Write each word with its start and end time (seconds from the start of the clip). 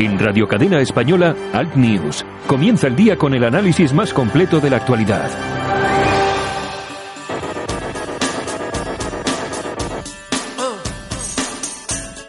En 0.00 0.18
Radio 0.18 0.48
Cadena 0.48 0.80
Española, 0.80 1.36
Alt 1.52 1.74
News. 1.74 2.24
Comienza 2.46 2.86
el 2.86 2.96
día 2.96 3.18
con 3.18 3.34
el 3.34 3.44
análisis 3.44 3.92
más 3.92 4.14
completo 4.14 4.58
de 4.58 4.70
la 4.70 4.78
actualidad. 4.78 5.30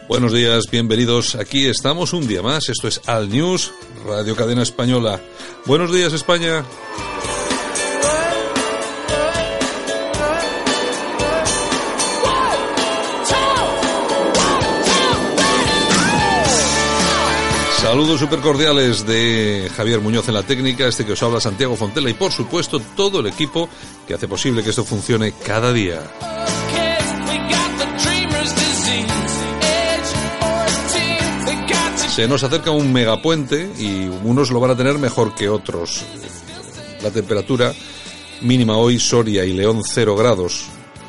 Buenos 0.06 0.34
días, 0.34 0.64
bienvenidos. 0.70 1.34
Aquí 1.34 1.64
estamos 1.64 2.12
un 2.12 2.28
día 2.28 2.42
más. 2.42 2.68
Esto 2.68 2.88
es 2.88 3.00
Al 3.06 3.30
News, 3.30 3.72
Radio 4.06 4.36
Cadena 4.36 4.60
Española. 4.60 5.18
Buenos 5.64 5.90
días, 5.94 6.12
España. 6.12 6.64
Saludos 17.92 18.20
super 18.20 18.40
cordiales 18.40 19.06
de 19.06 19.70
Javier 19.76 20.00
Muñoz 20.00 20.26
en 20.26 20.32
la 20.32 20.42
técnica, 20.42 20.86
este 20.86 21.04
que 21.04 21.12
os 21.12 21.22
habla 21.22 21.42
Santiago 21.42 21.76
Fontela 21.76 22.08
y 22.08 22.14
por 22.14 22.32
supuesto 22.32 22.80
todo 22.96 23.20
el 23.20 23.26
equipo 23.26 23.68
que 24.08 24.14
hace 24.14 24.26
posible 24.26 24.62
que 24.62 24.70
esto 24.70 24.82
funcione 24.82 25.34
cada 25.44 25.74
día. 25.74 26.00
Se 32.14 32.26
nos 32.26 32.42
acerca 32.42 32.70
un 32.70 32.94
megapuente 32.94 33.70
y 33.78 34.08
unos 34.24 34.50
lo 34.50 34.58
van 34.58 34.70
a 34.70 34.76
tener 34.76 34.96
mejor 34.96 35.34
que 35.34 35.50
otros. 35.50 36.02
La 37.02 37.10
temperatura 37.10 37.74
mínima 38.40 38.78
hoy, 38.78 38.98
Soria 38.98 39.44
y 39.44 39.52
León 39.52 39.82
0 39.84 40.16
grados. 40.16 40.64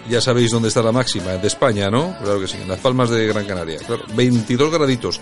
Ya 0.10 0.20
sabéis 0.22 0.52
dónde 0.52 0.68
está 0.68 0.82
la 0.82 0.92
máxima, 0.92 1.34
de 1.34 1.48
España, 1.48 1.90
¿no? 1.90 2.16
Claro 2.22 2.40
que 2.40 2.48
sí, 2.48 2.58
en 2.62 2.68
las 2.68 2.80
Palmas 2.80 3.10
de 3.10 3.28
Gran 3.28 3.46
Canaria. 3.46 3.80
Claro, 3.80 4.04
22 4.16 4.72
graditos. 4.72 5.22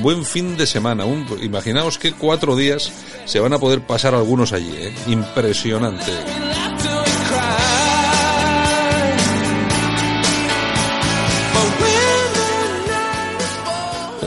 Buen 0.00 0.24
fin 0.24 0.56
de 0.56 0.66
semana. 0.66 1.04
Imaginaos 1.40 1.98
que 1.98 2.12
cuatro 2.12 2.56
días 2.56 2.92
se 3.24 3.40
van 3.40 3.52
a 3.52 3.58
poder 3.58 3.82
pasar 3.86 4.14
algunos 4.14 4.52
allí, 4.52 4.74
¿eh? 4.74 4.94
Impresionante. 5.06 6.12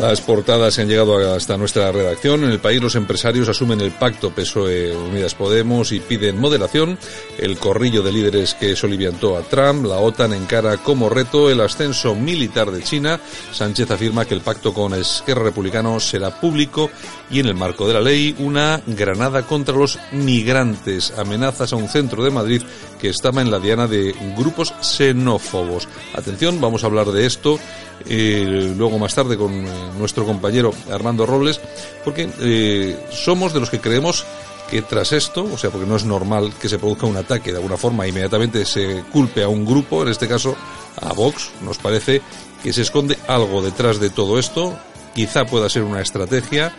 Las 0.07 0.21
portadas 0.21 0.77
han 0.77 0.87
llegado 0.87 1.33
hasta 1.33 1.57
nuestra 1.57 1.91
redacción. 1.91 2.43
En 2.43 2.51
el 2.51 2.59
país 2.59 2.79
los 2.79 2.93
empresarios 2.93 3.49
asumen 3.49 3.81
el 3.81 3.89
pacto 3.89 4.29
PSOE 4.29 4.95
Unidas 4.95 5.33
Podemos 5.33 5.91
y 5.91 5.99
piden 5.99 6.39
moderación. 6.39 6.99
El 7.39 7.57
corrillo 7.57 8.03
de 8.03 8.11
líderes 8.11 8.53
que 8.53 8.75
soliviantó 8.75 9.35
a 9.35 9.41
Trump. 9.41 9.83
La 9.87 9.97
OTAN 9.97 10.33
encara 10.33 10.77
como 10.77 11.09
reto 11.09 11.49
el 11.49 11.59
ascenso 11.59 12.13
militar 12.13 12.69
de 12.69 12.83
China. 12.83 13.19
Sánchez 13.51 13.89
afirma 13.89 14.25
que 14.25 14.35
el 14.35 14.41
pacto 14.41 14.75
con 14.75 14.93
Esquerra 14.93 15.41
Republicano 15.41 15.99
será 15.99 16.39
público 16.39 16.91
y 17.31 17.39
en 17.39 17.47
el 17.47 17.55
marco 17.55 17.87
de 17.87 17.95
la 17.95 18.01
ley 18.01 18.35
una 18.37 18.83
granada 18.85 19.41
contra 19.47 19.75
los 19.75 19.97
migrantes. 20.11 21.15
Amenazas 21.17 21.73
a 21.73 21.77
un 21.77 21.89
centro 21.89 22.23
de 22.23 22.29
Madrid 22.29 22.61
que 23.01 23.09
estaba 23.09 23.41
en 23.41 23.49
la 23.49 23.57
diana 23.57 23.87
de 23.87 24.13
grupos 24.37 24.71
xenófobos. 24.81 25.87
Atención, 26.13 26.61
vamos 26.61 26.83
a 26.83 26.87
hablar 26.87 27.07
de 27.07 27.25
esto 27.25 27.59
eh, 28.07 28.73
luego 28.77 28.99
más 28.99 29.15
tarde 29.15 29.37
con 29.37 29.51
eh, 29.53 29.69
nuestro 29.97 30.25
compañero 30.25 30.73
Armando 30.91 31.25
Robles, 31.25 31.59
porque 32.03 32.29
eh, 32.39 32.97
somos 33.11 33.53
de 33.53 33.59
los 33.59 33.69
que 33.69 33.79
creemos 33.79 34.25
que 34.69 34.81
tras 34.81 35.11
esto, 35.11 35.47
o 35.51 35.57
sea, 35.57 35.69
porque 35.69 35.87
no 35.87 35.95
es 35.95 36.05
normal 36.05 36.53
que 36.59 36.69
se 36.69 36.79
produzca 36.79 37.05
un 37.05 37.17
ataque 37.17 37.51
de 37.51 37.57
alguna 37.57 37.77
forma, 37.77 38.07
inmediatamente 38.07 38.65
se 38.65 39.03
culpe 39.11 39.43
a 39.43 39.47
un 39.47 39.65
grupo, 39.65 40.03
en 40.03 40.09
este 40.09 40.27
caso 40.27 40.55
a 41.01 41.13
Vox, 41.13 41.51
nos 41.61 41.77
parece 41.77 42.21
que 42.63 42.73
se 42.73 42.81
esconde 42.81 43.17
algo 43.27 43.61
detrás 43.61 43.99
de 43.99 44.09
todo 44.09 44.39
esto, 44.39 44.77
quizá 45.13 45.45
pueda 45.45 45.69
ser 45.69 45.83
una 45.83 46.01
estrategia, 46.01 46.73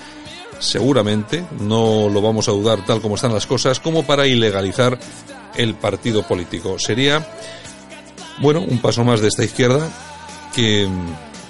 seguramente, 0.59 1.45
no 1.61 2.09
lo 2.09 2.21
vamos 2.21 2.49
a 2.49 2.53
dudar 2.53 2.85
tal 2.85 3.01
como 3.01 3.15
están 3.15 3.33
las 3.33 3.47
cosas, 3.47 3.79
como 3.79 4.05
para 4.05 4.27
ilegalizar 4.27 4.99
el 5.57 5.75
partido 5.75 6.27
político. 6.27 6.79
Sería, 6.79 7.27
bueno, 8.39 8.61
un 8.61 8.81
paso 8.81 9.05
más 9.05 9.21
de 9.21 9.29
esta 9.29 9.45
izquierda 9.45 9.89
que 10.57 10.89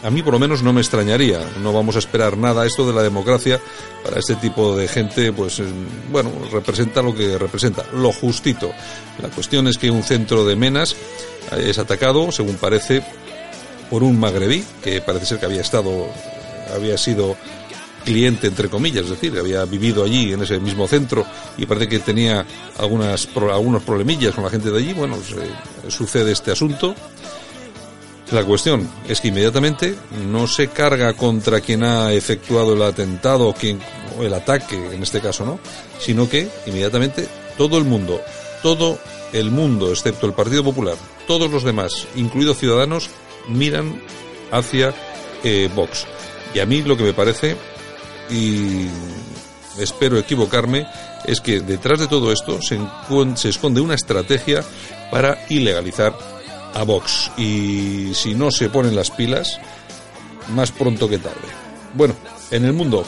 a 0.02 0.10
mí 0.10 0.22
por 0.22 0.32
lo 0.32 0.38
menos 0.40 0.62
no 0.62 0.72
me 0.72 0.80
extrañaría. 0.80 1.40
No 1.62 1.72
vamos 1.72 1.94
a 1.94 2.00
esperar 2.00 2.36
nada. 2.36 2.66
Esto 2.66 2.86
de 2.86 2.92
la 2.92 3.02
democracia 3.02 3.60
para 4.04 4.18
este 4.18 4.34
tipo 4.34 4.76
de 4.76 4.88
gente, 4.88 5.32
pues 5.32 5.62
bueno, 6.10 6.32
representa 6.52 7.02
lo 7.02 7.14
que 7.14 7.38
representa, 7.38 7.84
lo 7.94 8.12
justito. 8.12 8.72
La 9.22 9.28
cuestión 9.28 9.68
es 9.68 9.78
que 9.78 9.90
un 9.90 10.02
centro 10.02 10.44
de 10.44 10.56
menas 10.56 10.96
es 11.56 11.78
atacado, 11.78 12.32
según 12.32 12.56
parece, 12.56 13.02
por 13.88 14.02
un 14.02 14.18
magrebí 14.18 14.64
que 14.82 15.00
parece 15.00 15.26
ser 15.26 15.38
que 15.38 15.46
había 15.46 15.60
estado, 15.60 16.08
había 16.74 16.98
sido 16.98 17.36
cliente 18.04 18.46
entre 18.46 18.68
comillas, 18.68 19.04
es 19.04 19.10
decir, 19.10 19.36
había 19.36 19.64
vivido 19.64 20.04
allí 20.04 20.32
en 20.32 20.42
ese 20.42 20.60
mismo 20.60 20.86
centro 20.86 21.26
y 21.58 21.66
parece 21.66 21.88
que 21.88 21.98
tenía 21.98 22.46
algunas 22.78 23.28
algunos 23.34 23.82
problemillas 23.82 24.34
con 24.34 24.44
la 24.44 24.50
gente 24.50 24.70
de 24.70 24.78
allí. 24.78 24.92
Bueno, 24.92 25.16
sucede 25.88 26.32
este 26.32 26.52
asunto 26.52 26.94
la 28.32 28.44
cuestión 28.44 28.88
es 29.08 29.20
que 29.20 29.28
inmediatamente 29.28 29.94
no 30.28 30.48
se 30.48 30.68
carga 30.68 31.12
contra 31.12 31.60
quien 31.60 31.84
ha 31.84 32.12
efectuado 32.12 32.74
el 32.74 32.82
atentado 32.82 33.54
o 34.18 34.22
el 34.22 34.34
ataque, 34.34 34.76
en 34.92 35.02
este 35.02 35.20
caso, 35.20 35.44
¿no? 35.44 35.60
Sino 36.00 36.28
que 36.28 36.48
inmediatamente 36.66 37.28
todo 37.56 37.78
el 37.78 37.84
mundo, 37.84 38.20
todo 38.62 38.98
el 39.32 39.50
mundo, 39.50 39.90
excepto 39.90 40.26
el 40.26 40.32
Partido 40.32 40.64
Popular, 40.64 40.96
todos 41.28 41.50
los 41.50 41.62
demás, 41.62 42.06
incluidos 42.16 42.58
ciudadanos, 42.58 43.10
miran 43.48 44.02
hacia 44.50 44.92
eh, 45.44 45.68
Vox. 45.74 46.06
Y 46.52 46.58
a 46.58 46.66
mí 46.66 46.82
lo 46.82 46.96
que 46.96 47.04
me 47.04 47.12
parece, 47.12 47.56
y 48.28 48.88
espero 49.78 50.18
equivocarme, 50.18 50.86
es 51.26 51.40
que 51.40 51.60
detrás 51.60 52.00
de 52.00 52.08
todo 52.08 52.32
esto 52.32 52.60
se, 52.60 52.78
se 53.36 53.48
esconde 53.50 53.80
una 53.80 53.94
estrategia 53.94 54.64
para 55.10 55.46
ilegalizar 55.48 56.35
a 56.76 56.84
Vox. 56.84 57.30
Y 57.36 58.12
si 58.14 58.34
no 58.34 58.50
se 58.50 58.68
ponen 58.68 58.94
las 58.94 59.10
pilas, 59.10 59.58
más 60.54 60.70
pronto 60.70 61.08
que 61.08 61.18
tarde. 61.18 61.48
Bueno, 61.94 62.14
en 62.50 62.64
el 62.64 62.72
mundo, 62.72 63.04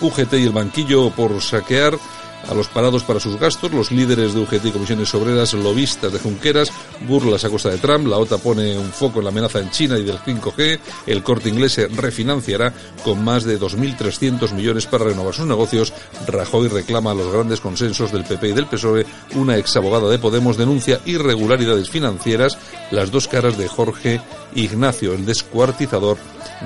UGT 0.00 0.34
y 0.34 0.44
el 0.44 0.52
banquillo 0.52 1.10
por 1.10 1.40
saquear 1.40 1.98
a 2.48 2.54
los 2.54 2.68
parados 2.68 3.04
para 3.04 3.20
sus 3.20 3.38
gastos, 3.38 3.72
los 3.72 3.90
líderes 3.90 4.34
de 4.34 4.40
UGT 4.40 4.66
y 4.66 4.70
comisiones 4.70 5.14
obreras, 5.14 5.54
lobistas 5.54 6.12
de 6.12 6.18
Junqueras, 6.18 6.72
burlas 7.06 7.44
a 7.44 7.50
costa 7.50 7.70
de 7.70 7.78
Trump, 7.78 8.06
la 8.06 8.18
OTA 8.18 8.38
pone 8.38 8.78
un 8.78 8.90
foco 8.90 9.18
en 9.18 9.24
la 9.24 9.30
amenaza 9.30 9.60
en 9.60 9.70
China 9.70 9.98
y 9.98 10.04
del 10.04 10.18
5G, 10.18 10.78
el 11.06 11.22
corte 11.22 11.48
inglés 11.48 11.72
se 11.72 11.88
refinanciará 11.88 12.72
con 13.04 13.22
más 13.22 13.44
de 13.44 13.58
2.300 13.58 14.52
millones 14.52 14.86
para 14.86 15.04
renovar 15.04 15.34
sus 15.34 15.46
negocios, 15.46 15.92
Rajoy 16.26 16.68
reclama 16.68 17.14
los 17.14 17.32
grandes 17.32 17.60
consensos 17.60 18.12
del 18.12 18.24
PP 18.24 18.48
y 18.48 18.52
del 18.52 18.66
PSOE, 18.66 19.06
una 19.34 19.56
ex 19.56 19.76
abogada 19.76 20.08
de 20.08 20.18
Podemos 20.18 20.56
denuncia 20.56 21.00
irregularidades 21.04 21.90
financieras, 21.90 22.58
las 22.90 23.10
dos 23.10 23.28
caras 23.28 23.56
de 23.58 23.68
Jorge 23.68 24.20
Ignacio, 24.54 25.12
el 25.12 25.26
descuartizador 25.26 26.18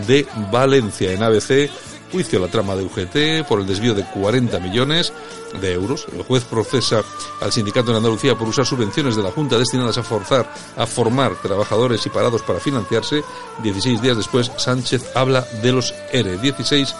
de 0.07 0.27
Valencia 0.51 1.13
en 1.13 1.23
ABC, 1.23 1.71
juicio 2.11 2.39
la 2.39 2.49
trama 2.49 2.75
de 2.75 2.85
UGT 2.85 3.47
por 3.49 3.61
el 3.61 3.67
desvío 3.67 3.95
de 3.95 4.05
40 4.05 4.59
millones 4.61 5.13
de 5.61 5.73
euros. 5.73 6.07
El 6.13 6.23
juez 6.23 6.45
procesa 6.45 7.03
al 7.41 7.53
sindicato 7.53 7.91
en 7.91 7.99
Andalucía 7.99 8.37
por 8.37 8.49
usar 8.49 8.67
subvenciones 8.67 9.17
de 9.17 9.23
la 9.23 9.31
Junta 9.31 9.59
destinadas 9.59 9.99
a 9.99 10.03
forzar 10.03 10.53
a 10.77 10.87
formar 10.87 11.35
trabajadores 11.43 12.05
y 12.07 12.11
parados 12.11 12.43
para 12.43 12.61
financiarse. 12.61 13.23
16 13.63 14.03
días 14.03 14.17
después, 14.17 14.51
Sánchez 14.57 15.11
habla 15.15 15.47
de 15.63 15.73
los 15.73 15.95
ERE. 16.13 16.39
16 16.39 16.95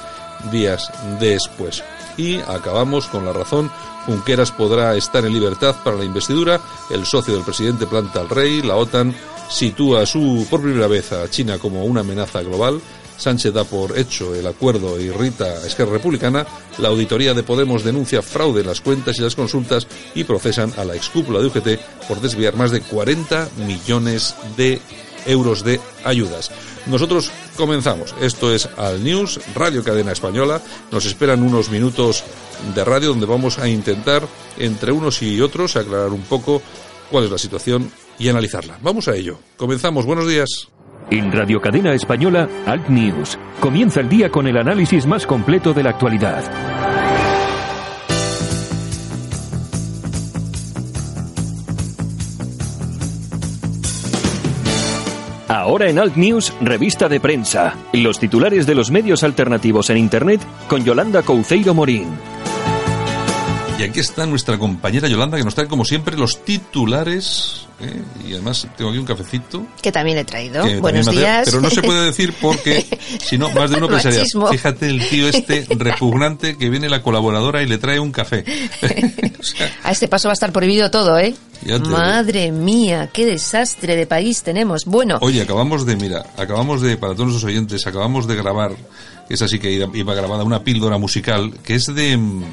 días 0.51 0.91
después. 1.21 1.83
Y 2.17 2.37
acabamos 2.39 3.07
con 3.07 3.25
la 3.25 3.33
razón. 3.33 3.71
Junqueras 4.07 4.53
podrá 4.53 4.95
estar 4.97 5.25
en 5.25 5.33
libertad 5.33 5.75
para 5.83 5.97
la 5.97 6.05
investidura. 6.05 6.61
El 6.91 7.07
socio 7.07 7.35
del 7.35 7.45
presidente 7.45 7.87
planta 7.87 8.21
al 8.21 8.29
rey. 8.29 8.63
La 8.63 8.77
OTAN 8.77 9.15
sitúa 9.49 10.07
su, 10.07 10.47
por 10.51 10.63
primera 10.63 10.87
vez 10.87 11.13
a 11.13 11.29
China 11.29 11.59
como 11.59 11.85
una 11.85 12.01
amenaza 12.01 12.43
global. 12.43 12.81
Sánchez 13.17 13.53
da 13.53 13.65
por 13.65 13.99
hecho 13.99 14.35
el 14.35 14.47
acuerdo 14.47 14.99
e 14.99 15.05
irrita 15.05 15.45
a 15.45 15.67
Esquerra 15.67 15.93
Republicana, 15.93 16.47
la 16.79 16.89
auditoría 16.89 17.35
de 17.35 17.43
Podemos 17.43 17.85
denuncia 17.85 18.23
fraude 18.23 18.61
en 18.61 18.67
las 18.67 18.81
cuentas 18.81 19.19
y 19.19 19.23
las 19.23 19.37
consultas 19.37 19.87
y 20.15 20.25
procesan 20.25 20.73
a 20.77 20.85
la 20.85 20.95
excúpula 20.95 21.41
de 21.41 21.47
UGT 21.47 22.07
por 22.09 22.21
desviar 22.21 22.57
más 22.57 22.71
de 22.71 22.81
40 22.81 23.49
millones 23.67 24.35
de 24.57 24.81
euros 25.27 25.65
de 25.65 25.81
ayudas. 26.05 26.51
Nosotros 26.87 27.31
comenzamos. 27.57 28.15
Esto 28.21 28.53
es 28.53 28.69
Al 28.77 29.03
News, 29.03 29.41
Radio 29.55 29.83
Cadena 29.83 30.13
Española. 30.13 30.61
Nos 30.91 31.07
esperan 31.07 31.43
unos 31.43 31.71
minutos 31.71 32.25
de 32.75 32.85
radio 32.85 33.11
donde 33.11 33.27
vamos 33.27 33.59
a 33.59 33.69
intentar, 33.69 34.27
entre 34.59 34.93
unos 34.93 35.23
y 35.23 35.41
otros, 35.41 35.77
aclarar 35.77 36.11
un 36.11 36.23
poco 36.23 36.61
cuál 37.11 37.25
es 37.25 37.31
la 37.31 37.39
situación 37.39 37.91
y 38.19 38.29
analizarla. 38.29 38.79
Vamos 38.83 39.09
a 39.09 39.15
ello. 39.15 39.39
Comenzamos. 39.57 40.05
Buenos 40.05 40.29
días. 40.29 40.69
En 41.11 41.31
Radio 41.31 41.61
Cadena 41.61 41.93
Española, 41.93 42.49
Alt 42.67 42.89
News. 42.89 43.39
Comienza 43.61 44.01
el 44.01 44.09
día 44.09 44.31
con 44.31 44.47
el 44.47 44.57
análisis 44.57 45.07
más 45.07 45.27
completo 45.27 45.75
de 45.75 45.83
la 45.83 45.91
actualidad. 45.91 46.43
Ahora 55.49 55.89
en 55.89 55.99
Alt 55.99 56.17
News, 56.17 56.53
revista 56.61 57.09
de 57.09 57.21
prensa. 57.21 57.75
Los 57.93 58.19
titulares 58.19 58.67
de 58.67 58.75
los 58.75 58.91
medios 58.91 59.23
alternativos 59.25 59.91
en 59.91 59.99
Internet 59.99 60.41
con 60.69 60.85
Yolanda 60.85 61.23
Couceiro 61.23 61.75
Morín. 61.75 62.09
Y 63.77 63.83
aquí 63.83 63.99
está 63.99 64.25
nuestra 64.25 64.57
compañera 64.57 65.09
Yolanda 65.09 65.37
que 65.37 65.43
nos 65.43 65.55
trae 65.57 65.67
como 65.67 65.85
siempre 65.85 66.17
los 66.17 66.45
titulares. 66.45 67.67
¿eh? 67.81 68.03
Y 68.29 68.33
además 68.35 68.69
tengo 68.77 68.91
aquí 68.91 68.99
un 69.01 69.05
cafecito. 69.05 69.67
Que 69.83 69.91
también 69.91 70.17
he 70.19 70.25
traído. 70.25 70.65
Buenos 70.81 71.11
días. 71.11 71.43
Pero 71.47 71.61
no 71.61 71.71
se 71.71 71.83
puede 71.83 72.05
decir 72.05 72.33
porque 72.41 72.87
si 73.21 73.37
no, 73.37 73.51
más 73.51 73.71
de 73.71 73.79
uno 73.79 73.89
pensaría, 73.89 74.23
fíjate 74.51 74.87
el 74.87 75.09
tío 75.09 75.29
este 75.29 75.67
repugnante 75.77 76.57
que 76.57 76.71
viene 76.71 76.89
la 76.89 77.03
colaboradora 77.03 77.65
y 77.65 77.67
le 77.67 77.79
trae 77.79 77.99
un 77.99 78.13
café. 78.13 78.45
O 79.45 79.47
sea, 79.47 79.71
A 79.83 79.91
este 79.91 80.09
paso 80.09 80.29
va 80.29 80.33
a 80.33 80.35
estar 80.35 80.53
prohibido 80.53 80.91
todo, 80.91 81.19
¿eh? 81.19 81.35
Madre 81.91 82.51
mía, 82.51 83.11
qué 83.13 83.27
desastre 83.27 83.95
de 83.95 84.07
país 84.07 84.43
tenemos. 84.43 84.87
Bueno, 84.87 85.19
Oye, 85.21 85.43
acabamos 85.43 85.85
de, 85.85 85.97
mira, 85.97 86.25
acabamos 86.39 86.81
de, 86.81 86.97
para 86.97 87.15
todos 87.15 87.31
los 87.31 87.45
oyentes, 87.45 87.87
acabamos 87.87 88.27
de 88.27 88.37
grabar, 88.37 88.73
esa 89.29 89.47
sí 89.47 89.59
que 89.59 89.71
iba 89.71 89.87
iba 89.93 90.15
grabada, 90.15 90.45
una 90.45 90.65
píldora 90.65 90.97
musical, 90.97 91.53
que 91.63 91.75
es 91.75 91.95
de 91.95 92.17
mm, 92.17 92.45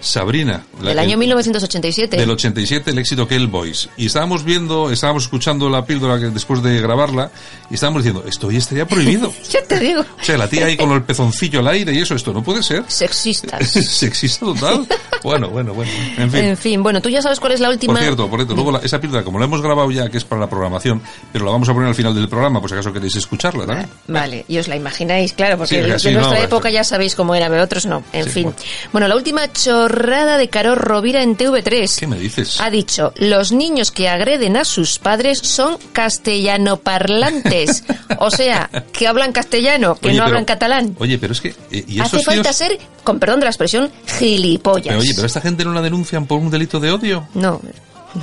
Sabrina. 0.00 0.64
la- 0.80 0.90
del 0.90 0.98
año 0.98 1.12
el- 1.12 1.18
1987. 1.18 2.16
Del 2.16 2.30
87, 2.30 2.90
el 2.90 2.98
éxito 2.98 3.26
que 3.26 3.36
el 3.36 3.46
Boys. 3.46 3.88
Y 3.96 4.06
estábamos 4.06 4.44
viendo, 4.44 4.90
estábamos 4.90 5.24
escuchando 5.24 5.68
la 5.70 5.84
píldora 5.84 6.18
que 6.18 6.26
después 6.26 6.62
de 6.62 6.80
grabarla, 6.80 7.30
y 7.70 7.74
estábamos 7.74 8.02
diciendo, 8.04 8.24
esto 8.28 8.50
ya 8.50 8.58
estaría 8.58 8.86
prohibido. 8.86 9.32
Ya 9.50 9.62
te 9.62 9.78
digo. 9.80 10.00
O 10.02 10.24
sea, 10.24 10.36
la 10.38 10.48
tía 10.48 10.66
ahí 10.66 10.76
con 10.76 10.90
el 10.92 11.02
pezoncillo 11.02 11.60
al 11.60 11.68
aire 11.68 11.92
y 11.94 11.98
eso, 11.98 12.14
esto 12.14 12.32
no 12.32 12.42
puede 12.42 12.62
ser. 12.62 12.84
Sexistas. 12.88 13.68
Sexista 13.70 14.46
total. 14.46 14.86
Bueno, 15.22 15.48
bueno, 15.50 15.72
bueno. 15.74 15.90
En 16.18 16.30
fin. 16.30 16.44
En 16.44 16.56
fin, 16.56 16.82
bueno, 16.82 17.00
tú 17.00 17.08
ya 17.08 17.22
sabes 17.22 17.40
cuál 17.40 17.52
es 17.52 17.60
la 17.60 17.70
última. 17.70 17.94
Por 17.94 18.02
cierto, 18.02 18.28
por 18.28 18.38
cierto, 18.40 18.54
luego 18.54 18.72
la- 18.72 18.78
esa 18.80 19.00
píldora, 19.00 19.22
como 19.24 19.38
la 19.38 19.44
hemos 19.46 19.62
grabado 19.62 19.90
ya, 19.90 20.08
que 20.08 20.18
es 20.18 20.24
para 20.24 20.40
la 20.42 20.48
programación, 20.48 21.02
pero 21.32 21.44
la 21.44 21.50
vamos 21.52 21.68
a 21.68 21.72
poner 21.74 21.88
al 21.88 21.94
final 21.94 22.14
del 22.14 22.28
programa, 22.28 22.60
por 22.60 22.68
si 22.70 22.74
acaso 22.74 22.92
queréis 22.92 23.16
escucharla 23.16 23.66
también. 23.66 23.88
Vale, 24.08 24.44
y 24.48 24.58
os 24.58 24.68
la 24.68 24.76
imagináis, 24.76 25.32
claro, 25.32 25.56
porque 25.58 25.82
Sí, 25.84 25.90
así 25.90 26.10
nuestra 26.12 26.38
no, 26.38 26.44
época 26.44 26.68
eso. 26.68 26.74
ya 26.74 26.84
sabéis 26.84 27.14
cómo 27.14 27.34
era, 27.34 27.48
pero 27.48 27.62
otros 27.62 27.86
no. 27.86 28.02
En 28.12 28.24
Sí, 28.24 28.30
fin. 28.30 28.42
bueno. 28.44 28.56
Bueno. 28.92 29.08
la 29.08 29.16
última 29.16 29.44
chorrada 29.86 30.36
de 30.38 30.48
Caro 30.48 30.74
Rovira 30.74 31.22
en 31.22 31.36
TV3. 31.36 31.98
¿Qué 31.98 32.06
me 32.06 32.18
dices? 32.18 32.60
Ha 32.60 32.70
dicho, 32.70 33.12
los 33.16 33.52
niños 33.52 33.90
que 33.90 34.08
agreden 34.08 34.56
a 34.56 34.64
sus 34.64 34.98
padres 34.98 35.38
son 35.38 35.78
castellanoparlantes. 35.92 37.84
o 38.18 38.30
sea, 38.30 38.68
que 38.92 39.06
hablan 39.06 39.32
castellano, 39.32 39.94
que 39.94 40.08
Oye, 40.08 40.16
no 40.16 40.24
pero- 40.24 40.26
hablan 40.26 40.44
catalán. 40.44 40.96
Oye, 40.98 41.18
pero 41.18 41.32
es 41.32 41.40
que. 41.40 41.48
eh, 41.70 41.84
¿y 41.86 42.00
esos 42.00 42.14
Hace 42.14 42.22
falta 42.24 42.50
tíos- 42.50 42.56
ser, 42.56 42.78
con 43.04 43.18
perdón 43.18 43.40
de 43.40 43.44
la 43.44 43.50
expresión, 43.50 43.90
gilipollas. 44.18 44.88
Pero, 44.88 44.98
oye, 45.00 45.12
pero 45.14 45.26
esta 45.26 45.40
gente 45.40 45.64
no 45.64 45.72
la 45.72 45.82
denuncian 45.82 46.26
por 46.26 46.40
un 46.40 46.50
delito 46.50 46.80
de 46.80 46.90
odio. 46.90 47.28
No, 47.34 47.60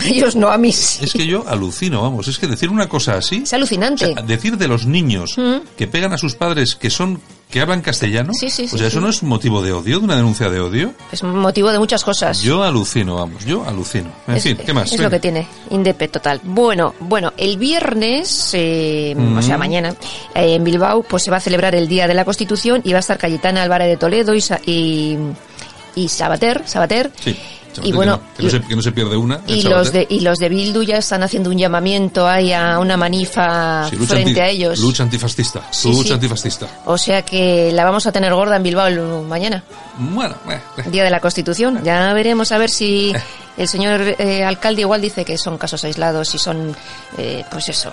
ellos 0.06 0.36
no, 0.36 0.50
a 0.50 0.57
mí 0.57 0.71
sí. 0.74 1.06
Es 1.06 1.13
que 1.13 1.25
yo 1.27 1.45
alucino, 1.48 2.01
vamos. 2.01 2.27
Es 2.27 2.39
que 2.39 2.48
decir 2.48 2.69
una 2.69 2.89
cosa 2.89 3.15
así. 3.15 3.42
Es 3.44 3.54
alucinante. 3.54 4.06
o 4.06 4.13
sea, 4.13 4.21
decir 4.24 4.57
de 4.57 4.68
los 4.68 4.86
niños 4.86 5.33
Mm. 5.38 5.57
que 5.77 5.88
pegan 5.88 6.12
a 6.13 6.18
sus 6.18 6.36
padres 6.36 6.75
que 6.75 6.89
son. 6.89 7.21
Que 7.54 7.62
hablan 7.62 7.82
castellano. 7.82 8.34
Sí, 8.34 8.50
sí, 8.50 8.68
sí, 8.68 8.76
O 8.76 8.78
sea, 8.80 8.88
¿eso 8.88 8.98
sí. 8.98 9.04
no 9.04 9.10
es 9.10 9.22
motivo 9.22 9.62
de 9.62 9.72
odio, 9.72 10.00
de 10.00 10.06
una 10.06 10.16
denuncia 10.16 10.50
de 10.50 10.60
odio? 10.60 10.92
Es 11.12 11.22
motivo 11.22 11.72
de 11.72 11.78
muchas 11.78 12.04
cosas. 12.04 12.42
Yo 12.42 12.64
alucino, 12.64 13.16
vamos. 13.16 13.46
Yo 13.46 13.64
alucino. 13.64 14.10
En 14.28 14.36
es, 14.38 14.44
fin, 14.44 14.58
¿qué 14.66 14.74
más? 14.74 14.86
Es 14.86 14.92
Venga. 14.94 15.04
lo 15.04 15.10
que 15.12 15.20
tiene, 15.20 15.48
Indepe 15.70 16.08
total. 16.08 16.42
Bueno, 16.44 16.96
bueno, 17.00 17.32
el 17.38 17.58
viernes, 17.58 18.50
eh, 18.54 19.14
Mm. 19.16 19.38
o 19.38 19.42
sea, 19.44 19.58
mañana, 19.60 19.94
eh, 20.34 20.56
en 20.56 20.64
Bilbao, 20.64 21.04
pues 21.04 21.22
se 21.24 21.30
va 21.32 21.38
a 21.38 21.42
celebrar 21.42 21.76
el 21.76 21.88
Día 21.88 22.08
de 22.08 22.16
la 22.16 22.26
Constitución 22.26 22.82
y 22.84 22.92
va 22.92 22.98
a 22.98 23.02
estar 23.02 23.20
Cayetana 23.20 23.62
Álvarez 23.62 23.88
de 23.88 23.98
Toledo 23.98 24.34
y, 24.34 24.42
Sa- 24.42 24.60
y, 24.66 25.16
y 25.96 26.10
Sabater, 26.10 26.64
Sabater. 26.66 27.12
Sí. 27.24 27.38
Y 27.81 27.92
bueno, 27.92 28.20
que 28.20 28.24
no, 28.24 28.34
que 28.38 28.44
no 28.44 28.50
se, 28.50 28.62
que 28.70 28.75
no 28.75 28.81
se 28.81 28.92
pierde 28.92 29.16
una. 29.18 29.40
y 29.48 29.62
los 29.64 29.92
de 29.92 30.06
y 30.10 30.20
los 30.20 30.38
de 30.40 30.50
Bildu 30.50 30.84
ya 30.84 30.98
están 30.98 31.24
haciendo 31.24 31.50
un 31.50 31.58
llamamiento 31.58 32.28
ahí 32.28 32.52
a 32.54 32.78
una 32.80 32.98
manifa 32.98 33.88
Sí, 33.90 33.96
frente 33.98 34.30
anti- 34.30 34.40
a 34.40 34.48
ellos. 34.50 34.80
Lucha 34.80 35.04
antifascista. 35.04 35.62
Sí, 35.72 35.90
lucha 35.90 36.10
sí. 36.10 36.14
antifascista. 36.14 36.68
O 36.86 36.98
sea 36.98 37.24
que 37.24 37.72
la 37.72 37.86
vamos 37.86 38.06
a 38.06 38.12
tener 38.12 38.34
gorda 38.34 38.56
en 38.58 38.64
Bilbao 38.64 39.24
mañana, 39.24 39.64
Bueno, 39.98 40.36
eh, 40.50 40.60
eh. 40.78 40.84
Día 40.90 41.04
de 41.04 41.10
la 41.10 41.20
Constitución. 41.20 41.81
Ya 41.84 42.14
veremos 42.14 42.52
a 42.52 42.58
ver 42.58 42.70
si 42.70 43.14
el 43.58 43.68
señor 43.68 44.02
eh, 44.20 44.44
alcalde 44.44 44.81
igual 44.81 45.02
dice 45.02 45.24
que 45.25 45.38
son 45.38 45.58
casos 45.58 45.84
aislados 45.84 46.34
y 46.36 46.38
son, 46.38 46.75
eh, 47.18 47.44
pues 47.52 47.70
eso. 47.70 47.92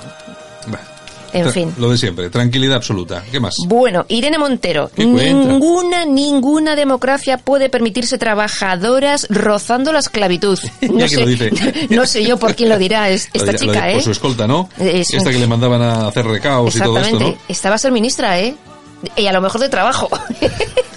Bueno. 0.67 0.85
En 1.33 1.47
Tra- 1.47 1.53
fin. 1.53 1.75
Lo 1.79 1.91
de 1.91 1.99
siempre, 1.99 2.31
tranquilidad 2.31 2.77
absoluta. 2.77 3.23
¿Qué 3.31 3.41
más? 3.41 3.55
Bueno, 3.67 4.05
Irene 4.09 4.39
Montero, 4.39 4.91
ninguna, 4.97 6.05
ninguna 6.05 6.77
democracia 6.77 7.39
puede 7.39 7.69
permitirse 7.69 8.19
trabajadoras 8.19 9.27
rozando 9.31 9.93
la 9.93 9.99
esclavitud. 10.01 10.59
No 11.91 12.07
sé, 12.07 12.21
no 12.23 12.29
yo 12.29 12.37
por 12.39 12.55
quién 12.55 12.69
lo 12.69 12.79
dirá 12.79 13.11
es- 13.11 13.29
Lo 13.35 13.41
esta 13.41 13.53
dirá- 13.53 13.59
chica, 13.59 13.91
¿eh? 13.91 13.95
Por 13.95 14.03
su 14.03 14.11
escolta, 14.13 14.47
¿no? 14.47 14.69
Es- 14.79 15.13
Esta 15.13 15.31
que 15.31 15.39
le 15.39 15.47
mandaban 15.47 15.83
a 15.83 16.09
hacer 16.09 16.27
recaos 16.27 16.75
y 16.75 16.79
todo 16.79 16.99
esto, 16.99 17.07
Exactamente. 17.09 17.39
¿no? 17.39 17.45
Esta 17.49 17.69
va 17.69 17.75
a 17.75 17.79
ser 17.79 17.93
ministra, 17.93 18.39
¿eh? 18.41 18.55
Y 19.17 19.27
a 19.27 19.33
lo 19.33 19.41
mejor 19.41 19.61
de 19.61 19.69
trabajo. 19.69 20.09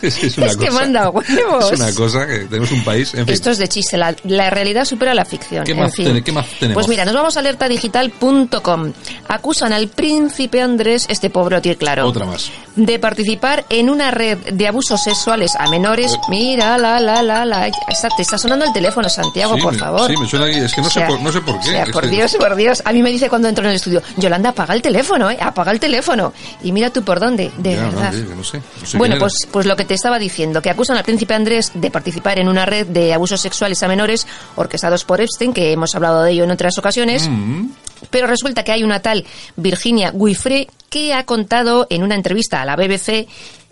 Es, 0.04 0.22
es 0.22 0.38
una 0.38 0.48
Es 0.48 0.58
que 0.58 0.70
manda 0.70 1.10
huevos. 1.10 1.72
Es 1.72 1.80
una 1.80 1.94
cosa 1.96 2.28
que 2.28 2.40
tenemos 2.40 2.70
un 2.74 2.84
país, 2.84 3.14
en 3.14 3.26
fin. 3.26 3.34
Esto 3.34 3.52
es 3.52 3.58
de 3.58 3.70
chiste, 3.70 3.96
la, 3.96 4.14
la 4.26 4.50
realidad 4.50 4.84
supera 4.84 5.14
la 5.14 5.24
ficción. 5.24 5.64
¿Qué 5.64 5.72
en 5.72 5.80
más 5.80 5.96
fin. 5.96 6.08
tene- 6.08 6.22
qué 6.22 6.34
más 6.34 6.46
tenemos? 6.60 6.74
Pues 6.74 6.90
mira, 6.90 7.06
nos 7.06 7.14
vamos 7.14 7.38
a 7.38 7.40
alertadigital.com. 7.40 8.92
Acusan 9.30 9.72
al 9.72 9.88
príncipe 9.88 10.62
Andrés, 10.62 11.06
este 11.10 11.30
pobre 11.30 11.62
tío 11.62 11.78
claro, 11.78 12.06
Otra 12.08 12.26
más. 12.26 12.52
de 12.76 13.00
participar 13.00 13.66
en 13.70 13.90
una 13.90 14.12
red 14.12 14.38
de 14.40 14.68
abusos 14.68 15.02
sexuales 15.02 15.54
a 15.58 15.70
menores. 15.70 16.18
Mira, 16.28 16.78
la, 16.78 17.00
la, 17.00 17.22
la, 17.24 17.46
la. 17.46 17.68
Está- 17.68 18.10
te 18.16 18.24
está 18.24 18.38
sonando 18.38 18.66
el 18.66 18.74
teléfono, 18.74 19.08
Santiago, 19.08 19.56
Sí, 19.56 19.62
por 19.62 19.72
me- 19.74 19.80
favor. 19.80 20.12
Sí, 20.12 20.18
me 20.18 20.28
suena 20.28 20.46
aquí. 20.48 20.58
Es 20.58 20.74
que 20.74 20.82
no, 20.82 20.88
O 20.88 20.90
sea, 20.90 21.08
sé, 21.08 21.14
por, 21.14 21.22
no 21.22 21.32
sé 21.32 21.40
por 21.40 21.54
qué. 21.62 21.70
o 21.70 21.72
sea, 21.72 21.84
Es 21.84 21.90
por 21.92 22.10
Dios, 22.10 22.36
por 22.36 22.56
Dios. 22.58 22.82
A 22.84 22.92
mí 22.92 23.02
me 23.02 23.10
dice 23.10 23.30
cuando 23.30 23.48
entro 23.48 23.64
en 23.64 23.70
el 23.70 23.76
estudio, 23.78 24.02
Yolanda, 24.18 24.50
apaga 24.50 24.74
el 24.74 24.82
teléfono, 24.82 25.30
¿eh? 25.32 25.38
Apaga 25.40 25.72
el 25.72 25.80
teléfono. 25.80 26.34
Y 26.62 26.74
mira 26.74 26.90
tú 26.90 27.04
por 27.04 27.22
dónde, 27.22 27.52
de 27.58 27.76
Ya, 27.76 27.90
verdad. 27.96 28.14
sí, 28.14 28.24
que 28.24 28.36
no 28.36 28.44
sé, 28.44 28.62
no 28.82 28.86
sé 28.88 28.98
bueno, 28.98 29.16
pues, 29.20 29.34
pues 29.52 29.66
lo 29.66 29.76
que 29.76 29.86
te 29.86 29.94
estaba 29.94 30.20
diciendo, 30.20 30.62
que 30.62 30.70
acusan 30.70 30.98
al 30.98 31.04
príncipe 31.04 31.34
Andrés 31.34 31.72
de 31.74 31.92
participar 31.92 32.40
en 32.40 32.48
una 32.48 32.66
red 32.66 32.88
de 32.88 33.14
abusos 33.14 33.42
sexuales 33.42 33.82
a 33.84 33.88
menores 33.88 34.26
orquestados 34.56 35.04
por 35.06 35.22
Epstein, 35.22 35.54
que 35.54 35.72
hemos 35.72 35.94
hablado 35.96 36.24
de 36.24 36.32
ello 36.32 36.44
en 36.44 36.52
otras 36.52 36.78
ocasiones. 36.78 37.28
Mm, 37.30 37.68
Pero 38.10 38.28
resulta 38.28 38.64
que 38.64 38.72
hay 38.74 38.84
una 38.84 39.00
tal 39.02 39.26
Virginia 39.56 40.12
Guifré 40.14 40.68
que 40.90 41.14
ha 41.14 41.26
contado 41.26 41.88
en 41.90 42.04
una 42.04 42.16
entrevista 42.16 42.62
a 42.62 42.66
la 42.66 42.76
BBC 42.76 43.28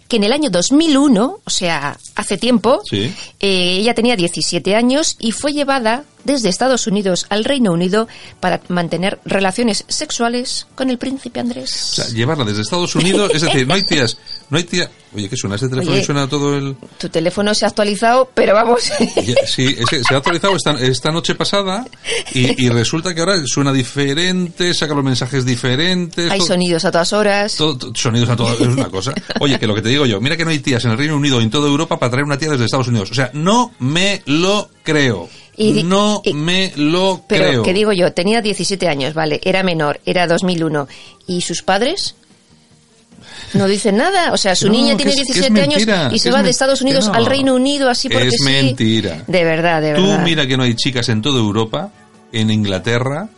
que 0.08 0.18
en 0.18 0.24
el 0.26 0.34
año 0.34 0.50
2001, 0.50 1.40
o 1.44 1.50
sea, 1.50 1.98
hace 2.16 2.38
tiempo, 2.38 2.82
Sí. 2.90 3.14
eh, 3.40 3.78
ella 3.80 3.94
tenía 3.94 4.16
17 4.18 4.76
años 4.76 5.16
y 5.20 5.32
fue 5.32 5.54
llevada 5.54 6.04
desde 6.24 6.50
Estados 6.50 6.88
Unidos 6.88 7.26
al 7.30 7.44
Reino 7.46 7.72
Unido 7.72 8.08
para 8.40 8.62
mantener 8.68 9.20
relaciones 9.26 9.86
sexuales 9.88 10.68
con 10.76 10.90
el 10.90 10.98
príncipe 10.98 11.40
Andrés. 11.40 11.92
o 11.94 11.96
sea, 11.96 12.08
llevarla 12.08 12.44
desde 12.46 12.62
Estados 12.62 12.96
Unidos, 12.96 13.32
es 13.34 13.42
decir, 13.42 13.68
no 13.68 13.74
hay 13.74 13.84
tías, 13.84 14.18
no 14.50 14.58
hay 14.58 14.64
tía. 14.64 14.90
Oye, 15.14 15.28
¿qué 15.28 15.36
suena 15.36 15.58
ese 15.58 15.68
teléfono? 15.68 15.92
Oye. 15.92 16.02
y 16.04 16.06
suena 16.06 16.28
todo 16.30 16.56
el. 16.58 16.78
Tu 16.98 17.10
teléfono 17.10 17.54
se 17.54 17.66
ha 17.66 17.68
actualizado, 17.68 18.30
pero 18.34 18.54
vamos. 18.54 18.82
Sí, 19.46 19.75
es 19.78 19.86
que 19.90 20.01
se 20.04 20.13
ha 20.13 20.18
actualizado 20.18 20.56
esta, 20.56 20.72
esta 20.80 21.12
noche 21.12 21.36
pasada 21.36 21.86
y, 22.34 22.66
y 22.66 22.70
resulta 22.70 23.13
que 23.13 23.20
ahora 23.20 23.36
suena 23.46 23.74
diferente, 23.74 24.74
saca 24.74 24.94
los 24.94 25.04
mensajes 25.04 25.46
diferentes. 25.46 26.32
Hay 26.32 26.38
todo- 26.40 26.48
sonidos 26.48 26.86
a 26.86 26.92
todas 26.92 27.12
horas. 27.13 27.56
todo- 27.56 27.92
sonidos 27.94 28.30
a 28.30 28.36
todo, 28.38 28.54
es 28.54 28.62
una 28.62 28.90
cosa. 28.90 29.13
Oye, 29.42 29.60
que 29.60 29.68
lo 29.68 29.75
que 29.75 29.82
te 29.82 29.90
digo 29.90 30.06
yo, 30.06 30.22
mira 30.22 30.38
que 30.38 30.46
no 30.46 30.51
hay 30.51 30.60
tías 30.60 30.86
en 30.86 30.92
el 30.92 30.98
Reino 30.98 31.18
Unido 31.18 31.42
y 31.42 31.44
en 31.44 31.50
toda 31.50 31.68
Europa 31.68 32.00
para 32.00 32.10
traer 32.12 32.25
una 32.25 32.38
tía 32.38 32.50
desde 32.50 32.66
Estados 32.66 32.88
Unidos. 32.88 33.12
O 33.12 33.13
sea, 33.16 33.30
no 33.34 33.74
me 33.80 34.22
lo 34.25 34.70
creo. 34.84 35.28
Y 35.63 35.84
no 35.84 36.22
y- 36.25 36.34
me 36.34 36.72
lo 36.75 37.22
Pero, 37.27 37.46
creo. 37.50 37.63
que 37.63 37.74
digo 37.74 37.91
yo, 37.91 38.12
tenía 38.13 38.41
17 38.41 38.88
años, 38.88 39.13
vale, 39.13 39.39
era 39.44 39.63
menor, 39.63 40.00
era 40.06 40.27
2001. 40.27 40.88
¿Y 41.27 41.41
sus 41.41 41.62
padres? 41.62 42.15
No 43.53 43.68
dicen 43.68 43.98
nada. 43.98 44.32
O 44.34 44.38
sea, 44.38 44.56
su 44.56 44.68
No, 44.68 44.74
niña 44.74 44.96
tiene 44.98 45.12
es- 45.12 45.18
que 45.18 45.22
es 45.24 45.27
17 45.27 45.51
mentira, 45.68 46.01
años 46.06 46.13
y 46.13 46.20
se 46.20 46.32
va 46.32 46.41
de 46.41 46.50
Estados 46.50 46.82
Unidos 46.82 47.08
no. 47.08 47.13
al 47.13 47.25
Reino 47.25 47.53
Unido 47.56 47.89
así 47.89 48.08
porque 48.10 48.27
Es 48.30 48.36
sí. 48.38 48.44
mentira. 48.44 49.24
De 49.27 49.44
verdad, 49.44 49.82
de 49.82 49.94
Tú 49.94 50.03
verdad. 50.08 50.24
mira 50.24 50.48
que 50.48 50.58
no 50.58 50.63
hay 50.63 50.75
chicas 50.75 51.10
en 51.10 51.22
toda 51.22 51.39
Europa, 51.39 51.91
en 52.32 52.50
Inglaterra. 52.50 53.30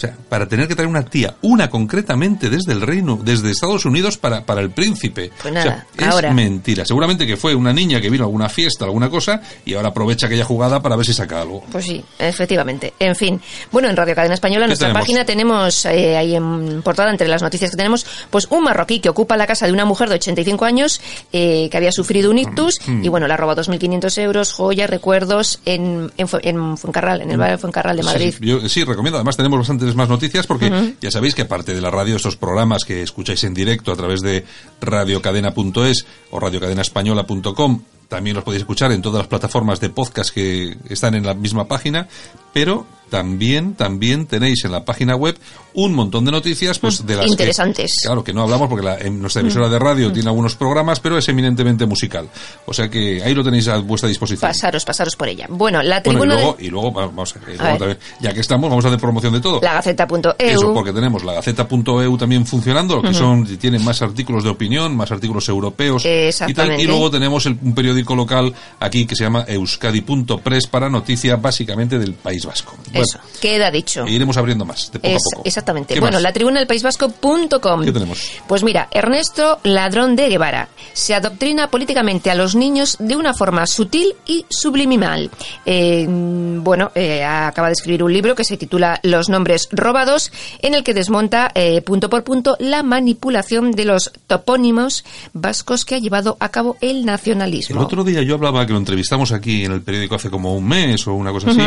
O 0.00 0.06
sea, 0.06 0.16
para 0.30 0.48
tener 0.48 0.66
que 0.66 0.74
traer 0.74 0.88
una 0.88 1.04
tía, 1.04 1.34
una 1.42 1.68
concretamente 1.68 2.48
desde 2.48 2.72
el 2.72 2.80
Reino, 2.80 3.18
desde 3.22 3.50
Estados 3.50 3.84
Unidos 3.84 4.16
para, 4.16 4.46
para 4.46 4.62
el 4.62 4.70
príncipe. 4.70 5.30
Pues 5.42 5.52
O 5.54 5.54
sea, 5.54 5.64
nada, 5.66 5.86
es 5.98 6.06
ahora. 6.08 6.32
mentira. 6.32 6.86
Seguramente 6.86 7.26
que 7.26 7.36
fue 7.36 7.54
una 7.54 7.70
niña 7.74 8.00
que 8.00 8.08
vino 8.08 8.24
a 8.24 8.26
alguna 8.26 8.48
fiesta, 8.48 8.86
alguna 8.86 9.10
cosa, 9.10 9.42
y 9.66 9.74
ahora 9.74 9.90
aprovecha 9.90 10.26
aquella 10.26 10.44
jugada 10.46 10.80
para 10.80 10.96
ver 10.96 11.04
si 11.04 11.12
saca 11.12 11.42
algo. 11.42 11.62
Pues 11.70 11.84
sí, 11.84 12.02
efectivamente. 12.18 12.94
En 12.98 13.14
fin. 13.14 13.38
Bueno, 13.70 13.90
en 13.90 13.96
Radio 13.96 14.14
Cadena 14.14 14.32
Española, 14.34 14.64
en 14.64 14.68
¿Qué 14.68 14.70
nuestra 14.70 14.88
tenemos? 14.88 15.02
página, 15.06 15.24
tenemos 15.26 15.84
eh, 15.84 16.16
ahí 16.16 16.34
en 16.34 16.80
portada, 16.82 17.10
entre 17.10 17.28
las 17.28 17.42
noticias 17.42 17.70
que 17.70 17.76
tenemos, 17.76 18.06
pues 18.30 18.46
un 18.50 18.64
marroquí 18.64 19.00
que 19.00 19.10
ocupa 19.10 19.36
la 19.36 19.46
casa 19.46 19.66
de 19.66 19.72
una 19.72 19.84
mujer 19.84 20.08
de 20.08 20.14
85 20.14 20.64
años 20.64 21.00
eh, 21.32 21.68
que 21.70 21.76
había 21.76 21.92
sufrido 21.92 22.30
un 22.30 22.38
ictus 22.38 22.80
Mm. 22.86 23.04
y, 23.04 23.08
bueno, 23.08 23.26
le 23.26 23.34
ha 23.34 23.36
robado 23.36 23.62
2.500 23.62 24.18
euros, 24.22 24.52
joyas, 24.54 24.88
recuerdos 24.88 25.60
en, 25.66 26.10
en, 26.16 26.28
en 26.42 26.76
Fuencarral, 26.78 27.20
en 27.20 27.30
el 27.30 27.36
barrio 27.36 27.56
de 27.56 27.58
Fuencarral 27.60 27.96
de 27.96 28.02
Madrid. 28.02 28.30
Sí, 28.32 28.38
sí, 28.40 28.46
yo 28.46 28.68
sí, 28.68 28.84
recomiendo. 28.84 29.18
Además, 29.18 29.36
tenemos 29.36 29.58
bastantes 29.58 29.89
más 29.94 30.08
noticias 30.08 30.46
porque 30.46 30.94
ya 31.00 31.10
sabéis 31.10 31.34
que 31.34 31.42
aparte 31.42 31.74
de 31.74 31.80
la 31.80 31.90
radio, 31.90 32.16
estos 32.16 32.36
programas 32.36 32.84
que 32.84 33.02
escucháis 33.02 33.44
en 33.44 33.54
directo 33.54 33.92
a 33.92 33.96
través 33.96 34.20
de 34.20 34.44
radiocadena.es 34.80 36.06
o 36.30 36.40
radiocadenaespañola.com 36.40 37.82
también 38.10 38.34
los 38.36 38.44
podéis 38.44 38.60
escuchar 38.62 38.92
en 38.92 39.00
todas 39.00 39.20
las 39.20 39.28
plataformas 39.28 39.80
de 39.80 39.88
podcast 39.88 40.34
que 40.34 40.76
están 40.90 41.14
en 41.14 41.24
la 41.24 41.32
misma 41.32 41.66
página, 41.66 42.06
pero 42.52 42.84
también, 43.10 43.74
también 43.74 44.26
tenéis 44.26 44.64
en 44.64 44.70
la 44.70 44.84
página 44.84 45.16
web 45.16 45.36
un 45.74 45.92
montón 45.94 46.24
de 46.24 46.30
noticias, 46.30 46.78
pues 46.78 47.04
de 47.04 47.16
las 47.16 47.24
que- 47.26 47.30
Interesantes. 47.32 47.92
claro 48.04 48.22
que 48.22 48.32
no 48.32 48.42
hablamos 48.42 48.68
porque 48.68 48.84
la, 48.84 48.98
en 48.98 49.20
nuestra 49.20 49.40
emisora 49.42 49.68
de 49.68 49.80
radio 49.80 50.12
tiene 50.12 50.28
algunos 50.28 50.54
programas, 50.54 51.00
pero 51.00 51.18
es 51.18 51.28
eminentemente 51.28 51.86
musical. 51.86 52.28
O 52.66 52.72
sea 52.72 52.88
que 52.88 53.20
ahí 53.22 53.34
lo 53.34 53.42
tenéis 53.42 53.66
a 53.66 53.78
vuestra 53.78 54.08
disposición. 54.08 54.48
Pasaros, 54.48 54.84
pasaros 54.84 55.16
por 55.16 55.28
ella. 55.28 55.46
Bueno, 55.48 55.82
la 55.82 56.00
Bueno, 56.00 56.00
y 56.00 56.20
tribuna 56.20 56.34
luego, 56.34 56.56
de 56.56 56.64
y 56.64 56.68
luego 56.70 56.92
vamos 56.92 57.34
a, 57.34 57.38
y 57.38 57.56
luego 57.56 57.62
ver. 57.64 57.78
también, 57.78 57.98
ya 58.20 58.32
que 58.32 58.40
estamos, 58.40 58.70
vamos 58.70 58.84
a 58.84 58.88
hacer 58.88 59.00
promoción 59.00 59.32
de 59.32 59.40
todo. 59.40 59.60
la 59.60 59.74
gaceta.eu. 59.74 60.32
Eso, 60.38 60.72
porque 60.72 60.92
tenemos 60.92 61.24
la 61.24 61.32
Gaceta.eu 61.34 62.16
también 62.16 62.46
funcionando, 62.46 63.02
que 63.02 63.12
son, 63.14 63.44
tiene 63.58 63.80
más 63.80 64.02
artículos 64.02 64.44
de 64.44 64.50
opinión, 64.50 64.94
más 64.96 65.10
artículos 65.10 65.48
europeos 65.48 66.02
y 66.02 66.08
tal. 66.08 66.12
Exactamente. 66.28 66.82
Y 66.82 66.86
luego 66.86 67.10
tenemos 67.10 67.44
el- 67.46 67.58
un 67.60 67.74
periódico 67.74 67.99
local 68.08 68.52
aquí 68.78 69.06
que 69.06 69.14
se 69.16 69.24
llama 69.24 69.44
Euskadi.press 69.46 70.66
para 70.66 70.88
noticia 70.88 71.36
básicamente 71.36 71.98
del 71.98 72.14
País 72.14 72.44
Vasco. 72.44 72.74
Bueno, 72.92 73.00
Eso, 73.02 73.18
queda 73.40 73.70
dicho. 73.70 74.04
e 74.06 74.12
iremos 74.12 74.36
abriendo 74.36 74.64
más, 74.64 74.90
de 74.92 74.98
poco 74.98 75.14
Es- 75.14 75.22
a 75.32 75.36
poco. 75.36 75.42
exactamente. 75.46 75.94
¿Qué 75.94 76.00
Bueno, 76.00 76.16
más? 76.16 76.22
la 76.22 76.32
tribuna 76.32 76.58
del 76.58 76.66
País 76.66 76.82
Vasco.com. 76.82 77.84
¿Qué 77.84 77.92
tenemos? 77.92 78.30
Pues 78.46 78.62
mira, 78.62 78.88
Ernesto 78.90 79.58
Ladrón 79.64 80.16
de 80.16 80.28
Guevara 80.28 80.68
se 80.92 81.14
adoctrina 81.14 81.70
políticamente 81.70 82.30
a 82.30 82.34
los 82.34 82.54
niños 82.54 82.96
de 82.98 83.16
una 83.16 83.34
forma 83.34 83.66
sutil 83.66 84.14
y 84.26 84.44
subliminal. 84.48 85.30
Eh, 85.66 86.06
bueno, 86.08 86.90
eh, 86.94 87.24
acaba 87.24 87.68
de 87.68 87.72
escribir 87.74 88.02
un 88.02 88.12
libro 88.12 88.34
que 88.34 88.44
se 88.44 88.56
titula 88.56 89.00
Los 89.02 89.28
nombres 89.28 89.68
robados, 89.72 90.32
en 90.60 90.74
el 90.74 90.84
que 90.84 90.94
desmonta 90.94 91.50
eh, 91.54 91.80
punto 91.82 92.08
por 92.10 92.24
punto 92.24 92.56
la 92.58 92.82
manipulación 92.82 93.70
de 93.72 93.84
los 93.84 94.12
topónimos 94.26 95.04
vascos 95.32 95.84
que 95.84 95.94
ha 95.94 95.98
llevado 95.98 96.36
a 96.40 96.48
cabo 96.50 96.76
El 96.80 97.04
nacionalismo. 97.04 97.80
Otro 97.90 98.04
día 98.04 98.22
yo 98.22 98.34
hablaba, 98.36 98.64
que 98.64 98.72
lo 98.72 98.78
entrevistamos 98.78 99.32
aquí 99.32 99.64
en 99.64 99.72
el 99.72 99.82
periódico 99.82 100.14
hace 100.14 100.30
como 100.30 100.54
un 100.54 100.68
mes 100.68 101.04
o 101.08 101.14
una 101.14 101.32
cosa 101.32 101.50
así, 101.50 101.60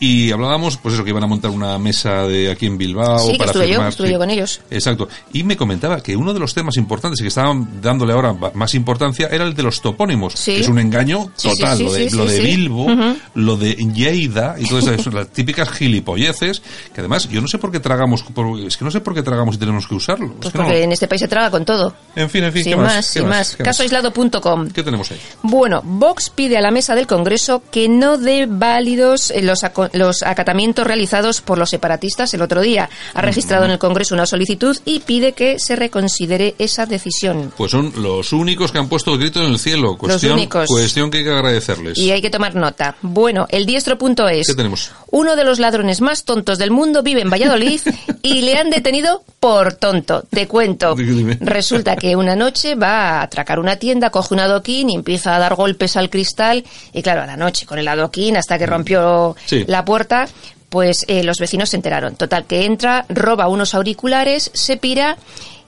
y 0.00 0.30
hablábamos, 0.30 0.76
pues 0.76 0.94
eso, 0.94 1.02
que 1.04 1.10
iban 1.10 1.24
a 1.24 1.26
montar 1.26 1.50
una 1.50 1.78
mesa 1.78 2.26
de 2.26 2.50
aquí 2.50 2.66
en 2.66 2.78
Bilbao 2.78 3.18
Sí, 3.18 3.32
que 3.32 3.38
para 3.38 3.50
estuve 3.50 3.66
yo, 3.66 3.72
firmar, 3.74 3.88
estuve 3.88 4.06
sí. 4.08 4.12
yo 4.12 4.18
con 4.18 4.30
ellos. 4.30 4.60
Exacto. 4.70 5.08
Y 5.32 5.42
me 5.42 5.56
comentaba 5.56 6.00
que 6.02 6.16
uno 6.16 6.32
de 6.32 6.40
los 6.40 6.54
temas 6.54 6.76
importantes 6.76 7.20
y 7.20 7.24
que 7.24 7.28
estaban 7.28 7.80
dándole 7.82 8.12
ahora 8.12 8.32
más 8.54 8.74
importancia 8.74 9.28
era 9.30 9.44
el 9.44 9.54
de 9.54 9.62
los 9.62 9.80
topónimos, 9.80 10.34
Sí. 10.34 10.54
que 10.54 10.60
es 10.60 10.68
un 10.68 10.78
engaño 10.78 11.30
total. 11.40 11.78
lo 11.82 11.92
de, 11.92 12.10
lo 12.10 12.26
de. 12.26 12.40
Bilbo, 12.40 12.86
lo 13.34 13.56
de 13.56 13.74
Lleida 13.74 14.56
y 14.58 14.66
todas 14.68 14.86
esas 14.86 15.12
las 15.12 15.28
típicas 15.28 15.68
gilipolleces, 15.70 16.62
que 16.94 17.00
además 17.00 17.28
yo 17.28 17.40
no 17.40 17.48
sé 17.48 17.58
por 17.58 17.70
qué 17.72 17.80
tragamos, 17.80 18.24
es 18.66 18.76
que 18.76 18.84
no 18.84 18.90
sé 18.90 19.00
por 19.00 19.14
qué 19.14 19.22
tragamos 19.22 19.56
y 19.56 19.58
tenemos 19.58 19.86
que 19.86 19.94
usarlo. 19.94 20.26
Es 20.26 20.32
Pues 20.40 20.52
que 20.52 20.58
no. 20.58 20.64
porque 20.64 20.82
en 20.84 20.92
este 20.92 21.08
país 21.08 21.20
se 21.20 21.28
traga 21.28 21.50
con 21.50 21.64
todo. 21.64 21.94
En 22.14 22.30
fin, 22.30 22.44
en 22.44 22.52
fin, 22.52 22.62
sin 22.64 22.72
¿qué 22.72 22.76
más, 22.76 22.94
más? 22.94 23.12
¿Qué 23.12 23.18
sin 23.20 23.28
más. 23.28 23.56
¿Qué 23.56 23.62
Casoaislado.com. 23.64 24.68
¿Qué 24.70 24.82
tenemos 24.82 25.10
ahí? 25.10 25.18
Bueno, 25.42 25.80
Vox 25.84 26.30
pide 26.30 26.56
a 26.56 26.60
la 26.60 26.70
mesa 26.70 26.94
del 26.94 27.06
Congreso 27.06 27.62
que 27.70 27.88
no 27.88 28.16
dé 28.18 28.46
válidos 28.48 29.30
eh, 29.30 29.42
los, 29.42 29.64
los 29.92 30.22
acatamientos 30.22 30.86
realizados 30.86 31.40
por 31.40 31.58
los 31.58 31.70
separatistas 31.70 32.32
el 32.34 32.42
otro 32.42 32.60
día. 32.60 32.88
Ha 33.14 33.20
registrado 33.22 33.64
en 33.64 33.70
el 33.72 33.78
Congreso 33.78 34.14
una 34.14 34.26
solicitud 34.26 34.76
y 34.84 35.00
pide 35.00 35.32
que 35.32 35.58
se 35.58 35.76
reconsidere 35.76 36.54
esa 36.58 36.86
decisión. 36.86 37.52
Pues 37.56 37.70
son 37.72 37.92
los 37.96 38.32
únicos 38.32 38.72
que 38.72 38.78
han 38.78 38.88
puesto 38.88 39.12
el 39.12 39.18
grito 39.20 39.42
en 39.42 39.52
el 39.52 39.58
cielo. 39.58 39.96
Cuestión, 39.96 40.34
únicos. 40.34 40.66
cuestión 40.66 41.10
que 41.10 41.18
hay 41.18 41.24
que 41.24 41.30
agradecerles. 41.30 41.98
Y 41.98 42.10
hay 42.10 42.20
que 42.22 42.30
tomar 42.30 42.54
nota. 42.54 42.96
Bueno, 43.02 43.46
el 43.50 43.66
diestro.es. 43.66 44.46
¿Qué 44.46 44.54
tenemos? 44.54 44.92
Uno 45.10 45.36
de 45.36 45.44
los 45.44 45.58
ladrones 45.58 46.00
más 46.00 46.24
tontos 46.24 46.58
del 46.58 46.70
mundo 46.70 47.02
vive 47.02 47.22
en 47.22 47.30
Valladolid 47.30 47.80
y 48.22 48.42
le 48.42 48.56
han 48.58 48.70
detenido 48.70 49.22
por 49.40 49.74
tonto. 49.74 50.24
Te 50.30 50.46
cuento. 50.46 50.94
Resulta 51.40 51.96
que 51.96 52.16
una 52.16 52.36
noche 52.36 52.74
va 52.74 53.20
a 53.20 53.22
atracar 53.22 53.58
una 53.58 53.76
tienda, 53.76 54.10
coge 54.10 54.34
un 54.34 54.40
adoquín 54.40 54.90
y 54.90 54.94
empieza 54.94 55.34
a 55.34 55.38
dar 55.38 55.54
golpes 55.54 55.96
al 55.96 56.10
cristal. 56.10 56.64
Y 56.92 57.02
claro, 57.02 57.22
a 57.22 57.26
la 57.26 57.36
noche 57.36 57.66
con 57.66 57.78
el 57.78 57.88
adoquín 57.88 58.36
hasta 58.36 58.58
que 58.58 58.66
rompió 58.66 59.36
Sí. 59.46 59.64
la 59.66 59.77
puerta, 59.84 60.26
pues 60.68 61.04
eh, 61.08 61.22
los 61.24 61.38
vecinos 61.38 61.70
se 61.70 61.76
enteraron. 61.76 62.16
Total, 62.16 62.44
que 62.44 62.64
entra, 62.64 63.06
roba 63.08 63.48
unos 63.48 63.74
auriculares, 63.74 64.50
se 64.54 64.76
pira. 64.76 65.16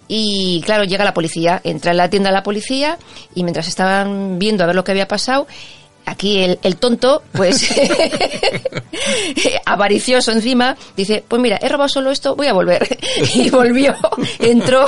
Y 0.08 0.60
claro, 0.64 0.84
llega 0.84 1.04
la 1.04 1.14
policía, 1.14 1.60
entra 1.62 1.92
en 1.92 1.96
la 1.96 2.10
tienda 2.10 2.32
la 2.32 2.42
policía 2.42 2.98
y 3.34 3.44
mientras 3.44 3.68
estaban 3.68 4.40
viendo 4.40 4.64
a 4.64 4.66
ver 4.66 4.74
lo 4.74 4.82
que 4.82 4.90
había 4.90 5.06
pasado, 5.06 5.46
aquí 6.10 6.42
el, 6.42 6.58
el 6.62 6.76
tonto, 6.76 7.22
pues 7.32 7.70
avaricioso 9.64 10.32
encima, 10.32 10.76
dice, 10.96 11.24
pues 11.26 11.40
mira, 11.40 11.58
he 11.62 11.68
robado 11.68 11.88
solo 11.88 12.10
esto, 12.10 12.36
voy 12.36 12.46
a 12.48 12.52
volver. 12.52 12.86
Y 13.34 13.50
volvió, 13.50 13.94
entró 14.38 14.86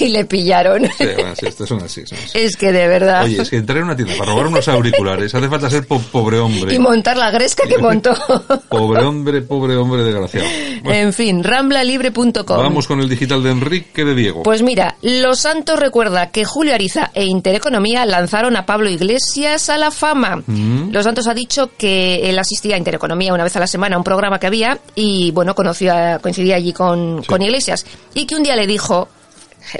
y 0.00 0.08
le 0.08 0.24
pillaron. 0.24 0.88
Sí, 0.96 1.06
bueno, 1.16 1.88
sí. 1.88 2.02
Es 2.34 2.56
que 2.56 2.72
de 2.72 2.86
verdad. 2.88 3.24
Oye, 3.24 3.40
es 3.42 3.50
que 3.50 3.56
entrar 3.56 3.78
en 3.78 3.84
una 3.84 3.96
tienda 3.96 4.14
para 4.16 4.30
robar 4.32 4.46
unos 4.46 4.66
auriculares 4.68 5.34
hace 5.34 5.48
falta 5.48 5.68
ser 5.68 5.86
po- 5.86 5.98
pobre 6.00 6.38
hombre. 6.38 6.74
Y 6.74 6.78
montar 6.78 7.16
la 7.16 7.30
gresca 7.30 7.66
que 7.68 7.78
montó. 7.78 8.14
Pobre 8.68 9.02
hombre, 9.04 9.42
pobre 9.42 9.76
hombre 9.76 10.02
desgraciado. 10.02 10.46
Bueno, 10.82 10.98
en 10.98 11.12
fin, 11.12 11.44
ramblalibre.com. 11.44 12.56
vamos 12.56 12.86
con 12.86 13.00
el 13.00 13.08
digital 13.08 13.42
de 13.42 13.50
Enrique 13.50 14.04
de 14.04 14.14
Diego. 14.14 14.42
Pues 14.42 14.62
mira, 14.62 14.96
Los 15.02 15.40
Santos 15.40 15.78
recuerda 15.78 16.30
que 16.30 16.44
Julio 16.44 16.74
Ariza 16.74 17.10
e 17.14 17.24
Intereconomía 17.24 18.06
lanzaron 18.06 18.56
a 18.56 18.64
Pablo 18.64 18.88
Iglesias 18.90 19.68
a 19.68 19.76
la 19.76 19.90
fama. 19.90 20.42
Mm. 20.46 20.61
Los 20.90 21.04
Santos 21.04 21.26
ha 21.28 21.34
dicho 21.34 21.70
que 21.76 22.28
él 22.28 22.38
asistía 22.38 22.74
a 22.74 22.78
Intereconomía 22.78 23.32
una 23.34 23.44
vez 23.44 23.56
a 23.56 23.60
la 23.60 23.66
semana 23.66 23.96
a 23.96 23.98
un 23.98 24.04
programa 24.04 24.38
que 24.38 24.46
había 24.46 24.78
y, 24.94 25.30
bueno, 25.32 25.54
conoció 25.54 25.92
a- 25.94 26.18
coincidía 26.18 26.56
allí 26.56 26.72
con, 26.72 27.22
con 27.24 27.40
Iglesias. 27.42 27.84
Y 28.14 28.26
que 28.26 28.34
un 28.36 28.42
día 28.42 28.54
le 28.56 28.66
dijo, 28.66 29.08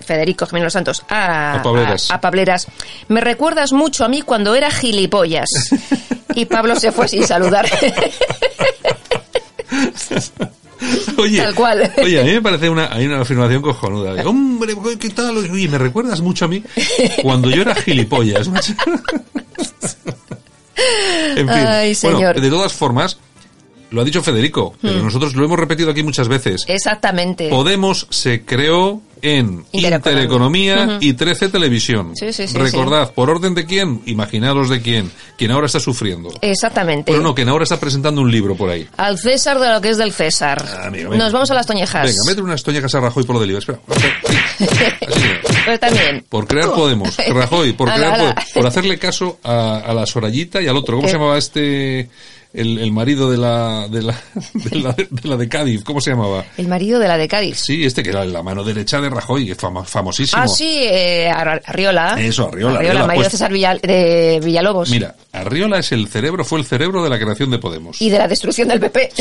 Federico 0.04 0.46
Jiménez 0.46 0.66
Los 0.66 0.72
Santos, 0.72 1.02
a, 1.08 1.54
A 1.54 1.62
Pableras. 1.62 2.10
a- 2.10 2.14
a 2.14 2.20
Pableras, 2.20 2.66
me 3.08 3.20
recuerdas 3.20 3.72
mucho 3.72 4.04
a 4.04 4.08
mí 4.08 4.22
cuando 4.22 4.54
era 4.54 4.70
gilipollas. 4.70 5.48
y 6.34 6.44
Pablo 6.46 6.76
se 6.76 6.92
fue 6.92 7.08
sin 7.08 7.26
saludar. 7.26 7.68
Oye, 11.16 11.38
tal 11.40 11.54
cual. 11.54 11.92
oye, 12.02 12.20
a 12.20 12.24
mí 12.24 12.32
me 12.32 12.42
parece 12.42 12.68
una, 12.68 12.92
hay 12.92 13.06
una 13.06 13.20
afirmación 13.20 13.62
cojonuda. 13.62 14.14
de, 14.14 14.22
Hombre, 14.26 14.74
¿qué 14.98 15.10
tal? 15.10 15.36
Oye, 15.38 15.68
me 15.68 15.78
recuerdas 15.78 16.20
mucho 16.20 16.46
a 16.46 16.48
mí 16.48 16.62
cuando 17.22 17.48
yo 17.50 17.62
era 17.62 17.74
gilipollas. 17.76 18.50
en 21.36 21.48
fin, 21.48 21.48
Ay, 21.48 21.96
bueno, 22.02 22.18
señor. 22.18 22.40
de 22.40 22.50
todas 22.50 22.72
formas, 22.72 23.18
lo 23.90 24.00
ha 24.00 24.04
dicho 24.04 24.22
Federico, 24.22 24.74
pero 24.80 25.00
Hmm. 25.00 25.04
nosotros 25.04 25.34
lo 25.34 25.44
hemos 25.44 25.58
repetido 25.58 25.90
aquí 25.90 26.02
muchas 26.02 26.28
veces. 26.28 26.64
Exactamente. 26.66 27.48
Podemos 27.50 28.06
se 28.10 28.44
creó 28.44 29.02
en 29.24 29.64
Intereconomía. 29.70 30.72
Intereconomía 30.72 30.98
y 31.00 31.12
13 31.12 31.48
Televisión. 31.50 32.12
Sí, 32.16 32.32
sí, 32.32 32.48
sí, 32.48 32.58
Recordad, 32.58 33.12
¿por 33.12 33.30
orden 33.30 33.54
de 33.54 33.66
quién? 33.66 34.02
Imaginaros 34.06 34.68
de 34.68 34.80
quién. 34.82 35.12
Quien 35.38 35.52
ahora 35.52 35.66
está 35.66 35.78
sufriendo. 35.78 36.30
Exactamente. 36.40 37.12
Bueno, 37.12 37.28
no, 37.28 37.34
quien 37.34 37.48
ahora 37.48 37.62
está 37.62 37.78
presentando 37.78 38.20
un 38.20 38.32
libro 38.32 38.56
por 38.56 38.70
ahí. 38.70 38.88
Al 38.96 39.18
César 39.18 39.60
de 39.60 39.68
lo 39.72 39.80
que 39.80 39.90
es 39.90 39.98
del 39.98 40.12
César. 40.12 40.64
Ah, 40.66 40.86
amigo. 40.88 41.14
Nos 41.14 41.32
vamos 41.32 41.50
a 41.52 41.54
las 41.54 41.66
toñejas. 41.66 42.02
Venga, 42.04 42.18
mete 42.26 42.40
unas 42.42 42.62
toñacas 42.64 42.92
a 42.96 43.00
Rajoy 43.00 43.22
por 43.24 43.36
lo 43.36 43.40
del 43.42 43.50
IVA. 43.50 43.58
Espera. 43.60 43.78
Sí, 44.58 44.64
así. 45.06 45.51
También. 45.80 46.24
Por 46.28 46.46
crear 46.46 46.70
Podemos. 46.72 47.16
Rajoy, 47.28 47.72
por 47.72 47.88
crear 47.94 48.14
ala. 48.14 48.34
Podemos. 48.34 48.52
Por 48.54 48.66
hacerle 48.66 48.98
caso 48.98 49.38
a, 49.42 49.78
a 49.78 49.92
la 49.94 50.06
Sorayita 50.06 50.60
y 50.62 50.68
al 50.68 50.76
otro. 50.76 50.96
¿Cómo 50.96 51.06
¿Qué? 51.06 51.12
se 51.12 51.18
llamaba 51.18 51.38
este... 51.38 52.08
El, 52.54 52.76
el 52.80 52.92
marido 52.92 53.30
de 53.30 53.38
la, 53.38 53.88
de 53.88 54.02
la, 54.02 54.12
de 54.52 54.76
la 54.78 54.92
de 54.92 55.08
la 55.26 55.38
de 55.38 55.48
Cádiz, 55.48 55.82
¿cómo 55.84 56.02
se 56.02 56.10
llamaba? 56.10 56.44
El 56.58 56.68
marido 56.68 56.98
de 57.00 57.08
la 57.08 57.16
de 57.16 57.26
Cádiz. 57.26 57.56
Sí, 57.58 57.82
este 57.82 58.02
que 58.02 58.10
era 58.10 58.26
la 58.26 58.42
mano 58.42 58.62
derecha 58.62 59.00
de 59.00 59.08
Rajoy, 59.08 59.46
que 59.46 59.52
es 59.52 59.58
fama- 59.58 59.84
famosísimo. 59.86 60.42
Ah, 60.42 60.46
sí, 60.46 60.80
eh, 60.82 61.30
Ar- 61.34 61.62
Arriola. 61.64 62.14
Eso, 62.20 62.48
Arriola, 62.48 62.74
Arriola, 62.76 62.78
Arriola, 62.90 63.06
marido 63.06 63.22
pues- 63.22 63.32
César 63.32 63.50
Villal- 63.52 63.80
de 63.80 64.38
Villalobos. 64.44 64.90
Mira, 64.90 65.14
Arriola 65.32 65.78
es 65.78 65.92
el 65.92 66.08
cerebro, 66.08 66.44
fue 66.44 66.58
el 66.58 66.66
cerebro 66.66 67.02
de 67.02 67.08
la 67.08 67.18
creación 67.18 67.50
de 67.50 67.58
Podemos. 67.58 68.02
Y 68.02 68.10
de 68.10 68.18
la 68.18 68.28
destrucción 68.28 68.68
del 68.68 68.80
PP. 68.80 69.12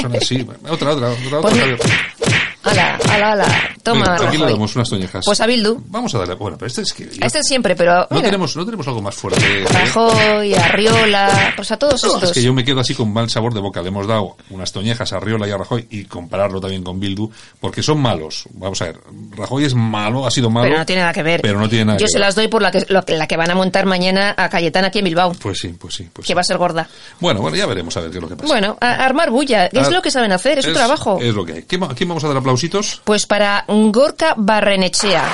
Son 0.00 0.16
así. 0.16 0.36
Otra, 0.66 0.92
otra, 0.94 1.10
otra, 1.10 1.40
Pues 1.42 1.54
otra. 1.54 2.43
Ala, 2.64 2.98
ala, 3.10 3.32
ala. 3.32 3.46
Toma, 3.82 4.12
Venga, 4.14 4.28
aquí 4.28 4.38
le 4.38 4.46
damos 4.46 4.74
unas 4.76 4.88
toñejas. 4.88 5.24
Pues 5.24 5.40
a 5.40 5.46
Bildu. 5.46 5.78
Vamos 5.88 6.14
a 6.14 6.18
darle. 6.18 6.34
Bueno, 6.34 6.56
pero 6.58 6.66
este 6.68 6.82
es 6.82 6.92
que. 6.92 7.08
Este 7.20 7.42
siempre, 7.42 7.76
pero... 7.76 7.94
no, 8.00 8.06
mira, 8.10 8.22
tenemos, 8.24 8.56
no 8.56 8.64
tenemos 8.64 8.86
algo 8.88 9.02
más 9.02 9.14
fuerte. 9.14 9.64
Rajoy, 9.70 10.54
Arriola... 10.54 11.52
Pues 11.56 11.70
a 11.70 11.76
todos 11.76 11.94
estos. 12.02 12.22
Es 12.22 12.32
que 12.32 12.42
yo 12.42 12.52
me 12.54 12.64
quedo 12.64 12.80
así 12.80 12.94
con 12.94 13.12
mal 13.12 13.28
sabor 13.30 13.52
de 13.54 13.60
boca. 13.60 13.82
Le 13.82 13.88
hemos 13.88 14.06
dado 14.06 14.36
unas 14.50 14.72
toñejas 14.72 15.12
a 15.12 15.20
Riola 15.20 15.46
y 15.46 15.50
a 15.50 15.58
Rajoy 15.58 15.86
y 15.90 16.04
compararlo 16.04 16.60
también 16.60 16.82
con 16.82 16.98
Bildu, 16.98 17.30
porque 17.60 17.82
son 17.82 18.00
malos. 18.00 18.44
Vamos 18.54 18.80
a 18.82 18.86
ver, 18.86 19.00
Rajoy 19.36 19.64
es 19.64 19.74
malo, 19.74 20.26
ha 20.26 20.30
sido 20.30 20.48
malo. 20.50 20.66
Pero 20.66 20.78
no 20.78 20.86
tiene 20.86 21.02
nada 21.02 21.12
que 21.12 21.22
ver. 21.22 21.42
Pero 21.42 21.58
no 21.60 21.68
tiene 21.68 21.84
nada 21.84 21.98
Yo 21.98 22.06
que 22.06 22.10
se 22.10 22.18
ver. 22.18 22.26
las 22.26 22.34
doy 22.34 22.48
por 22.48 22.62
la 22.62 22.70
que, 22.70 22.86
lo 22.88 23.02
la 23.06 23.26
que 23.26 23.36
van 23.36 23.50
a 23.50 23.54
montar 23.54 23.86
mañana 23.86 24.34
a 24.36 24.48
Cayetana 24.48 24.88
aquí 24.88 24.98
en 25.00 25.04
Bilbao. 25.04 25.32
Pues 25.34 25.58
sí, 25.58 25.68
pues 25.78 25.94
sí. 25.94 26.08
Pues 26.12 26.26
Que 26.26 26.32
sí. 26.32 26.34
va 26.34 26.40
a 26.40 26.44
ser 26.44 26.56
gorda. 26.58 26.88
Bueno, 27.20 27.40
bueno, 27.40 27.56
ya 27.56 27.66
veremos 27.66 27.96
a 27.96 28.00
ver 28.00 28.10
qué 28.10 28.16
es 28.18 28.22
lo 28.22 28.28
que 28.28 28.36
pasa. 28.36 28.48
Bueno, 28.48 28.76
a- 28.80 29.04
armar 29.04 29.30
bulla. 29.30 29.66
Es 29.66 29.88
Ah, 29.88 29.90
lo 29.90 30.00
que 30.02 30.10
saben 30.10 30.32
hacer, 30.32 30.58
es, 30.58 30.64
su 30.64 30.72
trabajo. 30.72 31.18
Es 31.20 31.34
lo 31.34 31.44
que 31.44 31.52
hay. 31.52 31.62
¿Qué 31.64 31.76
ma- 31.78 31.88
¿A 31.90 31.94
quién 31.94 32.08
vamos 32.08 32.24
a 32.24 32.28
dar 32.28 32.36
aplausitos? 32.54 33.00
Pues 33.04 33.26
para 33.26 33.64
Gorka 33.68 34.34
Barrenechea. 34.36 35.24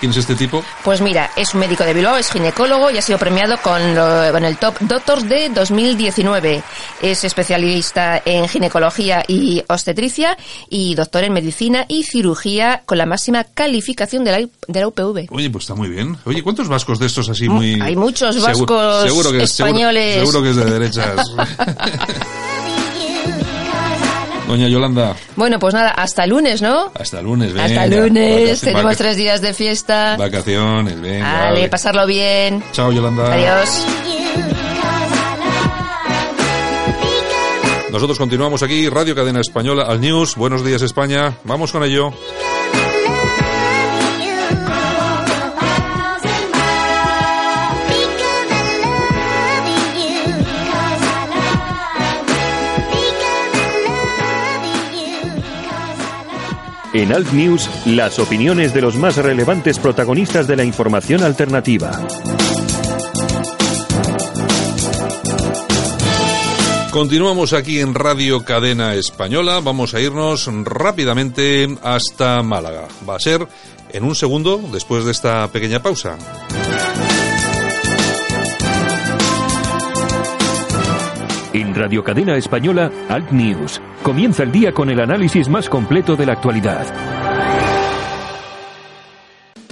¿Quién 0.00 0.10
es 0.10 0.18
este 0.18 0.34
tipo? 0.34 0.62
Pues 0.82 1.00
mira, 1.00 1.30
es 1.36 1.54
un 1.54 1.60
médico 1.60 1.84
de 1.84 1.94
Bilbao, 1.94 2.16
es 2.16 2.30
ginecólogo 2.30 2.90
y 2.90 2.98
ha 2.98 3.02
sido 3.02 3.18
premiado 3.18 3.56
con, 3.62 3.94
lo, 3.94 4.36
el 4.36 4.56
Top 4.58 4.78
Doctors 4.80 5.26
de 5.28 5.48
2019. 5.48 6.62
Es 7.00 7.24
especialista 7.24 8.20
en 8.24 8.48
ginecología 8.48 9.24
y 9.26 9.62
obstetricia 9.66 10.36
y 10.68 10.94
doctor 10.94 11.24
en 11.24 11.32
medicina 11.32 11.86
y 11.88 12.02
cirugía 12.02 12.82
con 12.84 12.98
la 12.98 13.06
máxima 13.06 13.44
calificación 13.44 14.24
de 14.24 14.32
la, 14.32 14.38
de 14.68 14.80
la 14.80 14.88
UPV. 14.88 15.28
Oye, 15.30 15.48
pues 15.48 15.64
está 15.64 15.74
muy 15.74 15.88
bien. 15.88 16.18
Oye, 16.24 16.42
¿cuántos 16.42 16.68
vascos 16.68 16.98
de 16.98 17.06
estos 17.06 17.28
así 17.30 17.48
muy... 17.48 17.80
Hay 17.80 17.96
muchos 17.96 18.42
vascos 18.42 19.06
españoles. 19.36 20.16
Seguro, 20.16 20.42
que 20.42 20.50
es 20.50 20.56
de 20.56 20.64
derechas. 20.64 21.24
Doña 24.46 24.68
Yolanda. 24.68 25.16
Bueno, 25.36 25.58
pues 25.58 25.74
nada, 25.74 25.90
hasta 25.90 26.26
lunes, 26.26 26.60
¿no? 26.60 26.92
Hasta 26.94 27.22
lunes, 27.22 27.52
venga. 27.52 27.64
Hasta 27.64 27.86
lunes, 27.86 28.60
tenemos 28.60 28.96
tres 28.96 29.16
días 29.16 29.40
de 29.40 29.54
fiesta. 29.54 30.16
Vacaciones, 30.18 31.00
venga. 31.00 31.44
Vale, 31.44 31.68
pasarlo 31.68 32.06
bien. 32.06 32.62
Chao, 32.72 32.92
Yolanda. 32.92 33.32
Adiós. 33.32 33.86
Nosotros 37.90 38.18
continuamos 38.18 38.62
aquí, 38.62 38.88
Radio 38.88 39.14
Cadena 39.14 39.40
Española, 39.40 39.84
al 39.84 40.00
News. 40.00 40.34
Buenos 40.34 40.64
días, 40.64 40.82
España. 40.82 41.38
Vamos 41.44 41.70
con 41.72 41.84
ello. 41.84 42.12
En 56.94 57.12
Alt 57.12 57.32
News, 57.32 57.68
las 57.86 58.20
opiniones 58.20 58.72
de 58.72 58.80
los 58.80 58.94
más 58.94 59.16
relevantes 59.16 59.80
protagonistas 59.80 60.46
de 60.46 60.54
la 60.54 60.62
información 60.62 61.24
alternativa. 61.24 61.90
Continuamos 66.92 67.52
aquí 67.52 67.80
en 67.80 67.94
Radio 67.94 68.44
Cadena 68.44 68.94
Española. 68.94 69.58
Vamos 69.60 69.94
a 69.94 70.00
irnos 70.00 70.48
rápidamente 70.62 71.68
hasta 71.82 72.40
Málaga. 72.44 72.86
Va 73.08 73.16
a 73.16 73.18
ser 73.20 73.44
en 73.92 74.04
un 74.04 74.14
segundo 74.14 74.60
después 74.72 75.04
de 75.04 75.10
esta 75.10 75.50
pequeña 75.50 75.82
pausa. 75.82 76.16
En 81.54 81.72
Radio 81.72 82.02
Cadena 82.02 82.36
Española, 82.36 82.90
Alt 83.08 83.30
News. 83.30 83.80
Comienza 84.02 84.42
el 84.42 84.50
día 84.50 84.72
con 84.72 84.90
el 84.90 84.98
análisis 84.98 85.48
más 85.48 85.68
completo 85.68 86.16
de 86.16 86.26
la 86.26 86.32
actualidad. 86.32 86.84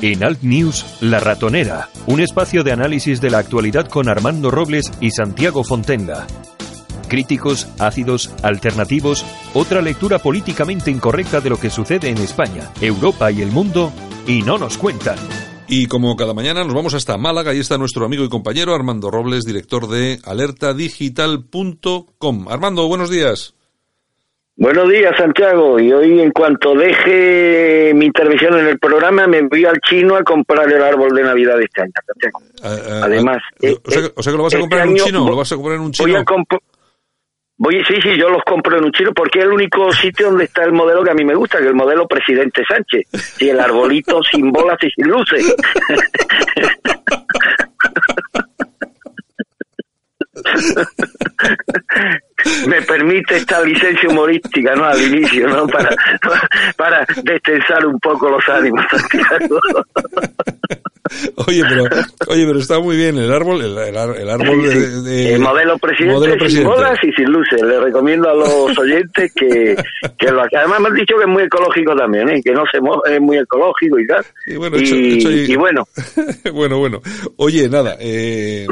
En 0.01 0.23
Alt 0.23 0.43
News, 0.43 0.99
La 1.01 1.19
Ratonera, 1.19 1.89
un 2.07 2.21
espacio 2.21 2.63
de 2.63 2.71
análisis 2.71 3.21
de 3.21 3.31
la 3.31 3.39
actualidad 3.39 3.89
con 3.89 4.09
Armando 4.09 4.53
Robles 4.53 4.93
y 5.01 5.11
Santiago 5.11 5.65
Fontenga. 5.65 6.29
Críticos, 7.09 7.67
ácidos, 7.81 8.33
alternativos, 8.45 9.27
otra 9.53 9.83
lectura 9.83 10.21
políticamente 10.21 10.93
incorrecta 10.93 11.41
de 11.41 11.51
lo 11.51 11.59
que 11.59 11.69
sucede 11.69 12.11
en 12.11 12.19
España, 12.19 12.71
Europa 12.81 13.33
y 13.33 13.43
el 13.43 13.51
mundo, 13.51 13.93
y 14.25 14.43
no 14.43 14.57
nos 14.57 14.79
cuentan. 14.79 15.19
Y 15.69 15.87
como 15.87 16.17
cada 16.17 16.35
mañana 16.35 16.65
nos 16.65 16.75
vamos 16.75 16.93
hasta 16.95 17.17
Málaga 17.17 17.55
y 17.55 17.61
está 17.61 17.79
nuestro 17.79 18.05
amigo 18.05 18.25
y 18.25 18.29
compañero 18.29 18.75
Armando 18.75 19.09
Robles, 19.11 19.45
director 19.45 19.89
de 19.89 20.19
alertadigital.com. 20.25 22.49
Armando, 22.49 22.87
buenos 22.89 23.09
días. 23.11 23.55
Buenos 24.55 24.87
días, 24.91 25.15
Santiago. 25.17 25.81
Y 25.81 25.91
hoy, 25.93 26.21
en 26.21 26.31
cuanto 26.31 26.75
deje 26.75 27.93
mi 27.95 28.05
intervención 28.05 28.59
en 28.59 28.67
el 28.67 28.79
programa, 28.79 29.27
me 29.27 29.41
voy 29.49 29.65
al 29.65 29.81
chino 29.81 30.15
a 30.15 30.23
comprar 30.23 30.71
el 30.71 30.83
árbol 30.83 31.15
de 31.17 31.23
Navidad 31.23 31.57
de 31.57 31.65
este 31.65 31.81
año, 31.81 31.93
Santiago. 32.07 32.39
Ah, 32.63 32.77
ah, 32.87 33.01
Además, 33.05 33.39
ah, 33.65 33.69
o, 33.83 33.91
sea, 33.91 34.03
o, 34.15 34.23
sea, 34.23 34.31
que 34.31 34.37
lo 34.37 34.43
vas 34.43 34.53
a 34.53 34.57
este 34.59 34.61
comprar 34.61 34.83
en 34.87 34.93
un 34.93 34.97
chino. 34.99 35.25
vo- 35.25 35.31
¿Lo 35.31 35.37
vas 35.37 35.51
a 35.53 35.55
comprar 35.57 35.77
en 35.77 35.83
un 35.83 35.93
chino? 35.93 36.07
Voy 36.13 36.21
a 36.21 36.25
comp- 36.25 36.61
Voy, 37.63 37.81
sí, 37.85 37.95
sí, 38.03 38.19
yo 38.19 38.29
los 38.29 38.43
compro 38.43 38.77
en 38.77 38.87
un 38.87 38.91
chino 38.91 39.13
porque 39.15 39.39
es 39.39 39.45
el 39.45 39.53
único 39.53 39.93
sitio 39.93 40.27
donde 40.31 40.47
está 40.47 40.65
el 40.65 40.73
modelo 40.73 41.05
que 41.05 41.13
a 41.13 41.15
mí 41.15 41.25
me 41.25 41.37
gusta, 41.37 41.59
que 41.59 41.63
es 41.63 41.71
el 41.71 41.77
modelo 41.77 42.09
Presidente 42.09 42.65
Sánchez. 42.69 43.07
Y 43.39 43.51
el 43.51 43.61
arbolito 43.61 44.21
sin 44.33 44.51
bolas 44.51 44.79
y 44.83 44.91
sin 44.91 45.07
luces. 45.07 45.55
me 52.69 52.83
permite 52.83 53.37
esta 53.37 53.63
licencia 53.63 54.09
humorística, 54.09 54.75
¿no? 54.75 54.85
Al 54.85 55.01
inicio, 55.01 55.47
¿no? 55.49 55.67
Para, 55.67 55.91
para 56.77 57.07
destensar 57.23 57.87
un 57.87 57.99
poco 58.01 58.29
los 58.31 58.43
ánimos, 58.49 58.85
Santiago. 58.91 59.59
Oye, 61.47 61.63
pero, 61.69 61.85
oye, 62.29 62.47
pero 62.47 62.59
está 62.59 62.79
muy 62.79 62.97
bien 62.97 63.19
el 63.19 63.31
árbol, 63.33 63.61
el, 63.61 63.77
el 63.77 63.97
ar- 63.97 64.17
el 64.17 64.31
árbol 64.31 64.63
de, 64.63 65.03
de- 65.03 65.35
el 65.35 65.41
modelo 65.41 65.77
presidente, 65.79 66.15
modelo 66.15 66.33
sin 66.35 66.39
presidente. 66.41 66.69
bolas 66.71 66.99
y 67.03 67.13
sin 67.13 67.25
luces. 67.31 67.61
Le 67.63 67.81
recomiendo 67.81 68.31
a 68.31 68.35
los 68.35 68.79
oyentes 68.79 69.31
que, 69.35 69.77
que 70.19 70.31
lo 70.31 70.43
Además 70.43 70.81
me 70.81 70.89
han 70.89 70.95
dicho 70.95 71.15
que 71.17 71.23
es 71.25 71.29
muy 71.29 71.43
ecológico 71.43 71.95
también, 71.97 72.29
¿eh? 72.31 72.41
que 72.43 72.53
no 72.53 72.63
se 72.73 72.81
mo- 72.81 73.03
es 73.05 73.21
muy 73.21 73.37
ecológico 73.37 73.99
y 73.99 74.07
tal. 74.07 74.25
Y 74.47 74.57
bueno, 74.57 74.77
hecho- 74.79 74.95
hecho 74.95 75.31
y- 75.31 75.53
y 75.53 75.57
bueno, 75.57 75.85
bueno, 76.55 76.79
bueno. 76.79 77.01
Oye, 77.37 77.69
nada, 77.69 77.97
eh, 78.01 78.67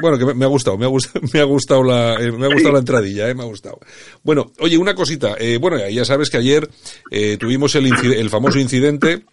bueno, 0.00 0.18
que 0.18 0.26
me, 0.26 0.34
me 0.34 0.44
ha 0.44 0.48
gustado, 0.48 0.76
me 0.78 0.84
ha 0.84 0.88
gustado, 0.88 1.24
me 1.32 1.40
ha 1.40 1.44
gustado 1.44 1.82
la, 1.82 2.14
eh, 2.20 2.30
me 2.30 2.46
ha 2.46 2.50
gustado 2.52 2.74
la 2.74 2.78
entradilla, 2.92 3.28
eh, 3.28 3.34
me 3.34 3.42
ha 3.42 3.46
gustado. 3.46 3.78
Bueno, 4.22 4.52
oye, 4.60 4.76
una 4.76 4.94
cosita, 4.94 5.36
eh, 5.38 5.58
bueno, 5.58 5.78
ya 5.88 6.04
sabes 6.04 6.30
que 6.30 6.36
ayer 6.36 6.68
eh, 7.10 7.36
tuvimos 7.38 7.74
el, 7.74 7.86
el 7.86 8.30
famoso 8.30 8.58
incidente 8.58 9.24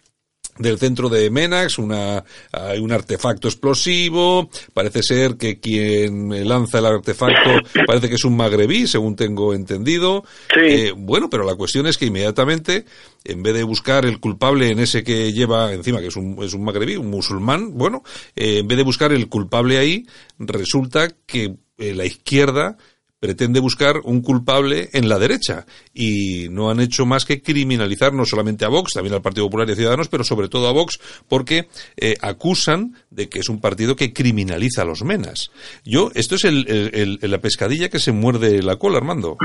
del 0.58 0.78
centro 0.78 1.08
de 1.08 1.30
Menax, 1.30 1.78
una, 1.78 2.22
hay 2.52 2.78
un 2.80 2.92
artefacto 2.92 3.48
explosivo, 3.48 4.50
parece 4.74 5.02
ser 5.02 5.36
que 5.36 5.58
quien 5.58 6.46
lanza 6.46 6.80
el 6.80 6.86
artefacto 6.86 7.50
parece 7.86 8.08
que 8.10 8.16
es 8.16 8.24
un 8.24 8.36
magrebí, 8.36 8.86
según 8.86 9.16
tengo 9.16 9.54
entendido. 9.54 10.22
Sí. 10.52 10.60
Eh, 10.60 10.92
bueno, 10.94 11.30
pero 11.30 11.44
la 11.44 11.54
cuestión 11.54 11.86
es 11.86 11.96
que 11.96 12.06
inmediatamente, 12.06 12.84
en 13.24 13.42
vez 13.42 13.54
de 13.54 13.62
buscar 13.62 14.04
el 14.04 14.20
culpable 14.20 14.70
en 14.70 14.80
ese 14.80 15.02
que 15.02 15.32
lleva 15.32 15.72
encima, 15.72 16.00
que 16.00 16.08
es 16.08 16.16
un, 16.16 16.36
es 16.42 16.52
un 16.52 16.62
magrebí, 16.62 16.96
un 16.96 17.08
musulmán, 17.08 17.78
bueno, 17.78 18.02
eh, 18.36 18.58
en 18.58 18.68
vez 18.68 18.76
de 18.76 18.84
buscar 18.84 19.12
el 19.12 19.28
culpable 19.28 19.78
ahí, 19.78 20.06
resulta 20.38 21.08
que 21.26 21.54
eh, 21.78 21.94
la 21.94 22.04
izquierda 22.04 22.76
pretende 23.20 23.60
buscar 23.60 23.96
un 24.04 24.22
culpable 24.22 24.88
en 24.94 25.08
la 25.08 25.18
derecha 25.18 25.66
y 25.92 26.48
no 26.50 26.70
han 26.70 26.80
hecho 26.80 27.04
más 27.04 27.26
que 27.26 27.42
criminalizar 27.42 28.14
no 28.14 28.24
solamente 28.24 28.64
a 28.64 28.68
Vox, 28.68 28.94
también 28.94 29.14
al 29.14 29.22
Partido 29.22 29.46
Popular 29.46 29.68
y 29.68 29.72
a 29.72 29.76
Ciudadanos, 29.76 30.08
pero 30.08 30.24
sobre 30.24 30.48
todo 30.48 30.66
a 30.68 30.72
Vox 30.72 30.98
porque 31.28 31.68
eh, 31.96 32.16
acusan 32.22 32.94
de 33.10 33.28
que 33.28 33.40
es 33.40 33.48
un 33.48 33.60
partido 33.60 33.94
que 33.94 34.12
criminaliza 34.12 34.82
a 34.82 34.86
los 34.86 35.04
menas. 35.04 35.50
Yo, 35.84 36.10
esto 36.14 36.36
es 36.36 36.44
el, 36.44 37.18
la 37.20 37.38
pescadilla 37.38 37.90
que 37.90 37.98
se 37.98 38.12
muerde 38.12 38.62
la 38.62 38.76
cola, 38.76 38.98
Armando. 38.98 39.36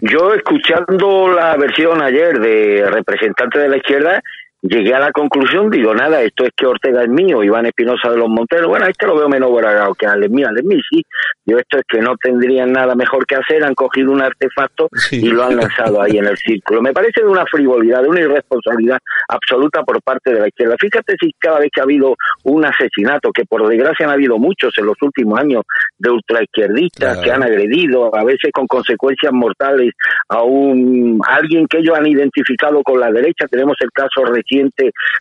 yo 0.00 0.34
escuchando 0.34 1.28
la 1.28 1.56
versión 1.56 2.02
ayer 2.02 2.40
de 2.40 2.90
representantes 2.90 3.62
de 3.62 3.68
la 3.68 3.76
izquierda, 3.76 4.22
llegué 4.62 4.94
a 4.94 4.98
la 5.00 5.10
conclusión, 5.12 5.70
digo, 5.70 5.94
nada, 5.94 6.20
esto 6.22 6.44
es 6.44 6.50
que 6.56 6.66
Ortega 6.66 7.02
es 7.02 7.08
mío, 7.08 7.42
Iván 7.42 7.66
Espinosa 7.66 8.10
de 8.10 8.18
los 8.18 8.28
Monteros, 8.28 8.68
bueno, 8.68 8.86
este 8.86 9.06
lo 9.06 9.16
veo 9.16 9.28
menos 9.28 9.50
bragado 9.52 9.94
que 9.94 10.06
al 10.06 10.28
mío, 10.28 10.48
al 10.48 10.62
mío, 10.64 10.78
sí, 10.90 11.02
yo 11.46 11.56
esto 11.56 11.78
es 11.78 11.84
que 11.88 12.00
no 12.00 12.14
tendrían 12.22 12.70
nada 12.72 12.94
mejor 12.94 13.26
que 13.26 13.36
hacer, 13.36 13.64
han 13.64 13.74
cogido 13.74 14.12
un 14.12 14.20
artefacto 14.20 14.88
Sí. 14.92 15.20
y 15.26 15.30
lo 15.30 15.44
han 15.44 15.56
lanzado 15.56 16.02
ahí 16.02 16.18
en 16.18 16.26
el 16.26 16.36
círculo. 16.36 16.82
Me 16.82 16.92
parece 16.92 17.22
de 17.22 17.28
una 17.28 17.44
frivolidad, 17.46 18.02
de 18.02 18.08
una 18.08 18.20
irresponsabilidad 18.20 18.98
absoluta 19.28 19.82
por 19.82 20.00
parte 20.02 20.32
de 20.34 20.40
la 20.40 20.48
izquierda. 20.48 20.76
Fíjate 20.78 21.14
si 21.20 21.32
cada 21.38 21.58
vez 21.60 21.70
que 21.72 21.80
ha 21.80 21.84
habido 21.84 22.14
un 22.44 22.64
asesinato, 22.64 23.30
que 23.32 23.44
por 23.44 23.66
desgracia 23.66 24.06
han 24.06 24.12
habido 24.12 24.38
muchos 24.38 24.76
en 24.78 24.86
los 24.86 24.96
últimos 25.00 25.38
años, 25.38 25.62
de 25.98 26.10
ultraizquierdistas 26.10 27.18
Claro. 27.18 27.22
que 27.22 27.32
han 27.32 27.42
agredido, 27.42 28.14
a 28.14 28.24
veces 28.24 28.50
con 28.52 28.66
consecuencias 28.66 29.32
mortales, 29.32 29.92
a 30.28 30.42
un 30.42 31.20
a 31.26 31.36
alguien 31.36 31.66
que 31.66 31.78
ellos 31.78 31.96
han 31.98 32.06
identificado 32.06 32.82
con 32.82 33.00
la 33.00 33.10
derecha. 33.10 33.46
Tenemos 33.50 33.76
el 33.80 33.90
caso 33.92 34.24
reciente 34.24 34.49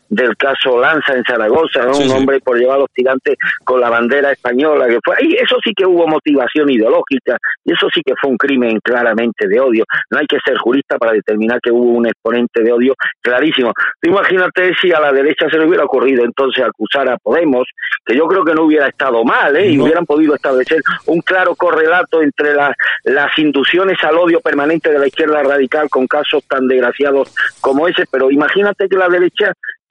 del 0.10 0.36
caso 0.38 0.80
Lanza 0.80 1.14
en 1.14 1.24
Zaragoza, 1.24 1.84
¿no? 1.86 1.94
Sí, 1.94 2.04
un 2.04 2.10
sí. 2.10 2.16
hombre 2.18 2.40
por 2.40 2.58
llevar 2.58 2.80
los 2.80 2.90
tirantes 2.94 3.36
con 3.64 3.80
la 3.80 3.90
bandera 3.90 4.32
española 4.32 4.88
que 4.88 5.00
fue. 5.04 5.16
Y 5.22 5.36
eso 5.36 5.58
sí 5.64 5.72
que 5.76 5.86
hubo 5.86 6.08
motivación 6.08 6.70
ideológica 6.70 7.38
y 7.66 7.74
eso 7.74 7.88
sí 7.94 8.02
que 8.06 8.14
fue 8.20 8.30
un 8.32 8.38
crimen 8.38 8.80
claramente 8.84 9.48
de 9.48 9.60
odio. 9.60 9.84
No 10.10 10.20
hay 10.20 10.26
que 10.28 10.38
ser 10.46 10.58
jurista 10.58 10.98
para 10.98 11.12
determinar 11.14 11.60
que 11.62 11.72
hubo 11.72 11.92
un 11.98 12.08
exponente 12.08 12.64
de 12.64 12.72
odio 12.72 12.94
clarísimo. 13.22 13.72
Tú 14.02 14.10
imagínate 14.10 14.74
si 14.82 14.92
a 14.92 15.00
la 15.00 15.12
derecha 15.12 15.48
se 15.50 15.58
le 15.58 15.66
hubiera 15.68 15.84
ocurrido 15.86 16.24
entonces 16.24 16.64
acusar 16.64 17.08
a 17.10 17.18
Podemos, 17.18 17.68
que 18.06 18.16
yo 18.16 18.26
creo 18.28 18.44
que 18.44 18.54
no 18.54 18.64
hubiera 18.64 18.88
estado 18.88 19.24
mal, 19.24 19.56
¿eh? 19.56 19.70
y 19.72 19.80
hubieran 19.80 20.06
podido 20.06 20.34
establecer 20.36 20.82
un 21.06 21.22
claro 21.22 21.54
correlato 21.56 22.22
entre 22.24 22.54
la- 22.56 22.74
las 23.04 23.38
inducciones 23.38 23.98
al 24.04 24.18
odio 24.18 24.40
permanente 24.40 24.92
de 24.92 25.00
la 25.00 25.08
izquierda 25.08 25.44
radical 25.44 25.90
con 25.90 26.08
casos 26.08 26.44
tan 26.48 26.68
desgraciados 26.68 27.34
como 27.62 27.88
ese. 27.88 28.06
Pero 28.12 28.32
imagínate 28.32 28.88
que 28.88 28.96
la 28.96 29.08
derecha 29.10 29.19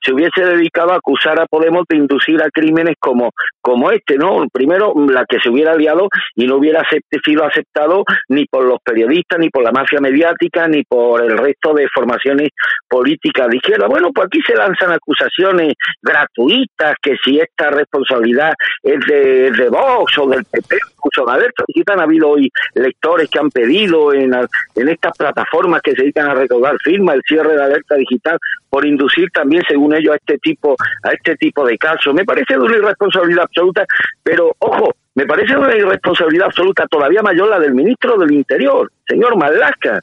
se 0.01 0.13
hubiese 0.13 0.41
dedicado 0.43 0.93
a 0.93 0.97
acusar 0.97 1.39
a 1.39 1.45
Podemos 1.45 1.83
de 1.89 1.97
inducir 1.97 2.41
a 2.41 2.49
crímenes 2.49 2.95
como, 2.99 3.31
como 3.61 3.91
este, 3.91 4.17
¿no? 4.17 4.45
Primero, 4.51 4.93
la 5.09 5.25
que 5.27 5.39
se 5.39 5.49
hubiera 5.49 5.75
liado 5.75 6.07
y 6.35 6.45
no 6.45 6.57
hubiera 6.57 6.83
sido 7.25 7.43
aceptado 7.43 8.03
ni 8.29 8.45
por 8.45 8.63
los 8.63 8.77
periodistas, 8.83 9.39
ni 9.39 9.49
por 9.49 9.63
la 9.63 9.71
mafia 9.71 9.99
mediática, 9.99 10.67
ni 10.67 10.83
por 10.83 11.21
el 11.21 11.37
resto 11.37 11.73
de 11.73 11.87
formaciones 11.93 12.49
políticas 12.87 13.49
de 13.49 13.57
izquierda. 13.57 13.87
Bueno, 13.87 14.11
pues 14.13 14.27
aquí 14.27 14.39
se 14.45 14.55
lanzan 14.55 14.91
acusaciones 14.91 15.73
gratuitas, 16.01 16.95
que 17.01 17.15
si 17.23 17.39
esta 17.39 17.69
responsabilidad 17.71 18.53
es 18.83 18.99
de, 19.07 19.51
de 19.51 19.69
Vox 19.69 20.17
o 20.19 20.27
del 20.27 20.45
PP, 20.45 20.77
incluso 20.97 21.25
de 21.25 21.37
Alerta 21.37 21.63
Digital, 21.67 21.99
ha 21.99 22.03
habido 22.03 22.29
hoy 22.29 22.49
lectores 22.75 23.29
que 23.29 23.39
han 23.39 23.49
pedido 23.49 24.13
en, 24.13 24.33
en 24.33 24.89
estas 24.89 25.17
plataformas 25.17 25.81
que 25.81 25.91
se 25.91 26.03
dedican 26.03 26.29
a 26.29 26.35
recaudar 26.35 26.77
firmas 26.83 27.15
el 27.15 27.21
cierre 27.27 27.55
de 27.55 27.63
Alerta 27.63 27.95
Digital 27.95 28.37
por 28.69 28.85
inducir 28.85 29.29
también, 29.31 29.63
según 29.67 29.93
ellos, 29.93 30.13
a 30.13 30.17
este 30.17 30.37
tipo, 30.37 30.75
a 31.03 31.11
este 31.11 31.35
tipo 31.35 31.65
de 31.65 31.77
casos. 31.77 32.13
Me 32.13 32.25
parece 32.25 32.53
de 32.53 32.59
una 32.59 32.77
irresponsabilidad 32.77 33.43
absoluta, 33.43 33.85
pero 34.23 34.55
ojo, 34.59 34.93
me 35.15 35.25
parece 35.25 35.57
una 35.57 35.75
irresponsabilidad 35.75 36.47
absoluta 36.47 36.87
todavía 36.87 37.21
mayor 37.21 37.49
la 37.49 37.59
del 37.59 37.73
ministro 37.73 38.17
del 38.17 38.31
Interior, 38.31 38.91
señor 39.07 39.37
Malaska. 39.37 40.01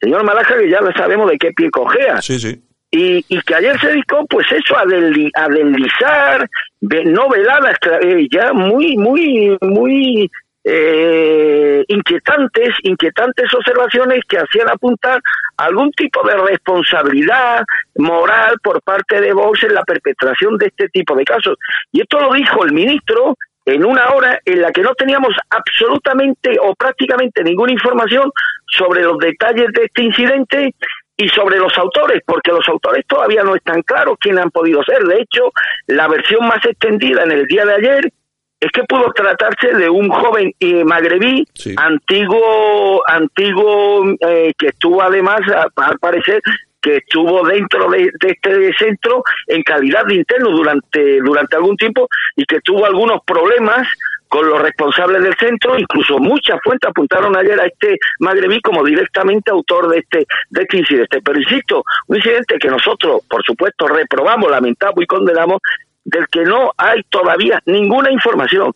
Señor 0.00 0.24
Malaska, 0.24 0.58
que 0.58 0.68
ya 0.68 0.80
sabemos 0.96 1.30
de 1.30 1.38
qué 1.38 1.52
pie 1.52 1.70
cojea. 1.70 2.20
Sí, 2.20 2.38
sí. 2.38 2.62
Y, 2.90 3.24
y, 3.28 3.40
que 3.42 3.54
ayer 3.54 3.78
se 3.80 3.88
dedicó 3.88 4.24
pues 4.26 4.46
eso 4.52 4.76
a, 4.76 4.82
a 4.82 5.48
deslizar 5.48 6.48
no 6.80 7.28
veladas 7.28 7.76
eh, 8.02 8.28
ya 8.30 8.52
muy 8.52 8.96
muy 8.96 9.58
muy 9.60 10.30
eh, 10.68 11.84
inquietantes, 11.86 12.70
inquietantes 12.82 13.54
observaciones 13.54 14.20
que 14.28 14.38
hacían 14.38 14.68
apuntar 14.68 15.20
algún 15.56 15.92
tipo 15.92 16.26
de 16.26 16.36
responsabilidad 16.36 17.62
moral 17.94 18.56
por 18.64 18.82
parte 18.82 19.20
de 19.20 19.32
Vox 19.32 19.62
en 19.62 19.74
la 19.74 19.84
perpetración 19.84 20.58
de 20.58 20.66
este 20.66 20.88
tipo 20.88 21.14
de 21.14 21.24
casos. 21.24 21.56
Y 21.92 22.00
esto 22.00 22.18
lo 22.18 22.32
dijo 22.32 22.64
el 22.64 22.72
ministro 22.72 23.36
en 23.64 23.84
una 23.84 24.08
hora 24.08 24.40
en 24.44 24.60
la 24.60 24.72
que 24.72 24.82
no 24.82 24.92
teníamos 24.94 25.34
absolutamente 25.50 26.56
o 26.60 26.74
prácticamente 26.74 27.44
ninguna 27.44 27.72
información 27.72 28.30
sobre 28.66 29.02
los 29.02 29.18
detalles 29.18 29.68
de 29.72 29.84
este 29.84 30.02
incidente 30.02 30.74
y 31.16 31.28
sobre 31.28 31.58
los 31.58 31.76
autores, 31.78 32.22
porque 32.26 32.50
los 32.50 32.68
autores 32.68 33.04
todavía 33.06 33.42
no 33.44 33.54
están 33.54 33.82
claros 33.82 34.16
quiénes 34.20 34.42
han 34.44 34.50
podido 34.50 34.82
ser. 34.82 35.02
De 35.04 35.20
hecho, 35.20 35.50
la 35.86 36.08
versión 36.08 36.46
más 36.46 36.64
extendida 36.64 37.22
en 37.22 37.30
el 37.30 37.46
día 37.46 37.64
de 37.64 37.74
ayer 37.74 38.12
es 38.60 38.70
que 38.72 38.84
pudo 38.84 39.12
tratarse 39.12 39.74
de 39.74 39.88
un 39.88 40.08
joven 40.08 40.52
eh, 40.60 40.84
magrebí, 40.84 41.46
antiguo, 41.76 43.02
antiguo 43.06 44.14
eh, 44.20 44.52
que 44.58 44.68
estuvo 44.68 45.02
además, 45.02 45.40
al 45.76 45.98
parecer, 45.98 46.40
que 46.80 46.96
estuvo 46.98 47.44
dentro 47.46 47.90
de, 47.90 48.10
este 48.20 48.72
centro 48.78 49.24
en 49.48 49.62
calidad 49.62 50.06
de 50.06 50.14
interno 50.14 50.50
durante, 50.50 51.20
durante 51.20 51.56
algún 51.56 51.76
tiempo 51.76 52.08
y 52.36 52.44
que 52.44 52.60
tuvo 52.60 52.86
algunos 52.86 53.22
problemas 53.26 53.86
con 54.28 54.48
los 54.48 54.60
responsables 54.60 55.22
del 55.22 55.36
centro, 55.36 55.78
incluso 55.78 56.18
muchas 56.18 56.58
fuentes 56.62 56.88
apuntaron 56.88 57.36
ayer 57.36 57.60
a 57.60 57.66
este 57.66 57.98
magrebí 58.20 58.60
como 58.60 58.84
directamente 58.84 59.50
autor 59.50 59.88
de 59.88 59.98
este, 59.98 60.26
de 60.50 60.62
este 60.62 60.78
incidente. 60.78 61.20
Pero 61.24 61.40
insisto, 61.40 61.84
un 62.08 62.16
incidente 62.16 62.58
que 62.58 62.68
nosotros, 62.68 63.20
por 63.28 63.42
supuesto, 63.44 63.86
reprobamos, 63.86 64.50
lamentamos 64.50 65.02
y 65.02 65.06
condenamos, 65.06 65.60
del 66.06 66.26
que 66.28 66.42
no 66.44 66.72
hay 66.76 67.02
todavía 67.10 67.60
ninguna 67.66 68.10
información, 68.10 68.72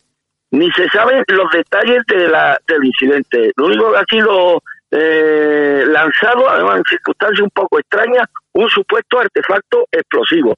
ni 0.51 0.69
se 0.71 0.87
saben 0.89 1.23
los 1.29 1.49
detalles 1.51 2.03
de 2.07 2.27
la, 2.27 2.59
del 2.67 2.83
incidente. 2.83 3.53
Lo 3.55 3.67
único 3.67 3.91
que 3.91 3.97
ha 3.97 4.05
sido 4.09 4.61
eh, 4.91 5.85
lanzado, 5.87 6.49
además 6.49 6.77
en 6.77 6.83
circunstancias 6.89 7.41
un 7.41 7.49
poco 7.51 7.79
extrañas, 7.79 8.27
un 8.51 8.69
supuesto 8.69 9.19
artefacto 9.19 9.87
explosivo, 9.89 10.55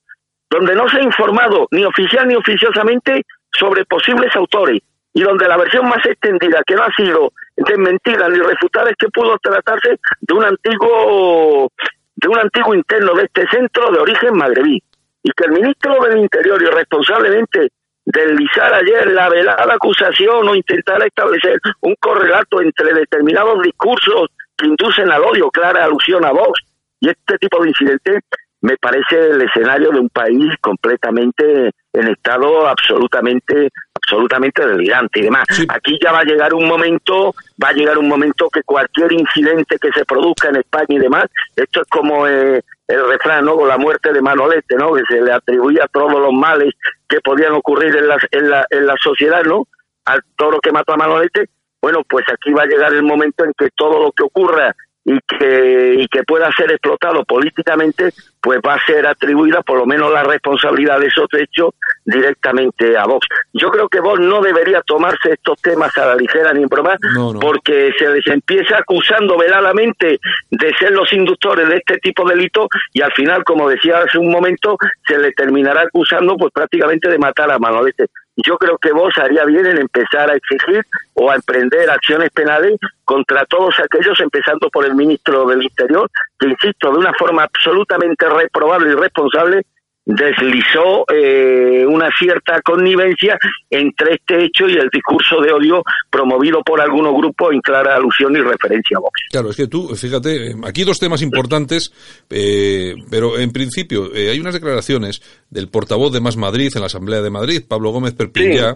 donde 0.49 0.75
no 0.75 0.89
se 0.89 0.97
ha 0.97 1.03
informado 1.03 1.67
ni 1.69 1.85
oficial 1.85 2.27
ni 2.27 2.35
oficiosamente 2.35 3.23
sobre 3.51 3.85
posibles 3.85 4.35
autores 4.35 4.81
y 5.13 5.21
donde 5.21 5.47
la 5.47 5.57
versión 5.57 5.87
más 5.87 6.03
extendida 6.03 6.63
que 6.65 6.73
no 6.73 6.83
ha 6.83 6.91
sido 6.97 7.33
desmentida 7.55 8.27
ni 8.29 8.39
refutada 8.39 8.89
es 8.89 8.95
que 8.97 9.09
pudo 9.09 9.37
tratarse 9.37 9.99
de 10.21 10.33
un 10.33 10.43
antiguo 10.43 11.71
de 12.15 12.27
un 12.27 12.39
antiguo 12.39 12.73
interno 12.73 13.13
de 13.13 13.25
este 13.25 13.47
centro 13.47 13.91
de 13.91 13.99
origen 13.99 14.35
magrebí 14.35 14.81
y 15.23 15.31
que 15.31 15.45
el 15.45 15.51
ministro 15.51 15.99
del 16.03 16.19
Interior 16.19 16.61
irresponsablemente 16.61 17.69
deslizar 18.05 18.73
ayer 18.73 19.07
la 19.07 19.29
velada 19.29 19.73
acusación 19.73 20.47
o 20.47 20.55
intentar 20.55 21.01
establecer 21.03 21.59
un 21.81 21.95
correlato 21.99 22.61
entre 22.61 22.93
determinados 22.93 23.61
discursos 23.61 24.29
que 24.57 24.67
inducen 24.67 25.09
al 25.09 25.23
odio, 25.23 25.49
clara 25.49 25.85
alusión 25.85 26.25
a 26.25 26.31
Vox 26.31 26.59
y 26.99 27.09
este 27.09 27.37
tipo 27.37 27.61
de 27.61 27.69
incidentes, 27.69 28.23
me 28.63 28.77
parece 28.77 29.19
el 29.19 29.41
escenario 29.41 29.91
de 29.91 29.99
un 29.99 30.09
país 30.09 30.53
completamente 30.61 31.71
en 31.91 32.07
estado 32.07 32.65
absolutamente 32.65 33.69
absolutamente 33.93 34.65
delirante 34.65 35.19
y 35.19 35.23
demás. 35.23 35.45
Aquí 35.69 35.97
ya 36.01 36.11
va 36.11 36.19
a 36.19 36.23
llegar 36.23 36.53
un 36.53 36.67
momento, 36.67 37.33
va 37.61 37.69
a 37.69 37.73
llegar 37.73 37.97
un 37.97 38.07
momento 38.07 38.49
que 38.49 38.63
cualquier 38.63 39.11
incidente 39.11 39.77
que 39.79 39.91
se 39.91 40.05
produzca 40.05 40.49
en 40.49 40.57
España 40.57 40.87
y 40.89 40.99
demás, 40.99 41.25
esto 41.55 41.81
es 41.81 41.87
como 41.87 42.27
eh, 42.27 42.61
el 42.87 43.07
refrán, 43.07 43.45
¿no? 43.45 43.55
Con 43.55 43.67
la 43.67 43.77
muerte 43.77 44.11
de 44.11 44.21
Manolete, 44.21 44.75
¿no? 44.75 44.93
Que 44.93 45.03
se 45.09 45.21
le 45.21 45.31
atribuía 45.31 45.87
todos 45.91 46.11
los 46.11 46.33
males 46.33 46.73
que 47.07 47.19
podían 47.21 47.53
ocurrir 47.53 47.95
en 47.95 48.07
la, 48.07 48.17
en 48.31 48.49
la, 48.49 48.65
en 48.69 48.85
la 48.85 48.95
sociedad, 49.01 49.43
¿no? 49.43 49.67
Al 50.05 50.21
toro 50.37 50.59
que 50.59 50.71
mató 50.71 50.93
a 50.93 50.97
Manolete. 50.97 51.49
Bueno, 51.81 52.01
pues 52.07 52.25
aquí 52.31 52.53
va 52.53 52.63
a 52.63 52.67
llegar 52.67 52.93
el 52.93 53.03
momento 53.03 53.43
en 53.43 53.51
que 53.57 53.69
todo 53.75 54.03
lo 54.03 54.11
que 54.13 54.23
ocurra 54.23 54.73
y 55.05 55.19
que, 55.21 55.95
y 55.99 56.07
que 56.07 56.23
pueda 56.23 56.49
ser 56.53 56.71
explotado 56.71 57.23
políticamente, 57.25 58.13
pues 58.39 58.59
va 58.65 58.75
a 58.75 58.85
ser 58.85 59.05
atribuida 59.05 59.61
por 59.61 59.77
lo 59.77 59.85
menos 59.85 60.11
la 60.11 60.23
responsabilidad 60.23 60.99
de 60.99 61.07
esos 61.07 61.27
hechos 61.33 61.71
directamente 62.05 62.97
a 62.97 63.05
Vox. 63.05 63.27
Yo 63.53 63.69
creo 63.69 63.89
que 63.89 63.99
Vox 63.99 64.19
no 64.19 64.41
debería 64.41 64.81
tomarse 64.81 65.33
estos 65.33 65.61
temas 65.61 65.97
a 65.97 66.07
la 66.07 66.15
ligera 66.15 66.53
ni 66.53 66.63
en 66.63 66.69
broma, 66.69 66.97
porque 67.39 67.91
se 67.97 68.09
les 68.09 68.25
empieza 68.27 68.77
acusando 68.77 69.37
veladamente 69.37 70.19
de 70.49 70.73
ser 70.79 70.91
los 70.91 71.11
inductores 71.13 71.67
de 71.67 71.77
este 71.77 71.97
tipo 71.97 72.27
de 72.27 72.35
delitos 72.35 72.67
y 72.93 73.01
al 73.01 73.11
final, 73.13 73.43
como 73.43 73.69
decía 73.69 73.99
hace 73.99 74.17
un 74.17 74.31
momento, 74.31 74.77
se 75.05 75.17
le 75.17 75.31
terminará 75.33 75.81
acusando 75.81 76.35
pues 76.37 76.51
prácticamente 76.51 77.09
de 77.09 77.17
matar 77.17 77.51
a 77.51 77.59
Manolete 77.59 78.07
yo 78.35 78.57
creo 78.57 78.77
que 78.77 78.91
vos 78.91 79.13
haría 79.17 79.45
bien 79.45 79.65
en 79.65 79.77
empezar 79.77 80.29
a 80.29 80.35
exigir 80.35 80.83
o 81.13 81.29
a 81.29 81.35
emprender 81.35 81.89
acciones 81.89 82.29
penales 82.31 82.77
contra 83.05 83.45
todos 83.45 83.75
aquellos, 83.79 84.19
empezando 84.19 84.69
por 84.69 84.85
el 84.85 84.95
ministro 84.95 85.45
del 85.45 85.63
Interior, 85.63 86.09
que, 86.39 86.47
insisto, 86.47 86.91
de 86.91 86.97
una 86.97 87.13
forma 87.13 87.43
absolutamente 87.43 88.27
reprobable 88.27 88.91
y 88.91 88.95
responsable, 88.95 89.61
deslizó 90.05 91.05
eh, 91.13 91.85
una 91.87 92.09
cierta 92.17 92.61
connivencia 92.61 93.37
entre 93.69 94.15
este 94.15 94.45
hecho 94.45 94.67
y 94.67 94.73
el 94.73 94.89
discurso 94.91 95.39
de 95.41 95.51
odio 95.53 95.81
promovido 96.09 96.61
por 96.61 96.81
algunos 96.81 97.13
grupos 97.13 97.53
en 97.53 97.61
clara 97.61 97.95
alusión 97.95 98.35
y 98.35 98.39
referencia 98.39 98.97
a 98.97 98.99
Vox. 98.99 99.21
Claro, 99.31 99.49
es 99.49 99.55
que 99.55 99.67
tú, 99.67 99.95
fíjate, 99.95 100.55
aquí 100.65 100.83
dos 100.83 100.99
temas 100.99 101.21
importantes, 101.21 101.93
eh, 102.29 102.95
pero 103.09 103.39
en 103.39 103.51
principio 103.51 104.13
eh, 104.13 104.29
hay 104.29 104.39
unas 104.39 104.53
declaraciones 104.53 105.21
del 105.49 105.69
portavoz 105.69 106.11
de 106.11 106.19
Más 106.19 106.35
Madrid 106.35 106.71
en 106.75 106.81
la 106.81 106.87
Asamblea 106.87 107.21
de 107.21 107.29
Madrid, 107.29 107.63
Pablo 107.67 107.91
Gómez 107.91 108.13
Perpiñá, 108.13 108.73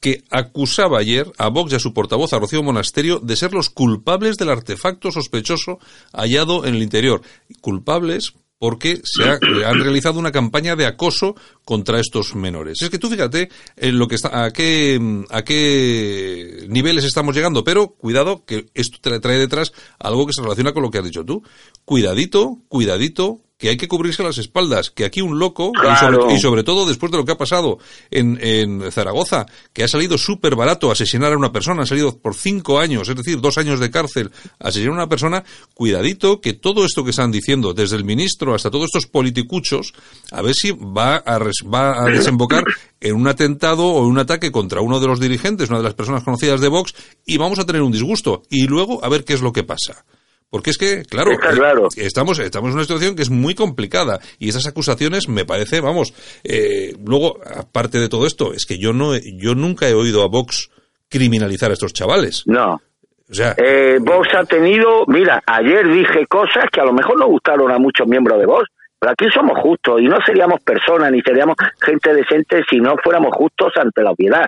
que 0.00 0.22
acusaba 0.30 0.98
ayer 0.98 1.26
a 1.38 1.48
Vox 1.48 1.72
y 1.72 1.76
a 1.76 1.80
su 1.80 1.92
portavoz, 1.92 2.32
a 2.32 2.38
Rocío 2.38 2.62
Monasterio, 2.62 3.18
de 3.18 3.34
ser 3.34 3.52
los 3.52 3.68
culpables 3.68 4.36
del 4.36 4.50
artefacto 4.50 5.10
sospechoso 5.10 5.80
hallado 6.12 6.66
en 6.66 6.76
el 6.76 6.82
interior. 6.82 7.20
Culpables 7.60 8.34
porque 8.58 9.00
se 9.04 9.24
ha, 9.24 9.38
han 9.68 9.80
realizado 9.80 10.18
una 10.18 10.32
campaña 10.32 10.76
de 10.76 10.86
acoso 10.86 11.36
contra 11.64 12.00
estos 12.00 12.34
menores. 12.34 12.82
Es 12.82 12.90
que 12.90 12.98
tú 12.98 13.08
fíjate 13.08 13.48
en 13.76 13.98
lo 13.98 14.08
que 14.08 14.16
está, 14.16 14.44
a 14.44 14.50
qué, 14.52 15.24
a 15.30 15.42
qué 15.42 16.66
niveles 16.68 17.04
estamos 17.04 17.34
llegando, 17.34 17.64
pero 17.64 17.88
cuidado 17.88 18.44
que 18.44 18.66
esto 18.74 18.98
trae 19.20 19.38
detrás 19.38 19.72
algo 19.98 20.26
que 20.26 20.32
se 20.32 20.42
relaciona 20.42 20.72
con 20.72 20.82
lo 20.82 20.90
que 20.90 20.98
has 20.98 21.04
dicho 21.04 21.24
tú. 21.24 21.42
Cuidadito, 21.84 22.58
cuidadito, 22.68 23.40
que 23.58 23.70
hay 23.70 23.76
que 23.76 23.88
cubrirse 23.88 24.22
las 24.22 24.38
espaldas, 24.38 24.90
que 24.90 25.04
aquí 25.04 25.20
un 25.20 25.40
loco, 25.40 25.72
y, 26.30 26.38
sobre, 26.38 26.62
todo 26.62 26.86
después 26.86 27.10
de 27.10 27.18
lo 27.18 27.24
que 27.24 27.32
ha 27.32 27.38
pasado 27.38 27.78
en, 28.08 28.38
en 28.40 28.90
Zaragoza, 28.92 29.46
que 29.72 29.82
ha 29.82 29.88
salido 29.88 30.16
súper 30.16 30.54
barato 30.54 30.92
asesinar 30.92 31.32
a 31.32 31.36
una 31.36 31.50
persona, 31.50 31.82
ha 31.82 31.86
salido 31.86 32.16
por 32.18 32.36
cinco 32.36 32.78
años, 32.78 33.08
es 33.08 33.16
decir, 33.16 33.40
dos 33.40 33.58
años 33.58 33.80
de 33.80 33.90
cárcel, 33.90 34.30
asesinar 34.60 34.92
a 34.92 34.98
una 34.98 35.08
persona, 35.08 35.42
cuidadito 35.74 36.40
que 36.40 36.52
todo 36.52 36.84
esto 36.84 37.02
que 37.02 37.10
están 37.10 37.32
diciendo, 37.32 37.74
desde 37.74 37.96
el 37.96 38.04
ministro 38.04 38.54
hasta 38.54 38.70
todos 38.70 38.86
estos 38.86 39.06
politicuchos, 39.06 39.92
a 40.30 40.40
ver 40.40 40.54
si 40.54 40.70
va 40.70 41.16
a, 41.16 41.38
va 41.38 42.04
a 42.04 42.04
desembocar 42.04 42.62
en 43.00 43.16
un 43.16 43.26
atentado 43.26 43.86
o 43.86 44.04
en 44.04 44.10
un 44.10 44.18
ataque 44.18 44.52
contra 44.52 44.82
uno 44.82 45.00
de 45.00 45.08
los 45.08 45.18
dirigentes, 45.18 45.68
una 45.68 45.78
de 45.78 45.84
las 45.84 45.94
personas 45.94 46.22
conocidas 46.22 46.60
de 46.60 46.68
Vox, 46.68 46.94
y 47.26 47.38
vamos 47.38 47.58
a 47.58 47.66
tener 47.66 47.82
un 47.82 47.90
disgusto. 47.90 48.42
Y 48.48 48.68
luego 48.68 49.04
a 49.04 49.08
ver 49.08 49.24
qué 49.24 49.34
es 49.34 49.40
lo 49.40 49.52
que 49.52 49.64
pasa. 49.64 50.04
Porque 50.50 50.70
es 50.70 50.78
que, 50.78 51.02
claro, 51.02 51.32
eh, 51.32 51.88
estamos, 51.96 52.38
estamos 52.38 52.70
en 52.70 52.74
una 52.74 52.84
situación 52.84 53.14
que 53.14 53.22
es 53.22 53.30
muy 53.30 53.54
complicada 53.54 54.18
y 54.38 54.48
esas 54.48 54.66
acusaciones 54.66 55.28
me 55.28 55.44
parece, 55.44 55.80
vamos, 55.80 56.14
eh, 56.42 56.94
luego, 57.04 57.38
aparte 57.44 57.98
de 57.98 58.08
todo 58.08 58.26
esto, 58.26 58.54
es 58.54 58.64
que 58.64 58.78
yo 58.78 58.94
no, 58.94 59.14
yo 59.16 59.54
nunca 59.54 59.88
he 59.88 59.94
oído 59.94 60.22
a 60.22 60.28
Vox 60.28 60.70
criminalizar 61.10 61.70
a 61.70 61.74
estos 61.74 61.92
chavales. 61.92 62.44
No. 62.46 62.80
O 63.30 63.34
sea, 63.34 63.54
eh, 63.58 63.98
Vox 64.00 64.28
ha 64.34 64.44
tenido, 64.44 65.04
mira, 65.06 65.42
ayer 65.44 65.86
dije 65.86 66.26
cosas 66.26 66.64
que 66.72 66.80
a 66.80 66.84
lo 66.84 66.94
mejor 66.94 67.18
no 67.18 67.26
gustaron 67.26 67.70
a 67.70 67.78
muchos 67.78 68.06
miembros 68.06 68.38
de 68.38 68.46
Vox, 68.46 68.70
Pero 68.98 69.12
aquí 69.12 69.26
somos 69.30 69.58
justos 69.60 70.00
y 70.00 70.06
no 70.06 70.16
seríamos 70.24 70.60
personas 70.62 71.12
ni 71.12 71.20
seríamos 71.20 71.56
gente 71.78 72.14
decente 72.14 72.62
si 72.70 72.80
no 72.80 72.96
fuéramos 73.04 73.34
justos 73.34 73.74
ante 73.76 74.02
la 74.02 74.12
obviedad. 74.12 74.46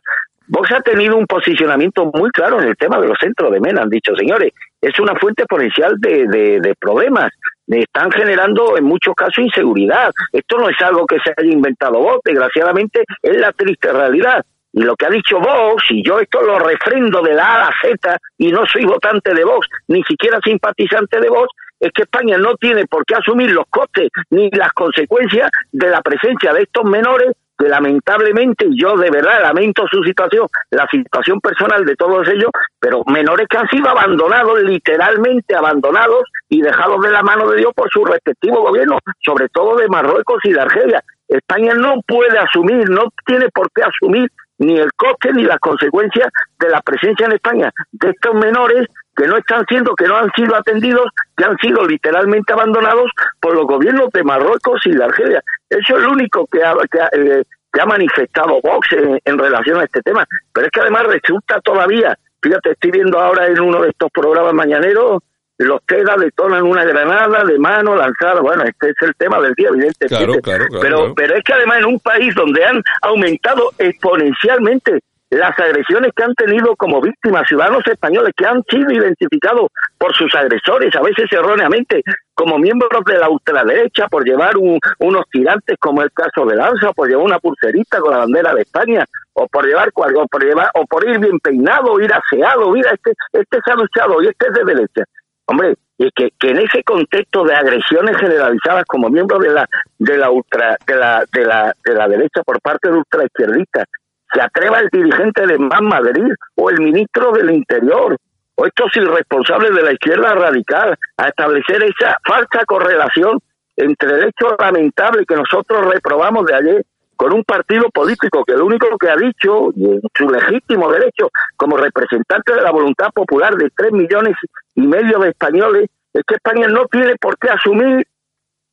Vox 0.48 0.72
ha 0.72 0.80
tenido 0.80 1.16
un 1.16 1.26
posicionamiento 1.26 2.10
muy 2.12 2.30
claro 2.30 2.60
en 2.60 2.68
el 2.68 2.76
tema 2.76 2.98
de 2.98 3.08
los 3.08 3.18
centros 3.20 3.52
de 3.52 3.60
mena. 3.60 3.82
Han 3.82 3.90
dicho, 3.90 4.16
señores, 4.16 4.52
es 4.80 4.98
una 4.98 5.14
fuente 5.16 5.44
potencial 5.46 5.94
de, 5.98 6.26
de, 6.26 6.60
de 6.60 6.74
problemas. 6.76 7.30
Están 7.66 8.10
generando 8.10 8.76
en 8.76 8.84
muchos 8.84 9.14
casos 9.14 9.38
inseguridad. 9.38 10.10
Esto 10.32 10.58
no 10.58 10.68
es 10.68 10.80
algo 10.80 11.06
que 11.06 11.18
se 11.20 11.32
haya 11.36 11.52
inventado 11.52 12.00
Vox, 12.00 12.20
desgraciadamente 12.24 13.04
es 13.22 13.36
la 13.36 13.52
triste 13.52 13.92
realidad. 13.92 14.44
Y 14.72 14.82
lo 14.82 14.94
que 14.96 15.06
ha 15.06 15.10
dicho 15.10 15.38
Vox, 15.38 15.84
y 15.90 16.02
yo 16.04 16.18
esto 16.20 16.42
lo 16.42 16.58
refrendo 16.58 17.22
de 17.22 17.34
la 17.34 17.44
A 17.44 17.54
a 17.54 17.58
la 17.66 17.74
Z, 17.82 18.16
y 18.38 18.50
no 18.50 18.64
soy 18.66 18.84
votante 18.84 19.34
de 19.34 19.44
Vox, 19.44 19.66
ni 19.88 20.02
siquiera 20.04 20.38
simpatizante 20.42 21.20
de 21.20 21.28
Vox, 21.28 21.48
es 21.78 21.90
que 21.92 22.02
España 22.02 22.38
no 22.38 22.56
tiene 22.56 22.86
por 22.86 23.04
qué 23.04 23.14
asumir 23.14 23.50
los 23.50 23.64
costes 23.70 24.10
ni 24.30 24.50
las 24.50 24.72
consecuencias 24.72 25.50
de 25.72 25.88
la 25.88 26.02
presencia 26.02 26.52
de 26.52 26.62
estos 26.62 26.84
menores 26.84 27.32
que 27.60 27.68
lamentablemente 27.68 28.66
yo 28.70 28.96
de 28.96 29.10
verdad 29.10 29.42
lamento 29.42 29.84
su 29.90 30.02
situación, 30.02 30.46
la 30.70 30.86
situación 30.90 31.40
personal 31.40 31.84
de 31.84 31.94
todos 31.94 32.26
ellos, 32.28 32.50
pero 32.78 33.02
menores 33.06 33.46
que 33.48 33.58
han 33.58 33.68
sido 33.68 33.90
abandonados, 33.90 34.62
literalmente 34.62 35.54
abandonados 35.54 36.22
y 36.48 36.62
dejados 36.62 37.02
de 37.02 37.10
la 37.10 37.22
mano 37.22 37.46
de 37.50 37.58
Dios 37.58 37.72
por 37.74 37.90
su 37.90 38.02
respectivo 38.04 38.62
gobierno, 38.62 38.98
sobre 39.22 39.50
todo 39.50 39.76
de 39.76 39.88
Marruecos 39.88 40.38
y 40.44 40.52
de 40.52 40.60
Argelia. 40.60 41.04
España 41.28 41.74
no 41.74 41.96
puede 42.06 42.38
asumir, 42.38 42.88
no 42.88 43.12
tiene 43.26 43.50
por 43.50 43.70
qué 43.72 43.82
asumir 43.82 44.30
ni 44.58 44.78
el 44.78 44.90
coste 44.94 45.32
ni 45.34 45.42
las 45.42 45.58
consecuencias 45.58 46.28
de 46.58 46.68
la 46.70 46.80
presencia 46.80 47.26
en 47.26 47.32
España 47.32 47.70
de 47.92 48.10
estos 48.10 48.34
menores 48.34 48.86
que 49.20 49.26
no 49.26 49.36
están 49.36 49.66
siendo, 49.68 49.94
que 49.94 50.06
no 50.06 50.16
han 50.16 50.30
sido 50.34 50.56
atendidos, 50.56 51.06
que 51.36 51.44
han 51.44 51.54
sido 51.58 51.84
literalmente 51.84 52.54
abandonados 52.54 53.10
por 53.38 53.54
los 53.54 53.66
gobiernos 53.66 54.08
de 54.14 54.24
Marruecos 54.24 54.80
y 54.86 54.92
de 54.92 55.04
Argelia. 55.04 55.42
Eso 55.68 55.98
es 55.98 56.04
lo 56.04 56.12
único 56.12 56.46
que 56.46 56.64
ha, 56.64 56.74
que 56.90 56.98
eh, 57.20 57.42
ha, 57.78 57.84
manifestado 57.84 58.58
Vox 58.62 58.88
en, 59.22 59.38
relación 59.38 59.78
a 59.78 59.84
este 59.84 60.00
tema. 60.00 60.24
Pero 60.54 60.66
es 60.66 60.72
que 60.72 60.80
además 60.80 61.02
resulta 61.04 61.60
todavía, 61.60 62.16
fíjate, 62.40 62.70
estoy 62.70 62.92
viendo 62.92 63.18
ahora 63.18 63.46
en 63.46 63.60
uno 63.60 63.82
de 63.82 63.90
estos 63.90 64.10
programas 64.10 64.54
mañaneros, 64.54 65.22
los 65.58 65.84
TEDA 65.84 66.16
detonan 66.16 66.62
una 66.62 66.86
granada 66.86 67.44
de 67.44 67.58
mano 67.58 67.94
lanzada. 67.94 68.40
Bueno, 68.40 68.62
este 68.64 68.88
es 68.88 68.96
el 69.02 69.14
tema 69.16 69.38
del 69.42 69.52
día, 69.52 69.68
evidentemente. 69.68 70.40
pero, 70.80 71.14
pero 71.14 71.34
es 71.34 71.44
que 71.44 71.52
además 71.52 71.80
en 71.80 71.84
un 71.84 72.00
país 72.00 72.34
donde 72.34 72.64
han 72.64 72.82
aumentado 73.02 73.70
exponencialmente 73.76 75.00
las 75.30 75.56
agresiones 75.58 76.10
que 76.14 76.24
han 76.24 76.34
tenido 76.34 76.74
como 76.76 77.00
víctimas 77.00 77.46
ciudadanos 77.46 77.86
españoles 77.86 78.32
que 78.36 78.46
han 78.46 78.62
sido 78.68 78.90
identificados 78.90 79.68
por 79.96 80.14
sus 80.14 80.34
agresores, 80.34 80.94
a 80.96 81.02
veces 81.02 81.26
erróneamente, 81.30 82.02
como 82.34 82.58
miembros 82.58 83.04
de 83.06 83.18
la 83.18 83.28
ultraderecha 83.28 84.08
por 84.08 84.24
llevar 84.24 84.54
unos 84.56 85.24
tirantes 85.30 85.76
como 85.78 86.02
el 86.02 86.10
caso 86.12 86.44
de 86.46 86.56
Lanza, 86.56 86.92
por 86.92 87.08
llevar 87.08 87.24
una 87.26 87.38
pulserita 87.38 88.00
con 88.00 88.10
la 88.10 88.18
bandera 88.18 88.54
de 88.54 88.62
España, 88.62 89.04
o 89.34 89.46
por 89.46 89.64
llevar 89.66 89.90
o 89.94 90.26
por 90.26 90.44
llevar, 90.44 90.70
o 90.74 90.84
por 90.86 91.08
ir 91.08 91.18
bien 91.20 91.38
peinado, 91.38 92.00
ir 92.00 92.12
aseado, 92.12 92.70
mira, 92.72 92.90
este, 92.90 93.12
este 93.32 93.58
se 93.64 93.70
ha 93.70 93.76
luchado 93.76 94.20
y 94.22 94.26
este 94.26 94.48
es 94.48 94.54
de 94.54 94.64
derecha. 94.64 95.04
Hombre, 95.46 95.74
y 95.98 96.10
que, 96.12 96.30
que 96.38 96.48
en 96.48 96.58
ese 96.58 96.82
contexto 96.82 97.44
de 97.44 97.54
agresiones 97.54 98.16
generalizadas 98.16 98.84
como 98.86 99.10
miembros 99.10 99.40
de 99.40 99.50
la 99.50 99.68
de 99.98 100.16
la 100.16 100.30
ultra 100.30 100.76
de 100.86 100.96
la 100.96 101.24
de 101.32 101.44
la 101.44 101.74
de 101.84 101.94
la 101.94 102.08
derecha 102.08 102.42
por 102.42 102.60
parte 102.60 102.88
de 102.88 102.96
ultraizquierdistas 102.96 103.84
se 104.32 104.40
atreva 104.40 104.78
el 104.80 104.88
dirigente 104.90 105.46
de 105.46 105.58
Más 105.58 105.82
Madrid 105.82 106.32
o 106.56 106.70
el 106.70 106.80
ministro 106.80 107.32
del 107.32 107.50
Interior 107.50 108.16
o 108.54 108.66
estos 108.66 108.94
irresponsables 108.96 109.74
de 109.74 109.82
la 109.82 109.92
izquierda 109.92 110.34
radical 110.34 110.96
a 111.16 111.28
establecer 111.28 111.82
esa 111.82 112.16
falsa 112.24 112.64
correlación 112.66 113.38
entre 113.76 114.10
el 114.10 114.24
hecho 114.24 114.54
lamentable 114.58 115.24
que 115.26 115.36
nosotros 115.36 115.92
reprobamos 115.92 116.44
de 116.46 116.54
ayer 116.54 116.86
con 117.16 117.34
un 117.34 117.44
partido 117.44 117.90
político 117.90 118.44
que 118.44 118.56
lo 118.56 118.64
único 118.64 118.96
que 118.98 119.10
ha 119.10 119.16
dicho, 119.16 119.70
y 119.76 119.84
en 119.84 120.00
su 120.14 120.28
legítimo 120.28 120.90
derecho 120.90 121.30
como 121.56 121.76
representante 121.76 122.54
de 122.54 122.62
la 122.62 122.70
voluntad 122.70 123.10
popular 123.14 123.54
de 123.56 123.70
tres 123.76 123.92
millones 123.92 124.36
y 124.74 124.86
medio 124.86 125.18
de 125.18 125.28
españoles, 125.28 125.90
es 126.14 126.22
que 126.26 126.36
España 126.36 126.66
no 126.68 126.86
tiene 126.86 127.16
por 127.16 127.38
qué 127.38 127.50
asumir 127.50 128.06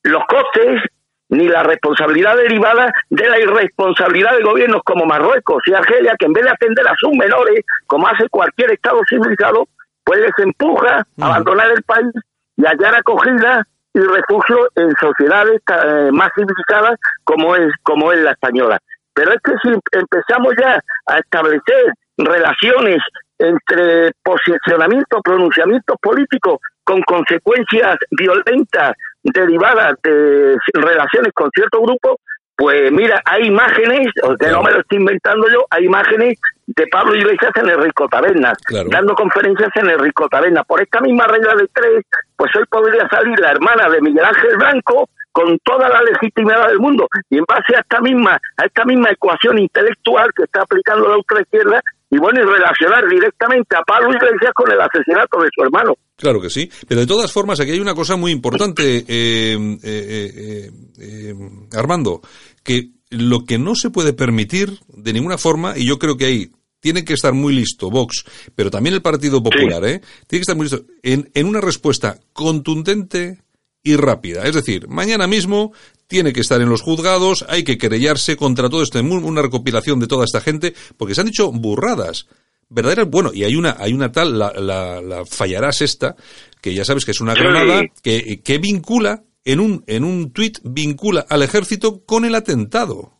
los 0.04 0.24
costes 0.28 0.82
ni 1.30 1.48
la 1.48 1.64
responsabilidad 1.64 2.36
derivada 2.38 2.92
de 3.10 3.30
la 3.30 3.40
irresponsabilidad 3.40 4.38
de 4.38 4.44
gobiernos 4.44 4.82
como 4.84 5.06
Marruecos 5.06 5.62
y 5.66 5.74
Argelia, 5.74 6.16
que 6.18 6.26
en 6.26 6.34
vez 6.34 6.46
de 6.46 6.52
atender 6.52 6.88
a 6.88 6.96
sus 6.96 7.12
menores, 7.12 7.66
como 7.86 8.08
hace 8.08 8.30
cualquier 8.30 8.72
Estado 8.72 9.02
civilizado, 9.10 9.68
pues 10.04 10.22
les 10.22 10.32
empuja 10.40 11.06
a 11.20 11.26
abandonar 11.26 11.70
el 11.72 11.84
país 11.84 12.12
y 12.56 12.66
hallar 12.66 12.96
acogida 12.96 13.64
y 13.94 14.00
refugio 14.00 14.70
en 14.76 14.94
sociedades 14.96 15.62
eh, 15.68 16.10
más 16.12 16.30
civilizadas 16.36 16.98
como 17.24 17.56
es, 17.56 17.74
como 17.84 18.12
es 18.12 18.20
la 18.22 18.32
española. 18.32 18.80
Pero 19.14 19.34
es 19.34 19.40
que 19.44 19.54
si 19.64 19.74
empezamos 19.92 20.54
ya 20.62 20.80
a 21.08 21.18
establecer 21.18 21.94
relaciones 22.18 23.00
entre 23.40 24.12
posicionamientos, 24.24 25.22
pronunciamientos 25.24 25.98
políticos 26.02 26.60
con 26.84 27.02
consecuencias 27.02 27.98
violentas 28.12 28.94
derivadas 29.34 29.96
de 30.04 30.58
relaciones 30.74 31.34
con 31.34 31.50
cierto 31.52 31.82
grupo, 31.82 32.20
pues 32.56 32.92
mira, 32.92 33.22
hay 33.24 33.48
imágenes, 33.48 34.08
que 34.40 34.48
no 34.48 34.64
me 34.64 34.72
lo 34.72 34.80
estoy 34.80 34.98
inventando 34.98 35.48
yo, 35.48 35.66
hay 35.70 35.86
imágenes 35.86 36.40
de 36.66 36.88
Pablo 36.88 37.16
Iglesias 37.16 37.52
en 37.56 37.70
el 37.70 37.82
Rico 37.82 38.08
Tabernas, 38.10 38.58
dando 38.90 39.14
conferencias 39.14 39.70
en 39.76 39.90
el 39.92 40.00
Rico 40.00 40.28
Tabernas. 40.28 40.66
Por 40.66 40.82
esta 40.82 41.00
misma 41.00 41.28
regla 41.28 41.54
de 41.56 41.68
tres, 41.72 42.04
pues 42.36 42.56
hoy 42.56 42.64
podría 42.70 43.08
salir 43.10 43.40
la 43.40 43.52
hermana 43.52 43.90
de 43.90 44.02
Miguel 44.02 44.26
Ángel 44.26 44.58
Blanco 44.58 45.08
con 45.32 45.60
toda 45.60 45.88
la 45.88 46.02
legitimidad 46.02 46.68
del 46.68 46.80
mundo 46.80 47.08
y 47.30 47.38
en 47.38 47.46
base 47.48 47.76
a 47.76 47.82
esta 47.82 48.02
misma 48.02 48.40
a 48.58 48.66
esta 48.66 48.84
misma 48.86 49.12
ecuación 49.12 49.60
intelectual 49.60 50.32
que 50.36 50.46
está 50.46 50.64
aplicando 50.64 51.08
la 51.08 51.18
ultraizquierda 51.18 51.80
y 52.10 52.18
bueno 52.18 52.42
y 52.42 52.46
relacionar 52.46 53.08
directamente 53.10 53.76
a 53.76 53.82
Pablo 53.84 54.10
Iglesias 54.10 54.52
con 54.56 54.72
el 54.72 54.80
asesinato 54.80 55.42
de 55.42 55.50
su 55.54 55.64
hermano. 55.64 55.96
Claro 56.16 56.42
que 56.42 56.50
sí, 56.50 56.70
pero 56.88 57.02
de 57.02 57.08
todas 57.08 57.32
formas 57.32 57.60
aquí 57.60 57.72
hay 57.72 57.80
una 57.80 57.96
cosa 57.96 58.16
muy 58.16 58.32
importante, 58.32 59.06
eh, 59.08 59.58
eh, 59.84 60.72
eh, 61.00 61.36
Armando, 61.74 62.22
que 62.64 62.90
lo 63.10 63.46
que 63.46 63.58
no 63.58 63.76
se 63.76 63.90
puede 63.90 64.14
permitir 64.14 64.80
de 64.88 65.14
ninguna 65.14 65.38
forma, 65.38 65.78
y 65.78 65.86
yo 65.86 66.00
creo 66.00 66.18
que 66.18 66.26
ahí 66.26 66.52
tiene 66.80 67.04
que 67.04 67.14
estar 67.14 67.34
muy 67.34 67.54
listo 67.54 67.90
Vox, 67.90 68.24
pero 68.56 68.72
también 68.72 68.96
el 68.96 69.02
Partido 69.02 69.42
Popular, 69.44 69.84
¿eh? 69.86 70.02
Tiene 70.28 70.40
que 70.40 70.42
estar 70.42 70.56
muy 70.56 70.66
listo 70.66 70.86
en, 71.04 71.30
en 71.34 71.48
una 71.48 71.62
respuesta 71.62 72.20
contundente 72.34 73.40
y 73.84 73.96
rápida. 73.96 74.44
Es 74.44 74.56
decir, 74.56 74.88
mañana 74.88 75.28
mismo 75.28 75.74
tiene 76.08 76.34
que 76.34 76.42
estar 76.42 76.62
en 76.62 76.70
los 76.70 76.82
juzgados, 76.82 77.46
hay 77.50 77.64
que 77.64 77.78
querellarse 77.78 78.38
contra 78.38 78.70
todo 78.70 78.82
esto, 78.82 79.00
una 79.00 79.42
recopilación 79.42 80.00
de 80.00 80.08
toda 80.08 80.26
esta 80.26 80.42
gente, 80.42 80.74
porque 80.98 81.14
se 81.14 81.22
han 81.22 81.28
dicho 81.28 81.52
burradas. 81.52 82.28
Verdaderas, 82.70 83.10
bueno, 83.10 83.32
y 83.34 83.44
hay 83.44 83.56
una, 83.56 83.78
hay 83.80 83.94
una 83.94 84.12
tal, 84.12 84.38
la, 84.38 84.52
la, 84.54 85.02
la 85.02 85.26
fallarás 85.26 85.82
esta, 85.82 86.16
que 86.62 86.74
ya 86.74 86.84
sabes 86.84 87.06
que 87.06 87.12
es 87.12 87.22
una 87.22 87.34
granada, 87.34 87.84
que, 88.02 88.42
que 88.42 88.58
vincula, 88.58 89.24
en 89.46 89.62
un, 89.62 89.84
en 89.88 90.04
un 90.04 90.34
tuit, 90.34 90.58
vincula 90.64 91.26
al 91.30 91.44
ejército 91.44 92.04
con 92.06 92.26
el 92.26 92.36
atentado. 92.36 93.14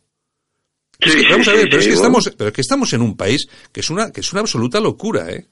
vamos 1.30 1.48
a 1.48 1.52
ver, 1.52 1.68
pero 1.70 1.80
es 1.80 1.86
que 1.86 1.94
estamos, 1.94 2.34
pero 2.36 2.48
es 2.48 2.54
que 2.54 2.60
estamos 2.60 2.92
en 2.92 3.00
un 3.00 3.16
país 3.16 3.48
que 3.72 3.80
es 3.80 3.88
una, 3.88 4.10
que 4.12 4.20
es 4.20 4.32
una 4.32 4.42
absoluta 4.42 4.80
locura, 4.80 5.30
¿eh? 5.30 5.46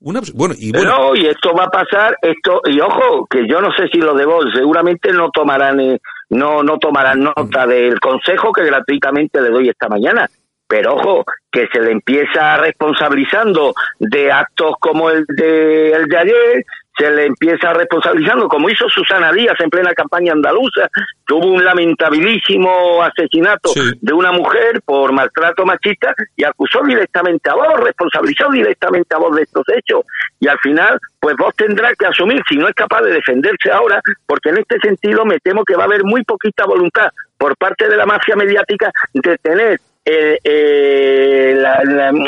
bueno, 0.00 0.54
y 0.58 0.70
bueno. 0.70 1.14
y 1.14 1.26
esto 1.26 1.52
va 1.54 1.64
a 1.64 1.70
pasar, 1.70 2.16
esto, 2.20 2.60
y 2.66 2.78
ojo, 2.80 3.26
que 3.26 3.46
yo 3.48 3.60
no 3.60 3.70
sé 3.72 3.88
si 3.92 3.98
lo 3.98 4.14
de 4.14 4.26
seguramente 4.54 5.12
no 5.12 5.30
tomarán, 5.30 5.80
eh, 5.80 5.98
no, 6.30 6.62
no 6.62 6.78
tomarán 6.78 7.20
nota 7.20 7.66
del 7.66 8.00
consejo 8.00 8.52
que 8.52 8.64
gratuitamente 8.64 9.40
le 9.40 9.50
doy 9.50 9.68
esta 9.68 9.88
mañana. 9.88 10.28
Pero 10.66 10.94
ojo, 10.94 11.24
que 11.50 11.68
se 11.72 11.80
le 11.80 11.92
empieza 11.92 12.56
responsabilizando 12.56 13.74
de 13.98 14.32
actos 14.32 14.74
como 14.80 15.10
el 15.10 15.24
de, 15.28 15.92
el 15.92 16.06
de 16.06 16.16
ayer, 16.16 16.64
se 16.96 17.10
le 17.10 17.26
empieza 17.26 17.72
responsabilizando, 17.72 18.48
como 18.48 18.70
hizo 18.70 18.88
Susana 18.88 19.32
Díaz 19.32 19.58
en 19.60 19.70
plena 19.70 19.92
campaña 19.94 20.32
andaluza, 20.32 20.88
que 21.26 21.34
hubo 21.34 21.46
un 21.46 21.64
lamentabilísimo 21.64 23.02
asesinato 23.02 23.72
de 24.00 24.12
una 24.12 24.30
mujer 24.30 24.80
por 24.84 25.12
maltrato 25.12 25.64
machista 25.64 26.14
y 26.36 26.44
acusó 26.44 26.82
directamente 26.84 27.50
a 27.50 27.54
vos, 27.54 27.80
responsabilizó 27.80 28.48
directamente 28.50 29.14
a 29.14 29.18
vos 29.18 29.34
de 29.34 29.42
estos 29.42 29.64
hechos. 29.76 30.04
Y 30.38 30.46
al 30.46 30.58
final, 30.60 30.98
pues 31.18 31.36
vos 31.36 31.54
tendrás 31.56 31.94
que 31.96 32.06
asumir, 32.06 32.40
si 32.48 32.56
no 32.56 32.68
es 32.68 32.74
capaz 32.74 33.02
de 33.02 33.12
defenderse 33.12 33.72
ahora, 33.72 34.00
porque 34.26 34.50
en 34.50 34.58
este 34.58 34.78
sentido 34.80 35.24
me 35.24 35.40
temo 35.40 35.64
que 35.64 35.74
va 35.74 35.82
a 35.82 35.86
haber 35.86 36.04
muy 36.04 36.22
poquita 36.22 36.64
voluntad 36.64 37.08
por 37.36 37.56
parte 37.56 37.88
de 37.88 37.96
la 37.96 38.06
mafia 38.06 38.36
mediática 38.36 38.90
de 39.12 39.36
tener 39.38 39.80
eh, 40.04 40.38
eh, 40.44 41.54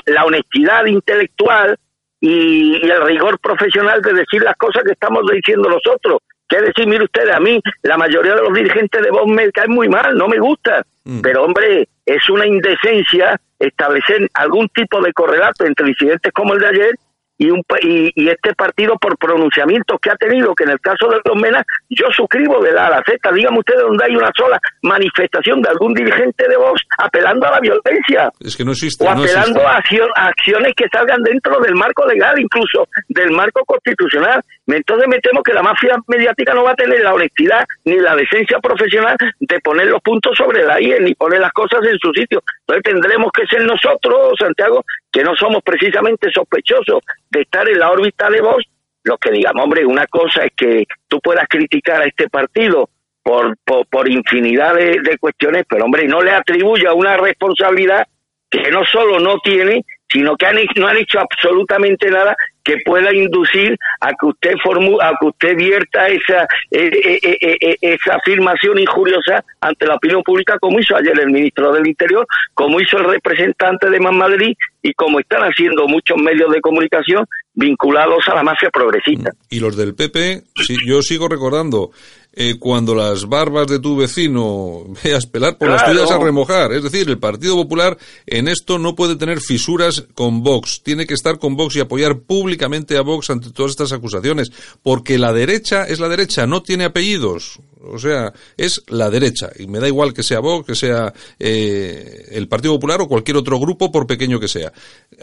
la 0.06 0.24
honestidad 0.24 0.86
intelectual 0.86 1.76
y, 2.20 2.88
el 2.88 3.02
rigor 3.02 3.38
profesional 3.38 4.00
de 4.02 4.12
decir 4.12 4.42
las 4.42 4.56
cosas 4.56 4.82
que 4.84 4.92
estamos 4.92 5.22
diciendo 5.32 5.68
nosotros. 5.68 6.20
Que 6.48 6.60
decir, 6.60 6.86
mire 6.86 7.04
usted, 7.04 7.28
a 7.28 7.40
mí 7.40 7.60
la 7.82 7.96
mayoría 7.96 8.34
de 8.36 8.42
los 8.42 8.54
dirigentes 8.54 9.02
de 9.02 9.10
Vox 9.10 9.26
me 9.26 9.50
caen 9.50 9.72
muy 9.72 9.88
mal, 9.88 10.16
no 10.16 10.28
me 10.28 10.38
gusta. 10.38 10.84
Mm. 11.04 11.20
Pero 11.20 11.44
hombre, 11.44 11.88
es 12.04 12.30
una 12.30 12.46
indecencia 12.46 13.40
establecer 13.58 14.28
algún 14.34 14.68
tipo 14.68 15.00
de 15.00 15.12
correlato 15.12 15.64
entre 15.64 15.88
incidentes 15.88 16.32
como 16.32 16.54
el 16.54 16.60
de 16.60 16.68
ayer 16.68 16.90
y, 17.38 17.50
un, 17.50 17.62
y, 17.82 18.10
y, 18.14 18.28
este 18.28 18.54
partido 18.54 18.96
por 18.98 19.16
pronunciamientos 19.18 19.98
que 20.00 20.10
ha 20.10 20.16
tenido, 20.16 20.54
que 20.54 20.64
en 20.64 20.70
el 20.70 20.80
caso 20.80 21.08
de 21.08 21.20
los 21.24 21.36
Mena, 21.36 21.62
yo 21.90 22.06
suscribo 22.10 22.62
de 22.62 22.72
la 22.72 22.86
a 22.86 22.90
la 22.90 23.02
Z. 23.04 23.32
Dígame 23.32 23.58
ustedes 23.58 23.82
donde 23.82 24.04
hay 24.04 24.16
una 24.16 24.30
sola 24.36 24.58
manifestación 24.82 25.60
de 25.60 25.68
algún 25.68 25.92
dirigente 25.92 26.48
de 26.48 26.56
Vox 26.56 26.82
apelando 26.98 27.46
a 27.46 27.52
la 27.52 27.60
violencia. 27.60 28.30
Es 28.40 28.56
que 28.56 28.64
no 28.64 28.72
existe. 28.72 29.04
O 29.04 29.10
apelando 29.10 29.66
A, 29.66 29.76
a, 29.76 30.28
acciones 30.28 30.72
que 30.76 30.86
salgan 30.90 31.22
dentro 31.22 31.58
del 31.60 31.74
marco 31.74 32.06
legal, 32.06 32.38
incluso 32.38 32.88
del 33.08 33.30
marco 33.32 33.64
constitucional. 33.64 34.40
Entonces 34.66 35.06
me 35.08 35.18
temo 35.20 35.42
que 35.42 35.52
la 35.52 35.62
mafia 35.62 35.96
mediática 36.08 36.52
no 36.54 36.64
va 36.64 36.72
a 36.72 36.74
tener 36.74 37.00
la 37.00 37.14
honestidad 37.14 37.64
ni 37.84 37.98
la 37.98 38.16
decencia 38.16 38.58
profesional 38.58 39.16
de 39.38 39.60
poner 39.60 39.86
los 39.86 40.00
puntos 40.02 40.36
sobre 40.36 40.64
la 40.64 40.80
I 40.80 40.96
ni 41.00 41.14
poner 41.14 41.40
las 41.40 41.52
cosas 41.52 41.80
en 41.84 41.98
su 41.98 42.10
sitio. 42.12 42.42
Entonces 42.60 42.82
tendremos 42.82 43.30
que 43.32 43.46
ser 43.46 43.64
nosotros, 43.64 44.34
Santiago, 44.38 44.84
que 45.16 45.24
no 45.24 45.34
somos 45.34 45.62
precisamente 45.62 46.30
sospechosos 46.30 47.02
de 47.30 47.40
estar 47.40 47.66
en 47.66 47.78
la 47.78 47.90
órbita 47.90 48.28
de 48.28 48.42
vos, 48.42 48.62
los 49.02 49.18
que 49.18 49.30
digamos, 49.30 49.64
hombre, 49.64 49.86
una 49.86 50.06
cosa 50.08 50.44
es 50.44 50.52
que 50.54 50.84
tú 51.08 51.20
puedas 51.20 51.46
criticar 51.48 52.02
a 52.02 52.04
este 52.04 52.28
partido 52.28 52.90
por, 53.22 53.56
por, 53.64 54.10
infinidad 54.10 54.74
de, 54.74 55.00
de, 55.02 55.16
cuestiones, 55.18 55.64
pero 55.66 55.86
hombre, 55.86 56.06
no 56.06 56.20
le 56.20 56.32
atribuya 56.32 56.92
una 56.92 57.16
responsabilidad 57.16 58.06
que 58.50 58.70
no 58.70 58.84
solo 58.84 59.18
no 59.18 59.38
tiene, 59.38 59.86
sino 60.06 60.36
que 60.36 60.44
han, 60.44 60.58
no 60.76 60.86
han 60.86 60.98
hecho 60.98 61.18
absolutamente 61.18 62.10
nada 62.10 62.36
que 62.66 62.78
pueda 62.84 63.14
inducir 63.14 63.78
a 64.00 64.08
que 64.08 64.26
usted 64.26 64.54
formu 64.62 65.00
a 65.00 65.12
que 65.20 65.26
usted 65.28 65.56
vierta 65.56 66.08
esa 66.08 66.46
eh, 66.72 67.76
esa 67.80 68.16
afirmación 68.16 68.78
injuriosa 68.78 69.44
ante 69.60 69.86
la 69.86 69.94
opinión 69.94 70.22
pública 70.24 70.58
como 70.58 70.80
hizo 70.80 70.96
ayer 70.96 71.18
el 71.20 71.30
ministro 71.30 71.72
del 71.72 71.86
Interior, 71.86 72.26
como 72.54 72.80
hizo 72.80 72.98
el 72.98 73.04
representante 73.04 73.88
de 73.88 74.00
Madrid 74.00 74.54
y 74.82 74.92
como 74.94 75.20
están 75.20 75.42
haciendo 75.42 75.86
muchos 75.86 76.16
medios 76.18 76.52
de 76.52 76.60
comunicación 76.60 77.24
vinculados 77.54 78.28
a 78.28 78.34
la 78.34 78.42
mafia 78.42 78.70
progresista. 78.70 79.30
Y 79.48 79.60
los 79.60 79.76
del 79.76 79.94
PP, 79.94 80.42
yo 80.86 81.02
sigo 81.02 81.28
recordando 81.28 81.90
eh, 82.38 82.58
cuando 82.58 82.94
las 82.94 83.26
barbas 83.26 83.66
de 83.66 83.78
tu 83.78 83.96
vecino 83.96 84.84
veas 85.02 85.24
pelar 85.24 85.56
por 85.56 85.70
las 85.70 85.86
tuyas 85.86 86.10
a 86.10 86.18
remojar. 86.18 86.70
Es 86.72 86.82
decir, 86.82 87.08
el 87.08 87.18
Partido 87.18 87.56
Popular 87.56 87.96
en 88.26 88.46
esto 88.46 88.78
no 88.78 88.94
puede 88.94 89.16
tener 89.16 89.40
fisuras 89.40 90.04
con 90.14 90.42
Vox. 90.42 90.82
Tiene 90.82 91.06
que 91.06 91.14
estar 91.14 91.38
con 91.38 91.56
Vox 91.56 91.76
y 91.76 91.80
apoyar 91.80 92.18
públicamente 92.18 92.98
a 92.98 93.00
Vox 93.00 93.30
ante 93.30 93.50
todas 93.50 93.70
estas 93.70 93.92
acusaciones. 93.92 94.52
Porque 94.82 95.18
la 95.18 95.32
derecha 95.32 95.84
es 95.84 95.98
la 95.98 96.10
derecha, 96.10 96.46
no 96.46 96.62
tiene 96.62 96.84
apellidos. 96.84 97.58
O 97.82 97.98
sea, 97.98 98.32
es 98.56 98.82
la 98.88 99.10
derecha. 99.10 99.50
Y 99.58 99.66
me 99.66 99.78
da 99.78 99.86
igual 99.86 100.14
que 100.14 100.22
sea 100.22 100.40
Vox, 100.40 100.66
que 100.66 100.74
sea 100.74 101.12
eh, 101.38 102.26
el 102.32 102.48
Partido 102.48 102.74
Popular 102.74 103.00
o 103.00 103.08
cualquier 103.08 103.36
otro 103.36 103.58
grupo, 103.58 103.92
por 103.92 104.06
pequeño 104.06 104.40
que 104.40 104.48
sea. 104.48 104.72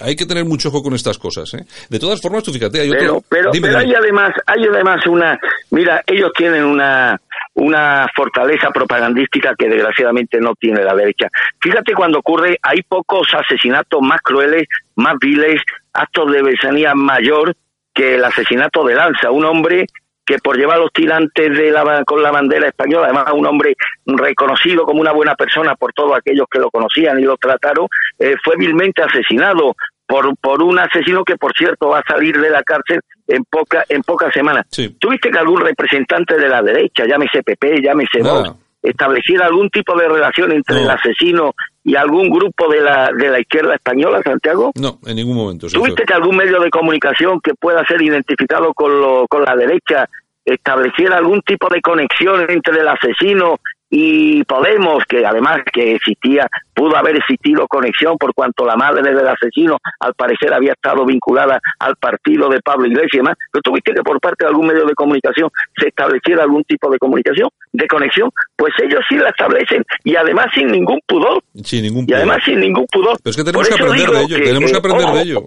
Hay 0.01 0.15
que 0.15 0.25
tener 0.25 0.45
mucho 0.45 0.69
ojo 0.69 0.83
con 0.83 0.93
estas 0.93 1.17
cosas. 1.17 1.53
¿eh? 1.55 1.65
De 1.89 1.99
todas 1.99 2.21
formas, 2.21 2.43
tú 2.43 2.51
fíjate, 2.51 2.81
hay 2.81 2.89
pero, 2.91 3.23
Pero, 3.27 3.51
pero 3.51 3.77
hay 3.77 3.93
además, 3.93 4.31
hay 4.45 4.65
además 4.65 5.05
una... 5.07 5.39
Mira, 5.71 6.03
ellos 6.05 6.31
tienen 6.35 6.63
una 6.63 7.19
una, 7.55 8.07
fortaleza 8.15 8.71
propagandística 8.71 9.53
que 9.55 9.69
desgraciadamente 9.69 10.39
no 10.39 10.55
tiene 10.55 10.83
la 10.83 10.95
derecha. 10.95 11.27
Fíjate 11.61 11.93
cuando 11.93 12.19
ocurre, 12.19 12.57
hay 12.61 12.81
pocos 12.81 13.27
asesinatos 13.33 14.01
más 14.01 14.21
crueles, 14.21 14.67
más 14.95 15.15
viles, 15.19 15.61
actos 15.93 16.31
de 16.31 16.41
besanía 16.41 16.95
mayor 16.95 17.55
que 17.93 18.15
el 18.15 18.25
asesinato 18.25 18.83
de 18.83 18.95
Lanza, 18.95 19.29
un 19.29 19.45
hombre 19.45 19.85
que 20.25 20.37
por 20.37 20.57
llevar 20.57 20.79
los 20.79 20.91
tirantes 20.91 21.57
de 21.57 21.71
la, 21.71 22.03
con 22.05 22.21
la 22.21 22.31
bandera 22.31 22.67
española, 22.67 23.05
además 23.05 23.25
un 23.33 23.45
hombre 23.45 23.75
reconocido 24.05 24.85
como 24.85 25.01
una 25.01 25.11
buena 25.11 25.35
persona 25.35 25.75
por 25.75 25.93
todos 25.93 26.17
aquellos 26.17 26.47
que 26.49 26.59
lo 26.59 26.69
conocían 26.69 27.19
y 27.19 27.23
lo 27.23 27.37
trataron, 27.37 27.87
eh, 28.19 28.35
fue 28.43 28.55
vilmente 28.57 29.01
asesinado 29.01 29.75
por, 30.05 30.35
por 30.37 30.61
un 30.61 30.79
asesino 30.79 31.23
que, 31.23 31.37
por 31.37 31.53
cierto, 31.53 31.89
va 31.89 31.99
a 31.99 32.03
salir 32.03 32.39
de 32.39 32.49
la 32.49 32.63
cárcel 32.63 32.99
en 33.27 33.43
poca 33.45 33.85
en 33.87 34.01
pocas 34.03 34.33
semanas. 34.33 34.65
¿Tuviste 34.99 35.31
que 35.31 35.37
algún 35.37 35.61
representante 35.61 36.37
de 36.37 36.49
la 36.49 36.61
derecha, 36.61 37.05
llámese 37.05 37.41
PP, 37.41 37.81
llámese 37.81 38.21
Vox, 38.21 38.51
estableciera 38.81 39.45
algún 39.47 39.69
tipo 39.69 39.97
de 39.97 40.07
relación 40.07 40.51
entre 40.51 40.81
el 40.81 40.89
asesino 40.89 41.53
y 41.83 41.95
algún 41.95 42.29
grupo 42.29 42.69
de 42.69 42.81
la 42.81 43.09
de 43.15 43.29
la 43.29 43.39
izquierda 43.39 43.75
española, 43.75 44.21
Santiago? 44.23 44.71
No, 44.75 44.99
en 45.05 45.15
ningún 45.15 45.35
momento. 45.35 45.67
¿Tuviste 45.67 46.03
que 46.03 46.13
algún 46.13 46.37
medio 46.37 46.59
de 46.59 46.69
comunicación 46.69 47.39
que 47.41 47.53
pueda 47.55 47.85
ser 47.85 48.01
identificado 48.01 48.73
con, 48.73 48.99
lo, 48.99 49.27
con 49.27 49.43
la 49.43 49.55
derecha 49.55 50.09
estableciera 50.45 51.17
algún 51.17 51.41
tipo 51.41 51.67
de 51.69 51.81
conexión 51.81 52.49
entre 52.49 52.79
el 52.79 52.87
asesino 52.87 53.59
y 53.95 54.43
Podemos, 54.45 55.03
que 55.07 55.23
además 55.25 55.59
que 55.71 55.95
existía, 55.95 56.47
pudo 56.73 56.95
haber 56.97 57.15
existido 57.17 57.67
conexión 57.67 58.17
por 58.17 58.33
cuanto 58.33 58.65
la 58.65 58.75
madre 58.75 59.13
del 59.13 59.27
asesino 59.27 59.77
al 59.99 60.13
parecer 60.15 60.53
había 60.53 60.73
estado 60.73 61.05
vinculada 61.05 61.59
al 61.79 61.95
partido 61.97 62.49
de 62.49 62.59
Pablo 62.61 62.87
Iglesias 62.87 63.13
y 63.13 63.17
demás, 63.17 63.35
pero 63.51 63.61
tuviste 63.61 63.93
que 63.93 64.01
por 64.01 64.19
parte 64.19 64.45
de 64.45 64.49
algún 64.49 64.67
medio 64.67 64.85
de 64.85 64.93
comunicación 64.95 65.49
se 65.77 65.89
estableciera 65.89 66.43
algún 66.43 66.63
tipo 66.63 66.89
de 66.89 66.97
comunicación, 66.97 67.49
de 67.71 67.87
conexión, 67.87 68.31
pues 68.55 68.73
ellos 68.83 69.01
sí 69.07 69.15
la 69.15 69.29
establecen 69.29 69.83
y 70.03 70.15
además 70.15 70.47
sin 70.53 70.67
ningún 70.67 70.99
pudor. 71.07 71.43
Sin 71.63 71.83
ningún 71.83 72.05
pudor. 72.05 72.17
Y 72.17 72.21
además 72.21 72.37
sin 72.45 72.59
ningún 72.59 72.85
pudor. 72.91 73.17
Pero 73.23 73.31
es 73.31 73.37
que 73.37 73.43
tenemos 73.43 73.67
que 73.67 73.75
aprender 73.75 74.09
de 74.09 74.21
ello, 74.23 74.43
tenemos 74.43 74.71
que 74.71 74.77
aprender 74.77 75.07
de 75.07 75.21
ello. 75.21 75.39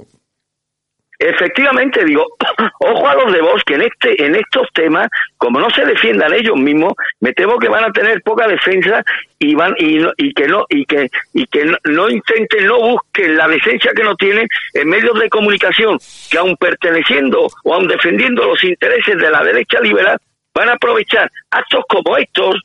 Efectivamente, 1.18 2.05
digo, 2.05 2.26
ojo 2.81 3.09
a 3.09 3.14
los 3.14 3.33
de 3.33 3.40
vos 3.40 3.62
que 3.64 3.74
en 3.74 3.83
este, 3.83 4.24
en 4.24 4.35
estos 4.35 4.68
temas, 4.74 5.09
como 5.38 5.61
no 5.61 5.70
se 5.70 5.85
defiendan 5.85 6.35
ellos 6.35 6.57
mismos, 6.57 6.92
me 7.20 7.33
temo 7.33 7.59
que 7.59 7.68
van 7.68 7.85
a 7.85 7.92
tener 7.92 8.20
poca 8.22 8.46
defensa 8.46 9.02
y 9.38 9.55
van 9.55 9.74
y, 9.79 9.98
y 10.18 10.33
que 10.35 10.46
no 10.46 10.66
y 10.68 10.85
que 10.85 11.09
y 11.33 11.46
que 11.46 11.64
no, 11.85 12.09
intenten, 12.09 12.66
no 12.66 12.79
busquen 12.79 13.37
la 13.37 13.48
decencia 13.48 13.92
que 13.94 14.02
no 14.02 14.14
tienen 14.16 14.46
en 14.74 14.88
medios 14.88 15.18
de 15.18 15.29
comunicación 15.29 15.98
que 16.31 16.38
aun 16.38 16.57
perteneciendo 16.57 17.48
o 17.64 17.74
aun 17.74 17.88
defendiendo 17.88 18.44
los 18.44 18.62
intereses 18.64 19.16
de 19.16 19.31
la 19.31 19.42
derecha 19.42 19.81
liberal 19.81 20.18
van 20.55 20.70
a 20.70 20.74
aprovechar 20.74 21.31
actos 21.50 21.85
como 21.88 22.16
estos 22.16 22.57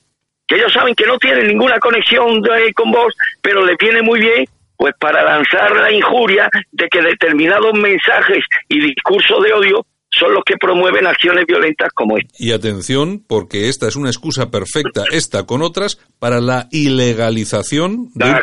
que 0.47 0.55
ellos 0.55 0.73
saben 0.73 0.93
que 0.95 1.05
no 1.05 1.17
tienen 1.17 1.47
ninguna 1.47 1.79
conexión 1.79 2.41
con 2.75 2.91
vos, 2.91 3.15
pero 3.41 3.65
le 3.65 3.75
viene 3.79 4.01
muy 4.01 4.19
bien 4.19 4.45
pues 4.81 4.95
para 4.99 5.23
lanzar 5.23 5.75
la 5.75 5.91
injuria 5.91 6.49
de 6.71 6.87
que 6.89 7.03
determinados 7.03 7.71
mensajes 7.75 8.43
y 8.67 8.79
discursos 8.79 9.43
de 9.43 9.53
odio 9.53 9.85
son 10.09 10.33
los 10.33 10.43
que 10.43 10.57
promueven 10.57 11.05
acciones 11.05 11.45
violentas 11.45 11.89
como 11.93 12.17
esta. 12.17 12.33
Y 12.39 12.51
atención, 12.51 13.23
porque 13.27 13.69
esta 13.69 13.87
es 13.87 13.95
una 13.95 14.09
excusa 14.09 14.49
perfecta, 14.49 15.03
esta 15.11 15.45
con 15.45 15.61
otras, 15.61 15.99
para 16.21 16.39
la 16.39 16.67
ilegalización 16.69 18.11
de, 18.13 18.25
un, 18.25 18.35
ah, 18.35 18.41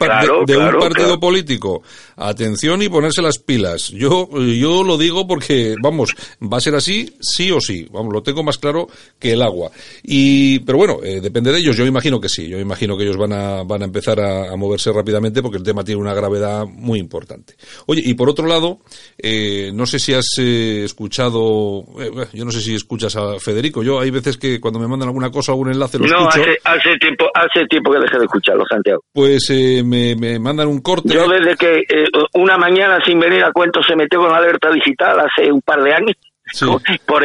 partido 0.81 1.21
político. 1.21 1.85
Atención 2.17 2.83
y 2.83 2.89
ponerse 2.89 3.23
las 3.23 3.39
pilas. 3.39 3.91
Yo, 3.91 4.29
yo 4.37 4.83
lo 4.83 4.99
digo 4.99 5.29
porque, 5.29 5.77
vamos, 5.81 6.13
va 6.43 6.57
a 6.57 6.61
ser 6.61 6.75
así, 6.75 7.15
sí 7.21 7.53
o 7.53 7.61
sí. 7.61 7.87
Vamos, 7.93 8.13
lo 8.13 8.21
tengo 8.21 8.43
más 8.43 8.59
claro 8.59 8.89
que 9.21 9.35
el 9.35 9.43
agua. 9.43 9.71
Y, 10.03 10.59
pero 10.59 10.77
bueno, 10.77 10.99
eh, 11.05 11.21
depende 11.21 11.53
de 11.53 11.61
ellos. 11.61 11.77
Yo 11.77 11.87
imagino 11.87 12.21
que 12.21 12.29
sí. 12.29 12.49
Yo 12.49 12.59
imagino 12.59 12.97
que 12.97 13.05
ellos 13.05 13.17
van 13.17 13.33
a, 13.33 13.63
van 13.63 13.83
a 13.83 13.85
empezar 13.85 14.19
a, 14.19 14.57
moverse 14.57 14.93
rápidamente 14.93 15.41
porque 15.41 15.59
el 15.59 15.63
tema 15.63 15.85
tiene 15.85 16.01
una 16.01 16.15
gravedad 16.15 16.67
muy 16.67 16.99
importante. 16.99 17.55
Oye, 17.87 18.03
y 18.05 18.15
por 18.15 18.29
otro 18.29 18.49
lado, 18.49 18.81
eh, 19.17 19.71
no 19.73 19.87
sé 19.87 20.01
si 20.01 20.15
has 20.15 20.27
eh, 20.41 20.83
escuchado 20.85 21.85
eh, 22.01 22.11
yo 22.33 22.45
no 22.45 22.51
sé 22.51 22.61
si 22.61 22.75
escuchas 22.75 23.15
a 23.15 23.39
Federico. 23.39 23.85
Yo 23.85 24.01
hay 24.01 24.11
veces 24.11 24.37
que 24.37 24.61
cuando 24.61 24.81
me 24.81 24.89
mandan 24.89 25.09
alguna 25.09 25.31
cosa, 25.31 25.53
algún 25.53 25.71
enlace, 25.71 25.99
lo 25.99 26.07
no, 26.07 26.29
escucho. 26.29 26.43
Hace, 26.43 26.59
hace, 26.65 26.99
tiempo, 26.99 27.27
hace 27.35 27.68
tiempo 27.69 27.93
que 27.93 28.01
dejé 28.01 28.19
de 28.19 28.25
escucharlo, 28.25 28.65
Santiago. 28.69 29.03
Pues 29.13 29.49
eh, 29.51 29.83
me, 29.85 30.39
mandan 30.39 30.69
un 30.69 30.81
corte. 30.81 31.09
Yo 31.13 31.29
desde 31.29 31.57
que 31.57 31.79
eh, 31.81 32.09
una 32.35 32.57
mañana 32.57 32.99
sin 33.05 33.19
venir 33.21 33.45
a 33.45 33.53
cuento 33.53 33.83
se 33.83 33.95
metió 33.95 34.21
con 34.21 34.35
alerta 34.35 34.71
digital 34.71 35.21
hace 35.21 35.53
un 35.53 35.61
par 35.61 35.83
de 35.83 35.93
años. 35.93 36.17
Por, 37.07 37.23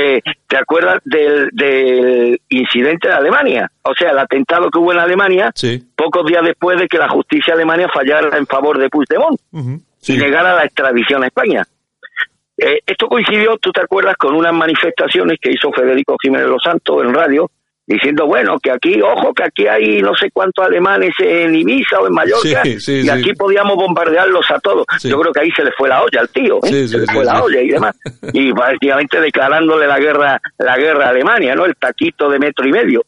¿Te 0.47 0.58
acuerdas 0.58 0.99
del, 1.06 1.49
del 1.53 2.39
incidente 2.49 3.08
de 3.08 3.13
Alemania? 3.13 3.71
O 3.84 3.93
sea, 3.97 4.12
el 4.12 4.19
atentado 4.19 4.69
que 4.69 4.79
hubo 4.79 4.91
en 4.91 4.99
Alemania, 4.99 5.51
pocos 5.95 6.25
días 6.25 6.43
después 6.43 6.77
de 6.77 6.88
que 6.88 6.97
la 6.97 7.08
justicia 7.08 7.53
alemana 7.53 7.88
fallara 7.93 8.38
en 8.38 8.45
favor 8.45 8.77
de 8.77 8.89
Puigdemont 8.89 9.39
y 9.51 10.17
negara 10.17 10.56
la 10.56 10.65
extradición 10.65 11.23
a 11.23 11.27
España. 11.27 11.63
Eh, 12.58 12.79
esto 12.86 13.08
coincidió, 13.08 13.58
tú 13.58 13.71
te 13.71 13.82
acuerdas, 13.82 14.15
con 14.15 14.36
unas 14.36 14.53
manifestaciones 14.53 15.39
que 15.41 15.51
hizo 15.51 15.71
Federico 15.71 16.17
Jiménez 16.21 16.47
Los 16.47 16.62
Santos 16.63 17.03
en 17.03 17.13
radio, 17.13 17.49
diciendo, 17.85 18.25
bueno, 18.25 18.57
que 18.59 18.71
aquí, 18.71 19.01
ojo, 19.01 19.33
que 19.33 19.43
aquí 19.43 19.67
hay 19.67 20.01
no 20.01 20.15
sé 20.15 20.29
cuántos 20.31 20.65
alemanes 20.65 21.13
en 21.19 21.55
Ibiza 21.55 21.99
o 21.99 22.07
en 22.07 22.13
Mallorca, 22.13 22.61
y 22.65 23.09
aquí 23.09 23.33
podíamos 23.33 23.75
bombardearlos 23.75 24.49
a 24.51 24.59
todos. 24.59 24.85
Yo 25.03 25.19
creo 25.19 25.33
que 25.33 25.41
ahí 25.41 25.51
se 25.51 25.63
le 25.63 25.71
fue 25.71 25.89
la 25.89 26.01
olla 26.01 26.21
al 26.21 26.29
tío, 26.29 26.59
¿eh? 26.63 26.87
se 26.87 26.97
le 26.97 27.05
fue 27.07 27.25
la 27.25 27.43
olla 27.43 27.61
y 27.61 27.69
demás. 27.69 27.95
y 28.33 28.53
prácticamente 28.53 29.19
declarándole 29.19 29.87
la 29.87 29.99
guerra, 29.99 30.41
la 30.57 30.77
guerra 30.77 31.07
a 31.07 31.09
Alemania, 31.09 31.55
¿no? 31.55 31.65
El 31.65 31.75
taquito 31.75 32.29
de 32.29 32.39
metro 32.39 32.67
y 32.67 32.71
medio. 32.71 33.03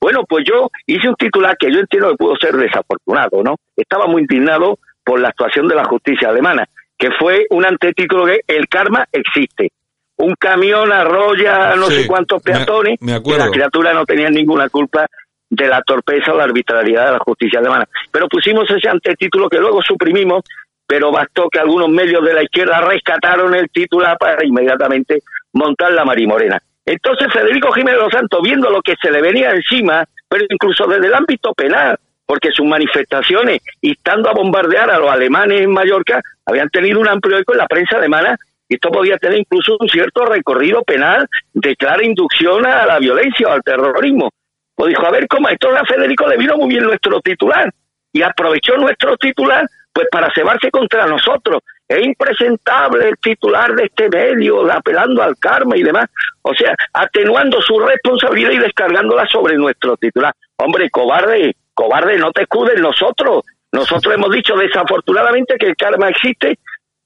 Bueno, 0.00 0.24
pues 0.28 0.44
yo 0.46 0.70
hice 0.86 1.08
un 1.08 1.16
titular 1.16 1.56
que 1.58 1.70
yo 1.72 1.80
entiendo 1.80 2.10
que 2.10 2.16
pudo 2.16 2.34
ser 2.36 2.56
desafortunado, 2.56 3.42
¿no? 3.42 3.56
Estaba 3.76 4.06
muy 4.06 4.22
indignado 4.22 4.78
por 5.04 5.20
la 5.20 5.28
actuación 5.28 5.68
de 5.68 5.74
la 5.74 5.84
justicia 5.84 6.28
alemana 6.28 6.66
que 7.00 7.08
fue 7.18 7.46
un 7.48 7.64
antetítulo 7.64 8.26
que 8.26 8.40
el 8.46 8.68
karma 8.68 9.06
existe. 9.10 9.72
Un 10.20 10.34
camión 10.38 10.92
arrolla 10.92 11.74
no 11.76 11.86
sé 11.86 12.06
cuántos 12.06 12.42
peatones 12.42 12.98
y 13.00 13.06
la 13.06 13.50
criatura 13.50 13.92
no 13.92 14.04
tenía 14.04 14.30
ninguna 14.30 14.68
culpa 14.68 15.06
de 15.48 15.66
la 15.66 15.82
torpeza 15.82 16.32
o 16.32 16.36
la 16.36 16.44
arbitrariedad 16.44 17.06
de 17.06 17.12
la 17.12 17.18
justicia 17.18 17.58
alemana. 17.58 17.86
Pero 18.10 18.28
pusimos 18.28 18.70
ese 18.70 18.88
antetítulo 18.88 19.48
que 19.48 19.58
luego 19.58 19.82
suprimimos 19.82 20.44
pero 20.90 21.12
bastó 21.12 21.48
que 21.48 21.60
algunos 21.60 21.88
medios 21.88 22.24
de 22.24 22.34
la 22.34 22.42
izquierda 22.42 22.80
rescataron 22.80 23.54
el 23.54 23.70
titular 23.70 24.18
para 24.18 24.44
inmediatamente 24.44 25.22
montar 25.52 25.92
la 25.92 26.04
marimorena. 26.04 26.60
Entonces 26.84 27.32
Federico 27.32 27.70
Jiménez 27.70 28.00
Los 28.00 28.12
Santos, 28.12 28.40
viendo 28.42 28.68
lo 28.68 28.82
que 28.82 28.96
se 29.00 29.08
le 29.12 29.22
venía 29.22 29.52
encima, 29.52 30.04
pero 30.28 30.44
incluso 30.48 30.88
desde 30.88 31.06
el 31.06 31.14
ámbito 31.14 31.54
penal, 31.54 31.96
porque 32.26 32.50
sus 32.50 32.66
manifestaciones, 32.66 33.62
estando 33.80 34.30
a 34.30 34.32
bombardear 34.32 34.90
a 34.90 34.98
los 34.98 35.08
alemanes 35.08 35.60
en 35.60 35.70
Mallorca, 35.70 36.20
habían 36.44 36.68
tenido 36.70 36.98
un 36.98 37.06
amplio 37.06 37.38
eco 37.38 37.52
en 37.52 37.58
la 37.58 37.68
prensa 37.68 37.96
alemana 37.96 38.36
y 38.70 38.74
esto 38.74 38.90
podía 38.90 39.18
tener 39.18 39.40
incluso 39.40 39.76
un 39.80 39.88
cierto 39.88 40.24
recorrido 40.24 40.82
penal 40.84 41.26
de 41.52 41.74
clara 41.74 42.04
inducción 42.04 42.64
a 42.64 42.86
la 42.86 43.00
violencia 43.00 43.48
o 43.48 43.52
al 43.52 43.62
terrorismo. 43.62 44.30
Pues 44.76 44.90
dijo, 44.90 45.04
a 45.04 45.10
ver, 45.10 45.26
¿cómo 45.26 45.48
esto 45.48 45.68
a 45.76 45.84
Federico 45.84 46.28
le 46.28 46.36
vino 46.36 46.56
muy 46.56 46.68
bien 46.68 46.84
nuestro 46.84 47.20
titular 47.20 47.68
y 48.12 48.22
aprovechó 48.22 48.76
nuestro 48.76 49.16
titular 49.16 49.66
pues 49.92 50.06
para 50.08 50.32
cebarse 50.32 50.70
contra 50.70 51.04
nosotros. 51.06 51.62
Es 51.88 52.06
impresentable 52.06 53.08
el 53.08 53.16
titular 53.18 53.74
de 53.74 53.86
este 53.86 54.08
medio, 54.08 54.70
apelando 54.70 55.20
al 55.20 55.36
karma 55.36 55.76
y 55.76 55.82
demás. 55.82 56.06
O 56.42 56.54
sea, 56.54 56.72
atenuando 56.92 57.60
su 57.60 57.76
responsabilidad 57.80 58.52
y 58.52 58.58
descargándola 58.58 59.26
sobre 59.26 59.56
nuestro 59.56 59.96
titular. 59.96 60.32
Hombre, 60.58 60.88
cobarde, 60.90 61.56
cobarde, 61.74 62.18
no 62.18 62.30
te 62.30 62.42
escudes 62.42 62.80
nosotros. 62.80 63.44
Nosotros 63.72 64.14
hemos 64.14 64.30
dicho 64.30 64.54
desafortunadamente 64.54 65.56
que 65.58 65.66
el 65.66 65.76
karma 65.76 66.08
existe 66.08 66.58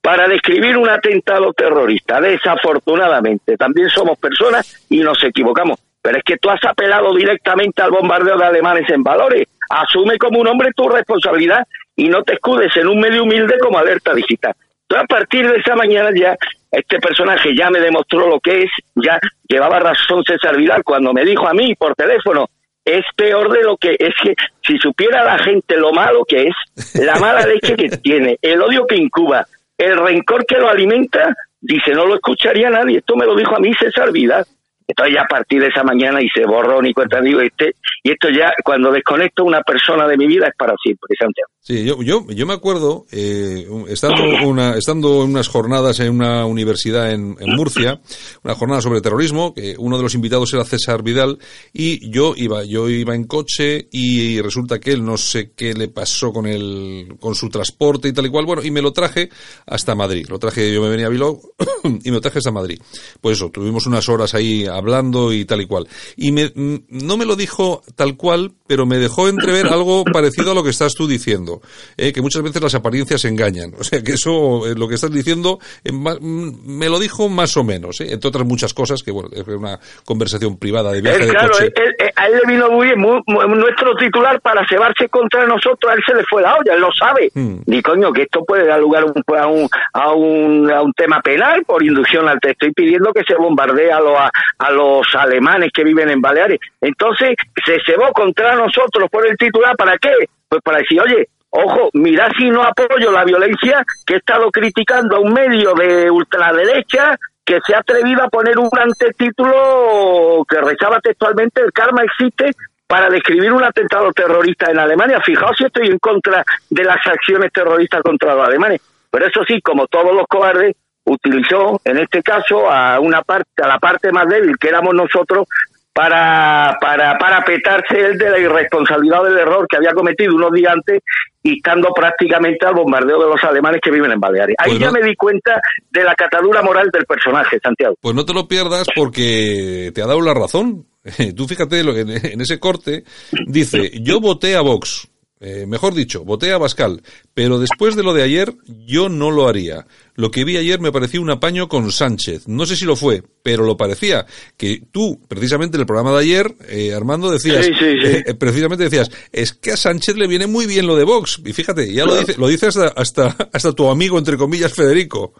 para 0.04 0.28
describir 0.28 0.76
un 0.76 0.86
atentado 0.86 1.54
terrorista. 1.54 2.20
Desafortunadamente, 2.20 3.56
también 3.56 3.88
somos 3.88 4.18
personas 4.18 4.84
y 4.90 4.98
nos 4.98 5.24
equivocamos. 5.24 5.78
Pero 6.02 6.18
es 6.18 6.24
que 6.24 6.36
tú 6.36 6.50
has 6.50 6.62
apelado 6.62 7.14
directamente 7.14 7.80
al 7.80 7.90
bombardeo 7.90 8.36
de 8.36 8.44
alemanes 8.44 8.86
en 8.90 9.02
valores. 9.02 9.48
Asume 9.70 10.18
como 10.18 10.40
un 10.40 10.46
hombre 10.46 10.72
tu 10.76 10.90
responsabilidad 10.90 11.66
y 11.96 12.08
no 12.08 12.22
te 12.22 12.34
escudes 12.34 12.76
en 12.76 12.88
un 12.88 13.00
medio 13.00 13.22
humilde 13.22 13.54
como 13.58 13.78
alerta 13.78 14.12
digital. 14.12 14.52
Entonces, 14.82 15.04
a 15.04 15.06
partir 15.06 15.50
de 15.50 15.56
esa 15.56 15.74
mañana 15.74 16.10
ya 16.14 16.36
este 16.70 16.98
personaje 16.98 17.56
ya 17.56 17.70
me 17.70 17.80
demostró 17.80 18.28
lo 18.28 18.40
que 18.40 18.64
es, 18.64 18.70
ya 18.96 19.18
llevaba 19.48 19.78
razón 19.78 20.22
César 20.22 20.58
Vidal 20.58 20.84
cuando 20.84 21.14
me 21.14 21.24
dijo 21.24 21.48
a 21.48 21.54
mí 21.54 21.74
por 21.76 21.94
teléfono, 21.94 22.50
es 22.84 23.06
peor 23.16 23.50
de 23.50 23.62
lo 23.62 23.78
que 23.78 23.96
es 23.98 24.12
que 24.22 24.34
si 24.62 24.76
supiera 24.76 25.24
la 25.24 25.38
gente 25.38 25.78
lo 25.78 25.92
malo 25.94 26.26
que 26.28 26.48
es, 26.48 27.02
la 27.02 27.18
mala 27.18 27.46
leche 27.46 27.74
que 27.74 27.88
tiene, 28.02 28.36
el 28.42 28.60
odio 28.60 28.86
que 28.86 28.96
incuba, 28.96 29.46
el 29.78 29.96
rencor 29.96 30.46
que 30.46 30.58
lo 30.58 30.68
alimenta, 30.68 31.34
dice, 31.60 31.92
no 31.92 32.06
lo 32.06 32.14
escucharía 32.14 32.70
nadie. 32.70 32.98
Esto 32.98 33.16
me 33.16 33.26
lo 33.26 33.34
dijo 33.34 33.56
a 33.56 33.60
mí 33.60 33.72
César 33.74 34.12
Vidal. 34.12 34.44
Entonces 34.86 35.14
ya 35.14 35.22
a 35.22 35.26
partir 35.26 35.60
de 35.60 35.68
esa 35.68 35.82
mañana 35.82 36.20
y 36.20 36.28
se 36.28 36.44
borró 36.44 36.82
ni 36.82 36.92
cuenta 36.92 37.20
digo 37.20 37.40
este 37.40 37.74
y 38.02 38.10
esto 38.10 38.28
ya 38.28 38.52
cuando 38.62 38.92
desconecto 38.92 39.42
a 39.42 39.46
una 39.46 39.62
persona 39.62 40.06
de 40.06 40.16
mi 40.16 40.26
vida 40.26 40.46
es 40.48 40.54
para 40.58 40.74
siempre 40.82 41.14
Santiago. 41.18 41.48
Sí, 41.60 41.84
yo 41.86 42.02
yo, 42.02 42.26
yo 42.28 42.46
me 42.46 42.52
acuerdo 42.52 43.06
eh, 43.10 43.66
estando 43.88 44.22
una 44.46 44.76
estando 44.76 45.24
en 45.24 45.30
unas 45.30 45.48
jornadas 45.48 46.00
en 46.00 46.14
una 46.14 46.44
universidad 46.44 47.12
en, 47.12 47.36
en, 47.40 47.56
Murcia, 47.56 48.00
una 48.42 48.54
jornada 48.54 48.82
sobre 48.82 49.00
terrorismo 49.00 49.54
que 49.54 49.74
uno 49.78 49.96
de 49.96 50.02
los 50.02 50.14
invitados 50.14 50.52
era 50.52 50.64
César 50.64 51.02
Vidal 51.02 51.38
y 51.72 52.10
yo 52.10 52.34
iba 52.36 52.64
yo 52.64 52.90
iba 52.90 53.14
en 53.14 53.24
coche 53.24 53.88
y 53.90 54.40
resulta 54.42 54.78
que 54.78 54.92
él 54.92 55.04
no 55.04 55.16
sé 55.16 55.52
qué 55.56 55.72
le 55.72 55.88
pasó 55.88 56.32
con 56.32 56.46
el 56.46 57.16
con 57.18 57.34
su 57.34 57.48
transporte 57.48 58.08
y 58.08 58.12
tal 58.12 58.26
y 58.26 58.30
cual 58.30 58.44
bueno 58.44 58.62
y 58.62 58.70
me 58.70 58.82
lo 58.82 58.92
traje 58.92 59.30
hasta 59.66 59.94
Madrid. 59.94 60.26
Lo 60.28 60.38
traje 60.38 60.72
yo 60.72 60.82
me 60.82 60.90
venía 60.90 61.06
a 61.06 61.10
Bilbao 61.10 61.40
y 61.84 62.10
me 62.10 62.16
lo 62.16 62.20
traje 62.20 62.38
hasta 62.38 62.50
Madrid. 62.50 62.78
Pues 63.20 63.38
eso 63.38 63.50
tuvimos 63.50 63.86
unas 63.86 64.06
horas 64.08 64.34
ahí 64.34 64.66
hablando 64.76 65.32
y 65.32 65.44
tal 65.44 65.60
y 65.60 65.66
cual. 65.66 65.86
Y 66.16 66.32
me, 66.32 66.52
no 66.54 67.16
me 67.16 67.24
lo 67.24 67.36
dijo 67.36 67.82
tal 67.96 68.16
cual, 68.16 68.52
pero 68.66 68.86
me 68.86 68.98
dejó 68.98 69.28
entrever 69.28 69.66
algo 69.66 70.04
parecido 70.04 70.52
a 70.52 70.54
lo 70.54 70.62
que 70.62 70.70
estás 70.70 70.94
tú 70.94 71.06
diciendo, 71.06 71.60
eh, 71.96 72.12
que 72.12 72.22
muchas 72.22 72.42
veces 72.42 72.62
las 72.62 72.74
apariencias 72.74 73.24
engañan. 73.24 73.72
O 73.78 73.84
sea, 73.84 74.02
que 74.02 74.12
eso, 74.12 74.66
eh, 74.66 74.74
lo 74.76 74.88
que 74.88 74.94
estás 74.94 75.12
diciendo, 75.12 75.58
eh, 75.84 75.92
me 75.92 76.88
lo 76.88 76.98
dijo 76.98 77.28
más 77.28 77.56
o 77.56 77.64
menos, 77.64 78.00
entre 78.00 78.28
otras 78.28 78.46
muchas 78.46 78.74
cosas, 78.74 79.02
que 79.02 79.10
bueno, 79.10 79.28
es 79.32 79.46
una 79.46 79.78
conversación 80.04 80.58
privada 80.58 80.92
de 80.92 81.00
viaje 81.00 81.28
claro, 81.28 81.56
de 81.58 81.72
coche. 81.72 82.12
a 82.16 82.26
él 82.26 82.40
le 82.44 82.52
vino 82.52 82.70
muy 82.70 82.86
bien 82.86 83.00
nuestro 83.00 83.94
titular 83.96 84.40
para 84.40 84.66
cebarse 84.66 85.08
contra 85.08 85.46
nosotros, 85.46 85.92
a 85.92 85.94
él 85.94 86.02
se 86.06 86.14
le 86.14 86.24
fue 86.24 86.42
la 86.42 86.54
olla, 86.54 86.74
él 86.74 86.80
lo 86.80 86.92
sabe. 86.92 87.30
Hmm. 87.34 87.58
Ni 87.66 87.82
coño, 87.82 88.12
que 88.12 88.22
esto 88.22 88.44
puede 88.44 88.66
dar 88.66 88.80
lugar 88.80 89.04
a 89.04 89.06
un, 89.06 89.68
a 89.92 90.12
un, 90.12 90.70
a 90.70 90.82
un, 90.82 90.92
tema 90.92 91.20
penal 91.20 91.64
por 91.64 91.82
inducción 91.82 92.28
al 92.28 92.40
texto. 92.40 92.66
Estoy 92.66 92.72
pidiendo 92.72 93.12
que 93.12 93.22
se 93.26 93.34
bombardee 93.34 93.92
a, 93.92 94.00
los 94.00 94.18
a 94.64 94.70
los 94.70 95.06
alemanes 95.14 95.70
que 95.72 95.84
viven 95.84 96.08
en 96.10 96.20
Baleares. 96.20 96.58
Entonces 96.80 97.36
se 97.64 97.78
cebó 97.84 98.12
contra 98.12 98.54
nosotros 98.54 99.08
por 99.10 99.26
el 99.26 99.36
titular, 99.36 99.76
¿para 99.76 99.98
qué? 99.98 100.12
Pues 100.48 100.62
para 100.62 100.78
decir, 100.78 101.00
oye, 101.00 101.28
ojo, 101.50 101.90
mira 101.92 102.28
si 102.36 102.50
no 102.50 102.62
apoyo 102.62 103.12
la 103.12 103.24
violencia 103.24 103.84
que 104.06 104.14
he 104.14 104.16
estado 104.18 104.50
criticando 104.50 105.16
a 105.16 105.20
un 105.20 105.32
medio 105.32 105.74
de 105.74 106.10
ultraderecha 106.10 107.16
que 107.44 107.58
se 107.66 107.74
ha 107.74 107.80
atrevido 107.80 108.22
a 108.22 108.28
poner 108.28 108.58
un 108.58 108.70
antetítulo 108.72 110.44
que 110.48 110.60
rezaba 110.60 111.00
textualmente 111.00 111.60
el 111.60 111.72
karma 111.72 112.02
existe 112.02 112.52
para 112.86 113.10
describir 113.10 113.52
un 113.52 113.62
atentado 113.62 114.12
terrorista 114.12 114.70
en 114.70 114.78
Alemania. 114.78 115.20
Fijaos 115.20 115.56
si 115.58 115.64
estoy 115.64 115.88
en 115.88 115.98
contra 115.98 116.42
de 116.70 116.84
las 116.84 117.06
acciones 117.06 117.52
terroristas 117.52 118.02
contra 118.02 118.34
los 118.34 118.48
alemanes. 118.48 118.80
Pero 119.10 119.26
eso 119.26 119.44
sí, 119.46 119.60
como 119.60 119.86
todos 119.86 120.14
los 120.14 120.26
cobardes, 120.26 120.74
utilizó 121.04 121.80
en 121.84 121.98
este 121.98 122.22
caso 122.22 122.70
a 122.70 122.98
una 123.00 123.22
parte 123.22 123.62
a 123.62 123.68
la 123.68 123.78
parte 123.78 124.10
más 124.10 124.26
débil 124.28 124.56
que 124.58 124.68
éramos 124.68 124.94
nosotros 124.94 125.46
para 125.92 126.76
para 126.80 127.16
para 127.18 127.44
petarse 127.44 128.00
él 128.00 128.18
de 128.18 128.30
la 128.30 128.38
irresponsabilidad 128.38 129.22
del 129.24 129.38
error 129.38 129.66
que 129.68 129.76
había 129.76 129.92
cometido 129.92 130.34
unos 130.34 130.52
días 130.52 130.72
antes 130.72 131.02
y 131.42 131.58
estando 131.58 131.90
prácticamente 131.94 132.66
al 132.66 132.74
bombardeo 132.74 133.22
de 133.22 133.28
los 133.28 133.44
alemanes 133.44 133.80
que 133.82 133.90
viven 133.90 134.10
en 134.10 134.18
Baleares. 134.18 134.56
Ahí 134.58 134.72
pues 134.72 134.80
ya 134.80 134.90
me 134.90 135.06
di 135.06 135.14
cuenta 135.14 135.60
de 135.90 136.02
la 136.02 136.14
catadura 136.14 136.62
moral 136.62 136.88
del 136.90 137.04
personaje, 137.04 137.58
Santiago. 137.62 137.96
Pues 138.00 138.14
no 138.14 138.24
te 138.24 138.32
lo 138.32 138.48
pierdas 138.48 138.86
porque 138.96 139.92
te 139.94 140.02
ha 140.02 140.06
dado 140.06 140.22
la 140.22 140.32
razón. 140.32 140.86
Tú 141.36 141.46
fíjate, 141.46 141.84
lo 141.84 141.94
en 141.94 142.40
ese 142.40 142.58
corte 142.58 143.04
dice, 143.46 143.90
yo 144.00 144.20
voté 144.20 144.56
a 144.56 144.62
Vox, 144.62 145.06
eh, 145.46 145.66
mejor 145.66 145.92
dicho, 145.92 146.24
voté 146.24 146.52
a 146.52 146.58
Bascal, 146.58 147.02
pero 147.34 147.58
después 147.58 147.96
de 147.96 148.02
lo 148.02 148.14
de 148.14 148.22
ayer 148.22 148.54
yo 148.86 149.10
no 149.10 149.30
lo 149.30 149.46
haría. 149.46 149.86
Lo 150.14 150.30
que 150.30 150.42
vi 150.42 150.56
ayer 150.56 150.80
me 150.80 150.90
pareció 150.90 151.20
un 151.20 151.28
apaño 151.28 151.68
con 151.68 151.92
Sánchez. 151.92 152.48
No 152.48 152.64
sé 152.64 152.76
si 152.76 152.86
lo 152.86 152.96
fue, 152.96 153.22
pero 153.42 153.66
lo 153.66 153.76
parecía. 153.76 154.24
Que 154.56 154.80
tú, 154.90 155.20
precisamente 155.28 155.76
en 155.76 155.82
el 155.82 155.86
programa 155.86 156.12
de 156.12 156.20
ayer, 156.20 156.54
eh, 156.66 156.94
Armando, 156.94 157.30
decías, 157.30 157.68
eh, 157.68 158.34
precisamente 158.38 158.84
decías, 158.84 159.10
es 159.32 159.52
que 159.52 159.72
a 159.72 159.76
Sánchez 159.76 160.16
le 160.16 160.28
viene 160.28 160.46
muy 160.46 160.64
bien 160.64 160.86
lo 160.86 160.96
de 160.96 161.04
Vox. 161.04 161.42
Y 161.44 161.52
fíjate, 161.52 161.92
ya 161.92 162.06
lo 162.06 162.16
dice, 162.16 162.36
lo 162.38 162.48
dice 162.48 162.68
hasta, 162.68 162.86
hasta, 162.88 163.36
hasta 163.52 163.72
tu 163.72 163.90
amigo, 163.90 164.16
entre 164.16 164.38
comillas, 164.38 164.72
Federico. 164.72 165.34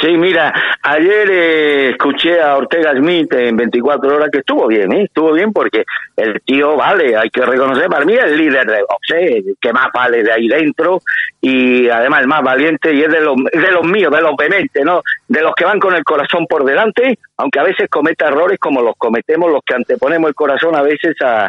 Sí, 0.00 0.16
mira, 0.16 0.52
ayer 0.82 1.30
eh, 1.30 1.90
escuché 1.90 2.40
a 2.40 2.56
Ortega 2.56 2.92
Smith 2.92 3.32
en 3.34 3.56
24 3.56 4.16
horas 4.16 4.30
que 4.30 4.38
estuvo 4.38 4.66
bien, 4.66 4.92
¿eh? 4.92 5.04
estuvo 5.04 5.32
bien 5.32 5.52
porque 5.52 5.84
el 6.16 6.40
tío 6.42 6.76
vale, 6.76 7.16
hay 7.16 7.28
que 7.30 7.44
reconocer, 7.44 7.88
para 7.88 8.04
mí 8.04 8.14
es 8.14 8.24
el 8.24 8.38
líder 8.38 8.66
de 8.66 8.80
Vox, 8.80 9.10
¿eh? 9.14 9.42
que 9.60 9.72
más 9.72 9.88
vale 9.92 10.22
de 10.22 10.32
ahí 10.32 10.48
dentro 10.48 11.00
y 11.40 11.88
además 11.88 12.22
el 12.22 12.28
más 12.28 12.42
valiente 12.42 12.94
y 12.94 13.02
es 13.02 13.10
de 13.10 13.20
los, 13.20 13.36
de 13.52 13.70
los 13.70 13.84
míos, 13.84 14.12
de 14.12 14.22
los 14.22 14.36
vehementes, 14.36 14.84
¿no? 14.84 15.02
De 15.28 15.42
los 15.42 15.54
que 15.54 15.64
van 15.64 15.78
con 15.78 15.94
el 15.94 16.04
corazón 16.04 16.46
por 16.46 16.64
delante, 16.64 17.18
aunque 17.36 17.60
a 17.60 17.64
veces 17.64 17.88
cometa 17.90 18.28
errores 18.28 18.58
como 18.58 18.80
los 18.80 18.94
cometemos 18.96 19.50
los 19.50 19.60
que 19.64 19.74
anteponemos 19.74 20.28
el 20.28 20.34
corazón 20.34 20.74
a 20.74 20.82
veces 20.82 21.14
a, 21.22 21.48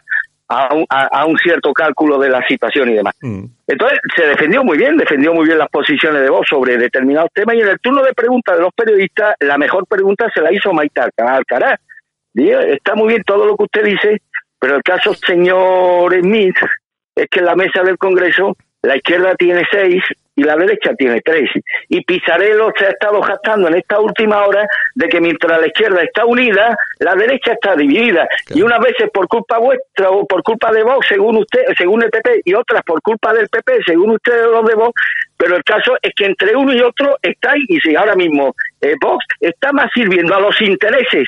a 0.54 1.26
un, 1.26 1.38
cierto 1.38 1.74
cálculo 1.74 2.18
de 2.20 2.30
la 2.30 2.46
situación 2.48 2.90
y 2.90 2.94
demás. 2.94 3.16
Mm. 3.22 3.46
Entonces, 3.68 4.00
se 4.16 4.28
defendió 4.28 4.64
muy 4.64 4.78
bien, 4.78 4.98
defendió 4.98 5.34
muy 5.34 5.46
bien 5.46 5.58
las 5.58 5.70
posiciones 5.70 6.22
de 6.22 6.30
voz 6.30 6.48
sobre 6.48 6.78
determinados 6.78 7.30
temas 7.34 7.56
y 7.56 7.62
en 7.62 7.70
el 7.70 7.80
turno 7.80 8.04
de 8.04 8.14
preguntas 8.14 8.56
de 8.56 8.62
los 8.62 8.74
periodistas, 8.74 9.36
la 9.40 9.58
mejor 9.58 9.86
pregunta 9.88 10.30
se 10.34 10.42
la 10.42 10.54
hizo 10.54 10.74
Maite 10.74 11.02
Alcaraz. 11.18 11.80
Está 12.36 12.96
muy 12.96 13.10
bien 13.10 13.24
todo 13.24 13.46
lo 13.46 13.56
que 13.56 13.64
usted 13.64 13.84
dice, 13.84 14.22
pero 14.60 14.76
el 14.76 14.84
caso, 14.84 15.14
señor 15.14 16.14
Smith, 16.20 16.58
es 17.16 17.28
que 17.30 17.40
en 17.40 17.46
la 17.46 17.56
mesa 17.56 17.84
del 17.84 17.98
Congreso 17.98 18.56
la 18.82 18.98
izquierda 18.98 19.36
tiene 19.36 19.64
seis 19.72 20.04
y 20.36 20.44
la 20.44 20.56
derecha 20.56 20.94
tiene 20.96 21.22
tres. 21.22 21.50
Y 21.90 22.04
Pizarello 22.04 22.72
se 22.78 22.86
ha 22.86 22.90
estado 22.90 23.22
jactando 23.22 23.68
en 23.68 23.76
esta 23.76 24.00
última 24.00 24.46
hora 24.46 24.66
de 24.96 25.08
que 25.08 25.22
mientras 25.22 25.60
la 25.60 25.68
izquierda 25.68 26.02
está 26.02 26.26
unida, 26.26 26.76
la 27.00 27.16
derecha 27.16 27.54
está 27.54 27.76
dividida. 27.76 28.28
Y 28.50 28.62
unas 28.62 28.80
veces 28.80 29.10
por 29.14 29.28
culpa 29.28 29.60
vuestra 29.60 30.10
o 30.10 30.26
por 30.26 30.42
culpa 30.44 30.72
de 30.72 30.84
Vox, 30.84 31.08
según 31.08 31.38
usted, 31.38 31.62
según 31.78 32.04
el 32.04 32.10
PP, 32.10 32.42
y 32.46 32.54
otras 32.54 32.82
por 32.84 33.02
culpa 33.02 33.34
del 33.34 33.48
PP, 33.50 33.84
según 33.86 34.12
ustedes 34.12 34.48
los 34.48 34.66
de 34.66 34.76
Vox. 34.76 34.94
Pero 35.38 35.56
el 35.56 35.64
caso 35.64 35.98
es 36.02 36.12
que 36.16 36.26
entre 36.26 36.56
uno 36.56 36.74
y 36.74 36.82
otro 36.82 37.18
está 37.22 37.54
y 37.68 37.80
si 37.80 37.96
ahora 37.96 38.16
mismo 38.16 38.56
eh, 38.82 38.96
Vox 39.00 39.26
está 39.40 39.72
más 39.72 39.92
sirviendo 39.94 40.36
a 40.36 40.40
los 40.40 40.60
intereses 40.62 41.28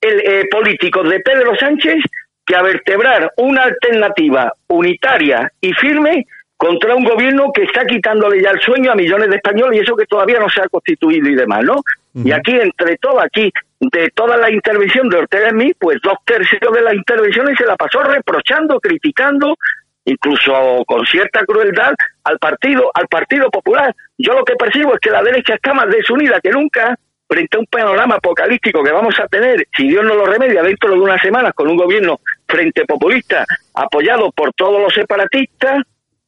el, 0.00 0.20
eh, 0.20 0.48
políticos 0.50 1.08
de 1.08 1.20
Pedro 1.20 1.56
Sánchez 1.56 2.02
que 2.44 2.56
a 2.56 2.62
vertebrar 2.62 3.32
una 3.36 3.62
alternativa 3.62 4.52
unitaria 4.66 5.50
y 5.60 5.72
firme 5.74 6.26
contra 6.62 6.94
un 6.94 7.02
gobierno 7.02 7.50
que 7.52 7.64
está 7.64 7.84
quitándole 7.84 8.40
ya 8.40 8.50
el 8.50 8.60
sueño 8.60 8.92
a 8.92 8.94
millones 8.94 9.28
de 9.30 9.34
españoles 9.34 9.80
y 9.80 9.82
eso 9.82 9.96
que 9.96 10.06
todavía 10.06 10.38
no 10.38 10.48
se 10.48 10.60
ha 10.60 10.68
constituido 10.68 11.28
y 11.28 11.34
demás, 11.34 11.64
¿no? 11.64 11.82
Y 12.14 12.30
aquí, 12.30 12.52
entre 12.52 12.96
todo, 12.98 13.20
aquí, 13.20 13.52
de 13.80 14.10
toda 14.14 14.36
la 14.36 14.48
intervención 14.48 15.08
de 15.08 15.18
Ortega 15.18 15.48
en 15.48 15.56
mí, 15.56 15.72
pues 15.76 15.98
dos 16.04 16.18
tercios 16.24 16.60
de 16.72 16.82
las 16.82 16.94
intervenciones 16.94 17.58
se 17.58 17.66
la 17.66 17.74
pasó 17.74 18.04
reprochando, 18.04 18.78
criticando 18.78 19.56
incluso 20.04 20.84
con 20.86 21.04
cierta 21.04 21.44
crueldad, 21.44 21.94
al 22.22 22.38
partido, 22.38 22.92
al 22.94 23.08
Partido 23.08 23.50
Popular. 23.50 23.92
Yo 24.16 24.32
lo 24.32 24.44
que 24.44 24.54
percibo 24.54 24.94
es 24.94 25.00
que 25.00 25.10
la 25.10 25.22
derecha 25.24 25.54
está 25.54 25.74
más 25.74 25.88
desunida 25.88 26.40
que 26.40 26.50
nunca 26.50 26.96
frente 27.26 27.56
a 27.56 27.60
un 27.60 27.66
panorama 27.66 28.14
apocalíptico 28.16 28.84
que 28.84 28.92
vamos 28.92 29.18
a 29.18 29.26
tener, 29.26 29.66
si 29.76 29.88
Dios 29.88 30.04
no 30.04 30.14
lo 30.14 30.26
remedia, 30.26 30.62
dentro 30.62 30.92
de 30.92 31.00
unas 31.00 31.20
semanas 31.20 31.54
con 31.54 31.66
un 31.68 31.76
gobierno 31.76 32.20
frente 32.46 32.84
populista 32.84 33.44
apoyado 33.74 34.30
por 34.30 34.52
todos 34.52 34.80
los 34.80 34.92
separatistas, 34.94 35.82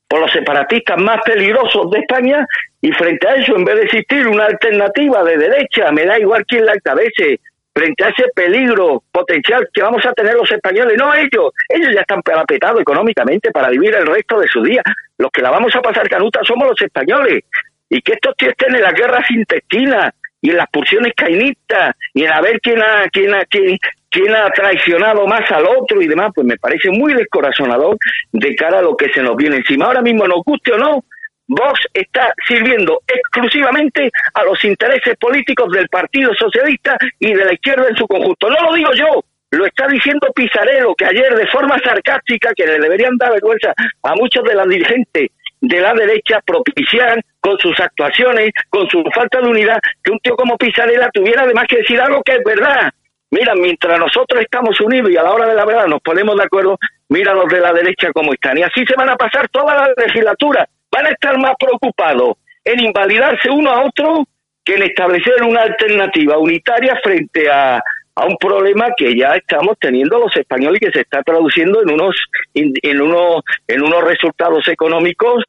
por 0.09 0.21
los 0.21 0.31
separatistas 0.31 1.01
más 1.01 1.21
peligrosos 1.25 1.91
de 1.91 2.01
España, 2.01 2.47
y 2.81 2.93
frente 2.93 3.27
a 3.27 3.35
eso, 3.37 3.57
en 3.57 3.65
vez 3.65 3.77
de 3.77 3.83
existir 3.83 4.29
una 4.29 4.45
alternativa 4.45 5.25
de 5.25 5.39
derecha, 5.39 5.91
me 5.93 6.05
da 6.05 6.19
igual 6.19 6.45
quién 6.47 6.67
la 6.67 6.75
encabece, 6.75 7.41
frente 7.75 8.05
a 8.05 8.09
ese 8.09 8.25
peligro 8.35 9.03
potencial 9.11 9.69
que 9.73 9.83
vamos 9.83 10.05
a 10.07 10.13
tener 10.13 10.35
los 10.35 10.51
españoles, 10.51 10.97
no 10.97 11.13
ellos, 11.13 11.51
ellos 11.69 11.93
ya 11.93 12.03
están 12.03 12.23
parapetados 12.23 12.81
económicamente 12.81 13.51
para 13.51 13.69
vivir 13.69 13.95
el 13.95 14.07
resto 14.07 14.39
de 14.39 14.49
su 14.49 14.63
día. 14.63 14.83
Los 15.19 15.31
que 15.33 15.43
la 15.43 15.51
vamos 15.51 15.75
a 15.75 15.83
pasar 15.83 16.09
canuta 16.09 16.41
somos 16.45 16.69
los 16.69 16.81
españoles. 16.81 17.45
Y 17.91 18.01
que 18.01 18.13
estos 18.13 18.37
tíos 18.37 18.53
estén 18.53 18.77
en 18.77 18.83
las 18.83 18.95
guerras 18.95 19.29
intestinas 19.31 20.15
y 20.41 20.51
en 20.51 20.57
las 20.57 20.69
pulsiones 20.69 21.13
cainistas 21.17 21.97
y 22.13 22.25
en 22.25 22.33
a 22.33 22.41
ver 22.41 22.61
quién 22.61 22.81
ha, 22.81 23.09
quién 23.11 23.35
ha, 23.35 23.45
quién, 23.47 23.77
quién 24.15 24.33
ha 24.33 24.49
traicionado 24.51 25.27
más 25.27 25.51
al 25.51 25.67
otro 25.67 26.01
y 26.01 26.07
demás, 26.07 26.31
pues 26.33 26.47
me 26.47 26.57
parece 26.57 26.89
muy 26.91 27.15
descorazonador 27.15 27.97
de 28.31 28.55
cara 28.55 28.79
a 28.79 28.83
lo 28.83 28.97
que 28.97 29.09
se 29.11 29.21
nos 29.21 29.37
viene 29.37 29.57
encima. 29.57 29.87
Ahora 29.87 30.03
mismo, 30.03 30.27
nos 30.29 30.43
guste 30.45 30.73
o 30.73 30.79
no, 30.79 31.05
Vox 31.49 31.81
está 31.93 32.33
sirviendo 32.47 33.03
exclusivamente 33.07 34.11
a 34.33 34.45
los 34.45 34.65
intereses 34.65 35.17
políticos 35.19 35.71
del 35.73 35.89
Partido 35.89 36.33
Socialista 36.35 36.97
y 37.19 37.35
de 37.35 37.45
la 37.45 37.53
izquierda 37.53 37.89
en 37.89 37.97
su 37.97 38.07
conjunto. 38.07 38.49
No 38.49 38.71
lo 38.71 38.75
digo 38.75 38.93
yo, 38.95 39.25
lo 39.51 39.67
está 39.67 39.89
diciendo 39.89 40.29
Pizarello, 40.35 40.95
que 40.95 41.07
ayer 41.07 41.35
de 41.35 41.47
forma 41.49 41.77
sarcástica, 41.81 42.53
que 42.55 42.67
le 42.67 42.79
deberían 42.79 43.17
dar 43.19 43.33
vergüenza 43.33 43.75
a 44.05 44.15
muchos 44.15 44.45
de 44.45 44.55
las 44.55 44.69
dirigentes 44.69 45.31
de 45.61 45.81
la 45.81 45.93
derecha, 45.93 46.41
propiciar 46.47 47.21
con 47.41 47.59
sus 47.59 47.79
actuaciones, 47.81 48.53
con 48.71 48.89
su 48.89 49.03
falta 49.15 49.41
de 49.41 49.49
unidad, 49.49 49.79
que 50.03 50.13
un 50.13 50.19
tío 50.21 50.37
como 50.37 50.57
Pizarella 50.57 51.11
tuviera 51.13 51.43
además 51.43 51.67
que 51.69 51.79
decir 51.79 52.01
algo 52.01 52.23
que 52.23 52.33
es 52.33 52.45
verdad. 52.45 52.93
Mira, 53.35 53.53
mientras 53.57 53.99
nosotros 53.99 54.41
estamos 54.41 54.81
unidos 54.81 55.11
y 55.11 55.17
a 55.17 55.25
la 55.25 55.33
hora 55.33 55.47
de 55.49 55.57
la 55.57 55.65
verdad 55.65 55.87
nos 55.89 56.01
ponemos 56.01 56.37
de 56.37 56.45
acuerdo, 56.45 56.79
mira 57.09 57.35
los 57.35 57.49
de 57.49 57.61
la 57.61 57.73
derecha 57.73 58.13
cómo 58.13 58.33
están. 58.33 58.57
Y 58.59 58.63
así 58.63 58.85
se 58.87 58.95
van 58.97 59.09
a 59.09 59.17
pasar 59.17 59.49
toda 59.49 59.75
la 59.75 59.93
legislatura 59.97 60.69
van 60.95 61.07
a 61.07 61.11
estar 61.11 61.37
más 61.39 61.55
preocupados 61.59 62.37
en 62.65 62.81
invalidarse 62.85 63.51
uno 63.51 63.71
a 63.71 63.85
otro 63.85 64.25
que 64.65 64.75
en 64.75 64.85
establecer 64.85 65.43
una 65.43 65.63
alternativa 65.63 66.39
unitaria 66.39 66.95
frente 67.03 67.51
a, 67.51 67.83
un 68.25 68.37
problema 68.37 68.91
que 68.97 69.19
ya 69.19 69.35
estamos 69.35 69.77
teniendo 69.81 70.21
los 70.21 70.37
españoles 70.37 70.81
y 70.81 70.87
que 70.87 70.93
se 70.93 71.01
está 71.01 71.21
traduciendo 71.25 71.83
en 71.83 71.91
unos 71.91 72.15
en 72.55 73.01
unos 73.01 73.43
en 73.67 73.83
unos 73.83 74.05
resultados 74.05 74.69
económicos 74.69 75.43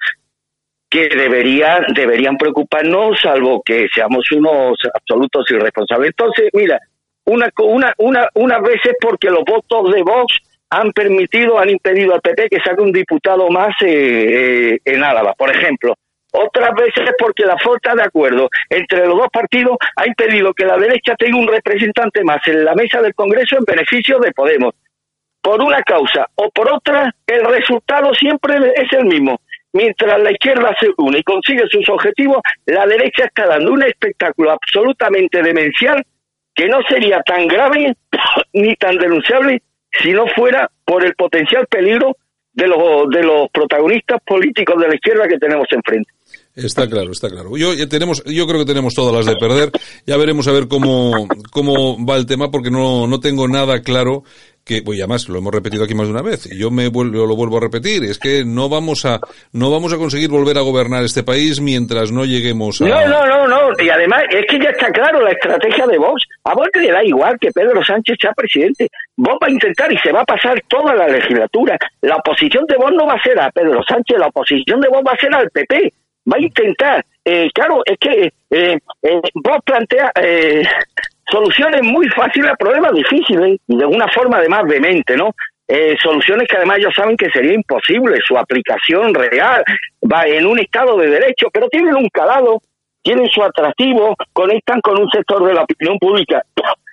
que 0.89 1.07
deberían 1.09 1.85
deberían 1.93 2.37
preocuparnos 2.37 3.19
salvo 3.21 3.61
que 3.63 3.85
seamos 3.93 4.25
unos 4.31 4.79
absolutos 4.95 5.45
irresponsables 5.51 6.09
entonces 6.17 6.49
mira 6.53 6.79
una 7.25 7.49
una 7.57 7.93
una 7.97 8.27
unas 8.33 8.61
veces 8.61 8.95
porque 8.99 9.29
los 9.29 9.43
votos 9.45 9.91
de 9.93 10.03
Vox 10.03 10.39
han 10.69 10.91
permitido, 10.91 11.59
han 11.59 11.69
impedido 11.69 12.13
al 12.13 12.21
PP 12.21 12.49
que 12.49 12.59
saque 12.59 12.81
un 12.81 12.91
diputado 12.91 13.49
más 13.49 13.75
eh, 13.81 14.73
eh, 14.73 14.79
en 14.83 15.03
Álava, 15.03 15.33
por 15.33 15.49
ejemplo. 15.49 15.95
Otras 16.31 16.71
veces 16.75 17.11
porque 17.17 17.45
la 17.45 17.57
falta 17.57 17.95
de 17.95 18.03
acuerdo 18.03 18.49
entre 18.69 19.05
los 19.07 19.17
dos 19.17 19.29
partidos 19.31 19.77
ha 19.95 20.05
impedido 20.05 20.53
que 20.53 20.65
la 20.65 20.77
derecha 20.77 21.15
tenga 21.15 21.37
un 21.37 21.47
representante 21.47 22.23
más 22.25 22.45
en 22.47 22.65
la 22.65 22.75
mesa 22.75 23.01
del 23.01 23.15
Congreso 23.15 23.57
en 23.57 23.63
beneficio 23.63 24.19
de 24.19 24.33
Podemos. 24.33 24.73
Por 25.41 25.61
una 25.61 25.81
causa 25.83 26.27
o 26.35 26.49
por 26.49 26.69
otra, 26.69 27.13
el 27.25 27.45
resultado 27.45 28.13
siempre 28.13 28.57
es 28.75 28.91
el 28.91 29.05
mismo. 29.05 29.39
Mientras 29.71 30.19
la 30.21 30.31
izquierda 30.31 30.75
se 30.79 30.89
une 30.97 31.19
y 31.19 31.23
consigue 31.23 31.63
sus 31.69 31.87
objetivos, 31.87 32.39
la 32.65 32.85
derecha 32.85 33.25
está 33.25 33.45
dando 33.45 33.71
un 33.71 33.83
espectáculo 33.83 34.51
absolutamente 34.51 35.41
demencial 35.41 36.03
que 36.55 36.67
no 36.67 36.79
sería 36.87 37.21
tan 37.21 37.47
grave 37.47 37.95
ni 38.53 38.75
tan 38.75 38.97
denunciable 38.97 39.61
si 40.01 40.11
no 40.11 40.25
fuera 40.35 40.69
por 40.85 41.05
el 41.05 41.13
potencial 41.15 41.67
peligro 41.67 42.17
de 42.53 42.67
los, 42.67 43.09
de 43.09 43.21
los 43.21 43.49
protagonistas 43.51 44.19
políticos 44.25 44.81
de 44.81 44.87
la 44.87 44.95
izquierda 44.95 45.27
que 45.27 45.37
tenemos 45.37 45.67
enfrente. 45.71 46.09
Está 46.55 46.87
claro, 46.87 47.11
está 47.11 47.29
claro. 47.29 47.57
Yo 47.57 47.87
tenemos, 47.89 48.23
yo 48.23 48.47
creo 48.47 48.61
que 48.61 48.65
tenemos 48.65 48.93
todas 48.93 49.13
las 49.13 49.25
de 49.25 49.35
perder. 49.35 49.71
Ya 50.07 50.15
veremos 50.15 50.47
a 50.47 50.53
ver 50.53 50.69
cómo, 50.69 51.27
cómo 51.51 52.05
va 52.05 52.15
el 52.15 52.25
tema, 52.25 52.49
porque 52.49 52.71
no, 52.71 53.07
no 53.07 53.19
tengo 53.19 53.47
nada 53.49 53.81
claro 53.81 54.23
que, 54.65 54.81
pues 54.81 54.99
además 54.99 55.29
lo 55.29 55.37
hemos 55.37 55.53
repetido 55.53 55.83
aquí 55.83 55.93
más 55.93 56.07
de 56.07 56.13
una 56.13 56.23
vez, 56.23 56.51
y 56.51 56.57
yo 56.57 56.71
me 56.71 56.87
vuelvo, 56.89 57.27
lo 57.27 57.35
vuelvo 57.35 57.57
a 57.57 57.61
repetir, 57.61 58.03
es 58.03 58.17
que 58.17 58.43
no 58.43 58.67
vamos 58.67 59.05
a, 59.05 59.19
no 59.53 59.69
vamos 59.69 59.93
a 59.93 59.97
conseguir 59.97 60.29
volver 60.29 60.57
a 60.57 60.61
gobernar 60.61 61.03
este 61.03 61.21
país 61.21 61.61
mientras 61.61 62.11
no 62.11 62.25
lleguemos 62.25 62.81
a... 62.81 62.85
No, 62.85 63.05
no, 63.07 63.27
no, 63.27 63.47
no, 63.47 63.69
y 63.77 63.89
además 63.89 64.23
es 64.31 64.45
que 64.49 64.59
ya 64.59 64.71
está 64.71 64.91
claro 64.91 65.21
la 65.21 65.31
estrategia 65.31 65.85
de 65.85 65.99
Vox. 65.99 66.23
A 66.43 66.55
Vox 66.55 66.69
le 66.81 66.91
da 66.91 67.03
igual 67.03 67.37
que 67.39 67.51
Pedro 67.51 67.83
Sánchez 67.83 68.17
sea 68.19 68.33
presidente. 68.33 68.89
Vox 69.15 69.37
va 69.43 69.47
a 69.47 69.51
intentar 69.51 69.91
y 69.93 69.97
se 69.99 70.11
va 70.11 70.21
a 70.21 70.25
pasar 70.25 70.59
toda 70.67 70.95
la 70.95 71.07
legislatura. 71.07 71.77
La 72.01 72.15
oposición 72.15 72.65
de 72.67 72.75
Vox 72.77 72.93
no 72.93 73.05
va 73.05 73.13
a 73.13 73.21
ser 73.21 73.39
a 73.39 73.51
Pedro 73.51 73.81
Sánchez, 73.87 74.17
la 74.17 74.27
oposición 74.27 74.81
de 74.81 74.89
Vox 74.89 75.03
va 75.07 75.11
a 75.11 75.17
ser 75.17 75.33
al 75.33 75.49
PP. 75.51 75.93
Va 76.27 76.37
a 76.37 76.41
intentar, 76.41 77.05
eh, 77.23 77.49
claro, 77.53 77.83
es 77.85 77.99
que 77.99 78.33
eh, 78.49 78.79
eh, 79.03 79.21
Vox 79.35 79.59
plantea 79.63 80.11
eh, 80.15 80.63
soluciones 81.29 81.81
muy 81.83 82.07
fáciles 82.09 82.51
a 82.51 82.55
problemas 82.55 82.93
difíciles 82.93 83.59
y 83.67 83.77
de 83.77 83.85
una 83.85 84.07
forma 84.09 84.37
además 84.37 84.63
vehemente, 84.67 85.15
¿no? 85.17 85.31
Eh, 85.67 85.95
soluciones 86.01 86.47
que 86.47 86.57
además 86.57 86.77
ellos 86.77 86.93
saben 86.95 87.17
que 87.17 87.29
sería 87.31 87.53
imposible 87.53 88.19
su 88.23 88.37
aplicación 88.37 89.13
real 89.15 89.63
va 90.03 90.27
en 90.27 90.45
un 90.45 90.59
estado 90.59 90.95
de 90.97 91.09
derecho, 91.09 91.47
pero 91.51 91.67
tienen 91.69 91.95
un 91.95 92.07
calado, 92.09 92.61
tienen 93.01 93.27
su 93.29 93.41
atractivo, 93.41 94.15
conectan 94.31 94.79
con 94.81 95.01
un 95.01 95.09
sector 95.09 95.43
de 95.45 95.55
la 95.55 95.63
opinión 95.63 95.97
pública. 95.97 96.43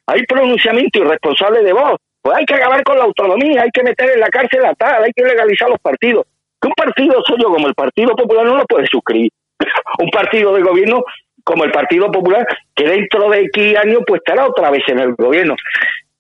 Hay 0.07 0.23
pronunciamiento 0.25 1.01
irresponsable 1.01 1.63
de 1.63 1.73
voz, 1.73 1.99
pues 2.23 2.37
hay 2.37 2.47
que 2.47 2.55
acabar 2.55 2.83
con 2.83 2.97
la 2.97 3.05
autonomía, 3.05 3.63
hay 3.63 3.71
que 3.71 3.83
meter 3.83 4.11
en 4.11 4.21
la 4.21 4.29
cárcel 4.29 4.65
a 4.65 4.75
tal, 4.75 5.05
hay 5.05 5.13
que 5.13 5.25
legalizar 5.25 5.69
los 5.69 5.79
partidos. 5.79 6.25
Que 6.61 6.69
un 6.69 6.75
partido 6.75 7.23
suyo 7.25 7.49
como 7.49 7.67
el 7.67 7.75
Partido 7.75 8.15
Popular 8.17 8.47
no 8.47 8.57
lo 8.57 8.65
puede 8.65 8.87
suscribir. 8.87 9.31
un 9.99 10.09
partido 10.11 10.55
de 10.55 10.63
gobierno 10.63 11.05
como 11.45 11.65
el 11.65 11.73
Partido 11.73 12.11
Popular, 12.11 12.47
que 12.75 12.85
dentro 12.85 13.31
de 13.31 13.41
X 13.41 13.77
años 13.77 14.01
pues 14.07 14.21
estará 14.25 14.47
otra 14.47 14.71
vez 14.71 14.83
en 14.89 15.01
el 15.01 15.15
gobierno. 15.15 15.55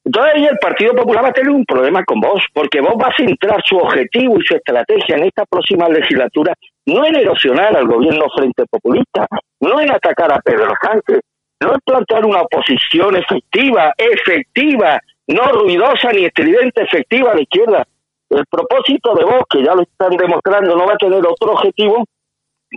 Entonces 0.05 0.33
ahí 0.35 0.47
el 0.47 0.59
Partido 0.59 0.95
Popular 0.95 1.25
va 1.25 1.29
a 1.29 1.33
tener 1.33 1.51
un 1.51 1.65
problema 1.65 2.05
con 2.05 2.21
vos, 2.21 2.45
porque 2.53 2.81
vos 2.81 2.95
va 3.01 3.09
a 3.09 3.17
centrar 3.17 3.63
su 3.65 3.77
objetivo 3.77 4.39
y 4.39 4.45
su 4.45 4.57
estrategia 4.57 5.17
en 5.17 5.25
esta 5.25 5.45
próxima 5.47 5.89
legislatura 5.89 6.55
no 6.87 7.05
en 7.05 7.17
erosionar 7.17 7.77
al 7.77 7.87
gobierno 7.87 8.27
frente 8.35 8.65
populista, 8.67 9.27
no 9.61 9.81
en 9.81 9.93
atacar 9.93 10.33
a 10.33 10.41
Pedro 10.41 10.73
Sánchez, 10.83 11.21
no 11.61 11.75
en 11.75 11.81
plantear 11.85 12.27
una 12.27 12.43
oposición 12.43 13.17
efectiva, 13.17 13.93
efectiva, 13.97 15.01
no 15.29 15.45
ruidosa 15.53 16.13
ni 16.13 16.25
estridente, 16.25 16.83
efectiva 16.83 17.33
a 17.33 17.35
la 17.37 17.43
izquierda. 17.43 17.87
El 18.31 18.45
propósito 18.47 19.15
de 19.15 19.25
vos, 19.25 19.43
que 19.49 19.63
ya 19.63 19.75
lo 19.75 19.83
están 19.83 20.17
demostrando, 20.17 20.75
no 20.75 20.87
va 20.87 20.95
a 20.95 20.99
tener 20.99 21.25
otro 21.25 21.53
objetivo 21.53 22.05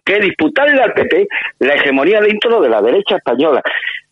que 0.04 0.20
disputarle 0.20 0.82
al 0.82 0.93
PP 0.93 1.28
la 1.60 1.76
hegemonía 1.76 2.22
dentro 2.22 2.62
de 2.62 2.70
la 2.70 2.82
derecha 2.82 3.18
española. 3.18 3.62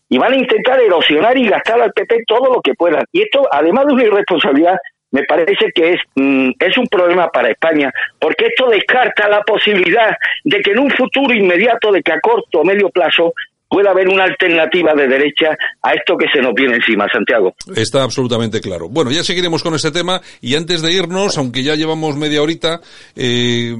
Y 0.08 0.18
van 0.18 0.32
a 0.32 0.36
intentar 0.36 0.80
erosionar 0.80 1.36
y 1.36 1.48
gastar 1.48 1.80
al 1.80 1.92
PP 1.92 2.24
todo 2.26 2.52
lo 2.52 2.60
que 2.60 2.74
puedan. 2.74 3.04
Y 3.12 3.22
esto, 3.22 3.48
además 3.50 3.86
de 3.86 3.92
una 3.94 4.04
irresponsabilidad, 4.04 4.76
me 5.10 5.22
parece 5.24 5.70
que 5.72 5.92
es, 5.92 6.00
mm, 6.16 6.50
es 6.58 6.76
un 6.76 6.86
problema 6.88 7.28
para 7.28 7.48
España, 7.48 7.90
porque 8.18 8.46
esto 8.46 8.68
descarta 8.68 9.28
la 9.28 9.42
posibilidad 9.42 10.16
de 10.42 10.60
que 10.60 10.72
en 10.72 10.80
un 10.80 10.90
futuro 10.90 11.32
inmediato, 11.32 11.92
de 11.92 12.02
que 12.02 12.12
a 12.12 12.20
corto 12.20 12.60
o 12.60 12.64
medio 12.64 12.90
plazo, 12.90 13.32
pueda 13.74 13.90
haber 13.90 14.06
una 14.06 14.22
alternativa 14.22 14.94
de 14.94 15.08
derecha 15.08 15.46
a 15.82 15.94
esto 15.94 16.16
que 16.16 16.26
se 16.32 16.40
nos 16.40 16.54
viene 16.54 16.76
encima, 16.76 17.08
Santiago. 17.12 17.56
Está 17.74 18.04
absolutamente 18.04 18.60
claro. 18.60 18.88
Bueno, 18.88 19.10
ya 19.10 19.24
seguiremos 19.24 19.64
con 19.64 19.74
este 19.74 19.90
tema 19.90 20.20
y 20.40 20.54
antes 20.54 20.80
de 20.80 20.92
irnos, 20.92 21.36
aunque 21.38 21.64
ya 21.64 21.74
llevamos 21.74 22.16
media 22.16 22.40
horita, 22.40 22.80
eh, 23.16 23.76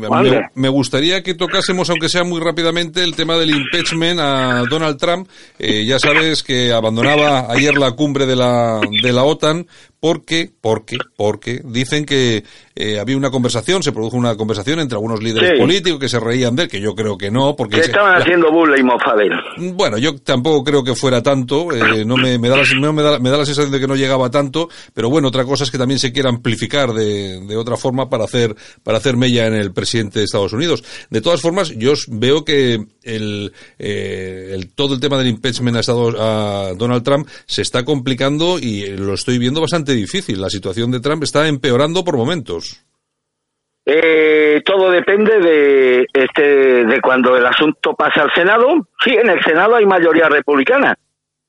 me, 0.56 0.68
gustaría 0.68 1.22
que 1.22 1.34
tocásemos, 1.34 1.90
aunque 1.90 2.08
sea 2.08 2.24
muy 2.24 2.40
rápidamente, 2.40 3.04
el 3.04 3.14
tema 3.14 3.36
del 3.36 3.50
impeachment 3.50 4.18
a 4.18 4.64
Donald 4.68 4.98
Trump. 4.98 5.28
Eh, 5.60 5.84
ya 5.86 6.00
sabes 6.00 6.42
que 6.42 6.72
abandonaba 6.72 7.52
ayer 7.52 7.76
la 7.76 7.92
cumbre 7.92 8.26
de 8.26 8.34
la, 8.34 8.80
de 9.00 9.12
la 9.12 9.22
OTAN 9.22 9.64
porque, 10.04 10.50
porque, 10.60 10.98
porque 11.16 11.62
dicen 11.64 12.04
que 12.04 12.44
eh, 12.76 12.98
había 12.98 13.16
una 13.16 13.30
conversación, 13.30 13.82
se 13.82 13.90
produjo 13.90 14.18
una 14.18 14.36
conversación 14.36 14.80
entre 14.80 14.96
algunos 14.96 15.22
líderes 15.22 15.58
políticos 15.58 15.98
que 15.98 16.10
se 16.10 16.20
reían 16.20 16.54
de 16.54 16.64
él, 16.64 16.68
que 16.68 16.78
yo 16.78 16.94
creo 16.94 17.16
que 17.16 17.30
no, 17.30 17.56
porque... 17.56 17.80
estaban 17.80 18.20
haciendo 18.20 18.52
burla 18.52 18.78
y 18.78 18.82
mofadera. 18.82 19.42
Bueno, 19.56 19.96
yo 19.96 20.14
tampoco 20.16 20.62
creo 20.62 20.84
que 20.84 20.94
fuera 20.94 21.22
tanto, 21.22 21.72
eh, 21.72 22.04
no, 22.04 22.18
me, 22.18 22.38
me, 22.38 22.50
da 22.50 22.58
la, 22.58 22.92
me, 22.92 23.02
da, 23.02 23.18
me 23.18 23.30
da 23.30 23.38
la 23.38 23.46
sensación 23.46 23.72
de 23.72 23.80
que 23.80 23.86
no 23.86 23.96
llegaba 23.96 24.30
tanto, 24.30 24.68
pero 24.92 25.08
bueno, 25.08 25.28
otra 25.28 25.46
cosa 25.46 25.64
es 25.64 25.70
que 25.70 25.78
también 25.78 25.98
se 25.98 26.12
quiera 26.12 26.28
amplificar 26.28 26.92
de, 26.92 27.40
de 27.40 27.56
otra 27.56 27.78
forma 27.78 28.10
para 28.10 28.24
hacer, 28.24 28.54
para 28.82 28.98
hacer 28.98 29.16
mella 29.16 29.46
en 29.46 29.54
el 29.54 29.72
presidente 29.72 30.18
de 30.18 30.26
Estados 30.26 30.52
Unidos. 30.52 30.84
De 31.08 31.22
todas 31.22 31.40
formas, 31.40 31.70
yo 31.70 31.94
veo 32.08 32.44
que 32.44 32.78
el, 33.04 33.52
eh, 33.78 34.50
el 34.52 34.68
todo 34.74 34.92
el 34.92 35.00
tema 35.00 35.16
del 35.16 35.28
impeachment 35.28 35.78
a, 35.78 35.80
Estados, 35.80 36.14
a 36.18 36.72
Donald 36.76 37.02
Trump 37.02 37.26
se 37.46 37.62
está 37.62 37.86
complicando 37.86 38.58
y 38.58 38.86
lo 38.98 39.14
estoy 39.14 39.38
viendo 39.38 39.62
bastante 39.62 39.93
difícil. 39.94 40.40
La 40.40 40.50
situación 40.50 40.90
de 40.90 41.00
Trump 41.00 41.22
está 41.22 41.46
empeorando 41.48 42.04
por 42.04 42.16
momentos. 42.16 42.84
Eh, 43.86 44.62
todo 44.64 44.90
depende 44.90 45.38
de 45.40 46.06
este 46.12 46.86
de 46.86 47.00
cuando 47.02 47.36
el 47.36 47.44
asunto 47.44 47.94
pase 47.94 48.20
al 48.20 48.32
Senado. 48.34 48.68
Sí, 49.02 49.10
en 49.10 49.28
el 49.28 49.42
Senado 49.44 49.76
hay 49.76 49.84
mayoría 49.84 50.28
republicana, 50.28 50.96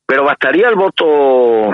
pero 0.06 0.26
bastaría 0.26 0.68
el 0.68 0.76
voto 0.76 1.74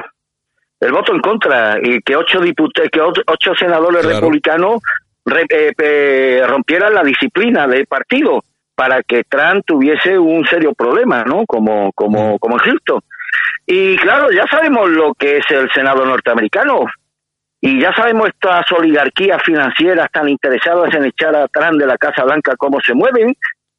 el 0.80 0.92
voto 0.92 1.14
en 1.14 1.20
contra 1.20 1.78
y 1.82 2.00
que 2.02 2.16
ocho 2.16 2.40
diputados, 2.40 2.90
que 2.92 3.02
ocho, 3.02 3.56
senadores 3.56 4.04
republicanos 4.06 4.82
eh, 5.28 6.44
rompieran 6.48 6.94
la 6.94 7.04
disciplina 7.04 7.68
del 7.68 7.86
partido 7.86 8.44
para 8.76 9.04
que 9.04 9.24
Trump 9.24 9.64
tuviese 9.66 10.18
un 10.18 10.46
serio 10.46 10.74
problema, 10.74 11.24
¿no? 11.24 11.46
Como 11.46 11.92
como 11.94 12.38
como 12.40 12.58
Egipto. 12.58 13.04
Y 13.74 13.96
claro, 13.96 14.30
ya 14.32 14.46
sabemos 14.52 14.90
lo 14.90 15.14
que 15.14 15.38
es 15.38 15.46
el 15.50 15.72
Senado 15.72 16.06
norteamericano. 16.06 16.84
Y 17.62 17.80
ya 17.80 17.94
sabemos 17.94 18.28
estas 18.28 18.70
oligarquías 18.74 19.42
financieras 19.44 20.12
tan 20.12 20.28
interesadas 20.28 20.94
en 20.94 21.06
echar 21.06 21.34
a 21.38 21.48
Trump 21.48 21.80
de 21.80 21.88
la 21.88 21.98
Casa 21.98 22.26
Blanca 22.26 22.58
cómo 22.58 22.82
se 22.82 22.94
mueven 22.94 23.34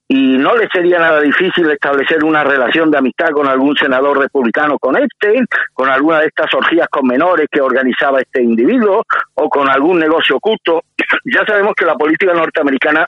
y 0.09 0.39
no 0.39 0.57
le 0.57 0.67
sería 0.69 0.99
nada 0.99 1.21
difícil 1.21 1.71
establecer 1.71 2.25
una 2.25 2.43
relación 2.43 2.91
de 2.91 2.97
amistad 2.97 3.33
con 3.33 3.47
algún 3.47 3.77
senador 3.77 4.19
republicano 4.19 4.79
con 4.79 4.97
este, 4.97 5.45
con 5.75 5.91
alguna 5.91 6.21
de 6.21 6.29
estas 6.29 6.55
orgías 6.55 6.89
con 6.89 7.07
menores 7.07 7.49
que 7.51 7.61
organizaba 7.61 8.21
este 8.21 8.43
individuo 8.43 9.05
o 9.35 9.49
con 9.51 9.69
algún 9.69 9.99
negocio 9.99 10.37
oculto. 10.37 10.83
Ya 11.25 11.45
sabemos 11.47 11.75
que 11.77 11.85
la 11.85 11.95
política 11.95 12.33
norteamericana 12.33 13.07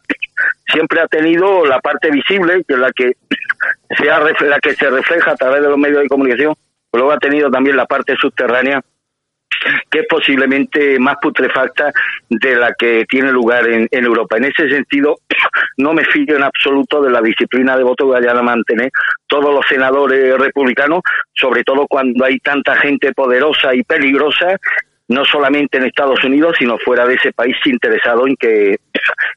siempre 0.69 1.01
ha 1.01 1.07
tenido 1.07 1.65
la 1.65 1.81
parte 1.81 2.11
visible, 2.11 2.63
que 2.69 2.75
es 2.75 2.81
la 2.81 2.93
que 2.93 3.13
sea 3.97 4.21
la 4.21 4.59
que 4.61 4.75
se 4.75 4.91
refleja 4.91 5.33
a 5.33 5.37
través 5.37 5.63
de 5.63 5.69
los 5.69 5.79
medios 5.79 6.03
de 6.03 6.09
comunicación, 6.09 6.55
luego 6.97 7.13
ha 7.13 7.19
tenido 7.19 7.51
también 7.51 7.77
la 7.77 7.87
parte 7.87 8.15
subterránea 8.17 8.81
que 9.91 10.01
es 10.01 10.07
posiblemente 10.09 10.99
más 10.99 11.17
putrefacta 11.21 11.93
de 12.29 12.57
la 12.57 12.75
que 12.75 13.05
tiene 13.09 13.33
lugar 13.33 13.67
en, 13.69 13.89
Europa. 13.91 14.37
En 14.37 14.45
ese 14.45 14.69
sentido, 14.69 15.17
no 15.79 15.93
me 15.93 16.05
fío 16.05 16.37
en 16.37 16.43
absoluto 16.43 17.01
de 17.01 17.11
la 17.11 17.21
disciplina 17.21 17.77
de 17.77 17.85
voto 17.85 18.07
que 18.07 18.21
vayan 18.21 18.37
a 18.37 18.43
mantener 18.43 18.91
todos 19.27 19.55
los 19.55 19.65
senadores 19.67 20.37
republicanos, 20.39 21.01
sobre 21.33 21.65
todo 21.65 21.87
cuando 21.89 22.25
hay 22.25 22.39
tanta 22.41 22.77
gente 22.77 23.13
poderosa 23.13 23.75
y 23.75 23.83
peligrosa 23.83 24.59
no 25.09 25.25
solamente 25.25 25.77
en 25.77 25.85
Estados 25.85 26.23
Unidos, 26.25 26.57
sino 26.59 26.79
fuera 26.79 27.07
de 27.07 27.15
ese 27.15 27.33
país 27.33 27.57
interesado 27.67 28.27
en 28.27 28.37
que, 28.37 28.79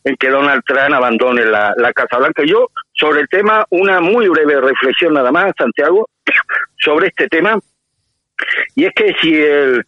en 0.03 0.15
que 0.15 0.30
Donald 0.30 0.63
Trump 0.65 0.93
abandone 0.93 1.45
la, 1.45 1.74
la 1.78 1.93
Casa 1.93 2.18
Blanca. 2.18 2.43
Yo, 2.45 2.70
sobre 2.93 3.22
el 3.22 3.28
tema, 3.28 3.65
una 3.70 3.99
muy 3.99 4.30
breve 4.30 4.61
reflexión 4.61 5.13
nada 5.13 5.32
más, 5.32 5.51
Santiago, 5.57 6.09
sobre 6.78 7.07
este 7.07 7.28
tema, 7.28 7.59
y 8.76 8.86
es 8.86 8.93
que 8.93 9.13
si 9.22 9.36
el 9.36 9.84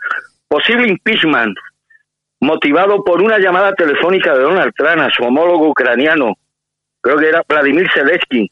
posible 0.47 0.87
impeachment 0.87 1.55
motivado 2.41 3.03
por 3.03 3.21
una 3.21 3.37
llamada 3.37 3.73
telefónica 3.73 4.33
de 4.33 4.43
Donald 4.43 4.73
Trump 4.75 5.01
a 5.01 5.09
su 5.11 5.23
homólogo 5.23 5.69
ucraniano, 5.69 6.33
creo 7.01 7.17
que 7.17 7.29
era 7.29 7.43
Vladimir 7.47 7.89
Zelensky, 7.93 8.49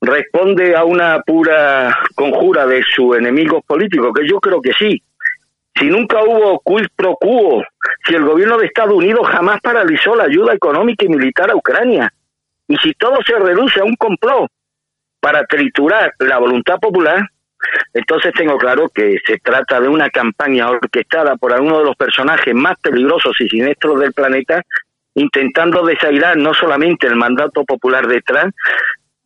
responde 0.00 0.74
a 0.76 0.84
una 0.84 1.20
pura 1.20 1.96
conjura 2.14 2.66
de 2.66 2.82
su 2.82 3.14
enemigo 3.14 3.60
político, 3.62 4.12
que 4.12 4.26
yo 4.26 4.40
creo 4.40 4.60
que 4.60 4.72
sí. 4.72 5.02
Si 5.74 5.86
nunca 5.86 6.22
hubo 6.22 6.60
quid 6.64 6.86
pro 6.94 7.16
quo, 7.16 7.62
si 8.06 8.14
el 8.14 8.24
gobierno 8.24 8.58
de 8.58 8.66
Estados 8.66 8.94
Unidos 8.94 9.26
jamás 9.28 9.60
paralizó 9.60 10.14
la 10.14 10.24
ayuda 10.24 10.54
económica 10.54 11.04
y 11.04 11.08
militar 11.08 11.50
a 11.50 11.56
Ucrania, 11.56 12.12
y 12.68 12.76
si 12.76 12.92
todo 12.94 13.16
se 13.26 13.38
reduce 13.38 13.80
a 13.80 13.84
un 13.84 13.96
complot 13.96 14.50
para 15.20 15.44
triturar 15.44 16.12
la 16.18 16.38
voluntad 16.38 16.78
popular, 16.78 17.22
entonces 17.94 18.32
tengo 18.34 18.58
claro 18.58 18.88
que 18.92 19.18
se 19.26 19.38
trata 19.38 19.80
de 19.80 19.88
una 19.88 20.10
campaña 20.10 20.68
orquestada 20.70 21.36
por 21.36 21.52
alguno 21.52 21.78
de 21.78 21.84
los 21.84 21.96
personajes 21.96 22.54
más 22.54 22.76
peligrosos 22.80 23.40
y 23.40 23.48
siniestros 23.48 24.00
del 24.00 24.12
planeta, 24.12 24.62
intentando 25.14 25.84
desairar 25.84 26.36
no 26.36 26.54
solamente 26.54 27.06
el 27.06 27.16
mandato 27.16 27.64
popular 27.64 28.06
de 28.06 28.20
Trump, 28.22 28.54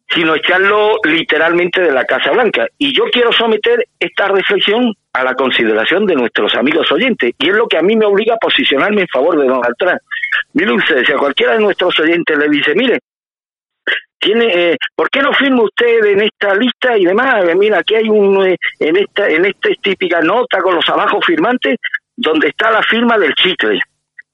sino 0.09 0.35
echarlo 0.35 0.99
literalmente 1.05 1.81
de 1.81 1.93
la 1.93 2.05
Casa 2.05 2.31
Blanca. 2.31 2.67
Y 2.79 2.97
yo 2.97 3.05
quiero 3.11 3.33
someter 3.33 3.87
esta 3.99 4.29
reflexión 4.29 4.95
a 5.13 5.25
la 5.25 5.35
consideración 5.35 6.07
de 6.07 6.15
nuestros 6.15 6.55
amigos 6.55 6.91
oyentes, 6.93 7.33
y 7.39 7.49
es 7.49 7.55
lo 7.55 7.67
que 7.67 7.79
a 7.79 7.83
mí 7.83 7.97
me 7.97 8.07
obliga 8.07 8.35
a 8.35 8.39
posicionarme 8.39 9.03
en 9.03 9.09
favor 9.09 9.39
de 9.39 9.47
Donald 9.47 9.75
Trump. 9.79 10.01
Mire 10.53 10.73
usted, 10.73 11.05
si 11.05 11.13
a 11.13 11.17
cualquiera 11.17 11.55
de 11.55 11.61
nuestros 11.61 11.99
oyentes 11.99 12.39
le 12.39 12.49
dice, 12.49 12.75
mire, 12.75 12.99
tiene 14.19 14.73
eh, 14.73 14.77
¿por 14.95 15.11
qué 15.11 15.21
no 15.21 15.33
firma 15.33 15.63
usted 15.63 16.05
en 16.05 16.23
esta 16.23 16.55
lista 16.55 16.97
y 16.97 17.05
demás? 17.05 17.45
Eh, 17.45 17.55
mira, 17.55 17.79
aquí 17.79 17.95
hay 17.95 18.09
un 18.09 18.47
eh, 18.47 18.57
en 18.81 18.97
esta 18.97 19.29
en 19.29 19.45
esta 19.45 19.69
típica 19.81 20.21
nota 20.21 20.61
con 20.63 20.75
los 20.75 20.89
abajo 20.89 21.21
firmantes 21.21 21.77
donde 22.17 22.49
está 22.49 22.71
la 22.71 22.83
firma 22.83 23.19
del 23.19 23.35
chicle, 23.35 23.79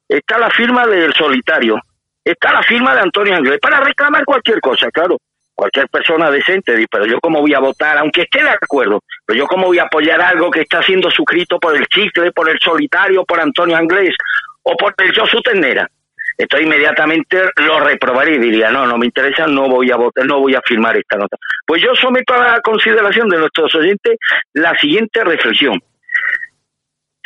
está 0.09 0.39
la 0.39 0.51
firma 0.51 0.87
del 0.87 1.13
solitario, 1.15 1.79
está 2.25 2.53
la 2.53 2.63
firma 2.63 2.95
de 2.95 3.01
Antonio 3.01 3.35
Anglés 3.35 3.59
para 3.61 3.81
reclamar 3.81 4.25
cualquier 4.25 4.61
cosa, 4.61 4.91
claro. 4.91 5.19
Cualquier 5.63 5.89
persona 5.89 6.29
decente, 6.29 6.75
pero 6.91 7.07
yo 7.07 7.21
cómo 7.21 7.41
voy 7.41 7.55
a 7.55 7.61
votar, 7.61 7.97
aunque 7.99 8.23
esté 8.23 8.43
de 8.43 8.51
acuerdo, 8.51 9.01
pero 9.25 9.39
yo 9.39 9.47
cómo 9.47 9.67
voy 9.67 9.79
a 9.79 9.85
apoyar 9.85 10.21
algo 10.21 10.51
que 10.51 10.63
está 10.63 10.83
siendo 10.83 11.09
suscrito 11.09 11.61
por 11.61 11.77
el 11.77 11.87
chicle, 11.87 12.33
por 12.33 12.51
el 12.51 12.59
solitario, 12.59 13.25
por 13.25 13.41
Antonio 13.41 13.77
Anglés 13.77 14.17
o 14.65 14.77
por 14.77 14.93
el 14.99 15.17
Josu 15.17 15.41
Ternera 15.41 15.89
esto 16.37 16.61
inmediatamente 16.61 17.41
lo 17.57 17.79
reprobaría 17.79 18.35
y 18.35 18.41
diría, 18.41 18.71
no, 18.71 18.85
no 18.87 18.99
me 18.99 19.07
interesa, 19.07 19.47
no 19.47 19.69
voy 19.69 19.93
a 19.93 19.97
votar, 19.97 20.27
no 20.27 20.41
voy 20.41 20.55
a 20.57 20.63
firmar 20.63 20.97
esta 20.97 21.17
nota. 21.17 21.37
Pues 21.65 21.81
yo 21.81 21.95
someto 21.95 22.35
a 22.35 22.55
la 22.55 22.61
consideración 22.61 23.29
de 23.29 23.39
nuestros 23.39 23.73
oyentes 23.77 24.17
la 24.55 24.77
siguiente 24.79 25.23
reflexión. 25.23 25.81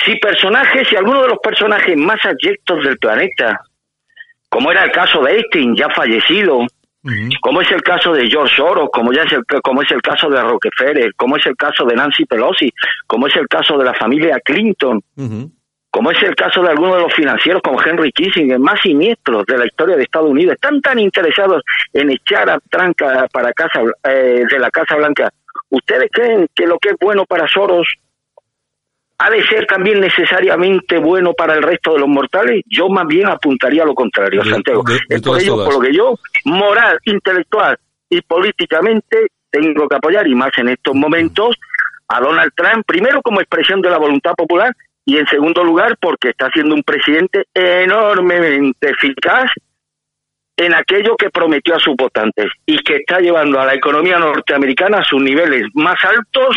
Si 0.05 0.16
personajes, 0.16 0.89
si 0.89 0.97
alguno 0.97 1.22
de 1.22 1.28
los 1.28 1.39
personajes 1.39 1.97
más 1.97 2.22
abyectos 2.24 2.84
del 2.84 2.99
planeta, 2.99 3.61
como 4.49 4.70
era 4.70 4.84
el 4.84 4.91
caso 4.91 5.22
de 5.22 5.32
Einstein, 5.32 5.76
ya 5.76 5.89
fallecido, 5.91 6.66
como 7.40 7.61
es 7.61 7.70
el 7.70 7.82
caso 7.82 8.12
de 8.12 8.28
George 8.28 8.57
Soros, 8.57 8.88
como 8.92 9.12
ya 9.12 9.22
es 9.22 9.32
el, 9.32 9.44
como 9.62 9.82
es 9.82 9.90
el 9.90 10.02
caso 10.02 10.28
de 10.28 10.40
Rockefeller, 10.40 11.14
como 11.14 11.36
es 11.36 11.46
el 11.46 11.57
caso 11.57 11.84
de 11.84 11.94
Nancy 11.94 12.24
Pelosi, 12.24 12.72
como 13.07 13.26
es 13.26 13.36
el 13.36 13.46
caso 13.48 13.78
de 13.78 13.84
la 13.84 13.94
familia 13.94 14.40
Clinton, 14.44 15.00
como 15.90 16.11
es 16.11 16.22
el 16.22 16.34
caso 16.34 16.62
de 16.62 16.70
algunos 16.70 16.96
de 16.96 17.02
los 17.02 17.14
financieros 17.14 17.62
como 17.62 17.82
Henry 17.82 18.12
Kissinger, 18.12 18.59
más 18.59 18.80
siniestros 18.80 19.46
de 19.46 19.59
la 19.59 19.66
historia 19.66 19.96
de 19.96 20.02
Estados 20.02 20.30
Unidos, 20.30 20.54
están 20.54 20.80
tan 20.80 20.98
interesados 20.98 21.62
en 21.92 22.11
echar 22.11 22.50
a 22.50 22.59
tranca 22.70 23.26
para 23.32 23.52
casa 23.52 23.80
eh, 24.04 24.44
de 24.50 24.59
la 24.59 24.70
Casa 24.70 24.96
Blanca. 24.96 25.30
¿Ustedes 25.70 26.11
creen 26.12 26.48
que 26.54 26.66
lo 26.66 26.78
que 26.78 26.90
es 26.90 26.96
bueno 27.00 27.24
para 27.24 27.48
Soros 27.48 27.86
ha 29.18 29.30
de 29.30 29.42
ser 29.46 29.66
también 29.66 30.00
necesariamente 30.00 30.98
bueno 30.98 31.32
para 31.32 31.54
el 31.54 31.62
resto 31.62 31.94
de 31.94 32.00
los 32.00 32.08
mortales? 32.08 32.62
Yo 32.66 32.88
más 32.88 33.06
bien 33.06 33.26
apuntaría 33.26 33.82
a 33.82 33.86
lo 33.86 33.94
contrario, 33.94 34.44
Santiago. 34.44 34.84
es 35.08 35.22
por 35.22 35.40
ello 35.40 35.64
por 35.64 35.74
lo 35.74 35.80
que 35.80 35.94
yo, 35.94 36.14
moral, 36.44 36.98
intelectual 37.04 37.78
y 38.10 38.20
políticamente, 38.20 39.28
tengo 39.50 39.88
que 39.88 39.96
apoyar, 39.96 40.26
y 40.26 40.34
más 40.34 40.50
en 40.58 40.68
estos 40.68 40.94
momentos, 40.94 41.56
a 42.08 42.20
Donald 42.20 42.52
Trump, 42.54 42.84
primero 42.86 43.22
como 43.22 43.40
expresión 43.40 43.80
de 43.80 43.90
la 43.90 43.98
voluntad 43.98 44.34
popular 44.34 44.72
y 45.04 45.16
en 45.16 45.26
segundo 45.26 45.64
lugar 45.64 45.96
porque 46.00 46.30
está 46.30 46.50
siendo 46.50 46.74
un 46.74 46.82
presidente 46.82 47.44
enormemente 47.54 48.90
eficaz 48.90 49.50
en 50.56 50.74
aquello 50.74 51.16
que 51.16 51.30
prometió 51.30 51.76
a 51.76 51.80
sus 51.80 51.94
votantes 51.96 52.46
y 52.64 52.78
que 52.78 52.96
está 52.96 53.20
llevando 53.20 53.60
a 53.60 53.66
la 53.66 53.74
economía 53.74 54.18
norteamericana 54.18 54.98
a 54.98 55.04
sus 55.04 55.22
niveles 55.22 55.64
más 55.74 55.96
altos 56.04 56.56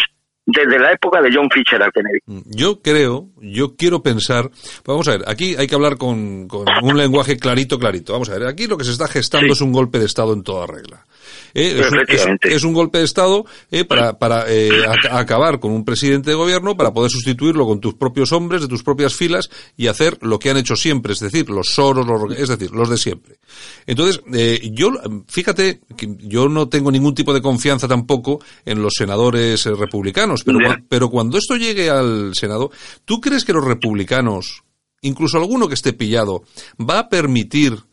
desde 0.51 0.79
la 0.79 0.91
época 0.91 1.21
de 1.21 1.29
John 1.33 1.49
Fisher 1.49 1.81
al 1.81 1.91
Kennedy. 1.91 2.19
Mm, 2.25 2.41
yo 2.45 2.81
creo, 2.81 3.27
yo 3.41 3.75
quiero 3.75 4.01
pensar, 4.01 4.49
vamos 4.85 5.07
a 5.07 5.11
ver, 5.11 5.21
aquí 5.27 5.55
hay 5.57 5.67
que 5.67 5.75
hablar 5.75 5.97
con, 5.97 6.47
un 6.81 6.97
lenguaje 6.97 7.37
clarito, 7.37 7.77
clarito. 7.77 8.13
Vamos 8.13 8.29
a 8.29 8.33
ver, 8.33 8.47
aquí 8.47 8.67
lo 8.67 8.77
que 8.77 8.83
se 8.83 8.91
está 8.91 9.07
gestando 9.07 9.53
es 9.53 9.61
un 9.61 9.71
golpe 9.71 9.99
de 9.99 10.05
Estado 10.05 10.33
en 10.33 10.43
toda 10.43 10.65
regla. 10.67 11.05
Eh, 11.53 11.81
es, 12.43 12.63
un, 12.63 12.73
golpe 12.73 12.99
de 12.99 13.05
Estado 13.05 13.45
eh, 13.71 13.85
para, 13.85 14.17
para 14.17 14.45
eh, 14.47 14.69
acabar 15.11 15.59
con 15.59 15.71
un 15.71 15.83
presidente 15.83 16.29
de 16.29 16.35
gobierno, 16.35 16.77
para 16.77 16.93
poder 16.93 17.11
sustituirlo 17.11 17.65
con 17.65 17.79
tus 17.79 17.95
propios 17.95 18.31
hombres, 18.31 18.61
de 18.61 18.67
tus 18.67 18.83
propias 18.83 19.15
filas, 19.15 19.49
y 19.75 19.87
hacer 19.87 20.17
lo 20.21 20.39
que 20.39 20.49
han 20.49 20.57
hecho 20.57 20.75
siempre, 20.75 21.13
es 21.13 21.19
decir, 21.19 21.49
los 21.49 21.69
soros, 21.69 22.05
es 22.37 22.49
decir, 22.49 22.71
los 22.71 22.89
de 22.89 22.97
siempre. 22.97 23.39
Entonces, 23.85 24.21
yo, 24.71 24.91
fíjate, 25.27 25.81
que 25.97 26.15
yo 26.19 26.49
no 26.49 26.69
tengo 26.69 26.91
ningún 26.91 27.15
tipo 27.15 27.33
de 27.33 27.41
confianza 27.41 27.87
tampoco 27.87 28.39
en 28.65 28.81
los 28.81 28.93
senadores 28.95 29.65
republicanos, 29.65 30.43
pero, 30.43 30.59
pero 30.87 31.09
cuando 31.09 31.37
esto 31.37 31.55
llegue 31.55 31.89
al 31.89 32.35
Senado, 32.35 32.71
¿tú 33.05 33.19
crees 33.19 33.45
que 33.45 33.53
los 33.53 33.65
republicanos, 33.65 34.63
incluso 35.01 35.37
alguno 35.37 35.67
que 35.67 35.73
esté 35.73 35.93
pillado, 35.93 36.43
va 36.79 36.99
a 36.99 37.09
permitir 37.09 37.88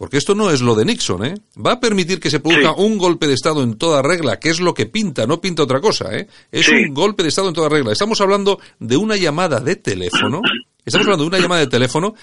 porque 0.00 0.16
esto 0.16 0.34
no 0.34 0.50
es 0.50 0.62
lo 0.62 0.74
de 0.74 0.86
Nixon, 0.86 1.26
¿eh? 1.26 1.34
Va 1.62 1.72
a 1.72 1.78
permitir 1.78 2.20
que 2.20 2.30
se 2.30 2.40
produzca 2.40 2.72
un 2.72 2.96
golpe 2.96 3.26
de 3.26 3.34
Estado 3.34 3.62
en 3.62 3.74
toda 3.74 4.00
regla, 4.00 4.40
que 4.40 4.48
es 4.48 4.58
lo 4.58 4.72
que 4.72 4.86
pinta, 4.86 5.26
no 5.26 5.42
pinta 5.42 5.62
otra 5.64 5.78
cosa, 5.78 6.16
¿eh? 6.16 6.26
Es 6.50 6.70
un 6.70 6.94
golpe 6.94 7.22
de 7.22 7.28
Estado 7.28 7.48
en 7.48 7.54
toda 7.54 7.68
regla. 7.68 7.92
Estamos 7.92 8.18
hablando 8.22 8.58
de 8.78 8.96
una 8.96 9.16
llamada 9.16 9.60
de 9.60 9.76
teléfono, 9.76 10.40
estamos 10.86 11.06
hablando 11.06 11.24
de 11.24 11.28
una 11.28 11.38
llamada 11.38 11.60
de 11.60 11.66
teléfono 11.66 12.14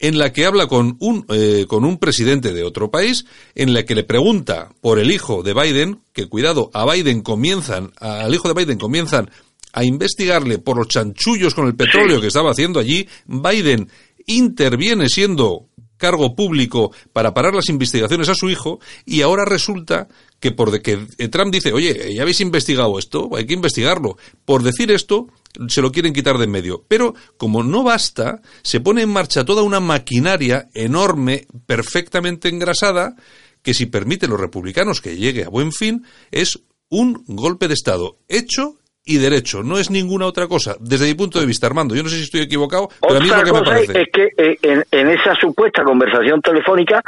en 0.00 0.18
la 0.18 0.32
que 0.32 0.44
habla 0.44 0.66
con 0.66 0.96
un, 0.98 1.24
eh, 1.28 1.66
con 1.68 1.84
un 1.84 1.98
presidente 1.98 2.52
de 2.52 2.64
otro 2.64 2.90
país, 2.90 3.24
en 3.54 3.74
la 3.74 3.84
que 3.84 3.94
le 3.94 4.02
pregunta 4.02 4.70
por 4.80 4.98
el 4.98 5.12
hijo 5.12 5.44
de 5.44 5.54
Biden, 5.54 6.00
que 6.12 6.26
cuidado, 6.26 6.68
a 6.74 6.84
Biden 6.92 7.20
comienzan, 7.20 7.92
al 8.00 8.34
hijo 8.34 8.52
de 8.52 8.54
Biden 8.54 8.78
comienzan 8.78 9.30
a 9.72 9.84
investigarle 9.84 10.58
por 10.58 10.78
los 10.78 10.88
chanchullos 10.88 11.54
con 11.54 11.68
el 11.68 11.76
petróleo 11.76 12.20
que 12.20 12.26
estaba 12.26 12.50
haciendo 12.50 12.80
allí, 12.80 13.06
Biden 13.24 13.88
interviene 14.26 15.08
siendo 15.08 15.68
cargo 16.00 16.34
público 16.34 16.90
para 17.12 17.32
parar 17.34 17.54
las 17.54 17.68
investigaciones 17.68 18.28
a 18.28 18.34
su 18.34 18.50
hijo 18.50 18.80
y 19.04 19.20
ahora 19.22 19.44
resulta 19.44 20.08
que 20.40 20.50
por 20.50 20.70
de 20.70 20.80
que 20.80 20.96
Trump 21.28 21.52
dice, 21.52 21.72
oye, 21.72 22.14
ya 22.14 22.22
habéis 22.22 22.40
investigado 22.40 22.98
esto, 22.98 23.28
hay 23.36 23.46
que 23.46 23.54
investigarlo. 23.54 24.16
Por 24.44 24.62
decir 24.62 24.90
esto, 24.90 25.28
se 25.68 25.82
lo 25.82 25.92
quieren 25.92 26.14
quitar 26.14 26.38
de 26.38 26.44
en 26.44 26.50
medio. 26.50 26.84
Pero 26.88 27.14
como 27.36 27.62
no 27.62 27.82
basta, 27.82 28.40
se 28.62 28.80
pone 28.80 29.02
en 29.02 29.10
marcha 29.10 29.44
toda 29.44 29.62
una 29.62 29.80
maquinaria 29.80 30.68
enorme, 30.72 31.46
perfectamente 31.66 32.48
engrasada, 32.48 33.14
que 33.62 33.74
si 33.74 33.86
permiten 33.86 34.30
los 34.30 34.40
republicanos 34.40 35.02
que 35.02 35.16
llegue 35.16 35.44
a 35.44 35.50
buen 35.50 35.72
fin, 35.72 36.04
es 36.30 36.58
un 36.88 37.22
golpe 37.26 37.68
de 37.68 37.74
Estado 37.74 38.18
hecho 38.28 38.79
y 39.04 39.18
derecho, 39.18 39.62
no 39.62 39.78
es 39.78 39.90
ninguna 39.90 40.26
otra 40.26 40.46
cosa, 40.46 40.76
desde 40.80 41.06
mi 41.06 41.14
punto 41.14 41.40
de 41.40 41.46
vista, 41.46 41.66
Armando. 41.66 41.94
Yo 41.94 42.02
no 42.02 42.08
sé 42.08 42.16
si 42.16 42.24
estoy 42.24 42.42
equivocado, 42.42 42.88
pero 43.00 43.16
a 43.16 43.20
mí 43.20 43.28
es 43.28 43.36
lo 43.36 43.44
que 43.44 43.52
me 43.52 43.62
parece. 43.62 44.00
Es 44.02 44.08
que 44.12 44.24
eh, 44.36 44.58
en, 44.62 44.84
en, 44.90 45.08
esa 45.08 45.34
supuesta 45.34 45.82
conversación 45.82 46.40
telefónica 46.40 47.02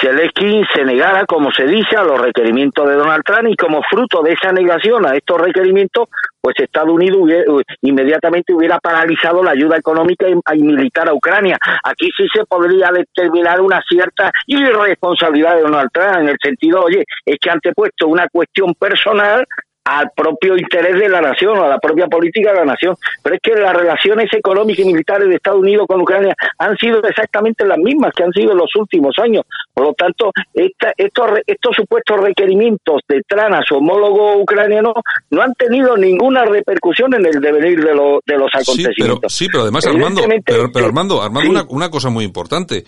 Zelensky 0.00 0.62
se 0.74 0.84
negara, 0.84 1.24
como 1.26 1.50
se 1.50 1.64
dice, 1.64 1.96
a 1.96 2.04
los 2.04 2.20
requerimientos 2.20 2.86
de 2.86 2.96
Donald 2.96 3.24
Trump 3.24 3.48
y 3.48 3.56
como 3.56 3.82
fruto 3.82 4.22
de 4.22 4.32
esa 4.32 4.52
negación 4.52 5.06
a 5.06 5.16
estos 5.16 5.40
requerimientos, 5.40 6.08
pues 6.40 6.54
Estados 6.58 6.90
Unidos 6.90 7.20
inmediatamente 7.80 8.52
hubiera 8.52 8.78
paralizado 8.78 9.42
la 9.42 9.52
ayuda 9.52 9.78
económica 9.78 10.26
y, 10.28 10.62
militar 10.62 11.08
a 11.08 11.14
Ucrania. 11.14 11.56
Aquí 11.82 12.10
sí 12.16 12.26
se 12.32 12.44
podría 12.44 12.90
determinar 12.92 13.60
una 13.60 13.80
cierta 13.88 14.30
irresponsabilidad 14.46 15.56
de 15.56 15.62
Donald 15.62 15.90
Trump 15.92 16.16
en 16.18 16.28
el 16.28 16.36
sentido, 16.42 16.82
oye, 16.82 17.04
es 17.24 17.36
que 17.40 17.50
antepuesto 17.50 18.06
una 18.06 18.28
cuestión 18.28 18.74
personal 18.74 19.46
al 19.86 20.10
propio 20.16 20.56
interés 20.56 20.98
de 20.98 21.08
la 21.08 21.20
nación 21.20 21.56
o 21.58 21.64
a 21.64 21.68
la 21.68 21.78
propia 21.78 22.08
política 22.08 22.50
de 22.50 22.58
la 22.58 22.64
nación. 22.64 22.96
Pero 23.22 23.36
es 23.36 23.40
que 23.40 23.54
las 23.54 23.74
relaciones 23.74 24.28
económicas 24.32 24.84
y 24.84 24.88
militares 24.88 25.28
de 25.28 25.36
Estados 25.36 25.60
Unidos 25.60 25.86
con 25.86 26.00
Ucrania 26.00 26.34
han 26.58 26.76
sido 26.76 27.00
exactamente 27.04 27.64
las 27.64 27.78
mismas 27.78 28.12
que 28.12 28.24
han 28.24 28.32
sido 28.32 28.50
en 28.50 28.58
los 28.58 28.74
últimos 28.74 29.14
años. 29.22 29.44
Por 29.72 29.84
lo 29.84 29.94
tanto, 29.94 30.32
esta, 30.52 30.92
estos, 30.96 31.26
estos 31.46 31.76
supuestos 31.76 32.20
requerimientos 32.20 33.02
de 33.08 33.22
Trana, 33.28 33.60
su 33.64 33.76
homólogo 33.76 34.38
ucraniano, 34.38 34.92
no 35.30 35.42
han 35.42 35.54
tenido 35.54 35.96
ninguna 35.96 36.44
repercusión 36.44 37.14
en 37.14 37.24
el 37.26 37.40
devenir 37.40 37.84
de, 37.84 37.92
de 38.26 38.38
los 38.38 38.50
acontecimientos. 38.52 39.32
Sí, 39.32 39.46
pero, 39.46 39.62
además, 39.62 39.86
Armando, 39.86 40.22
pero, 40.44 40.62
Armando, 40.84 41.22
Armando 41.22 41.50
una, 41.50 41.64
una, 41.68 41.90
cosa 41.90 42.10
muy 42.10 42.24
importante. 42.24 42.84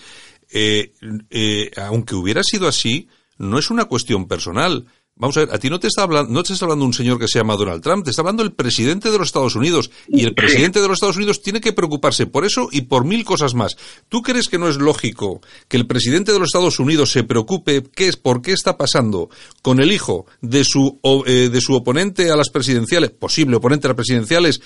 Eh, 0.53 0.90
eh, 1.30 1.70
aunque 1.76 2.16
hubiera 2.16 2.42
sido 2.42 2.66
así, 2.66 3.09
no 3.36 3.59
es 3.59 3.70
una 3.70 3.84
cuestión 3.84 4.26
personal 4.26 4.86
Vamos 5.19 5.37
a 5.37 5.41
ver, 5.41 5.55
a 5.55 5.59
ti 5.59 5.69
no 5.69 5.81
te 5.81 5.89
está 5.89 6.03
hablando, 6.03 6.33
no 6.33 6.43
te 6.43 6.53
está 6.53 6.64
hablando 6.64 6.85
un 6.85 6.95
señor 6.95 7.19
que 7.19 7.27
se 7.27 7.39
llama 7.39 7.57
Donald 7.57 7.83
Trump, 7.83 8.05
te 8.05 8.11
está 8.11 8.23
hablando 8.23 8.43
el 8.43 8.53
presidente 8.53 9.11
de 9.11 9.19
los 9.19 9.29
Estados 9.29 9.57
Unidos. 9.57 9.91
Y 10.07 10.25
el 10.25 10.35
presidente 10.35 10.81
de 10.81 10.87
los 10.87 10.97
Estados 10.97 11.16
Unidos 11.16 11.43
tiene 11.43 11.61
que 11.61 11.73
preocuparse 11.73 12.27
por 12.27 12.45
eso 12.45 12.69
y 12.71 12.83
por 12.83 13.05
mil 13.05 13.25
cosas 13.25 13.55
más. 13.55 13.77
¿Tú 14.09 14.23
crees 14.23 14.49
que 14.49 14.59
no 14.59 14.69
es 14.69 14.77
lógico 14.77 15.41
que 15.66 15.77
el 15.77 15.87
presidente 15.87 16.33
de 16.33 16.39
los 16.39 16.49
Estados 16.49 16.79
Unidos 16.79 17.11
se 17.11 17.25
preocupe 17.25 17.83
qué 17.83 18.09
es, 18.09 18.16
por 18.16 18.43
qué 18.43 18.53
está 18.53 18.77
pasando 18.77 19.29
con 19.62 19.81
el 19.81 19.91
hijo 19.91 20.27
de 20.41 20.64
su, 20.64 21.01
eh, 21.27 21.49
de 21.51 21.61
su 21.61 21.75
oponente 21.75 22.31
a 22.31 22.37
las 22.37 22.51
presidenciales, 22.51 23.11
posible 23.11 23.57
oponente 23.57 23.87
a 23.87 23.91
las 23.91 23.97
presidenciales, 23.97 24.61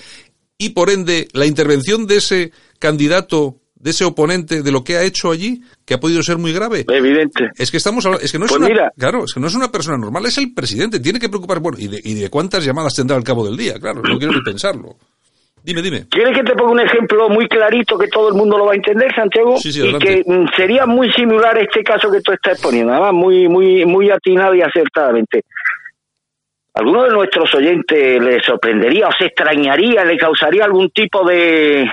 y 0.57 0.69
por 0.69 0.89
ende 0.89 1.27
la 1.33 1.45
intervención 1.45 2.05
de 2.05 2.17
ese 2.17 2.51
candidato 2.79 3.62
de 3.83 3.89
ese 3.89 4.05
oponente 4.05 4.63
de 4.63 4.71
lo 4.71 4.81
que 4.81 4.95
ha 4.95 5.03
hecho 5.03 5.29
allí 5.29 5.61
que 5.85 5.93
ha 5.93 5.99
podido 5.99 6.23
ser 6.23 6.37
muy 6.37 6.53
grave. 6.53 6.85
Evidente. 6.87 7.49
Es 7.57 7.69
que 7.69 7.77
estamos 7.77 8.05
es 8.21 8.31
que 8.31 8.39
no 8.39 8.45
es 8.45 8.51
pues 8.51 8.61
una, 8.61 8.89
claro, 8.97 9.25
es 9.25 9.33
que 9.33 9.41
no 9.41 9.47
es 9.47 9.55
una 9.55 9.69
persona 9.69 9.97
normal, 9.97 10.25
es 10.25 10.37
el 10.37 10.53
presidente, 10.53 11.01
tiene 11.01 11.19
que 11.19 11.27
preocupar, 11.27 11.59
bueno, 11.59 11.77
y 11.77 11.89
de, 11.89 11.99
y 12.01 12.13
de 12.13 12.29
cuántas 12.29 12.63
llamadas 12.63 12.95
tendrá 12.95 13.17
al 13.17 13.25
cabo 13.25 13.45
del 13.45 13.57
día, 13.57 13.73
claro, 13.79 14.01
no 14.01 14.17
quiero 14.17 14.33
ni 14.33 14.41
pensarlo. 14.41 14.95
Dime, 15.61 15.81
dime. 15.81 16.05
¿Quieres 16.09 16.37
que 16.37 16.43
te 16.43 16.53
ponga 16.55 16.71
un 16.71 16.79
ejemplo 16.79 17.27
muy 17.29 17.47
clarito 17.47 17.97
que 17.97 18.07
todo 18.07 18.29
el 18.29 18.35
mundo 18.35 18.57
lo 18.57 18.65
va 18.65 18.71
a 18.71 18.75
entender, 18.75 19.13
Santiago? 19.13 19.57
Sí, 19.57 19.71
sí, 19.71 19.85
y 19.85 19.97
que 19.97 20.23
mm, 20.25 20.47
sería 20.55 20.85
muy 20.85 21.11
similar 21.11 21.57
a 21.57 21.61
este 21.61 21.83
caso 21.83 22.09
que 22.09 22.21
tú 22.21 22.31
estás 22.31 22.53
exponiendo, 22.53 22.93
además 22.93 23.13
muy, 23.13 23.49
muy, 23.49 23.85
muy 23.85 24.09
atinado 24.09 24.55
y 24.55 24.61
acertadamente. 24.61 25.41
¿Alguno 26.73 27.03
de 27.03 27.11
nuestros 27.11 27.53
oyentes 27.53 28.21
le 28.21 28.41
sorprendería 28.41 29.09
o 29.09 29.11
se 29.11 29.25
extrañaría, 29.25 30.05
le 30.05 30.17
causaría 30.17 30.65
algún 30.65 30.89
tipo 30.89 31.25
de, 31.25 31.85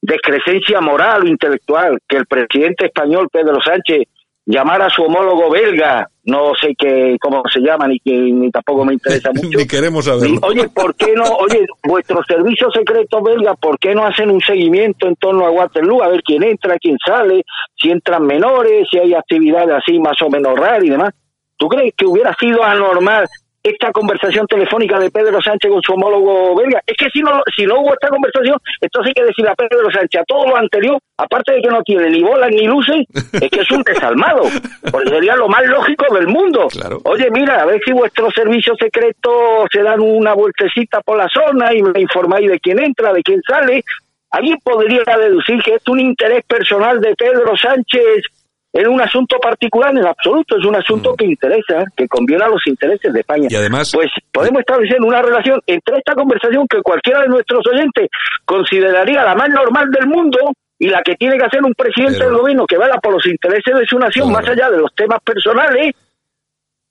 descrescencia 0.00 0.80
moral 0.80 1.24
o 1.24 1.28
intelectual 1.28 1.98
que 2.08 2.16
el 2.16 2.26
presidente 2.26 2.86
español 2.86 3.28
Pedro 3.30 3.60
Sánchez 3.60 4.06
llamara 4.46 4.86
a 4.86 4.90
su 4.90 5.02
homólogo 5.02 5.50
belga, 5.50 6.08
no 6.24 6.52
sé 6.58 6.74
qué 6.78 7.16
cómo 7.20 7.42
se 7.52 7.60
llama 7.60 7.86
ni 7.86 7.98
que 8.00 8.12
ni 8.12 8.50
tampoco 8.50 8.82
me 8.84 8.94
interesa 8.94 9.30
mucho. 9.34 9.58
ni 9.58 9.66
queremos 9.66 10.06
saberlo. 10.06 10.40
oye, 10.42 10.66
¿por 10.70 10.94
qué 10.94 11.12
no? 11.14 11.24
Oye, 11.24 11.66
vuestros 11.84 12.24
servicios 12.26 12.72
secretos 12.72 13.22
belga, 13.22 13.54
¿por 13.54 13.78
qué 13.78 13.94
no 13.94 14.06
hacen 14.06 14.30
un 14.30 14.40
seguimiento 14.40 15.06
en 15.06 15.16
torno 15.16 15.44
a 15.44 15.50
Waterloo 15.50 16.02
a 16.02 16.08
ver 16.08 16.22
quién 16.22 16.42
entra, 16.44 16.78
quién 16.78 16.96
sale, 17.04 17.44
si 17.76 17.90
entran 17.90 18.24
menores, 18.24 18.88
si 18.90 18.98
hay 18.98 19.12
actividades 19.12 19.74
así 19.76 19.98
más 19.98 20.20
o 20.22 20.30
menos 20.30 20.58
raras 20.58 20.84
y 20.84 20.90
demás? 20.90 21.10
¿Tú 21.58 21.68
crees 21.68 21.92
que 21.94 22.06
hubiera 22.06 22.34
sido 22.38 22.64
anormal 22.64 23.26
esta 23.62 23.90
conversación 23.92 24.46
telefónica 24.46 24.98
de 24.98 25.10
Pedro 25.10 25.40
Sánchez 25.42 25.70
con 25.70 25.82
su 25.82 25.92
homólogo 25.92 26.56
belga. 26.56 26.80
Es 26.86 26.96
que 26.96 27.08
si 27.10 27.20
no, 27.20 27.42
si 27.54 27.66
no 27.66 27.80
hubo 27.80 27.92
esta 27.92 28.08
conversación, 28.08 28.58
entonces 28.80 29.08
hay 29.08 29.14
que 29.14 29.28
decirle 29.28 29.50
a 29.50 29.54
Pedro 29.54 29.90
Sánchez 29.90 30.20
a 30.20 30.24
todo 30.24 30.48
lo 30.48 30.56
anterior, 30.56 30.98
aparte 31.16 31.54
de 31.54 31.62
que 31.62 31.68
no 31.68 31.82
tiene 31.82 32.10
ni 32.10 32.22
bolas 32.22 32.50
ni 32.50 32.66
luces, 32.66 33.06
es 33.32 33.50
que 33.50 33.60
es 33.60 33.70
un 33.70 33.82
desalmado, 33.82 34.42
porque 34.90 35.10
sería 35.10 35.36
lo 35.36 35.48
más 35.48 35.64
lógico 35.66 36.14
del 36.14 36.28
mundo. 36.28 36.68
Oye, 37.04 37.30
mira, 37.30 37.62
a 37.62 37.66
ver 37.66 37.80
si 37.84 37.92
vuestros 37.92 38.32
servicios 38.34 38.76
secretos 38.78 39.68
se 39.72 39.82
dan 39.82 40.00
una 40.00 40.34
vueltecita 40.34 41.00
por 41.00 41.18
la 41.18 41.28
zona 41.28 41.74
y 41.74 41.82
me 41.82 42.00
informáis 42.00 42.48
de 42.48 42.60
quién 42.60 42.78
entra, 42.78 43.12
de 43.12 43.22
quién 43.22 43.40
sale. 43.46 43.84
Alguien 44.30 44.58
podría 44.62 45.02
deducir 45.18 45.62
que 45.62 45.74
es 45.74 45.88
un 45.88 46.00
interés 46.00 46.44
personal 46.44 47.00
de 47.00 47.14
Pedro 47.16 47.56
Sánchez 47.56 48.24
es 48.72 48.86
un 48.86 49.00
asunto 49.00 49.38
particular 49.38 49.90
en 49.96 50.06
absoluto, 50.06 50.58
es 50.58 50.64
un 50.64 50.76
asunto 50.76 51.12
mm. 51.12 51.16
que 51.16 51.24
interesa, 51.24 51.84
que 51.96 52.06
conviene 52.06 52.44
a 52.44 52.48
los 52.48 52.66
intereses 52.66 53.12
de 53.12 53.20
España. 53.20 53.48
Y 53.50 53.56
además, 53.56 53.90
pues 53.92 54.10
podemos 54.32 54.60
establecer 54.60 55.00
una 55.00 55.22
relación 55.22 55.60
entre 55.66 55.96
esta 55.96 56.14
conversación 56.14 56.66
que 56.68 56.82
cualquiera 56.82 57.22
de 57.22 57.28
nuestros 57.28 57.66
oyentes 57.66 58.08
consideraría 58.44 59.24
la 59.24 59.34
más 59.34 59.48
normal 59.48 59.90
del 59.90 60.06
mundo 60.06 60.38
y 60.78 60.88
la 60.88 61.02
que 61.02 61.16
tiene 61.16 61.36
que 61.38 61.44
hacer 61.44 61.62
un 61.62 61.74
presidente 61.74 62.24
del 62.24 62.34
gobierno 62.34 62.66
que 62.66 62.76
vaya 62.76 62.96
por 63.02 63.14
los 63.14 63.26
intereses 63.26 63.74
de 63.74 63.86
su 63.86 63.98
nación 63.98 64.30
más 64.30 64.46
allá 64.46 64.70
de 64.70 64.78
los 64.78 64.94
temas 64.94 65.18
personales 65.24 65.94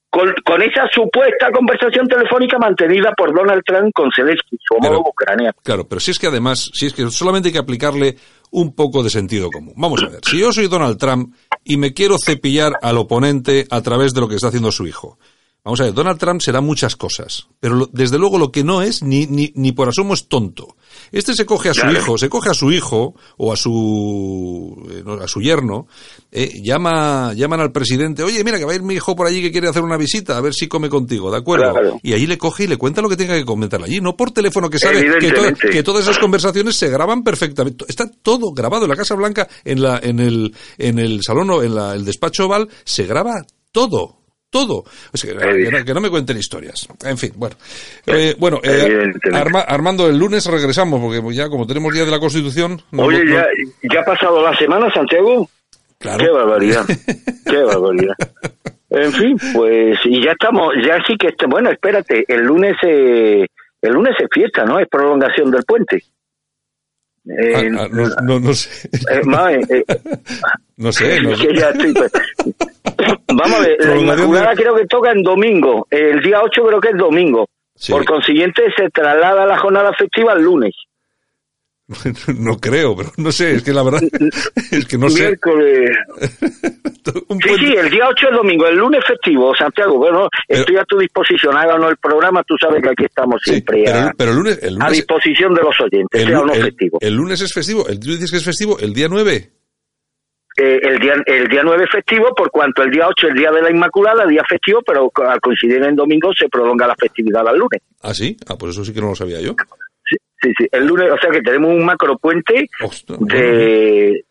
con, 0.09 0.61
esa 0.61 0.88
supuesta 0.91 1.51
conversación 1.51 2.07
telefónica 2.07 2.57
mantenida 2.57 3.11
por 3.15 3.34
Donald 3.36 3.61
Trump 3.65 3.91
con 3.93 4.09
Zelensky, 4.15 4.57
su 4.65 4.75
homólogo 4.75 5.09
ucraniano. 5.09 5.53
Claro, 5.63 5.88
pero 5.88 5.99
si 5.99 6.11
es 6.11 6.19
que 6.19 6.28
además, 6.28 6.71
si 6.73 6.88
es 6.88 6.93
que 6.93 7.09
solamente 7.11 7.49
hay 7.49 7.53
que 7.53 7.59
aplicarle 7.59 8.15
un 8.57 8.73
poco 8.73 9.03
de 9.03 9.11
sentido 9.11 9.51
común. 9.51 9.75
Vamos 9.77 10.01
a 10.01 10.09
ver, 10.09 10.21
si 10.27 10.39
yo 10.39 10.51
soy 10.51 10.67
Donald 10.67 10.97
Trump 10.97 11.35
y 11.63 11.77
me 11.77 11.93
quiero 11.93 12.17
cepillar 12.17 12.73
al 12.81 12.97
oponente 12.97 13.67
a 13.69 13.81
través 13.81 14.15
de 14.15 14.21
lo 14.21 14.27
que 14.27 14.33
está 14.33 14.47
haciendo 14.47 14.71
su 14.71 14.87
hijo, 14.87 15.19
Vamos 15.68 15.82
a 15.82 15.84
ver, 15.84 15.93
Donald 15.93 16.18
Trump 16.18 16.39
será 16.39 16.61
muchas 16.61 16.95
cosas, 16.95 17.49
pero 17.59 17.89
desde 17.91 18.18
luego 18.18 18.38
lo 18.38 18.53
que 18.53 18.63
no 18.63 18.82
es 18.82 19.03
ni, 19.03 19.28
ni, 19.28 19.51
ni 19.53 19.74
por 19.74 19.89
asomo 19.89 20.13
es 20.13 20.30
tonto. 20.30 20.78
Este 21.11 21.34
se 21.34 21.45
coge 21.45 21.68
a 21.68 21.74
su 21.74 21.86
hijo, 21.89 22.18
se 22.18 22.30
coge 22.30 22.51
a 22.51 22.53
su 22.53 22.72
hijo 22.72 23.15
o 23.36 23.51
a 23.51 23.57
su 23.57 24.88
eh, 24.89 25.03
a 25.22 25.28
su 25.28 25.41
yerno, 25.41 25.88
eh, 26.32 26.61
llama 26.63 27.34
llaman 27.34 27.59
al 27.59 27.74
presidente, 27.74 28.24
oye, 28.24 28.45
mira 28.45 28.57
que 28.57 28.63
va 28.63 28.72
a 28.72 28.76
ir 28.76 28.82
mi 28.82 28.93
hijo 28.93 29.13
por 29.13 29.28
allí 29.28 29.41
que 29.41 29.51
quiere 29.51 29.68
hacer 29.68 29.84
una 29.84 29.97
visita, 29.97 30.38
a 30.38 30.41
ver 30.41 30.53
si 30.53 30.70
come 30.70 30.88
contigo, 30.88 31.30
¿de 31.30 31.38
acuerdo? 31.39 31.99
Y 32.01 32.13
ahí 32.13 32.28
le 32.28 32.38
coge 32.38 32.63
y 32.63 32.68
le 32.68 32.78
cuenta 32.78 33.01
lo 33.01 33.09
que 33.09 33.18
tenga 33.18 33.34
que 33.36 33.43
comentar 33.43 33.84
allí, 33.84 33.99
no 33.99 34.15
por 34.15 34.32
teléfono 34.32 34.70
que 34.70 34.80
sabe 34.80 35.05
que, 35.20 35.53
que, 35.70 35.84
todas 35.84 36.05
esas 36.05 36.18
conversaciones 36.18 36.78
se 36.78 36.88
graban 36.88 37.24
perfectamente. 37.24 37.84
Está 37.89 38.09
todo 38.09 38.53
grabado 38.53 38.86
en 38.86 38.91
la 38.91 38.95
Casa 38.95 39.15
Blanca, 39.15 39.49
en 39.65 39.82
la 39.82 39.99
en 40.01 40.22
el 40.22 40.55
en 40.78 40.97
el 40.97 41.20
salón 41.24 41.49
o 41.49 41.61
en 41.61 41.76
la, 41.76 41.93
el 41.93 42.05
despacho 42.05 42.45
oval, 42.45 42.70
se 42.86 43.05
graba 43.05 43.34
todo 43.74 44.26
todo. 44.65 44.83
que, 45.13 45.93
no, 45.93 46.01
me 46.01 46.09
cuenten 46.09 46.37
historias. 46.37 46.87
En 47.03 47.17
fin, 47.17 47.31
bueno. 47.35 47.55
Eh, 48.05 48.35
bueno, 48.37 48.59
eh, 48.63 49.13
Armando, 49.67 50.07
el 50.07 50.17
lunes 50.17 50.45
regresamos, 50.45 50.99
porque 50.99 51.21
ya 51.35 51.49
como 51.49 51.67
tenemos 51.67 51.93
día 51.93 52.05
de 52.05 52.11
la 52.11 52.19
Constitución... 52.19 52.81
Oye, 52.97 53.23
ya, 53.27 53.45
ya 53.93 54.01
ha 54.01 54.05
pasado 54.05 54.41
la 54.41 54.55
semana, 54.57 54.91
Santiago. 54.91 55.49
Claro. 55.99 56.19
Qué 56.19 56.29
barbaridad, 56.29 56.85
qué 57.45 57.57
barbaridad. 57.63 58.15
En 58.89 59.11
fin, 59.11 59.37
pues, 59.53 59.99
y 60.05 60.23
ya 60.23 60.31
estamos, 60.31 60.73
ya 60.85 61.03
sí 61.05 61.15
que, 61.17 61.27
este, 61.27 61.45
bueno, 61.45 61.69
espérate, 61.69 62.23
el 62.27 62.41
lunes, 62.41 62.75
eh, 62.83 63.45
el 63.81 63.91
lunes 63.91 64.15
es 64.19 64.27
fiesta, 64.31 64.63
¿no? 64.63 64.79
Es 64.79 64.87
prolongación 64.87 65.51
del 65.51 65.63
puente. 65.63 66.03
Eh, 67.29 67.53
ah, 67.77 67.83
ah, 67.83 68.21
no, 68.23 68.39
no, 68.39 68.53
sé. 68.53 68.87
Eh, 68.93 69.21
eh, 69.69 69.85
no 70.77 70.91
sé. 70.91 71.19
Pues. 71.23 72.11
Vamos 73.27 73.59
a 73.59 73.61
ver, 73.61 73.77
la 73.79 73.97
Inmaculada 73.97 74.53
creo 74.55 74.75
que 74.75 74.85
toca 74.85 75.11
en 75.11 75.21
domingo. 75.21 75.87
El 75.89 76.21
día 76.21 76.41
8 76.41 76.61
creo 76.65 76.79
que 76.79 76.89
es 76.89 76.97
domingo. 76.97 77.47
Por 77.89 78.05
consiguiente, 78.05 78.63
se 78.75 78.89
traslada 78.89 79.45
la 79.45 79.57
jornada 79.57 79.93
festiva 79.93 80.33
el 80.33 80.43
lunes. 80.43 80.73
No 82.37 82.57
creo, 82.57 82.95
pero 82.95 83.11
no 83.17 83.31
sé, 83.31 83.55
es 83.55 83.63
que 83.63 83.71
la 83.71 83.83
verdad 83.83 84.01
es 84.71 84.85
que 84.85 84.97
no 84.97 85.09
sé. 85.09 85.29
sí, 87.05 87.55
sí, 87.59 87.73
el 87.77 87.89
día 87.89 88.09
8 88.09 88.27
es 88.29 88.35
domingo, 88.35 88.67
el 88.67 88.77
lunes 88.77 89.03
festivo, 89.05 89.55
Santiago. 89.55 89.97
Bueno, 89.97 90.27
estoy 90.47 90.77
a 90.77 90.83
tu 90.83 90.97
disposición, 90.97 91.55
háganos 91.55 91.91
el 91.91 91.97
programa, 91.97 92.43
tú 92.43 92.55
sabes 92.59 92.83
que 92.83 92.89
aquí 92.89 93.05
estamos 93.05 93.41
siempre 93.41 93.85
pero, 94.17 94.31
el, 94.31 94.37
lunes, 94.37 94.59
a 94.79 94.89
disposición 94.89 95.53
de 95.53 95.61
los 95.61 95.79
oyentes, 95.79 96.21
el, 96.21 96.27
sea 96.27 96.41
o 96.41 96.45
no 96.45 96.53
festivo. 96.53 96.97
El 96.99 97.13
lunes 97.13 97.41
es 97.41 97.53
festivo, 97.53 97.85
¿tú 97.85 98.11
dices 98.11 98.31
que 98.31 98.37
es 98.37 98.45
festivo 98.45 98.77
el 98.79 98.93
día 98.93 99.07
9? 99.09 99.56
Eh, 100.57 100.79
el 100.81 100.99
día 100.99 101.13
el 101.25 101.47
día 101.47 101.61
9 101.63 101.85
festivo, 101.91 102.33
por 102.35 102.49
cuanto 102.49 102.81
el 102.81 102.89
día 102.89 103.07
8 103.07 103.27
el 103.27 103.35
día 103.35 103.51
de 103.51 103.61
la 103.61 103.69
Inmaculada, 103.69 104.25
día 104.25 104.43
festivo, 104.49 104.81
pero 104.85 105.11
al 105.27 105.39
coincidir 105.39 105.83
en 105.83 105.95
domingo 105.95 106.31
se 106.33 106.49
prolonga 106.49 106.87
la 106.87 106.95
festividad 106.95 107.47
al 107.47 107.57
lunes. 107.57 107.81
¿Ah, 108.01 108.13
sí? 108.13 108.35
Ah, 108.47 108.55
pues 108.57 108.73
eso 108.73 108.83
sí 108.83 108.91
que 108.93 109.01
no 109.01 109.09
lo 109.09 109.15
sabía 109.15 109.39
yo. 109.39 109.55
Sí, 110.39 110.51
sí, 110.57 110.67
el 110.71 110.85
lunes, 110.85 111.11
o 111.11 111.17
sea 111.17 111.31
que 111.31 111.41
tenemos 111.41 111.71
un 111.71 111.83
macro 111.83 112.15
puente, 112.17 112.69
de, 113.19 114.23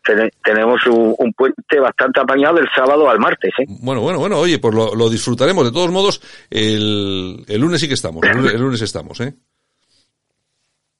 tenemos 0.43 0.79
un, 0.87 1.33
puente 1.33 1.79
bastante 1.79 2.21
apañado 2.21 2.55
del 2.55 2.67
sábado 2.73 3.09
al 3.09 3.19
martes. 3.19 3.51
¿eh? 3.59 3.65
Bueno, 3.81 4.01
bueno, 4.01 4.19
bueno, 4.19 4.37
oye, 4.37 4.57
pues 4.57 4.73
lo, 4.73 5.09
disfrutaremos. 5.09 5.65
De 5.65 5.71
todos 5.71 5.91
modos, 5.91 6.21
el, 6.49 7.43
el 7.47 7.61
lunes 7.61 7.81
sí 7.81 7.89
que 7.89 7.95
estamos, 7.95 8.23
el 8.23 8.59
lunes, 8.59 8.81
estamos, 8.81 9.19
¿eh? 9.19 9.33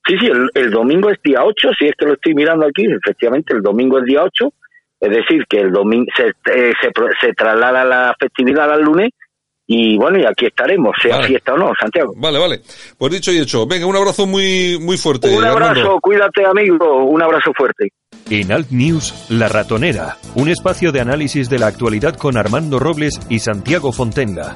Sí, 0.05 0.15
sí, 0.19 0.29
el, 0.53 0.71
domingo 0.71 1.09
es 1.09 1.19
día 1.23 1.39
8, 1.43 1.69
si 1.77 1.87
es 1.87 1.93
que 1.97 2.05
lo 2.05 2.13
estoy 2.13 2.33
mirando 2.33 2.65
aquí, 2.65 2.85
efectivamente, 2.85 3.53
el 3.53 3.61
domingo 3.61 3.99
es 3.99 4.05
día 4.05 4.23
8, 4.23 4.53
es 4.99 5.09
decir, 5.09 5.45
que 5.49 5.59
el 5.59 5.71
domingo 5.71 6.05
se, 6.15 6.27
eh, 6.27 6.73
se, 6.81 6.91
se 7.21 7.33
traslada 7.33 7.85
la 7.85 8.15
festividad 8.19 8.71
al 8.71 8.81
lunes 8.81 9.09
y 9.69 9.97
bueno, 9.97 10.17
y 10.17 10.25
aquí 10.25 10.45
estaremos, 10.45 10.95
sea 11.01 11.21
fiesta 11.23 11.53
o 11.53 11.57
no, 11.57 11.73
Santiago. 11.77 12.13
Vale, 12.15 12.39
vale. 12.39 12.61
Pues 12.97 13.11
dicho 13.11 13.33
y 13.33 13.39
hecho. 13.39 13.67
Venga, 13.67 13.85
un 13.85 13.97
abrazo 13.97 14.25
muy, 14.25 14.79
muy 14.79 14.97
fuerte. 14.97 15.35
Un 15.35 15.43
abrazo, 15.43 15.99
cuídate 16.01 16.45
amigo, 16.45 17.03
un 17.03 17.21
abrazo 17.21 17.51
fuerte. 17.53 17.89
En 18.29 18.53
Alt 18.53 18.71
News, 18.71 19.25
La 19.29 19.49
Ratonera, 19.49 20.15
un 20.35 20.47
espacio 20.47 20.93
de 20.93 21.01
análisis 21.01 21.49
de 21.49 21.59
la 21.59 21.67
actualidad 21.67 22.15
con 22.15 22.37
Armando 22.37 22.79
Robles 22.79 23.19
y 23.29 23.39
Santiago 23.39 23.91
Fontenga. 23.91 24.55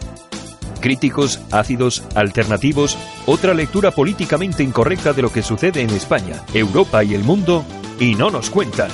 Críticos, 0.80 1.46
ácidos, 1.52 2.08
alternativos, 2.16 2.98
otra 3.28 3.54
lectura 3.54 3.92
políticamente 3.92 4.64
incorrecta 4.64 5.12
de 5.12 5.22
lo 5.22 5.32
que 5.32 5.44
sucede 5.44 5.82
en 5.82 5.90
España, 5.90 6.42
Europa 6.54 7.04
y 7.04 7.16
el 7.16 7.24
mundo, 7.24 7.66
y 8.00 8.16
no 8.16 8.32
nos 8.32 8.50
cuentan. 8.50 8.90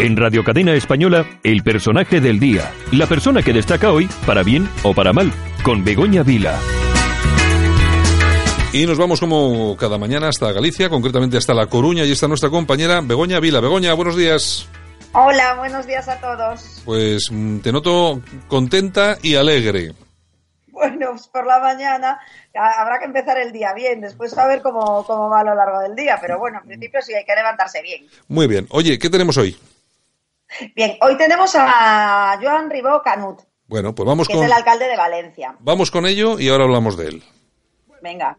En 0.00 0.16
Radio 0.16 0.44
Cadena 0.44 0.74
Española, 0.74 1.26
el 1.42 1.64
personaje 1.64 2.20
del 2.20 2.38
día. 2.38 2.72
La 2.92 3.08
persona 3.08 3.42
que 3.42 3.52
destaca 3.52 3.90
hoy, 3.90 4.08
para 4.24 4.44
bien 4.44 4.68
o 4.84 4.94
para 4.94 5.12
mal, 5.12 5.32
con 5.64 5.82
Begoña 5.82 6.22
Vila. 6.22 6.56
Y 8.72 8.86
nos 8.86 8.96
vamos 8.96 9.18
como 9.18 9.76
cada 9.76 9.98
mañana 9.98 10.28
hasta 10.28 10.52
Galicia, 10.52 10.88
concretamente 10.88 11.36
hasta 11.36 11.52
La 11.52 11.66
Coruña, 11.66 12.04
y 12.04 12.12
está 12.12 12.28
nuestra 12.28 12.48
compañera 12.48 13.00
Begoña 13.00 13.40
Vila. 13.40 13.58
Begoña, 13.58 13.92
buenos 13.94 14.16
días. 14.16 14.68
Hola, 15.14 15.54
buenos 15.54 15.84
días 15.84 16.06
a 16.08 16.20
todos. 16.20 16.80
Pues 16.84 17.32
mm, 17.32 17.58
te 17.58 17.72
noto 17.72 18.22
contenta 18.46 19.18
y 19.20 19.34
alegre. 19.34 19.94
Bueno, 20.68 21.08
pues 21.10 21.26
por 21.26 21.44
la 21.44 21.58
mañana 21.58 22.20
habrá 22.54 23.00
que 23.00 23.06
empezar 23.06 23.36
el 23.38 23.50
día 23.50 23.72
bien, 23.74 24.00
después 24.00 24.38
a 24.38 24.46
ver 24.46 24.62
cómo, 24.62 25.04
cómo 25.04 25.28
va 25.28 25.40
a 25.40 25.44
lo 25.44 25.56
largo 25.56 25.80
del 25.80 25.96
día, 25.96 26.18
pero 26.20 26.38
bueno, 26.38 26.60
en 26.62 26.68
principio 26.68 27.02
sí 27.02 27.12
hay 27.14 27.24
que 27.24 27.34
levantarse 27.34 27.82
bien. 27.82 28.06
Muy 28.28 28.46
bien. 28.46 28.68
Oye, 28.70 28.96
¿qué 28.96 29.10
tenemos 29.10 29.36
hoy? 29.38 29.58
Bien, 30.74 30.96
hoy 31.00 31.16
tenemos 31.16 31.52
a 31.54 32.38
Joan 32.40 32.70
Ribó 32.70 33.02
Canut. 33.02 33.40
Bueno, 33.66 33.94
pues 33.94 34.06
vamos 34.06 34.26
que 34.26 34.34
con. 34.34 34.42
Es 34.42 34.50
el 34.50 34.56
alcalde 34.56 34.88
de 34.88 34.96
Valencia. 34.96 35.54
Vamos 35.60 35.90
con 35.90 36.06
ello 36.06 36.38
y 36.38 36.48
ahora 36.48 36.64
hablamos 36.64 36.96
de 36.96 37.08
él. 37.08 37.22
Venga. 38.02 38.38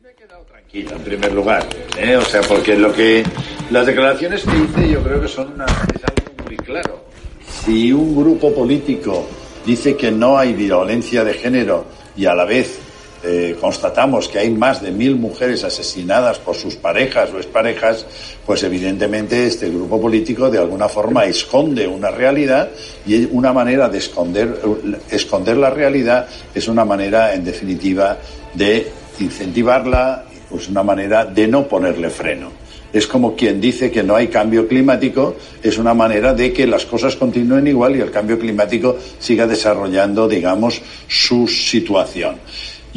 Me 0.00 0.10
he 0.10 0.14
quedado 0.14 0.42
tranquilo, 0.44 0.96
en 0.96 1.02
primer 1.02 1.32
lugar. 1.32 1.66
¿eh? 1.98 2.16
O 2.16 2.22
sea, 2.22 2.40
porque 2.42 2.76
lo 2.76 2.92
que. 2.92 3.24
Las 3.70 3.86
declaraciones 3.86 4.44
que 4.44 4.56
hice 4.56 4.88
yo 4.88 5.02
creo 5.02 5.20
que 5.20 5.28
son 5.28 5.52
una, 5.52 5.66
es 5.66 6.02
algo 6.04 6.44
muy 6.44 6.56
claro. 6.56 7.04
Si 7.44 7.92
un 7.92 8.16
grupo 8.16 8.54
político 8.54 9.26
dice 9.64 9.96
que 9.96 10.10
no 10.10 10.38
hay 10.38 10.54
violencia 10.54 11.24
de 11.24 11.34
género 11.34 11.84
y 12.16 12.26
a 12.26 12.34
la 12.34 12.44
vez 12.44 12.80
eh, 13.22 13.56
constatamos 13.60 14.28
que 14.28 14.38
hay 14.38 14.50
más 14.50 14.82
de 14.82 14.90
mil 14.90 15.16
mujeres 15.16 15.64
asesinadas 15.64 16.38
por 16.38 16.54
sus 16.54 16.76
parejas 16.76 17.30
o 17.32 17.38
exparejas, 17.38 18.06
pues 18.44 18.62
evidentemente 18.62 19.46
este 19.46 19.68
grupo 19.68 20.00
político 20.00 20.50
de 20.50 20.58
alguna 20.58 20.88
forma 20.88 21.24
esconde 21.24 21.86
una 21.86 22.10
realidad 22.10 22.70
y 23.06 23.24
una 23.26 23.52
manera 23.52 23.88
de 23.88 23.98
esconder, 23.98 24.60
esconder 25.10 25.56
la 25.56 25.70
realidad 25.70 26.28
es 26.54 26.68
una 26.68 26.84
manera, 26.84 27.34
en 27.34 27.44
definitiva, 27.44 28.18
de 28.54 28.86
incentivarla, 29.18 30.24
es 30.54 30.68
una 30.68 30.82
manera 30.82 31.24
de 31.24 31.48
no 31.48 31.66
ponerle 31.66 32.10
freno. 32.10 32.66
Es 32.92 33.06
como 33.06 33.34
quien 33.34 33.60
dice 33.60 33.90
que 33.90 34.02
no 34.02 34.14
hay 34.14 34.28
cambio 34.28 34.66
climático, 34.66 35.36
es 35.62 35.76
una 35.76 35.92
manera 35.92 36.32
de 36.32 36.52
que 36.52 36.66
las 36.66 36.86
cosas 36.86 37.16
continúen 37.16 37.66
igual 37.66 37.96
y 37.96 38.00
el 38.00 38.10
cambio 38.10 38.38
climático 38.38 38.96
siga 39.18 39.46
desarrollando, 39.46 40.28
digamos, 40.28 40.80
su 41.08 41.46
situación. 41.48 42.36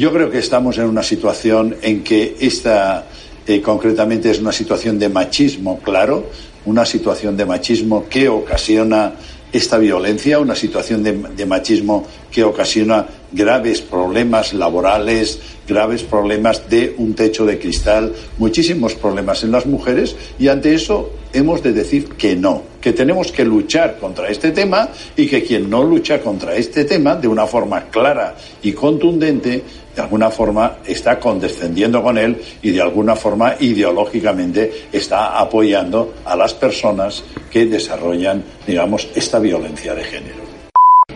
Yo 0.00 0.10
creo 0.10 0.30
que 0.30 0.38
estamos 0.38 0.78
en 0.78 0.86
una 0.86 1.02
situación 1.02 1.76
en 1.82 2.02
que 2.02 2.34
esta 2.40 3.04
eh, 3.46 3.60
concretamente 3.60 4.30
es 4.30 4.40
una 4.40 4.50
situación 4.50 4.98
de 4.98 5.10
machismo 5.10 5.78
claro, 5.80 6.30
una 6.64 6.86
situación 6.86 7.36
de 7.36 7.44
machismo 7.44 8.08
que 8.08 8.26
ocasiona 8.26 9.12
esta 9.52 9.76
violencia, 9.76 10.38
una 10.38 10.54
situación 10.54 11.02
de, 11.02 11.44
machismo 11.44 12.06
que 12.30 12.44
ocasiona 12.44 13.06
graves 13.32 13.80
problemas 13.82 14.54
laborales, 14.54 15.38
graves 15.68 16.02
problemas 16.02 16.70
de 16.70 16.94
un 16.96 17.14
techo 17.14 17.44
de 17.44 17.58
cristal, 17.58 18.14
muchísimos 18.38 18.94
problemas 18.94 19.42
en 19.44 19.52
las 19.52 19.66
mujeres 19.66 20.16
y 20.38 20.48
ante 20.48 20.74
eso 20.74 21.10
hemos 21.32 21.62
de 21.62 21.72
decir 21.72 22.10
que 22.10 22.36
no, 22.36 22.62
que 22.80 22.92
tenemos 22.92 23.32
que 23.32 23.44
luchar 23.44 23.98
contra 23.98 24.28
este 24.28 24.52
tema 24.52 24.88
y 25.16 25.26
que 25.26 25.42
quien 25.42 25.68
no 25.68 25.82
lucha 25.82 26.20
contra 26.20 26.56
este 26.56 26.84
tema 26.84 27.16
de 27.16 27.28
una 27.28 27.46
forma 27.46 27.86
clara 27.90 28.36
y 28.62 28.72
contundente 28.72 29.62
de 30.00 30.04
alguna 30.04 30.30
forma 30.30 30.78
está 30.86 31.20
condescendiendo 31.20 32.02
con 32.02 32.16
él 32.16 32.40
y 32.62 32.70
de 32.70 32.80
alguna 32.80 33.14
forma 33.14 33.56
ideológicamente 33.60 34.88
está 34.90 35.38
apoyando 35.38 36.14
a 36.24 36.34
las 36.34 36.54
personas 36.54 37.22
que 37.50 37.66
desarrollan, 37.66 38.42
digamos, 38.66 39.10
esta 39.14 39.38
violencia 39.38 39.94
de 39.94 40.04
género. 40.04 40.40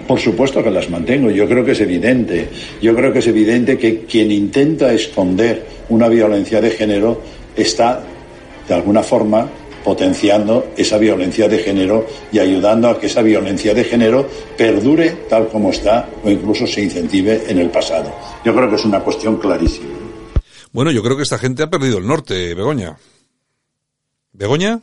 Por 0.06 0.20
supuesto 0.20 0.62
que 0.62 0.70
las 0.70 0.90
mantengo, 0.90 1.30
yo 1.30 1.48
creo 1.48 1.64
que 1.64 1.72
es 1.72 1.80
evidente. 1.80 2.50
Yo 2.82 2.94
creo 2.94 3.10
que 3.10 3.20
es 3.20 3.26
evidente 3.26 3.78
que 3.78 4.00
quien 4.00 4.30
intenta 4.30 4.92
esconder 4.92 5.64
una 5.88 6.08
violencia 6.08 6.60
de 6.60 6.70
género 6.70 7.22
está, 7.56 8.02
de 8.68 8.74
alguna 8.74 9.02
forma, 9.02 9.48
potenciando 9.84 10.72
esa 10.76 10.98
violencia 10.98 11.48
de 11.48 11.58
género 11.58 12.06
y 12.32 12.38
ayudando 12.38 12.88
a 12.88 12.98
que 12.98 13.06
esa 13.06 13.22
violencia 13.22 13.74
de 13.74 13.84
género 13.84 14.26
perdure 14.56 15.10
tal 15.28 15.48
como 15.48 15.70
está 15.70 16.08
o 16.24 16.30
incluso 16.30 16.66
se 16.66 16.82
incentive 16.82 17.44
en 17.46 17.58
el 17.58 17.70
pasado. 17.70 18.12
Yo 18.44 18.54
creo 18.54 18.68
que 18.70 18.76
es 18.76 18.84
una 18.84 19.00
cuestión 19.00 19.36
clarísima. 19.36 19.90
Bueno, 20.72 20.90
yo 20.90 21.02
creo 21.02 21.16
que 21.16 21.22
esta 21.22 21.38
gente 21.38 21.62
ha 21.62 21.70
perdido 21.70 21.98
el 21.98 22.06
norte, 22.06 22.54
Begoña. 22.54 22.96
¿Begoña? 24.32 24.80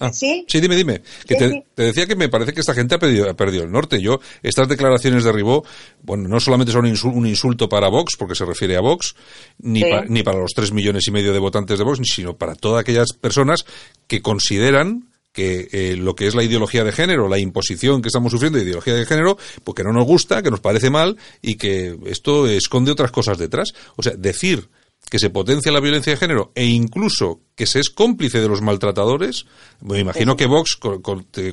Ah, 0.00 0.12
¿Sí? 0.12 0.44
Sí, 0.48 0.60
dime, 0.60 0.76
dime. 0.76 1.02
Que 1.26 1.36
te, 1.36 1.64
decía 1.76 2.06
que 2.06 2.16
me 2.16 2.28
parece 2.28 2.52
que 2.52 2.60
esta 2.60 2.74
gente 2.74 2.94
ha 2.94 2.98
perdido, 2.98 3.28
ha 3.28 3.34
perdido 3.34 3.64
el 3.64 3.70
norte. 3.70 4.00
Yo, 4.00 4.20
estas 4.42 4.68
declaraciones 4.68 5.24
de 5.24 5.32
Ribó, 5.32 5.64
bueno, 6.02 6.28
no 6.28 6.40
solamente 6.40 6.72
son 6.72 6.86
un 6.86 7.26
insulto 7.26 7.68
para 7.68 7.88
Vox, 7.88 8.16
porque 8.18 8.34
se 8.34 8.44
refiere 8.44 8.76
a 8.76 8.80
Vox, 8.80 9.14
ni, 9.58 9.82
ni 10.08 10.22
para 10.22 10.38
los 10.38 10.52
tres 10.54 10.72
millones 10.72 11.06
y 11.06 11.10
medio 11.10 11.32
de 11.32 11.38
votantes 11.38 11.78
de 11.78 11.84
Vox, 11.84 12.00
sino 12.04 12.36
para 12.36 12.54
todas 12.54 12.80
aquellas 12.80 13.12
personas 13.12 13.64
que 14.06 14.22
consideran 14.22 15.08
que 15.32 15.68
eh, 15.70 15.96
lo 15.96 16.16
que 16.16 16.26
es 16.26 16.34
la 16.34 16.42
ideología 16.42 16.82
de 16.82 16.90
género, 16.90 17.28
la 17.28 17.38
imposición 17.38 18.02
que 18.02 18.08
estamos 18.08 18.32
sufriendo 18.32 18.58
de 18.58 18.64
ideología 18.64 18.94
de 18.94 19.06
género, 19.06 19.36
porque 19.62 19.82
pues 19.82 19.94
no 19.94 20.00
nos 20.00 20.04
gusta, 20.04 20.42
que 20.42 20.50
nos 20.50 20.58
parece 20.58 20.90
mal 20.90 21.16
y 21.42 21.54
que 21.54 21.96
esto 22.06 22.48
esconde 22.48 22.90
otras 22.90 23.12
cosas 23.12 23.38
detrás. 23.38 23.72
O 23.94 24.02
sea, 24.02 24.14
decir 24.16 24.68
que 25.08 25.18
se 25.18 25.30
potencia 25.30 25.72
la 25.72 25.80
violencia 25.80 26.12
de 26.12 26.18
género 26.18 26.52
e 26.54 26.66
incluso 26.66 27.40
que 27.54 27.66
se 27.66 27.80
es 27.80 27.90
cómplice 27.90 28.40
de 28.40 28.48
los 28.48 28.62
maltratadores, 28.62 29.46
me 29.80 29.98
imagino 29.98 30.36
que 30.36 30.46
Vox, 30.46 30.78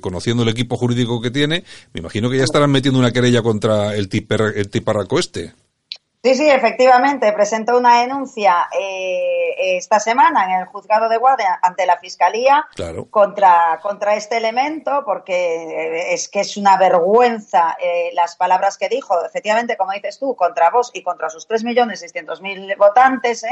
conociendo 0.02 0.44
el 0.44 0.50
equipo 0.50 0.78
jurídico 0.78 1.22
que 1.22 1.32
tiene, 1.32 1.64
me 1.94 2.00
imagino 2.00 2.30
que 2.30 2.38
ya 2.38 2.44
estarán 2.44 2.72
metiendo 2.72 3.00
una 3.00 3.12
querella 3.12 3.42
contra 3.42 3.96
el, 3.96 4.10
el 4.56 4.70
tiparraco 4.70 5.20
este. 5.20 5.54
Sí, 6.26 6.34
sí, 6.34 6.50
efectivamente. 6.50 7.32
Presentó 7.34 7.78
una 7.78 8.02
denuncia 8.02 8.68
eh, 8.72 9.78
esta 9.78 10.00
semana 10.00 10.46
en 10.46 10.62
el 10.62 10.66
juzgado 10.66 11.08
de 11.08 11.18
guardia 11.18 11.60
ante 11.62 11.86
la 11.86 12.00
Fiscalía 12.00 12.66
contra, 13.12 13.80
contra 13.80 14.16
este 14.16 14.38
elemento, 14.38 15.04
porque 15.06 15.36
eh, 15.36 16.14
es 16.16 16.28
que 16.28 16.40
es 16.40 16.58
una 16.58 16.78
vergüenza 16.78 17.78
eh, 17.80 18.10
las 18.16 18.38
palabras 18.38 18.80
que 18.80 18.90
dijo, 18.90 19.24
efectivamente, 19.24 19.78
como 19.78 19.92
dices 19.92 20.18
tú, 20.18 20.36
contra 20.36 20.72
vos 20.72 20.90
y 20.96 21.04
contra 21.04 21.30
sus 21.30 21.48
3.600.000 21.48 22.76
votantes, 22.76 23.46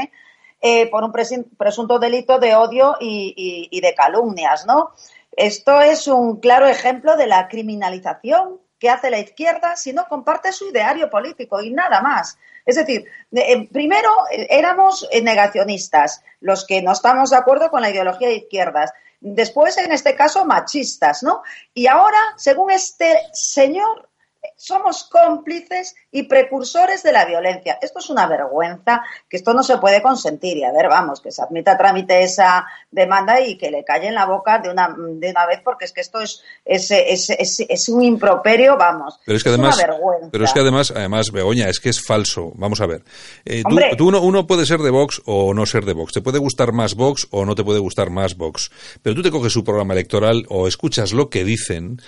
por 0.90 1.04
un 1.04 1.12
presunto 1.12 2.00
delito 2.00 2.40
de 2.40 2.56
odio 2.56 2.96
y, 2.98 3.68
y 3.70 3.80
de 3.80 3.94
calumnias, 3.94 4.66
¿no? 4.66 4.90
Esto 5.30 5.80
es 5.80 6.08
un 6.08 6.40
claro 6.40 6.66
ejemplo 6.66 7.16
de 7.16 7.28
la 7.28 7.46
criminalización 7.46 8.58
que 8.80 8.90
hace 8.90 9.10
la 9.10 9.20
izquierda 9.20 9.76
si 9.76 9.92
no 9.92 10.06
comparte 10.08 10.50
su 10.52 10.68
ideario 10.68 11.08
político 11.08 11.62
y 11.62 11.70
nada 11.70 12.00
más. 12.00 12.36
Es 12.64 12.76
decir, 12.76 13.06
eh, 13.32 13.68
primero 13.70 14.10
eh, 14.30 14.46
éramos 14.50 15.08
negacionistas, 15.22 16.22
los 16.40 16.66
que 16.66 16.82
no 16.82 16.92
estamos 16.92 17.30
de 17.30 17.36
acuerdo 17.36 17.70
con 17.70 17.82
la 17.82 17.90
ideología 17.90 18.28
de 18.28 18.36
izquierdas. 18.36 18.92
Después, 19.20 19.76
en 19.78 19.92
este 19.92 20.14
caso, 20.14 20.44
machistas, 20.44 21.22
¿no? 21.22 21.42
Y 21.72 21.86
ahora, 21.86 22.18
según 22.36 22.70
este 22.70 23.18
señor, 23.32 24.08
somos 24.56 25.04
cómplices 25.04 25.94
y 26.10 26.24
precursores 26.24 27.02
de 27.02 27.12
la 27.12 27.24
violencia. 27.24 27.78
Esto 27.80 27.98
es 27.98 28.10
una 28.10 28.26
vergüenza, 28.26 29.02
que 29.28 29.36
esto 29.36 29.52
no 29.54 29.62
se 29.62 29.78
puede 29.78 30.02
consentir. 30.02 30.56
Y 30.56 30.64
a 30.64 30.72
ver, 30.72 30.88
vamos, 30.88 31.20
que 31.20 31.30
se 31.30 31.42
admita 31.42 31.72
a 31.72 31.78
trámite 31.78 32.22
esa 32.22 32.66
demanda 32.90 33.40
y 33.40 33.56
que 33.56 33.70
le 33.70 33.84
calle 33.84 34.08
en 34.08 34.14
la 34.14 34.26
boca 34.26 34.58
de 34.58 34.70
una, 34.70 34.94
de 34.96 35.30
una 35.30 35.46
vez, 35.46 35.60
porque 35.64 35.84
es 35.84 35.92
que 35.92 36.00
esto 36.00 36.20
es, 36.20 36.42
es, 36.64 36.90
es, 36.90 37.60
es, 37.68 37.88
un 37.88 38.02
improperio, 38.02 38.76
vamos. 38.76 39.18
Pero 39.24 39.36
es 39.36 39.42
que 39.42 39.48
además, 39.50 39.76
una 39.76 39.86
vergüenza. 39.86 40.28
Pero 40.30 40.44
es 40.44 40.52
que 40.52 40.60
además, 40.60 40.92
además, 40.94 41.30
Begoña, 41.30 41.68
es 41.68 41.80
que 41.80 41.90
es 41.90 42.04
falso. 42.04 42.52
Vamos 42.54 42.80
a 42.80 42.86
ver. 42.86 43.02
Eh, 43.44 43.62
tú, 43.96 44.08
uno, 44.08 44.20
uno, 44.20 44.46
puede 44.46 44.66
ser 44.66 44.80
de 44.80 44.90
Vox 44.90 45.22
o 45.26 45.54
no 45.54 45.66
ser 45.66 45.84
de 45.84 45.92
Vox. 45.92 46.12
Te 46.12 46.22
puede 46.22 46.38
gustar 46.38 46.72
más 46.72 46.94
Vox 46.94 47.26
o 47.30 47.44
no 47.44 47.54
te 47.54 47.64
puede 47.64 47.78
gustar 47.78 48.10
más 48.10 48.36
Vox. 48.36 48.70
Pero 49.02 49.16
tú 49.16 49.22
te 49.22 49.30
coges 49.30 49.52
su 49.52 49.64
programa 49.64 49.94
electoral 49.94 50.44
o 50.48 50.68
escuchas 50.68 51.12
lo 51.12 51.28
que 51.28 51.44
dicen 51.44 52.00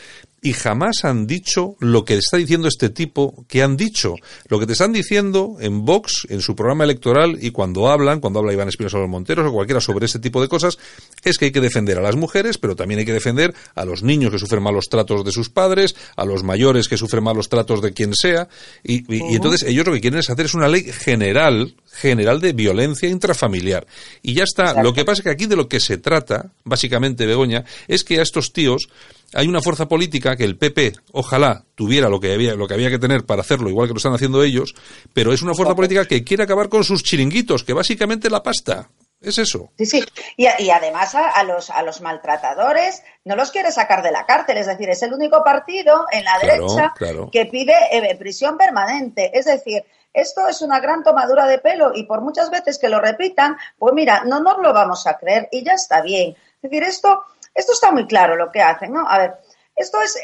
y 0.43 0.53
jamás 0.53 1.05
han 1.05 1.27
dicho 1.27 1.77
lo 1.81 2.05
que 2.05 2.15
está 2.15 2.37
diciendo 2.37 2.69
este 2.69 2.91
tipo 2.91 3.45
que 3.49 3.63
han 3.63 3.77
dicho. 3.77 4.15
Lo 4.49 4.61
que 4.61 4.67
te 4.67 4.73
están 4.73 4.93
diciendo 4.93 5.57
en 5.61 5.85
Vox, 5.85 6.27
en 6.29 6.41
su 6.41 6.55
programa 6.55 6.85
electoral 6.85 7.39
y 7.41 7.51
cuando 7.51 7.89
hablan, 7.89 8.21
cuando 8.21 8.39
habla 8.39 8.53
Iván 8.53 8.69
Espinosa 8.69 8.99
los 8.99 9.09
Monteros 9.09 9.49
o 9.49 9.53
cualquiera 9.53 9.81
sobre 9.81 10.07
este 10.07 10.19
tipo 10.19 10.41
de 10.41 10.49
cosas, 10.49 10.79
es 11.25 11.39
que 11.39 11.47
hay 11.47 11.53
que 11.53 11.61
defender 11.61 11.99
a 11.99 12.03
las 12.03 12.17
mujeres, 12.17 12.59
pero 12.59 12.77
también 12.77 13.01
hay 13.01 13.07
que 13.07 13.13
defender 13.13 13.55
a 13.75 13.85
los 13.85 14.03
niños 14.03 14.31
que 14.31 14.39
sufren 14.39 14.63
malos 14.63 14.89
tratos 14.89 15.25
de 15.25 15.33
sus 15.33 15.49
padres, 15.49 15.97
a 16.17 16.25
los 16.25 16.45
mayores 16.45 16.89
que 16.89 16.97
sufren 16.97 17.25
malos 17.25 17.49
tratos 17.49 17.83
de 17.83 17.93
quien 17.93 18.15
sea. 18.15 18.49
Y, 18.85 19.05
entonces 19.35 19.63
ellos 19.69 19.87
lo 19.87 19.93
que 19.95 20.01
quieren 20.01 20.21
es 20.21 20.31
hacer 20.31 20.47
es 20.47 20.55
una 20.55 20.69
ley 20.69 20.85
general, 20.85 21.75
general 21.93 22.41
de 22.41 22.53
violencia 22.53 23.09
intrafamiliar. 23.09 23.87
Y 24.23 24.35
ya 24.35 24.45
está. 24.45 24.83
Lo 24.83 24.93
que 24.93 25.05
pasa 25.05 25.21
es 25.21 25.25
que 25.25 25.31
aquí 25.31 25.47
de 25.47 25.57
lo 25.57 25.69
que 25.69 25.81
se 25.81 25.99
trata, 25.99 26.53
básicamente, 26.63 27.27
Begoña, 27.27 27.65
es 27.89 28.05
que 28.05 28.19
a 28.21 28.23
estos 28.23 28.53
tíos 28.53 28.89
hay 29.35 29.49
una 29.49 29.61
fuerza 29.61 29.87
política 29.87 30.37
que 30.37 30.45
el 30.45 30.57
PP 30.57 30.93
ojalá 31.13 31.65
tuviera 31.75 32.09
lo 32.09 32.21
que 32.21 32.33
había, 32.33 32.55
lo 32.55 32.67
que 32.67 32.75
había 32.75 32.91
que 32.91 32.99
tener 32.99 33.25
para 33.25 33.43
hacerlo, 33.43 33.69
igual 33.69 33.89
que 33.89 33.95
lo 33.95 33.99
están 33.99 34.15
haciendo 34.15 34.43
ellos, 34.43 34.75
pero 35.13 35.33
es 35.33 35.43
una 35.43 35.55
fuerza 35.55 35.75
política 35.75 36.05
que 36.07 36.25
quiere 36.25 36.45
acabar 36.45 36.69
con 36.69 36.85
sus 36.85 37.03
chiringuitos, 37.03 37.65
que 37.65 37.73
básicamente 37.73 38.31
la 38.31 38.43
pasta. 38.43 38.89
Es 39.21 39.39
eso. 39.39 39.71
Sí, 39.79 39.87
sí. 39.87 40.05
Y, 40.37 40.47
además 40.47 41.15
a, 41.15 41.43
los, 41.43 41.71
a 41.71 41.83
los 41.83 42.03
maltratadores 42.03 43.03
no 43.25 43.35
los 43.35 43.51
quiere 43.51 43.73
sacar 43.73 44.03
de 44.03 44.13
la 44.13 44.27
cárcel. 44.27 44.59
Es 44.59 44.67
decir, 44.67 44.91
es 44.91 45.03
el 45.03 45.15
único 45.15 45.43
partido 45.43 46.05
en 46.13 46.25
la 46.25 46.39
derecha 46.39 46.93
que 47.33 47.47
pide 47.47 47.73
eh, 47.91 48.15
prisión 48.17 48.59
permanente. 48.59 49.37
Es 49.37 49.47
decir, 49.47 49.85
esto 50.13 50.47
es 50.49 50.63
una 50.63 50.81
gran 50.81 51.03
tomadura 51.03 51.47
de 51.47 51.59
pelo 51.59 51.93
y 51.95 52.05
por 52.05 52.21
muchas 52.21 52.51
veces 52.51 52.79
que 52.79 52.89
lo 52.89 53.01
repitan, 53.01 53.57
pues 53.79 53.95
mira, 53.95 54.23
no 54.25 54.41
nos 54.41 54.59
lo 54.59 54.73
vamos 54.73 55.07
a 55.07 55.17
creer 55.19 55.49
y 55.51 55.65
ya 55.65 55.73
está 55.73 56.03
bien. 56.03 56.37
Es 56.63 56.71
decir, 56.71 56.83
esto 56.83 57.25
esto 57.57 57.73
está 57.73 57.91
muy 57.91 58.07
claro 58.07 58.37
lo 58.37 58.53
que 58.53 58.61
hacen, 58.61 58.93
¿no? 58.93 59.09
A 59.09 59.19
ver, 59.19 59.35
esto 59.77 59.99
es 60.01 60.19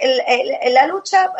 la 0.70 0.86
lucha 0.86 1.30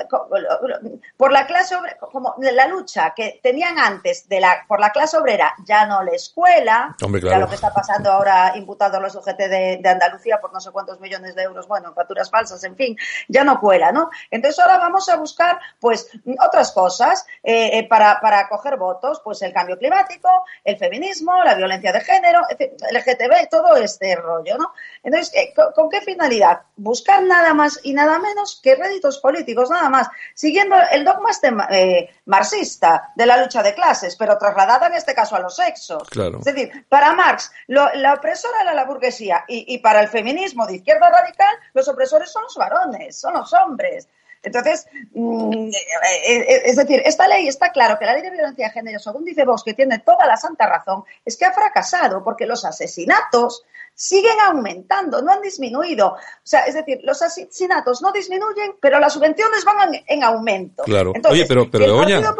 por 1.16 1.32
la 1.32 1.46
clase 1.46 1.74
obrera, 1.74 1.96
como 1.98 2.34
la 2.38 2.66
lucha 2.66 3.14
que 3.16 3.40
tenían 3.42 3.78
antes 3.78 4.28
de 4.28 4.40
la, 4.40 4.64
por 4.68 4.80
la 4.80 4.90
clase 4.90 5.16
obrera, 5.16 5.54
ya 5.64 5.86
no 5.86 6.02
la 6.02 6.12
escuela, 6.12 6.94
ya 6.98 7.38
lo 7.38 7.48
que 7.48 7.54
está 7.54 7.72
pasando 7.72 8.12
ahora 8.12 8.52
imputado 8.54 8.98
a 8.98 9.00
los 9.00 9.14
UGT 9.14 9.38
de, 9.38 9.82
Andalucía 9.84 10.40
por 10.40 10.52
no 10.52 10.60
sé 10.60 10.70
cuántos 10.70 11.00
millones 11.00 11.34
de 11.34 11.42
euros, 11.42 11.66
bueno, 11.68 11.92
facturas 11.94 12.30
falsas, 12.30 12.62
en 12.64 12.76
fin, 12.76 12.96
ya 13.28 13.44
no 13.44 13.60
cuela, 13.60 13.92
¿no? 13.92 14.10
Entonces 14.30 14.58
ahora 14.58 14.78
vamos 14.78 15.08
a 15.08 15.16
buscar, 15.16 15.58
pues, 15.80 16.10
otras 16.38 16.72
cosas 16.72 17.26
eh, 17.42 17.78
eh, 17.78 17.88
para, 17.88 18.20
para 18.20 18.48
coger 18.48 18.76
votos, 18.76 19.20
pues 19.22 19.42
el 19.42 19.52
cambio 19.52 19.78
climático, 19.78 20.28
el 20.64 20.76
feminismo, 20.76 21.42
la 21.44 21.54
violencia 21.54 21.92
de 21.92 22.00
género, 22.00 22.42
el 22.58 22.96
LGTB, 22.96 23.48
todo 23.50 23.76
este 23.76 24.16
rollo, 24.16 24.58
¿no? 24.58 24.72
Entonces, 25.02 25.32
eh, 25.34 25.54
¿con, 25.74 25.88
qué 25.88 26.00
finalidad? 26.00 26.62
Buscar 26.76 27.22
nada 27.22 27.54
más 27.54 27.80
y 27.82 27.92
nada 27.92 28.01
menos 28.18 28.60
que 28.62 28.74
réditos 28.74 29.18
políticos, 29.18 29.70
nada 29.70 29.88
más, 29.88 30.08
siguiendo 30.34 30.76
el 30.90 31.04
dogma 31.04 31.30
este, 31.30 31.50
eh, 31.70 32.10
marxista 32.26 33.12
de 33.14 33.26
la 33.26 33.42
lucha 33.42 33.62
de 33.62 33.74
clases, 33.74 34.16
pero 34.16 34.38
trasladada 34.38 34.86
en 34.86 34.94
este 34.94 35.14
caso 35.14 35.36
a 35.36 35.40
los 35.40 35.56
sexos. 35.56 36.02
Es 36.12 36.44
decir, 36.44 36.86
para 36.88 37.12
Marx, 37.12 37.52
la 37.66 38.14
opresora 38.14 38.62
era 38.62 38.74
la 38.74 38.84
burguesía 38.84 39.44
y, 39.48 39.78
para 39.78 40.00
el 40.00 40.08
feminismo 40.08 40.66
de 40.66 40.76
izquierda 40.76 41.10
radical, 41.10 41.54
los 41.74 41.88
opresores 41.88 42.30
son 42.30 42.44
los 42.44 42.56
varones, 42.56 43.18
son 43.18 43.34
los 43.34 43.52
hombres. 43.52 44.08
Entonces, 44.42 44.86
mm, 45.12 45.68
eh, 45.68 46.62
es 46.64 46.76
decir, 46.76 47.00
esta 47.04 47.28
ley 47.28 47.46
está 47.46 47.70
claro 47.70 47.96
que 47.98 48.06
la 48.06 48.14
ley 48.14 48.22
de 48.22 48.30
violencia 48.30 48.66
de 48.66 48.72
género, 48.72 48.98
según 48.98 49.24
dice 49.24 49.44
Vox, 49.44 49.62
que 49.62 49.74
tiene 49.74 50.00
toda 50.00 50.26
la 50.26 50.36
santa 50.36 50.66
razón, 50.66 51.04
es 51.24 51.36
que 51.36 51.44
ha 51.44 51.52
fracasado 51.52 52.24
porque 52.24 52.46
los 52.46 52.64
asesinatos 52.64 53.64
siguen 53.94 54.38
aumentando, 54.44 55.22
no 55.22 55.32
han 55.32 55.42
disminuido. 55.42 56.08
O 56.08 56.16
sea, 56.42 56.64
es 56.64 56.74
decir, 56.74 56.98
los 57.04 57.20
asesinatos 57.22 58.02
no 58.02 58.12
disminuyen, 58.12 58.74
pero 58.80 58.98
las 58.98 59.12
subvenciones 59.12 59.64
van 59.64 59.94
en, 60.06 60.24
aumento. 60.24 60.82
Claro. 60.84 61.12
Oye, 61.30 61.46
pero, 61.46 61.70
pero 61.70 61.86
Begoña, 61.86 62.34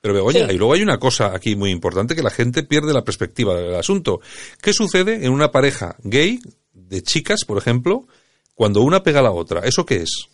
pero 0.00 0.14
Begoña, 0.14 0.52
y 0.52 0.58
luego 0.58 0.74
hay 0.74 0.82
una 0.82 0.98
cosa 0.98 1.34
aquí 1.34 1.54
muy 1.54 1.70
importante 1.70 2.16
que 2.16 2.22
la 2.22 2.30
gente 2.30 2.62
pierde 2.62 2.92
la 2.92 3.04
perspectiva 3.04 3.54
del 3.54 3.74
asunto. 3.74 4.20
¿Qué 4.60 4.72
sucede 4.72 5.24
en 5.24 5.32
una 5.32 5.52
pareja 5.52 5.96
gay 6.02 6.40
de 6.72 7.02
chicas, 7.02 7.44
por 7.46 7.58
ejemplo, 7.58 8.06
cuando 8.54 8.82
una 8.82 9.02
pega 9.02 9.20
a 9.20 9.22
la 9.22 9.30
otra? 9.30 9.60
¿Eso 9.60 9.86
qué 9.86 9.96
es? 9.96 10.28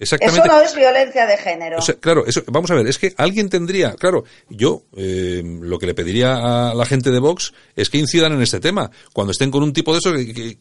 Exactamente. 0.00 0.48
Eso 0.48 0.56
no 0.56 0.62
es 0.62 0.74
violencia 0.74 1.26
de 1.26 1.36
género. 1.36 1.78
claro, 2.00 2.24
eso, 2.26 2.42
vamos 2.46 2.70
a 2.70 2.74
ver, 2.74 2.86
es 2.86 2.98
que 2.98 3.12
alguien 3.18 3.50
tendría, 3.50 3.92
claro, 3.92 4.24
yo 4.48 4.82
eh, 4.96 5.42
lo 5.44 5.78
que 5.78 5.86
le 5.86 5.94
pediría 5.94 6.70
a 6.70 6.74
la 6.74 6.86
gente 6.86 7.10
de 7.10 7.18
Vox 7.18 7.52
es 7.76 7.90
que 7.90 7.98
incidan 7.98 8.32
en 8.32 8.40
este 8.40 8.60
tema, 8.60 8.90
cuando 9.12 9.32
estén 9.32 9.50
con 9.50 9.62
un 9.62 9.74
tipo 9.74 9.92
de 9.92 9.98
eso, 9.98 10.12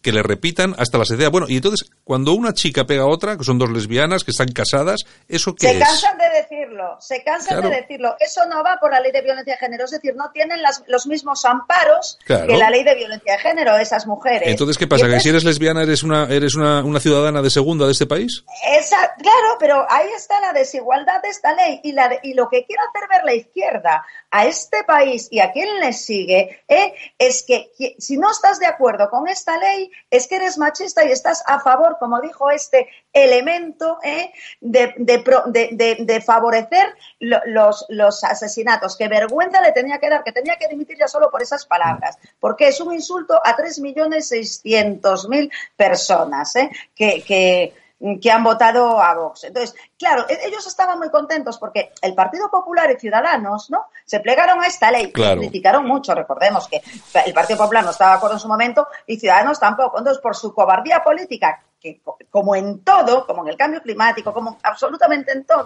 que, 0.01 0.11
le 0.11 0.23
repitan 0.23 0.75
hasta 0.77 0.97
las 0.97 1.09
ideas. 1.11 1.31
Bueno, 1.31 1.47
y 1.47 1.55
entonces, 1.55 1.89
cuando 2.03 2.33
una 2.33 2.53
chica 2.53 2.85
pega 2.85 3.03
a 3.03 3.07
otra, 3.07 3.37
que 3.37 3.43
son 3.45 3.57
dos 3.57 3.69
lesbianas, 3.69 4.23
que 4.23 4.31
están 4.31 4.51
casadas, 4.51 5.01
¿eso 5.27 5.55
qué 5.55 5.67
es? 5.67 5.73
Se 5.73 5.79
cansan 5.79 6.17
de 6.17 6.29
decirlo, 6.29 6.97
se 6.99 7.23
cansan 7.23 7.61
de 7.61 7.69
decirlo. 7.69 8.15
Eso 8.19 8.41
no 8.47 8.61
va 8.63 8.77
por 8.81 8.91
la 8.91 8.99
ley 8.99 9.11
de 9.11 9.21
violencia 9.21 9.53
de 9.53 9.59
género, 9.59 9.85
es 9.85 9.91
decir, 9.91 10.15
no 10.15 10.31
tienen 10.31 10.59
los 10.87 11.07
mismos 11.07 11.45
amparos 11.45 12.17
que 12.25 12.33
la 12.57 12.69
ley 12.69 12.83
de 12.83 12.95
violencia 12.95 13.33
de 13.33 13.39
género, 13.39 13.77
esas 13.77 14.05
mujeres. 14.05 14.49
Entonces, 14.49 14.77
¿qué 14.77 14.87
pasa? 14.87 15.07
¿Que 15.07 15.21
si 15.21 15.29
eres 15.29 15.45
lesbiana 15.45 15.83
eres 15.83 16.03
una, 16.03 16.25
eres 16.25 16.55
una, 16.55 16.83
una 16.83 16.99
ciudadana 16.99 17.41
de 17.41 17.49
segunda 17.49 17.85
de 17.85 17.93
este 17.93 18.05
país? 18.05 18.43
Esa, 18.77 19.13
Claro, 19.29 19.57
pero 19.59 19.85
ahí 19.89 20.09
está 20.15 20.39
la 20.39 20.53
desigualdad 20.53 21.21
de 21.21 21.29
esta 21.29 21.53
ley 21.53 21.81
y, 21.83 21.93
lo 22.33 22.49
que 22.49 22.65
quiere 22.65 22.81
hacer 22.81 23.07
ver 23.07 23.23
la 23.23 23.35
izquierda 23.35 24.03
a 24.31 24.47
este 24.47 24.83
país 24.83 25.27
y 25.29 25.39
a 25.39 25.51
quien 25.51 25.79
le 25.79 25.93
sigue 25.93 26.63
eh, 26.67 26.95
es 27.15 27.43
que, 27.43 27.71
si 27.99 28.17
no 28.17 28.31
estás 28.31 28.57
de 28.57 28.65
acuerdo 28.65 29.07
con 29.11 29.27
esta 29.27 29.55
ley 29.59 29.91
es 30.09 30.27
que 30.27 30.37
eres 30.37 30.57
machista 30.57 31.05
y 31.05 31.11
estás 31.11 31.43
a 31.45 31.59
favor, 31.59 31.97
como 31.99 32.19
dijo 32.21 32.49
este 32.49 32.89
elemento, 33.13 33.99
eh, 34.03 34.31
de, 34.61 34.95
de, 34.97 36.21
favorecer 36.21 36.95
los, 37.19 38.23
asesinatos. 38.23 38.97
Que 38.97 39.07
vergüenza 39.07 39.61
le 39.61 39.73
tenía 39.73 39.99
que 39.99 40.09
dar, 40.09 40.23
que 40.23 40.31
tenía 40.31 40.55
que 40.55 40.67
dimitir 40.67 40.97
ya 40.97 41.07
solo 41.07 41.29
por 41.29 41.43
esas 41.43 41.67
palabras, 41.67 42.17
porque 42.39 42.69
es 42.69 42.81
un 42.81 42.95
insulto 42.95 43.39
a 43.43 43.55
3.600.000 43.55 45.51
personas 45.77 46.55
eh, 46.55 46.71
que, 46.95 47.21
que 47.21 47.73
que 48.21 48.31
han 48.31 48.43
votado 48.43 49.01
a 49.01 49.13
Vox. 49.13 49.43
Entonces, 49.43 49.75
claro, 49.97 50.25
e-, 50.29 50.47
ellos 50.47 50.65
estaban 50.65 50.97
muy 50.97 51.09
contentos 51.09 51.57
porque 51.57 51.91
el 52.01 52.15
Partido 52.15 52.49
Popular 52.49 52.89
y 52.91 52.99
Ciudadanos, 52.99 53.69
¿no? 53.69 53.87
Se 54.05 54.19
plegaron 54.19 54.61
a 54.61 54.67
esta 54.67 54.91
ley 54.91 55.11
claro. 55.11 55.41
criticaron 55.41 55.85
mucho. 55.85 56.15
Recordemos 56.15 56.67
que 56.67 56.81
el 57.25 57.33
Partido 57.33 57.59
Popular 57.59 57.83
no 57.83 57.91
estaba 57.91 58.11
de 58.11 58.17
acuerdo 58.17 58.35
en 58.37 58.41
su 58.41 58.47
momento 58.47 58.87
y 59.05 59.19
Ciudadanos 59.19 59.59
tampoco. 59.59 59.97
Entonces, 59.97 60.21
por 60.21 60.35
su 60.35 60.53
cobardía 60.53 61.03
política, 61.03 61.61
que 61.79 62.01
como 62.29 62.55
en 62.55 62.83
todo, 62.83 63.25
como 63.25 63.43
en 63.43 63.49
el 63.49 63.57
cambio 63.57 63.81
climático, 63.81 64.33
como 64.33 64.57
absolutamente 64.63 65.31
en 65.31 65.45
todo, 65.45 65.65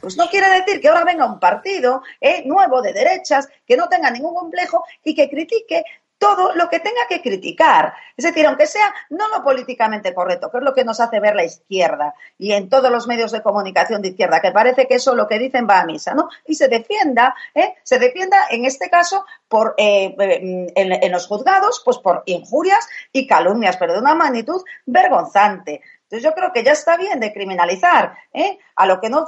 pues 0.00 0.16
no 0.16 0.28
quiere 0.28 0.48
decir 0.60 0.80
que 0.80 0.88
ahora 0.88 1.04
venga 1.04 1.24
un 1.24 1.40
partido 1.40 2.02
eh, 2.20 2.42
nuevo 2.44 2.82
de 2.82 2.92
derechas 2.92 3.48
que 3.66 3.76
no 3.76 3.88
tenga 3.88 4.10
ningún 4.10 4.34
complejo 4.34 4.84
y 5.02 5.14
que 5.14 5.28
critique 5.30 5.84
todo 6.18 6.54
lo 6.54 6.68
que 6.68 6.80
tenga 6.80 7.06
que 7.08 7.20
criticar. 7.20 7.94
Es 8.16 8.24
decir, 8.24 8.46
aunque 8.46 8.66
sea 8.66 8.94
no 9.10 9.28
lo 9.28 9.42
políticamente 9.42 10.14
correcto, 10.14 10.50
que 10.50 10.58
es 10.58 10.64
lo 10.64 10.74
que 10.74 10.84
nos 10.84 11.00
hace 11.00 11.20
ver 11.20 11.34
la 11.34 11.44
izquierda 11.44 12.14
y 12.38 12.52
en 12.52 12.68
todos 12.68 12.90
los 12.90 13.06
medios 13.06 13.32
de 13.32 13.42
comunicación 13.42 14.02
de 14.02 14.08
izquierda, 14.08 14.40
que 14.40 14.52
parece 14.52 14.86
que 14.86 14.94
eso 14.94 15.14
lo 15.14 15.26
que 15.26 15.38
dicen 15.38 15.66
va 15.68 15.80
a 15.80 15.86
misa, 15.86 16.14
¿no? 16.14 16.28
Y 16.46 16.54
se 16.54 16.68
defienda, 16.68 17.34
¿eh? 17.54 17.74
se 17.82 17.98
defienda 17.98 18.46
en 18.50 18.64
este 18.64 18.88
caso 18.88 19.24
por 19.48 19.74
eh, 19.76 20.14
en, 20.18 21.12
los 21.12 21.26
juzgados, 21.26 21.82
pues 21.84 21.98
por 21.98 22.22
injurias 22.26 22.88
y 23.12 23.26
calumnias, 23.26 23.76
pero 23.76 23.92
de 23.92 24.00
una 24.00 24.14
magnitud 24.14 24.62
vergonzante. 24.86 25.82
Entonces 26.04 26.22
yo 26.22 26.34
creo 26.34 26.52
que 26.52 26.62
ya 26.62 26.72
está 26.72 26.96
bien 26.96 27.18
de 27.20 27.32
criminalizar 27.32 28.14
¿eh? 28.32 28.58
a 28.76 28.86
lo 28.86 29.00
que 29.00 29.10
no, 29.10 29.26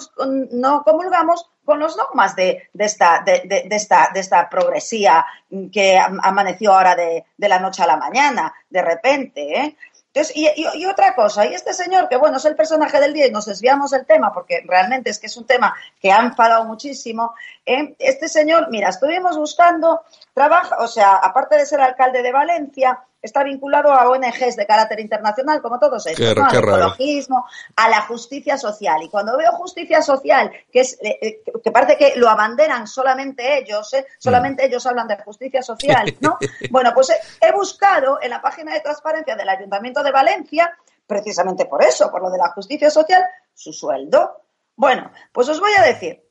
no 0.53 0.83
comulgamos 0.85 1.51
con 1.67 1.81
los 1.81 1.97
dogmas 1.97 2.35
de, 2.35 2.71
esta, 2.79 4.49
progresía 4.49 5.27
que 5.73 5.99
amaneció 5.99 6.73
ahora 6.73 6.95
de, 6.95 7.25
la 7.37 7.59
noche 7.59 7.83
a 7.83 7.87
la 7.87 7.97
mañana, 7.97 8.55
de 8.71 8.81
repente. 8.81 9.61
¿eh? 9.61 9.77
Entonces, 10.15 10.35
y, 10.35 10.87
otra 10.87 11.15
cosa, 11.15 11.45
y 11.45 11.53
este 11.53 11.75
señor, 11.75 12.09
que 12.09 12.17
bueno, 12.17 12.39
es 12.39 12.45
el 12.47 12.57
personaje 12.57 12.99
del 13.01 13.13
día 13.13 13.27
y 13.27 13.31
nos 13.31 13.45
desviamos 13.45 13.91
del 13.91 14.07
tema 14.07 14.33
porque 14.33 14.63
realmente 14.67 15.11
es 15.11 15.19
que 15.19 15.27
es 15.27 15.37
un 15.37 15.45
tema 15.45 15.75
que 16.01 16.11
ha 16.11 16.23
enfadado 16.23 16.65
muchísimo, 16.65 17.35
¿eh? 17.67 17.95
este 17.99 18.29
señor, 18.29 18.69
mira, 18.71 18.89
estuvimos 18.89 19.37
buscando 19.37 20.01
trabajo, 20.33 20.77
o 20.79 20.87
sea, 20.87 21.17
aparte 21.17 21.57
de 21.57 21.67
ser 21.67 21.83
alcalde 21.83 22.23
de 22.23 22.33
Valencia, 22.33 22.99
está 23.27 23.45
vinculado 23.45 23.93
a 23.93 24.09
ONGs 24.09 24.57
de 24.57 24.67
carácter 24.67 25.01
internacional, 25.01 25.61
como 25.61 25.79
todos 25.79 26.07
estos, 26.07 26.37
al 26.37 26.57
ecologismo, 26.57 27.47
a 27.77 27.89
la 27.89 28.03
justicia 28.03 28.57
social. 28.57 29.03
Y 29.03 29.09
cuando 29.09 29.37
veo 29.37 29.53
justicia 29.53 30.03
social, 30.03 30.51
que 30.73 30.81
es 30.81 30.99
eh, 31.03 31.19
eh, 31.21 31.43
que 31.63 31.71
parece 31.71 31.97
que 31.97 32.15
lo 32.17 32.29
abanderan 32.29 32.87
solamente 32.87 33.59
ellos, 33.59 33.93
¿eh? 33.95 34.07
solamente 34.19 34.63
mm. 34.63 34.67
ellos 34.67 34.87
hablan 34.87 35.09
de 35.09 35.19
justicia 35.19 35.63
social, 35.63 36.17
¿no? 36.21 36.39
bueno, 36.71 36.93
pues 36.95 37.13
he 37.41 37.53
buscado 37.53 38.19
en 38.23 38.31
la 38.31 38.41
página 38.41 38.73
de 38.73 38.81
transparencia 38.81 39.37
del 39.37 39.49
Ayuntamiento 39.49 40.03
de 40.03 40.13
Valencia, 40.13 40.77
precisamente 41.07 41.67
por 41.67 41.83
eso, 41.83 42.11
por 42.11 42.23
lo 42.23 42.31
de 42.31 42.39
la 42.39 42.51
justicia 42.51 42.91
social, 42.91 43.23
su 43.55 43.73
sueldo. 43.73 44.43
Bueno, 44.75 45.11
pues 45.33 45.49
os 45.49 45.61
voy 45.61 45.73
a 45.79 45.83
decir, 45.83 46.26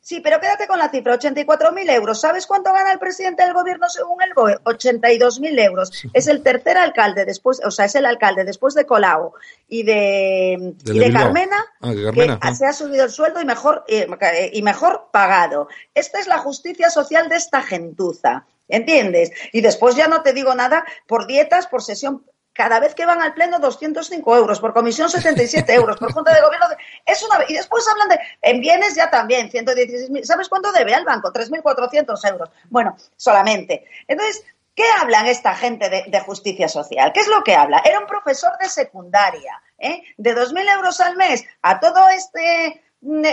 Sí, 0.03 0.21
pero 0.21 0.41
quédate 0.41 0.67
con 0.67 0.79
la 0.79 0.89
cifra, 0.89 1.19
84.000 1.19 1.91
euros. 1.93 2.21
¿Sabes 2.21 2.47
cuánto 2.47 2.73
gana 2.73 2.91
el 2.91 2.99
presidente 2.99 3.45
del 3.45 3.53
gobierno 3.53 3.87
según 3.89 4.23
el 4.23 4.33
BOE? 4.35 4.57
82.000 4.65 5.61
euros. 5.63 5.91
Es 6.15 6.27
el 6.27 6.43
tercer 6.43 6.79
alcalde 6.79 7.27
después, 7.27 7.61
o 7.65 7.71
sea, 7.71 7.85
es 7.85 7.95
el 7.95 8.07
alcalde 8.07 8.45
después 8.45 8.75
de 8.75 8.87
Colau 8.87 9.35
y 9.69 9.83
de, 9.83 10.75
y 10.85 10.99
de 10.99 11.13
Carmena, 11.13 11.67
ah, 11.83 11.93
que 11.93 12.55
se 12.55 12.67
ha 12.67 12.73
subido 12.73 13.05
el 13.05 13.11
sueldo 13.11 13.43
y 13.43 13.45
mejor, 13.45 13.85
y 13.89 14.63
mejor 14.63 15.09
pagado. 15.13 15.69
Esta 15.95 16.19
es 16.19 16.27
la 16.27 16.39
justicia 16.39 16.89
social 16.89 17.29
de 17.29 17.37
esta 17.37 17.63
gentuza. 17.63 18.47
¿Entiendes? 18.73 19.33
Y 19.53 19.63
después 19.63 19.97
ya 19.97 20.07
no 20.07 20.23
te 20.23 20.33
digo 20.33 20.55
nada 20.55 20.85
por 21.09 21.27
dietas, 21.27 21.67
por 21.67 21.83
sesión 21.83 22.25
cada 22.53 22.81
vez 22.81 22.95
que 22.95 23.07
van 23.07 23.23
al 23.23 23.35
pleno 23.35 23.59
205 23.59 24.37
euros, 24.37 24.61
por 24.61 24.73
comisión 24.73 25.09
77 25.09 25.73
euros, 25.75 25.97
por 25.99 26.13
junta 26.13 26.35
de 26.35 26.41
gobierno. 26.41 26.67
Es 27.07 27.23
una, 27.23 27.45
y 27.49 27.55
después 27.55 27.87
hablan 27.89 28.09
de, 28.09 28.19
en 28.43 28.61
bienes 28.61 28.95
ya 28.95 29.11
también, 29.11 29.51
116.000. 29.51 30.25
¿Sabes 30.25 30.49
cuánto 30.49 30.73
debe 30.73 30.95
al 30.95 31.05
banco? 31.05 31.33
3.400 31.33 32.31
euros. 32.31 32.51
Bueno, 32.69 32.97
solamente. 33.17 33.85
Entonces, 34.09 34.45
¿qué 34.75 34.85
hablan 35.01 35.27
esta 35.27 35.55
gente 35.55 35.89
de, 35.89 36.21
justicia 36.21 36.69
social? 36.69 37.13
¿Qué 37.13 37.21
es 37.21 37.29
lo 37.29 37.43
que 37.45 37.55
habla? 37.55 37.83
Era 37.85 38.01
un 38.01 38.07
profesor 38.07 38.53
de 38.59 38.69
secundaria, 38.69 39.63
¿eh? 39.79 40.03
de 40.17 40.35
2.000 40.35 40.75
euros 40.75 41.01
al 41.01 41.17
mes 41.17 41.45
a 41.63 41.79
todo 41.79 42.09
este 42.09 42.83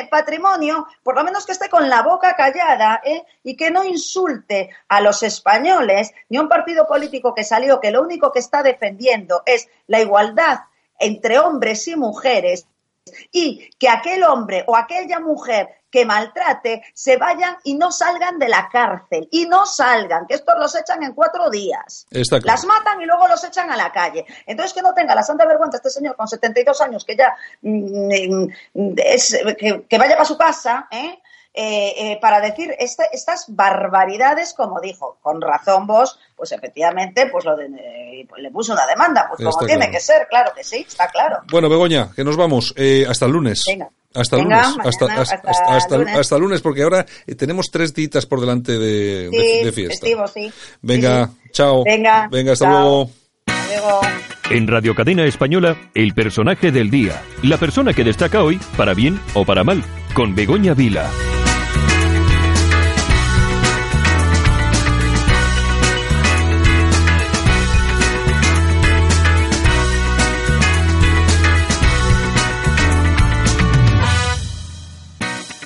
patrimonio, 0.10 0.88
por 1.04 1.16
lo 1.16 1.24
menos 1.24 1.46
que 1.46 1.52
esté 1.52 1.70
con 1.70 1.90
la 1.90 2.02
boca 2.02 2.36
callada 2.36 3.02
¿eh? 3.04 3.24
y 3.44 3.58
que 3.58 3.70
no 3.70 3.84
insulte 3.84 4.70
a 4.88 5.02
los 5.02 5.24
españoles 5.24 6.14
ni 6.30 6.38
a 6.38 6.42
un 6.42 6.48
partido 6.48 6.88
político 6.88 7.34
que 7.34 7.44
salió 7.44 7.80
que 7.80 7.92
lo 7.92 8.02
único 8.02 8.32
que 8.32 8.40
está 8.40 8.64
defendiendo 8.64 9.44
es 9.46 9.68
la 9.88 10.00
igualdad 10.00 10.60
entre 11.00 11.40
hombres 11.40 11.88
y 11.88 11.96
mujeres 11.96 12.66
y 13.32 13.70
que 13.78 13.90
aquel 13.90 14.24
hombre 14.24 14.64
o 14.68 14.76
aquella 14.76 15.20
mujer 15.20 15.70
que 15.90 16.06
maltrate 16.06 16.84
se 16.94 17.18
vayan 17.18 17.58
y 17.64 17.76
no 17.76 17.92
salgan 17.92 18.40
de 18.40 18.50
la 18.50 18.70
cárcel. 18.70 19.28
Y 19.32 19.46
no 19.46 19.66
salgan, 19.66 20.28
que 20.28 20.36
estos 20.36 20.56
los 20.58 20.76
echan 20.76 21.04
en 21.04 21.14
cuatro 21.14 21.50
días. 21.50 22.08
Las 22.44 22.66
matan 22.66 23.02
y 23.02 23.06
luego 23.06 23.28
los 23.28 23.44
echan 23.44 23.72
a 23.72 23.78
la 23.78 23.92
calle. 23.92 24.26
Entonces 24.46 24.74
que 24.74 24.82
no 24.82 24.94
tenga 24.94 25.16
la 25.16 25.24
santa 25.24 25.46
vergüenza 25.46 25.78
este 25.78 25.90
señor 25.90 26.16
con 26.16 26.28
72 26.28 26.82
años 26.82 27.06
que 27.06 27.16
ya 27.16 27.36
mm, 27.62 28.48
mm, 28.74 28.94
es, 28.98 29.38
que, 29.58 29.98
vaya 29.98 30.16
para 30.16 30.26
su 30.26 30.38
casa, 30.38 30.88
¿eh? 30.92 31.20
Eh, 31.60 32.12
eh, 32.12 32.20
para 32.22 32.40
decir 32.40 32.76
estas 32.78 33.46
barbaridades, 33.48 34.54
como 34.54 34.80
dijo, 34.80 35.18
con 35.24 35.42
razón 35.42 35.88
vos, 35.88 36.20
pues 36.36 36.52
efectivamente, 36.52 37.26
pues 37.32 37.46
lo 37.46 37.56
pues 37.56 38.44
le 38.44 38.52
puso 38.52 38.74
una 38.74 38.86
demanda, 38.86 39.26
pues 39.28 39.44
como 39.44 39.66
tiene 39.66 39.90
que 39.90 40.00
ser, 40.00 40.28
claro 40.28 40.54
que 40.56 40.64
sí, 40.64 40.86
está 40.88 41.08
claro. 41.08 41.42
Bueno, 41.50 41.68
Begoña, 41.68 42.12
que 42.16 42.24
nos 42.24 42.38
vamos, 42.38 42.76
hasta 43.10 43.26
el 43.26 43.32
lunes. 43.32 43.64
Hasta 44.14 44.38
lunes, 44.38 44.60
hasta, 44.84 45.06
hasta, 45.22 46.20
hasta, 46.20 46.38
lunes. 46.38 46.62
porque 46.62 46.82
ahora 46.82 47.06
eh, 47.28 47.36
tenemos 47.36 47.68
tres 47.72 47.94
ditas 47.94 48.26
por 48.26 48.40
delante 48.40 48.78
de, 48.78 49.72
fiesta. 49.74 50.08
Venga, 50.82 51.30
chao. 51.52 51.84
Venga, 51.84 52.28
Venga 52.32 52.54
hasta 52.54 52.70
luego. 52.70 53.12
luego. 53.46 54.02
En 54.50 54.68
Radio 54.68 54.96
Cadena 54.96 55.26
Española, 55.26 55.78
el 55.94 56.14
personaje 56.14 56.72
del 56.72 56.90
día. 56.90 57.22
La 57.44 57.58
persona 57.58 57.94
que 57.94 58.04
destaca 58.04 58.44
hoy, 58.44 58.60
para 58.78 58.94
bien 58.94 59.20
o 59.34 59.46
para 59.46 59.64
mal, 59.64 59.84
con 60.14 60.36
Begoña 60.36 60.74
Vila. 60.74 61.12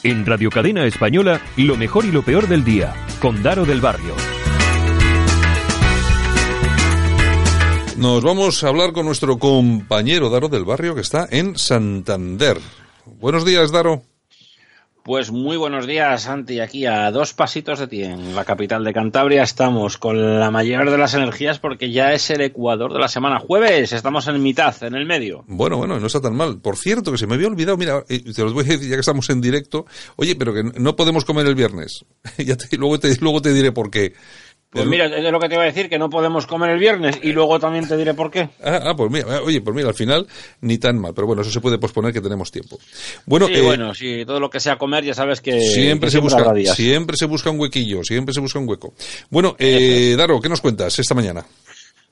En 0.03 0.25
Radio 0.25 0.49
Cadena 0.49 0.85
Española, 0.85 1.41
lo 1.57 1.77
mejor 1.77 2.05
y 2.05 2.11
lo 2.11 2.23
peor 2.23 2.47
del 2.47 2.63
día, 2.63 2.93
con 3.19 3.43
Daro 3.43 3.65
del 3.65 3.81
Barrio. 3.81 4.15
Nos 7.97 8.23
vamos 8.23 8.63
a 8.63 8.67
hablar 8.67 8.93
con 8.93 9.05
nuestro 9.05 9.37
compañero 9.37 10.31
Daro 10.31 10.49
del 10.49 10.65
Barrio 10.65 10.95
que 10.95 11.01
está 11.01 11.27
en 11.29 11.55
Santander. 11.55 12.57
Buenos 13.05 13.45
días, 13.45 13.71
Daro. 13.71 14.01
Pues 15.03 15.31
muy 15.31 15.57
buenos 15.57 15.87
días, 15.87 16.21
Santi. 16.21 16.59
Aquí 16.59 16.85
a 16.85 17.09
dos 17.09 17.33
pasitos 17.33 17.79
de 17.79 17.87
ti, 17.87 18.03
en 18.03 18.35
la 18.35 18.45
capital 18.45 18.83
de 18.83 18.93
Cantabria, 18.93 19.41
estamos 19.41 19.97
con 19.97 20.39
la 20.39 20.51
mayor 20.51 20.91
de 20.91 20.97
las 20.99 21.15
energías 21.15 21.57
porque 21.57 21.89
ya 21.89 22.13
es 22.13 22.29
el 22.29 22.41
Ecuador 22.41 22.93
de 22.93 22.99
la 22.99 23.07
semana. 23.07 23.39
Jueves, 23.39 23.93
estamos 23.93 24.27
en 24.27 24.43
mitad, 24.43 24.75
en 24.83 24.93
el 24.93 25.07
medio. 25.07 25.43
Bueno, 25.47 25.77
bueno, 25.77 25.99
no 25.99 26.05
está 26.05 26.21
tan 26.21 26.35
mal. 26.35 26.59
Por 26.59 26.77
cierto, 26.77 27.11
que 27.11 27.17
se 27.17 27.25
me 27.25 27.33
había 27.33 27.47
olvidado, 27.47 27.77
mira, 27.77 28.03
eh, 28.09 28.31
te 28.31 28.43
los 28.43 28.53
voy 28.53 28.63
a 28.63 28.67
decir 28.67 28.89
ya 28.89 28.95
que 28.95 28.99
estamos 28.99 29.27
en 29.31 29.41
directo. 29.41 29.87
Oye, 30.17 30.35
pero 30.35 30.53
que 30.53 30.63
no 30.63 30.95
podemos 30.95 31.25
comer 31.25 31.47
el 31.47 31.55
viernes. 31.55 32.05
ya 32.37 32.55
luego, 32.77 32.99
te, 32.99 33.15
luego 33.21 33.41
te 33.41 33.53
diré 33.53 33.71
por 33.71 33.89
qué. 33.89 34.13
Pues 34.71 34.85
mira, 34.85 35.05
es 35.05 35.31
lo 35.31 35.39
que 35.39 35.49
te 35.49 35.55
iba 35.55 35.63
a 35.63 35.65
decir, 35.65 35.89
que 35.89 35.99
no 35.99 36.09
podemos 36.09 36.47
comer 36.47 36.69
el 36.69 36.79
viernes 36.79 37.19
y 37.21 37.33
luego 37.33 37.59
también 37.59 37.85
te 37.85 37.97
diré 37.97 38.13
por 38.13 38.31
qué. 38.31 38.49
Ah, 38.63 38.79
ah 38.85 38.95
pues 38.95 39.11
mira, 39.11 39.41
oye, 39.41 39.59
pues 39.59 39.75
mira, 39.75 39.89
al 39.89 39.95
final 39.95 40.25
ni 40.61 40.77
tan 40.77 40.97
mal, 40.97 41.13
pero 41.13 41.27
bueno, 41.27 41.41
eso 41.41 41.51
se 41.51 41.59
puede 41.59 41.77
posponer 41.77 42.13
que 42.13 42.21
tenemos 42.21 42.51
tiempo. 42.51 42.79
Bueno, 43.25 43.47
sí, 43.47 43.53
eh, 43.55 43.61
bueno, 43.61 43.93
sí, 43.93 44.23
todo 44.25 44.39
lo 44.39 44.49
que 44.49 44.61
sea 44.61 44.77
comer 44.77 45.03
ya 45.03 45.13
sabes 45.13 45.41
que 45.41 45.59
siempre 45.59 46.09
se 46.09 46.19
busca, 46.19 46.55
siempre 46.73 47.17
se 47.17 47.25
busca 47.25 47.49
un 47.49 47.59
huequillo, 47.59 48.01
siempre 48.05 48.33
se 48.33 48.39
busca 48.39 48.59
un 48.59 48.69
hueco. 48.69 48.93
Bueno, 49.29 49.57
eh, 49.59 50.15
Daro, 50.17 50.39
¿qué 50.39 50.47
nos 50.47 50.61
cuentas 50.61 50.97
esta 50.97 51.15
mañana? 51.15 51.45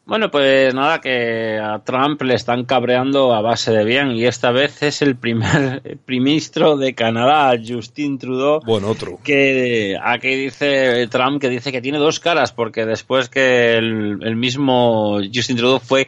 Bueno, 0.09 0.31
pues 0.31 0.73
nada, 0.73 1.01
que 1.01 1.59
a 1.59 1.83
Trump 1.83 2.19
le 2.23 2.33
están 2.33 2.65
cabreando 2.65 3.31
a 3.31 3.41
base 3.41 3.71
de 3.71 3.85
bien 3.85 4.13
y 4.13 4.25
esta 4.25 4.49
vez 4.49 4.81
es 4.81 5.03
el 5.03 5.15
primer 5.15 5.99
ministro 6.07 6.77
de 6.77 6.95
Canadá, 6.95 7.55
Justin 7.63 8.17
Trudeau. 8.17 8.59
Bueno, 8.65 8.87
otro. 8.87 9.19
Que 9.23 9.95
aquí 10.03 10.29
dice 10.29 11.05
Trump 11.11 11.39
que 11.39 11.49
dice 11.49 11.71
que 11.71 11.79
tiene 11.79 11.99
dos 11.99 12.19
caras 12.19 12.51
porque 12.51 12.87
después 12.87 13.29
que 13.29 13.77
el, 13.77 14.35
mismo 14.35 15.19
Justin 15.31 15.57
Trudeau 15.57 15.79
fue 15.79 16.07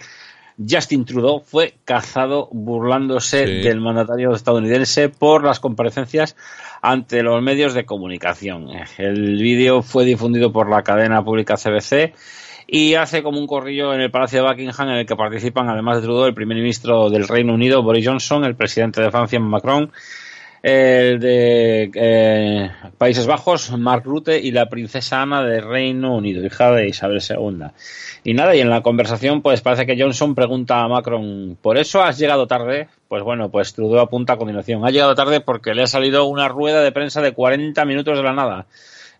Justin 0.58 1.06
Trudeau 1.06 1.39
fue 1.39 1.76
cazado 1.86 2.49
burlándose 2.52 3.45
del 3.45 3.82
mandatario 3.82 4.34
estadounidense 4.34 5.10
por 5.10 5.43
las 5.43 5.60
comparecencias 5.60 6.36
ante 6.82 7.22
los 7.22 7.39
medios 7.43 7.76
de 7.76 7.86
comunicación. 7.86 8.68
El 8.97 9.38
vídeo 9.43 9.84
fue 9.84 10.06
difundido 10.06 10.52
por 10.52 10.72
la 10.72 10.82
cadena 10.82 11.24
pública 11.24 11.54
CBC 11.56 12.16
y 12.74 12.96
hace 12.96 13.22
como 13.22 13.38
un 13.38 13.48
corrillo 13.48 13.94
en 13.94 14.00
el 14.00 14.10
Palacio 14.10 14.42
de 14.42 14.48
Buckingham 14.48 14.88
en 14.88 14.96
el 15.00 15.06
que 15.06 15.18
participan, 15.18 15.68
además 15.68 15.98
de 15.98 16.04
Trudeau, 16.04 16.26
el 16.26 16.34
primer 16.34 16.56
ministro 16.56 17.10
del 17.10 17.28
Reino 17.28 17.54
Unido, 17.54 17.84
Boris 17.84 18.08
Johnson, 18.08 18.46
el 18.46 18.56
presidente 18.56 19.02
de 19.02 19.12
Francia, 19.12 19.42
Macron, 19.42 19.92
el 20.64 21.20
de 21.20 21.92
eh, 21.94 22.72
Países 22.98 23.28
Bajos, 23.28 23.78
Mark 23.78 24.04
Rutte, 24.06 24.40
y 24.40 24.52
la 24.52 24.70
princesa 24.70 25.22
Ana 25.22 25.44
del 25.44 25.68
Reino 25.68 26.16
Unido, 26.16 26.46
hija 26.46 26.72
de 26.72 26.88
Isabel 26.88 27.20
II. 27.22 27.66
Y 28.24 28.34
nada, 28.36 28.56
y 28.56 28.62
en 28.62 28.70
la 28.70 28.82
conversación, 28.82 29.42
pues 29.42 29.60
parece 29.60 29.86
que 29.86 30.02
Johnson 30.02 30.34
pregunta 30.34 30.80
a 30.80 30.88
Macron, 30.88 31.58
¿por 31.62 31.78
eso 31.78 32.02
has 32.02 32.18
llegado 32.18 32.48
tarde? 32.48 32.88
Pues 33.10 33.22
bueno, 33.22 33.52
pues 33.52 33.74
Trudeau 33.74 34.00
apunta 34.00 34.34
a 34.34 34.38
continuación. 34.38 34.86
Ha 34.86 34.92
llegado 34.92 35.14
tarde 35.14 35.42
porque 35.42 35.74
le 35.74 35.84
ha 35.84 35.88
salido 35.88 36.24
una 36.24 36.48
rueda 36.48 36.82
de 36.82 36.94
prensa 36.94 37.22
de 37.22 37.34
40 37.34 37.84
minutos 37.84 38.16
de 38.16 38.24
la 38.24 38.32
nada 38.32 38.66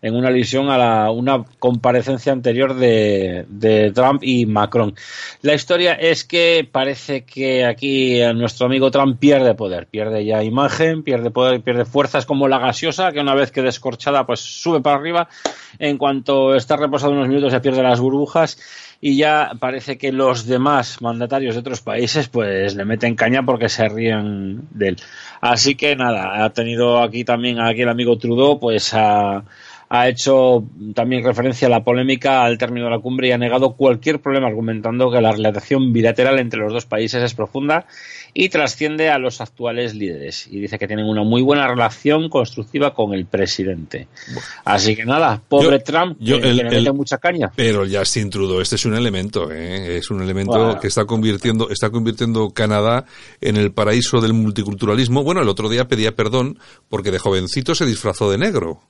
en 0.02 0.16
una 0.16 0.28
alusión 0.28 0.68
a 0.68 0.76
la, 0.76 1.10
una 1.12 1.44
comparecencia 1.60 2.32
anterior 2.32 2.74
de, 2.74 3.46
de, 3.48 3.92
Trump 3.92 4.22
y 4.24 4.46
Macron. 4.46 4.96
La 5.42 5.54
historia 5.54 5.94
es 5.94 6.24
que 6.24 6.68
parece 6.70 7.24
que 7.24 7.64
aquí 7.64 8.20
nuestro 8.34 8.66
amigo 8.66 8.90
Trump 8.90 9.18
pierde 9.20 9.54
poder, 9.54 9.86
pierde 9.86 10.24
ya 10.24 10.42
imagen, 10.42 11.04
pierde 11.04 11.30
poder, 11.30 11.60
pierde 11.60 11.84
fuerzas 11.84 12.26
como 12.26 12.48
la 12.48 12.58
gaseosa, 12.58 13.12
que 13.12 13.20
una 13.20 13.36
vez 13.36 13.52
que 13.52 13.62
descorchada 13.62 14.26
pues 14.26 14.40
sube 14.40 14.80
para 14.80 14.96
arriba, 14.96 15.28
en 15.78 15.98
cuanto 15.98 16.56
está 16.56 16.76
reposado 16.76 17.12
unos 17.12 17.28
minutos 17.28 17.52
se 17.52 17.60
pierde 17.60 17.82
las 17.82 18.00
burbujas 18.00 18.58
y 19.00 19.16
ya 19.16 19.52
parece 19.58 19.98
que 19.98 20.12
los 20.12 20.46
demás 20.46 21.02
mandatarios 21.02 21.54
de 21.54 21.60
otros 21.60 21.80
países 21.80 22.28
pues 22.28 22.76
le 22.76 22.84
meten 22.84 23.16
caña 23.16 23.44
porque 23.44 23.68
se 23.68 23.88
ríen 23.88 24.68
de 24.70 24.88
él. 24.90 24.96
Así 25.40 25.74
que 25.74 25.96
nada, 25.96 26.44
ha 26.44 26.50
tenido 26.50 27.02
aquí 27.02 27.24
también 27.24 27.60
aquí 27.60 27.82
el 27.82 27.88
amigo 27.88 28.16
Trudeau 28.16 28.60
pues 28.60 28.94
a 28.94 29.42
ha 29.94 30.08
hecho 30.08 30.64
también 30.94 31.22
referencia 31.22 31.66
a 31.68 31.70
la 31.70 31.84
polémica 31.84 32.44
al 32.44 32.56
término 32.56 32.86
de 32.86 32.92
la 32.92 32.98
cumbre 32.98 33.28
y 33.28 33.32
ha 33.32 33.36
negado 33.36 33.74
cualquier 33.74 34.22
problema 34.22 34.46
argumentando 34.46 35.10
que 35.10 35.20
la 35.20 35.32
relación 35.32 35.92
bilateral 35.92 36.38
entre 36.38 36.60
los 36.60 36.72
dos 36.72 36.86
países 36.86 37.22
es 37.22 37.34
profunda 37.34 37.84
y 38.32 38.48
trasciende 38.48 39.10
a 39.10 39.18
los 39.18 39.42
actuales 39.42 39.94
líderes. 39.94 40.48
Y 40.50 40.60
dice 40.60 40.78
que 40.78 40.86
tienen 40.86 41.04
una 41.04 41.24
muy 41.24 41.42
buena 41.42 41.68
relación 41.68 42.30
constructiva 42.30 42.94
con 42.94 43.12
el 43.12 43.26
presidente. 43.26 44.08
Así 44.64 44.96
que 44.96 45.04
nada, 45.04 45.42
pobre 45.46 45.80
Trump, 45.80 46.16
que, 46.18 46.38
le 46.38 46.64
mete 46.64 46.90
mucha 46.92 47.18
caña. 47.18 47.52
Pero 47.54 47.84
ya 47.84 47.98
Justin 47.98 48.30
Trudeau, 48.30 48.62
este 48.62 48.76
es 48.76 48.86
un 48.86 48.94
elemento, 48.94 49.52
¿eh? 49.52 49.98
es 49.98 50.10
un 50.10 50.22
elemento 50.22 50.78
que 50.80 50.86
está 50.86 51.04
convirtiendo, 51.04 51.68
está 51.68 51.90
convirtiendo 51.90 52.48
Canadá 52.48 53.04
en 53.42 53.58
el 53.58 53.72
paraíso 53.72 54.22
del 54.22 54.32
multiculturalismo. 54.32 55.22
Bueno, 55.22 55.42
el 55.42 55.50
otro 55.50 55.68
día 55.68 55.86
pedía 55.86 56.16
perdón 56.16 56.58
porque 56.88 57.10
de 57.10 57.18
jovencito 57.18 57.74
se 57.74 57.84
disfrazó 57.84 58.30
de 58.30 58.38
negro. 58.38 58.80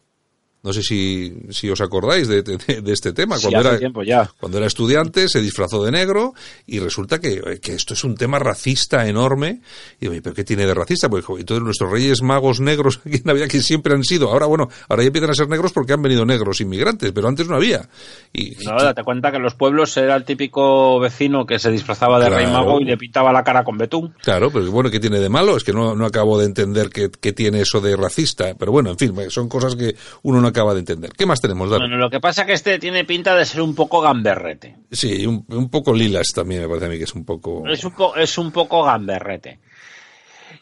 No 0.62 0.72
sé 0.72 0.82
si, 0.82 1.34
si 1.50 1.68
os 1.70 1.80
acordáis 1.80 2.28
de, 2.28 2.44
este 2.86 3.12
tema. 3.12 3.36
cuando, 3.40 3.68
era, 3.68 4.30
cuando 4.38 4.58
era 4.58 4.66
estudiante 4.68 5.28
se 5.28 5.40
disfrazó 5.40 5.82
de 5.82 5.90
negro 5.90 6.34
y 6.66 6.78
resulta 6.78 7.18
que, 7.18 7.40
esto 7.64 7.94
es 7.94 8.04
un 8.04 8.14
tema 8.14 8.38
racista 8.38 9.08
enorme. 9.08 9.60
Y 10.00 10.08
digo, 10.08 10.22
¿pero 10.22 10.36
qué 10.36 10.44
tiene 10.44 10.64
de 10.64 10.74
racista? 10.74 11.08
Pues 11.08 11.24
entonces 11.28 11.64
nuestros 11.64 11.90
reyes 11.90 12.22
magos 12.22 12.60
negros 12.60 13.00
aquí 13.04 13.16
en 13.16 13.22
Navidad 13.24 13.48
que 13.48 13.60
siempre 13.60 13.92
han 13.92 14.04
sido, 14.04 14.30
ahora 14.30 14.46
bueno, 14.46 14.68
ahora 14.88 15.02
ya 15.02 15.08
empiezan 15.08 15.30
a 15.30 15.34
ser 15.34 15.48
negros 15.48 15.72
porque 15.72 15.94
han 15.94 16.02
venido 16.02 16.24
negros 16.24 16.60
inmigrantes, 16.60 17.10
pero 17.10 17.26
antes 17.26 17.48
no 17.48 17.56
había. 17.56 17.88
Y, 18.32 18.56
no, 18.64 18.80
date 18.80 19.02
cuenta 19.02 19.32
que 19.32 19.38
en 19.38 19.42
los 19.42 19.54
pueblos 19.54 19.96
era 19.96 20.14
el 20.14 20.24
típico 20.24 21.00
vecino 21.00 21.44
que 21.44 21.58
se 21.58 21.72
disfrazaba 21.72 22.20
de 22.20 22.30
rey 22.30 22.46
mago 22.46 22.80
y 22.80 22.84
le 22.84 22.96
pintaba 22.96 23.32
la 23.32 23.42
cara 23.42 23.64
con 23.64 23.78
betún. 23.78 24.14
Claro, 24.22 24.52
pero 24.52 24.70
bueno, 24.70 24.90
¿qué 24.90 25.00
tiene 25.00 25.18
de 25.18 25.28
malo? 25.28 25.56
Es 25.56 25.64
que 25.64 25.72
no, 25.72 25.96
no 25.96 26.06
acabo 26.06 26.38
de 26.38 26.46
entender 26.46 26.88
qué, 26.90 27.10
qué 27.20 27.32
tiene 27.32 27.62
eso 27.62 27.80
de 27.80 27.96
racista. 27.96 28.54
Pero 28.56 28.70
bueno, 28.70 28.90
en 28.90 28.98
fin, 28.98 29.12
son 29.28 29.48
cosas 29.48 29.74
que 29.74 29.96
uno 30.22 30.40
no 30.40 30.51
acaba 30.52 30.72
de 30.72 30.80
entender. 30.80 31.12
¿Qué 31.12 31.26
más 31.26 31.40
tenemos, 31.40 31.68
Bueno, 31.68 31.96
lo 31.96 32.08
que 32.08 32.20
pasa 32.20 32.42
es 32.42 32.46
que 32.46 32.52
este 32.52 32.78
tiene 32.78 33.04
pinta 33.04 33.34
de 33.34 33.44
ser 33.44 33.60
un 33.60 33.74
poco 33.74 34.00
gamberrete. 34.00 34.76
Sí, 34.90 35.26
un, 35.26 35.68
poco 35.68 35.92
lilas 35.92 36.28
también 36.34 36.62
me 36.62 36.68
parece 36.68 36.86
a 36.86 36.88
mí 36.88 36.98
que 36.98 37.04
es 37.04 37.14
un 37.14 37.24
poco... 37.24 37.68
Es 37.68 37.84
un, 37.84 37.92
es 38.16 38.38
un 38.38 38.52
poco 38.52 38.84
gamberrete. 38.84 39.58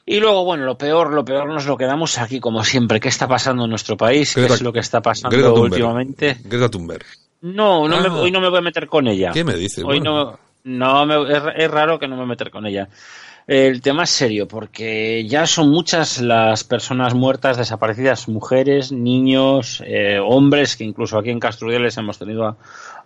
Y 0.07 0.19
luego, 0.19 0.45
bueno, 0.45 0.65
lo 0.65 0.77
peor, 0.77 1.13
lo 1.13 1.25
peor 1.25 1.49
nos 1.49 1.67
lo 1.67 1.77
quedamos 1.77 2.19
aquí, 2.19 2.41
como 2.41 2.65
siempre. 2.65 3.01
¿Qué 3.01 3.09
está 3.09 3.29
pasando 3.29 3.65
en 3.65 3.71
nuestro 3.71 3.97
país? 3.97 4.35
¿Qué 4.35 4.47
es 4.47 4.63
lo 4.63 4.73
que 4.73 4.81
está 4.81 5.01
pasando 5.01 5.55
últimamente? 5.55 6.39
Greta 6.45 6.69
Thunberg. 6.69 7.05
No, 7.43 7.89
no 7.89 7.97
ah. 7.97 8.21
hoy 8.21 8.31
no 8.31 8.41
me 8.41 8.49
voy 8.49 8.59
a 8.59 8.63
meter 8.63 8.87
con 8.87 9.09
ella. 9.09 9.31
¿Qué 9.33 9.45
me 9.45 9.55
dices? 9.55 9.85
Hoy 9.85 10.01
no, 10.01 10.39
no 10.65 11.27
es, 11.27 11.71
raro 11.71 11.99
que 11.99 12.07
no 12.07 12.17
me 12.17 12.27
meter 12.27 12.51
con 12.51 12.67
ella. 12.67 12.89
El 13.47 13.81
tema 13.83 14.05
es 14.05 14.11
serio 14.11 14.47
porque 14.47 15.27
ya 15.27 15.47
son 15.47 15.71
muchas 15.71 16.21
las 16.21 16.63
personas 16.63 17.15
muertas, 17.15 17.57
desaparecidas, 17.57 18.29
mujeres, 18.29 18.93
niños, 18.93 19.83
eh, 19.85 20.19
hombres, 20.23 20.77
que 20.77 20.85
incluso 20.85 21.19
aquí 21.19 21.31
en 21.31 21.41
Castrudeles 21.41 21.97
hemos 21.97 22.19
tenido 22.19 22.47
a, 22.47 22.57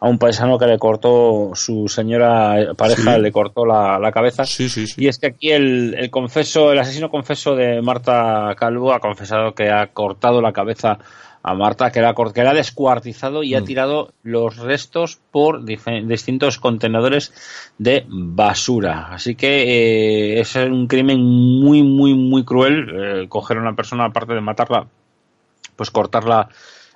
un 0.01 0.19
paisano 0.19 0.59
que 0.59 0.67
le 0.67 0.79
cortó, 0.79 1.53
su 1.55 1.89
señora 1.89 2.75
pareja 2.77 3.17
le 3.19 3.33
cortó 3.33 3.65
la, 3.65 4.11
cabeza. 4.13 4.45
Sí, 4.45 4.69
y 4.99 5.09
es 5.09 5.19
que 5.19 5.29
aquí 5.29 5.51
el, 5.51 5.95
el 5.95 6.11
confeso, 6.11 6.73
el 6.73 6.79
asesino 6.79 7.11
confeso 7.11 7.57
de 7.57 7.81
Marta 7.81 8.55
Calvo 8.57 8.93
ha 8.93 9.01
confesado 9.01 9.55
que 9.55 9.71
ha 9.71 9.87
cortado 9.89 10.43
la 10.43 10.53
cabeza 10.53 10.99
a 11.47 11.55
Marta, 11.55 11.93
que 11.93 12.01
la, 12.01 12.15
que 12.15 12.41
ha 12.41 12.55
descuartizado 12.55 13.43
y 13.43 13.55
ha 13.55 13.61
mm. 13.61 13.65
tirado 13.65 14.15
los 14.23 14.57
restos 14.57 15.21
por 15.31 15.63
distintos 15.65 16.59
contenedores 16.59 17.35
de 17.77 18.07
basura. 18.09 19.09
Así 19.11 19.35
que 19.35 20.37
eh, 20.37 20.41
es 20.41 20.57
un 20.57 20.87
crimen 20.87 21.23
muy, 21.23 21.83
muy, 21.83 22.15
muy 22.15 22.45
cruel 22.47 22.89
eh, 22.89 23.29
coger 23.29 23.59
a 23.59 23.61
una 23.61 23.77
persona, 23.77 24.07
aparte 24.07 24.33
de 24.33 24.41
matarla, 24.41 24.89
pues 25.77 25.91
cortarla 25.91 26.49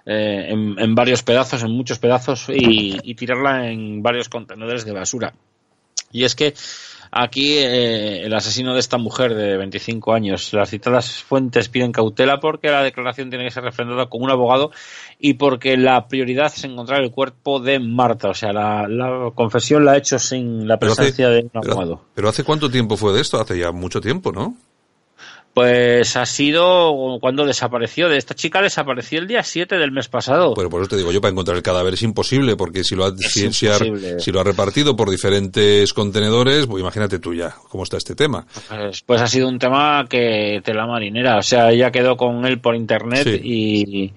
eh, 0.07 0.47
en, 0.51 0.95
varios 0.95 1.23
pedazos, 1.23 1.62
en 1.62 1.70
muchos 1.70 1.99
pedazos, 1.99 2.47
y 2.49 3.15
tirarla 3.16 3.70
en 3.70 4.03
varios 4.03 4.31
contenedores 4.31 4.87
de 4.87 4.93
basura. 4.93 5.35
Y 6.11 6.25
es 6.25 6.35
que 6.35 6.55
Aquí 7.10 7.55
eh, 7.59 8.24
el 8.24 8.35
asesino 8.35 8.74
de 8.74 8.80
esta 8.80 8.98
mujer 8.98 9.35
de 9.35 9.56
25 9.56 10.12
años, 10.12 10.52
las 10.52 10.70
citadas 10.70 11.22
fuentes 11.22 11.68
piden 11.68 11.93
cautela 11.93 12.40
porque 12.40 12.68
la 12.68 12.82
declaración 12.82 13.30
tiene 13.30 13.44
que 13.44 13.51
ser 13.51 13.64
refrendada 13.64 14.06
con 14.06 14.22
un 14.22 14.30
abogado 14.30 14.70
y 15.18 15.35
porque 15.35 15.76
la 15.76 16.09
prioridad 16.09 16.47
es 16.47 16.64
encontrar 16.64 17.02
el 17.02 17.10
cuerpo 17.10 17.60
de 17.60 17.78
Marta. 17.78 18.28
O 18.28 18.35
sea, 18.35 18.52
la, 18.52 19.30
confesión 19.35 19.85
la 19.85 19.93
ha 19.93 19.97
hecho 19.97 20.18
sin 20.18 20.66
la 20.68 20.78
presencia 20.78 21.28
de 21.28 21.40
un 21.40 21.51
abogado. 21.55 22.01
pero 22.14 22.28
¿hace 22.28 22.44
cuánto 22.44 22.70
tiempo 22.70 22.97
fue 22.97 23.12
de 23.12 23.20
esto? 23.20 23.40
Hace 23.40 23.59
ya 23.59 23.72
mucho 23.72 24.01
tiempo, 24.01 24.32
¿no? 24.32 24.56
Pues 25.59 26.16
ha 26.16 26.24
sido 26.24 27.18
cuando 27.20 27.44
desapareció. 27.44 28.09
De 28.09 28.16
esta 28.16 28.32
chica 28.36 28.62
desapareció 28.62 29.18
el 29.18 29.26
día 29.26 29.43
7 29.43 29.76
del 29.76 29.90
mes 29.90 30.06
pasado. 30.06 30.55
Pero 30.55 30.70
por 30.70 30.82
eso 30.82 30.90
te 30.90 30.97
digo 30.97 31.10
yo, 31.10 31.20
para 31.20 31.32
encontrar 31.32 31.56
el 31.56 31.64
cadáver 31.64 31.94
es 31.94 32.02
imposible, 32.02 32.55
porque 32.55 32.85
si 32.85 32.94
lo 32.94 33.05
ha, 33.05 33.12
si, 33.16 34.30
lo 34.30 34.40
ha 34.40 34.44
repartido 34.44 34.94
por 34.94 35.10
diferentes 35.10 35.93
contenedores, 35.93 36.68
pues 36.68 36.80
imagínate 36.80 37.18
tú 37.18 37.35
ya 37.35 37.56
cómo 37.70 37.82
está 37.82 37.97
este 37.97 38.14
tema. 38.14 38.47
Pues, 38.68 39.02
pues 39.02 39.20
ha 39.20 39.26
sido 39.26 39.48
un 39.48 39.59
tema 39.59 40.06
que 40.09 40.60
te 40.62 40.72
la 40.72 40.86
marinera. 40.86 41.39
O 41.39 41.43
sea, 41.43 41.72
ella 41.72 41.90
quedó 41.90 42.16
con 42.16 42.47
él 42.47 42.60
por 42.60 42.76
internet 42.76 43.26
y 43.43 44.12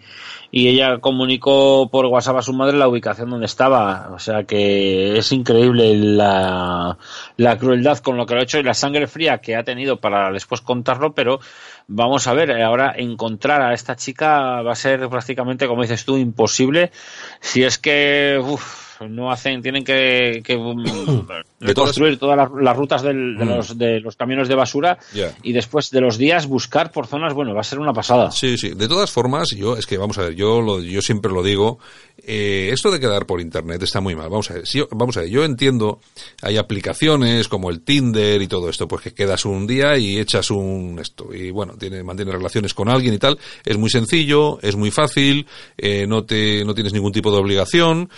y 0.52 0.68
ella 0.68 0.99
comunicó 0.99 1.90
por 1.90 2.06
WhatsApp 2.07 2.38
a 2.38 2.41
su 2.41 2.53
madre 2.53 2.78
la 2.78 2.90
ubicación 2.90 3.30
donde 3.30 3.45
estaba. 3.45 4.10
O 4.14 4.19
sea 4.19 4.44
que 4.44 5.18
es 5.18 5.32
increíble 5.32 5.95
la, 5.95 6.98
la 7.38 7.57
crueldad 7.57 7.99
con 7.99 8.18
lo 8.18 8.26
que 8.26 8.34
lo 8.34 8.41
ha 8.41 8.44
hecho 8.44 8.60
y 8.60 8.64
la 8.64 8.73
sangre 8.73 9.07
fría 9.07 9.40
que 9.40 9.56
ha 9.56 9.64
tenido 9.64 10.02
para 10.02 10.32
después 10.32 10.60
contarlo, 10.60 11.14
pero 11.14 11.40
vamos 11.88 12.28
a 12.28 12.34
ver, 12.34 12.52
ahora 12.61 12.94
encontrar 12.98 13.61
a 13.61 13.73
esta 13.73 13.95
chica 13.95 14.61
va 14.61 14.73
a 14.73 14.76
ser 14.76 15.07
prácticamente, 15.07 15.68
como 15.68 15.84
dices 15.84 16.03
tú, 16.03 16.18
imposible. 16.18 16.91
Si 17.40 17.64
es 17.64 17.78
que 17.78 18.41
no 19.10 19.32
hacen, 19.32 19.61
tienen 19.61 19.84
que, 19.84 20.41
que 20.44 20.56
reconstruir 21.60 22.18
todas 22.18 22.49
las, 22.53 22.78
rutas 22.78 23.02
de, 23.02 23.14
mm. 23.14 23.40
los, 23.44 23.78
de 23.78 23.99
los 23.99 24.15
camiones 24.15 24.48
de 24.48 24.56
basura 24.56 24.98
y 25.44 25.53
después 25.53 25.90
de 25.91 26.02
los 26.02 26.18
días 26.18 26.48
buscar 26.48 26.91
por 26.91 27.07
zonas, 27.07 27.34
bueno, 27.34 27.53
va 27.53 27.61
a 27.61 27.65
ser 27.65 27.80
una 27.80 27.94
pasada. 27.94 28.32
Sí, 28.32 28.57
sí. 28.57 28.69
De 28.69 28.88
todas 28.88 29.11
formas, 29.11 29.49
yo, 29.56 29.78
es 29.78 29.86
que 29.86 29.98
vamos 29.98 30.18
a 30.18 30.23
ver, 30.23 30.36
yo, 30.36 30.61
lo, 30.61 30.82
yo 30.82 31.02
siempre 31.02 31.32
lo 31.32 31.44
digo, 31.44 31.80
eh, 32.23 32.69
esto 32.72 32.91
de 32.91 32.99
quedar 32.99 33.26
por 33.26 33.41
internet 33.41 33.82
está 33.82 33.99
muy 34.02 34.15
mal. 34.15 34.30
Vamos 34.30 34.52
a 34.52 34.56
ver, 34.56 34.64
vamos 34.91 35.18
a 35.18 35.22
ver, 35.22 35.30
yo 35.30 35.44
entiendo, 35.44 35.99
hay 36.41 36.57
aplicaciones 36.57 37.48
como 37.48 37.69
el 37.69 37.82
Tinder 37.82 38.41
y 38.41 38.48
todo 38.48 38.69
esto, 38.69 38.88
pues 38.88 39.02
que 39.02 39.14
quedas 39.14 39.45
un 39.45 39.65
día 39.65 39.98
y 39.98 40.19
echas 40.19 40.52
un 40.52 40.99
esto, 40.99 41.34
y 41.34 41.52
bueno, 41.52 41.73
tiene, 41.78 42.03
mantiene 42.03 42.32
relaciones 42.32 42.73
con 42.73 42.90
alguien 42.90 43.14
y 43.14 43.18
tal, 43.18 43.40
es 43.65 43.78
muy 43.78 43.90
sencillo, 43.90 44.60
es 44.61 44.76
muy 44.76 44.91
fácil, 44.91 45.48
eh, 45.78 46.06
no 46.07 46.23
te, 46.23 46.64
no 46.65 46.73
tienes 46.73 46.94
ningún 46.94 47.11
tipo 47.11 47.32
de 47.32 47.38
obligación, 47.38 48.10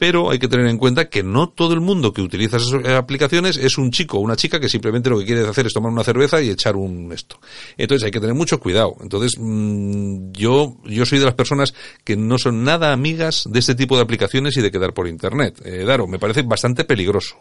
pero 0.00 0.30
hay 0.30 0.38
que 0.38 0.48
tener 0.48 0.66
en 0.66 0.78
cuenta 0.78 1.10
que 1.10 1.22
no 1.22 1.50
todo 1.50 1.74
el 1.74 1.82
mundo 1.82 2.14
que 2.14 2.22
utiliza 2.22 2.56
esas 2.56 2.72
aplicaciones 2.86 3.58
es 3.58 3.76
un 3.76 3.90
chico 3.90 4.16
o 4.16 4.20
una 4.20 4.34
chica 4.34 4.58
que 4.58 4.70
simplemente 4.70 5.10
lo 5.10 5.18
que 5.18 5.26
quiere 5.26 5.46
hacer 5.46 5.66
es 5.66 5.74
tomar 5.74 5.92
una 5.92 6.02
cerveza 6.02 6.40
y 6.40 6.48
echar 6.48 6.74
un 6.74 7.12
esto. 7.12 7.38
Entonces 7.76 8.06
hay 8.06 8.10
que 8.10 8.18
tener 8.18 8.34
mucho 8.34 8.58
cuidado. 8.58 8.96
Entonces 9.02 9.38
mm, 9.38 10.32
yo 10.32 10.78
yo 10.86 11.04
soy 11.04 11.18
de 11.18 11.26
las 11.26 11.34
personas 11.34 11.74
que 12.02 12.16
no 12.16 12.38
son 12.38 12.64
nada 12.64 12.94
amigas 12.94 13.44
de 13.46 13.58
este 13.58 13.74
tipo 13.74 13.94
de 13.96 14.02
aplicaciones 14.02 14.56
y 14.56 14.62
de 14.62 14.70
quedar 14.70 14.94
por 14.94 15.06
internet. 15.06 15.60
Eh, 15.66 15.84
Daro, 15.84 16.06
me 16.06 16.18
parece 16.18 16.40
bastante 16.40 16.84
peligroso 16.84 17.36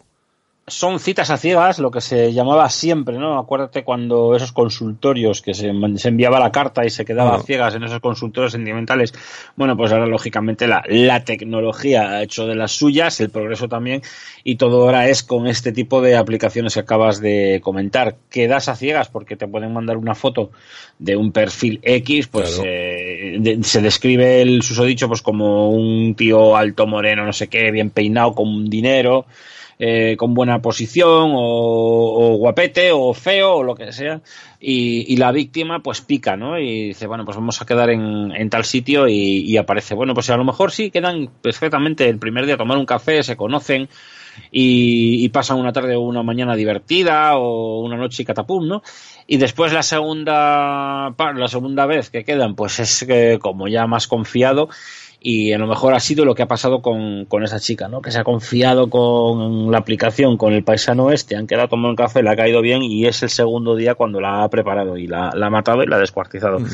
son 0.69 0.99
citas 0.99 1.29
a 1.29 1.37
ciegas, 1.37 1.79
lo 1.79 1.91
que 1.91 2.01
se 2.01 2.33
llamaba 2.33 2.69
siempre, 2.69 3.17
¿no? 3.17 3.37
Acuérdate 3.37 3.83
cuando 3.83 4.35
esos 4.35 4.51
consultorios 4.51 5.41
que 5.41 5.53
se, 5.53 5.67
enviaba 5.67 6.39
la 6.39 6.51
carta 6.51 6.85
y 6.85 6.89
se 6.89 7.05
quedaba 7.05 7.35
a 7.35 7.41
ciegas 7.41 7.75
en 7.75 7.83
esos 7.83 7.99
consultorios 7.99 8.53
sentimentales. 8.53 9.13
Bueno, 9.55 9.75
pues 9.75 9.91
ahora 9.91 10.05
lógicamente 10.05 10.67
la, 10.67 10.83
la 10.87 11.23
tecnología 11.23 12.09
ha 12.09 12.23
hecho 12.23 12.47
de 12.47 12.55
las 12.55 12.71
suyas, 12.71 13.19
el 13.19 13.29
progreso 13.29 13.67
también, 13.67 14.01
y 14.43 14.55
todo 14.55 14.83
ahora 14.83 15.09
es 15.09 15.23
con 15.23 15.47
este 15.47 15.71
tipo 15.71 16.01
de 16.01 16.15
aplicaciones 16.15 16.73
que 16.73 16.79
acabas 16.79 17.19
de 17.19 17.59
comentar. 17.63 18.15
Quedas 18.29 18.69
a 18.69 18.75
ciegas 18.75 19.09
porque 19.09 19.35
te 19.35 19.47
pueden 19.47 19.73
mandar 19.73 19.97
una 19.97 20.15
foto 20.15 20.51
de 20.97 21.15
un 21.15 21.31
perfil 21.31 21.79
X, 21.83 22.27
pues 22.27 22.61
eh, 22.63 23.59
se 23.61 23.81
describe 23.81 24.41
el 24.41 24.61
susodicho 24.61 25.07
pues 25.07 25.21
como 25.21 25.69
un 25.69 26.15
tío 26.15 26.55
alto 26.55 26.87
moreno, 26.87 27.25
no 27.25 27.33
sé 27.33 27.47
qué, 27.47 27.71
bien 27.71 27.89
peinado, 27.89 28.33
con 28.33 28.69
dinero 28.69 29.25
eh, 29.81 30.17
con 30.17 30.33
buena 30.33 30.61
posición 30.61 31.31
o, 31.33 32.35
guapete 32.37 32.91
o 32.91 33.13
feo 33.13 33.53
o 33.53 33.63
lo 33.63 33.75
que 33.75 33.93
sea 33.93 34.19
y, 34.59 35.15
la 35.15 35.31
víctima 35.31 35.79
pues 35.79 36.01
pica, 36.01 36.35
¿no? 36.35 36.59
Y 36.59 36.89
dice, 36.89 37.07
bueno, 37.07 37.23
pues 37.23 37.37
vamos 37.37 37.61
a 37.61 37.65
quedar 37.65 37.89
en, 37.89 38.49
tal 38.49 38.65
sitio 38.65 39.07
y, 39.07 39.55
aparece. 39.55 39.95
Bueno, 39.95 40.13
pues 40.13 40.29
a 40.31 40.35
lo 40.35 40.43
mejor 40.43 40.73
sí 40.73 40.91
quedan 40.91 41.29
perfectamente 41.41 42.09
el 42.09 42.19
primer 42.19 42.45
día 42.45 42.55
a 42.55 42.57
tomar 42.57 42.77
un 42.77 42.85
café, 42.85 43.23
se 43.23 43.37
conocen 43.37 43.87
y, 44.51 45.29
pasan 45.29 45.59
una 45.59 45.71
tarde 45.71 45.95
o 45.95 46.01
una 46.01 46.23
mañana 46.23 46.57
divertida 46.57 47.37
o 47.37 47.79
una 47.79 47.95
noche 47.95 48.23
y 48.23 48.25
catapum, 48.25 48.67
¿no? 48.67 48.83
Y 49.27 49.37
después 49.37 49.71
la 49.71 49.83
segunda, 49.83 51.15
la 51.17 51.47
segunda 51.47 51.85
vez 51.85 52.09
que 52.09 52.25
quedan, 52.25 52.55
pues 52.55 52.79
es 52.81 53.05
que 53.07 53.39
como 53.39 53.69
ya 53.69 53.87
más 53.87 54.07
confiado 54.07 54.67
y 55.21 55.51
a 55.51 55.57
lo 55.57 55.67
mejor 55.67 55.93
ha 55.93 55.99
sido 55.99 56.23
lo 56.23 56.33
que 56.33 56.43
ha 56.43 56.47
pasado 56.47 56.81
con, 56.81 57.25
con, 57.25 57.43
esa 57.43 57.59
chica, 57.59 57.89
¿no? 57.89 58.01
Que 58.01 58.11
se 58.11 58.19
ha 58.19 58.23
confiado 58.23 58.89
con 58.89 59.69
la 59.71 59.79
aplicación, 59.79 60.37
con 60.37 60.53
el 60.53 60.63
paisano 60.63 61.11
este, 61.11 61.35
han 61.35 61.45
quedado 61.45 61.67
tomando 61.67 61.89
un 61.89 61.95
café, 61.95 62.23
le 62.23 62.29
ha 62.29 62.35
caído 62.35 62.61
bien 62.61 62.83
y 62.83 63.05
es 63.05 63.21
el 63.23 63.29
segundo 63.29 63.75
día 63.75 63.95
cuando 63.95 64.21
la 64.21 64.43
ha 64.43 64.49
preparado 64.49 64.97
y 64.97 65.07
la, 65.07 65.29
ha 65.29 65.49
matado 65.49 65.83
y 65.83 65.87
la 65.87 65.97
ha 65.97 65.99
descuartizado. 65.99 66.59
Mm. 66.59 66.67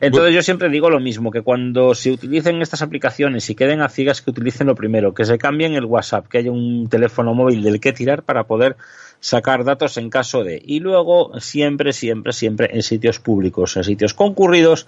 Entonces 0.00 0.34
yo 0.34 0.42
siempre 0.42 0.68
digo 0.68 0.90
lo 0.90 1.00
mismo, 1.00 1.30
que 1.30 1.40
cuando 1.40 1.94
se 1.94 2.12
utilicen 2.12 2.60
estas 2.60 2.82
aplicaciones 2.82 3.48
y 3.48 3.54
queden 3.54 3.80
a 3.80 3.88
ciegas 3.88 4.20
que 4.20 4.30
utilicen 4.30 4.66
lo 4.66 4.74
primero, 4.74 5.14
que 5.14 5.24
se 5.24 5.38
cambien 5.38 5.74
el 5.74 5.86
WhatsApp, 5.86 6.28
que 6.28 6.38
haya 6.38 6.52
un 6.52 6.88
teléfono 6.88 7.32
móvil 7.32 7.62
del 7.62 7.80
que 7.80 7.92
tirar 7.92 8.22
para 8.22 8.44
poder 8.44 8.76
sacar 9.20 9.64
datos 9.64 9.96
en 9.96 10.10
caso 10.10 10.44
de. 10.44 10.60
Y 10.62 10.80
luego 10.80 11.32
siempre, 11.40 11.92
siempre, 11.92 12.32
siempre 12.32 12.68
en 12.72 12.82
sitios 12.82 13.18
públicos, 13.18 13.76
en 13.76 13.84
sitios 13.84 14.12
concurridos, 14.12 14.86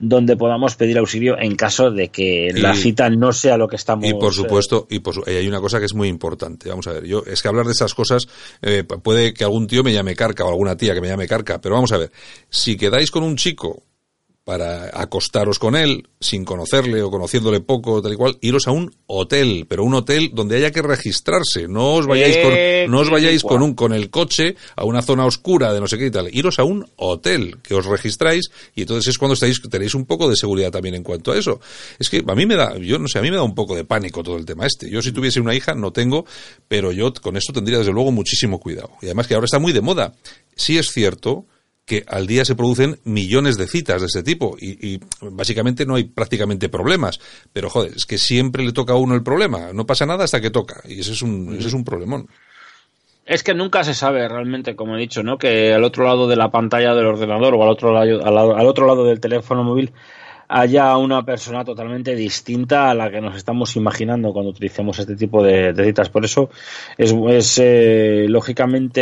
donde 0.00 0.36
podamos 0.36 0.74
pedir 0.74 0.98
auxilio 0.98 1.38
en 1.38 1.54
caso 1.54 1.90
de 1.90 2.08
que 2.08 2.50
la 2.54 2.74
cita 2.74 3.08
no 3.10 3.32
sea 3.32 3.56
lo 3.56 3.68
que 3.68 3.76
estamos. 3.76 4.08
Y 4.08 4.14
por 4.14 4.34
supuesto, 4.34 4.86
y 4.90 4.98
por 4.98 5.28
hay 5.28 5.46
una 5.46 5.60
cosa 5.60 5.78
que 5.78 5.86
es 5.86 5.94
muy 5.94 6.08
importante. 6.08 6.68
Vamos 6.68 6.86
a 6.88 6.92
ver, 6.94 7.04
yo 7.04 7.22
es 7.26 7.40
que 7.42 7.48
hablar 7.48 7.66
de 7.66 7.72
esas 7.72 7.94
cosas 7.94 8.26
eh, 8.62 8.84
puede 8.84 9.32
que 9.32 9.44
algún 9.44 9.66
tío 9.66 9.82
me 9.82 9.92
llame 9.92 10.16
carca 10.16 10.44
o 10.44 10.48
alguna 10.48 10.76
tía 10.76 10.94
que 10.94 11.00
me 11.00 11.08
llame 11.08 11.28
carca, 11.28 11.60
pero 11.60 11.76
vamos 11.76 11.92
a 11.92 11.98
ver, 11.98 12.10
si 12.50 12.76
quedáis 12.76 13.10
con 13.10 13.22
un 13.22 13.36
chico 13.36 13.84
para 14.48 14.98
acostaros 14.98 15.58
con 15.58 15.76
él, 15.76 16.08
sin 16.18 16.46
conocerle 16.46 17.02
o 17.02 17.10
conociéndole 17.10 17.60
poco, 17.60 18.00
tal 18.00 18.14
y 18.14 18.16
cual, 18.16 18.38
iros 18.40 18.66
a 18.66 18.70
un 18.70 18.90
hotel, 19.04 19.66
pero 19.68 19.84
un 19.84 19.92
hotel 19.92 20.30
donde 20.32 20.56
haya 20.56 20.70
que 20.70 20.80
registrarse. 20.80 21.68
No 21.68 21.96
os 21.96 22.06
vayáis 22.06 22.38
con, 22.38 22.54
eh, 22.56 22.86
no 22.88 23.00
os 23.00 23.10
vayáis 23.10 23.42
con 23.42 23.60
un, 23.60 23.74
con 23.74 23.92
el 23.92 24.08
coche 24.08 24.56
a 24.74 24.86
una 24.86 25.02
zona 25.02 25.26
oscura 25.26 25.74
de 25.74 25.80
no 25.80 25.86
sé 25.86 25.98
qué 25.98 26.06
y 26.06 26.10
tal. 26.10 26.34
Iros 26.34 26.58
a 26.58 26.64
un 26.64 26.90
hotel, 26.96 27.58
que 27.62 27.74
os 27.74 27.84
registráis, 27.84 28.48
y 28.74 28.80
entonces 28.80 29.08
es 29.08 29.18
cuando 29.18 29.34
estáis, 29.34 29.60
tenéis 29.68 29.94
un 29.94 30.06
poco 30.06 30.30
de 30.30 30.36
seguridad 30.36 30.70
también 30.70 30.94
en 30.94 31.02
cuanto 31.02 31.32
a 31.32 31.36
eso. 31.36 31.60
Es 31.98 32.08
que 32.08 32.24
a 32.26 32.34
mí 32.34 32.46
me 32.46 32.56
da, 32.56 32.74
yo 32.78 32.98
no 32.98 33.06
sé, 33.06 33.18
a 33.18 33.22
mí 33.22 33.30
me 33.30 33.36
da 33.36 33.42
un 33.42 33.54
poco 33.54 33.76
de 33.76 33.84
pánico 33.84 34.22
todo 34.22 34.38
el 34.38 34.46
tema 34.46 34.64
este. 34.64 34.88
Yo 34.88 35.02
si 35.02 35.12
tuviese 35.12 35.40
una 35.40 35.54
hija, 35.54 35.74
no 35.74 35.92
tengo, 35.92 36.24
pero 36.68 36.90
yo 36.90 37.12
con 37.12 37.36
esto 37.36 37.52
tendría 37.52 37.76
desde 37.76 37.92
luego 37.92 38.12
muchísimo 38.12 38.58
cuidado. 38.60 38.92
Y 39.02 39.06
además 39.08 39.26
que 39.26 39.34
ahora 39.34 39.44
está 39.44 39.58
muy 39.58 39.74
de 39.74 39.82
moda. 39.82 40.14
Sí 40.56 40.78
es 40.78 40.90
cierto, 40.90 41.44
que 41.88 42.04
al 42.06 42.26
día 42.26 42.44
se 42.44 42.54
producen 42.54 42.98
millones 43.04 43.56
de 43.56 43.66
citas 43.66 44.02
de 44.02 44.06
este 44.06 44.22
tipo 44.22 44.56
y, 44.60 45.00
básicamente 45.22 45.86
no 45.86 45.94
hay 45.94 46.04
prácticamente 46.04 46.68
problemas. 46.68 47.18
Pero 47.52 47.70
joder, 47.70 47.92
es 47.96 48.04
que 48.04 48.18
siempre 48.18 48.62
le 48.62 48.72
toca 48.72 48.92
a 48.92 48.96
uno 48.96 49.14
el 49.14 49.22
problema. 49.22 49.72
No 49.72 49.86
pasa 49.86 50.06
nada 50.06 50.24
hasta 50.24 50.40
que 50.40 50.50
toca 50.50 50.82
y 50.84 51.00
ese 51.00 51.12
es 51.12 51.22
un, 51.22 51.56
ese 51.58 51.68
es 51.68 51.74
un 51.74 51.84
problemón. 51.84 52.28
Es 53.24 53.42
que 53.42 53.54
nunca 53.54 53.84
se 53.84 53.94
sabe 53.94 54.28
realmente, 54.28 54.76
como 54.76 54.96
he 54.96 55.00
dicho, 55.00 55.22
¿no? 55.22 55.38
Que 55.38 55.72
al 55.72 55.84
otro 55.84 56.04
lado 56.04 56.28
de 56.28 56.36
la 56.36 56.50
pantalla 56.50 56.94
del 56.94 57.06
ordenador 57.06 57.54
o 57.54 57.62
al 57.62 57.70
otro 57.70 57.92
lado, 57.92 58.24
al 58.24 58.66
otro 58.66 58.86
lado 58.86 59.04
del 59.04 59.20
teléfono 59.20 59.64
móvil 59.64 59.92
haya 60.48 60.96
una 60.96 61.24
persona 61.24 61.64
totalmente 61.64 62.14
distinta 62.14 62.90
a 62.90 62.94
la 62.94 63.10
que 63.10 63.20
nos 63.20 63.36
estamos 63.36 63.76
imaginando 63.76 64.32
cuando 64.32 64.50
utilicemos 64.50 64.98
este 64.98 65.14
tipo 65.14 65.42
de, 65.42 65.74
citas. 65.84 66.08
Por 66.08 66.24
eso 66.24 66.50
es, 66.96 67.12
es 67.12 67.58
eh, 67.62 68.26
lógicamente 68.28 69.00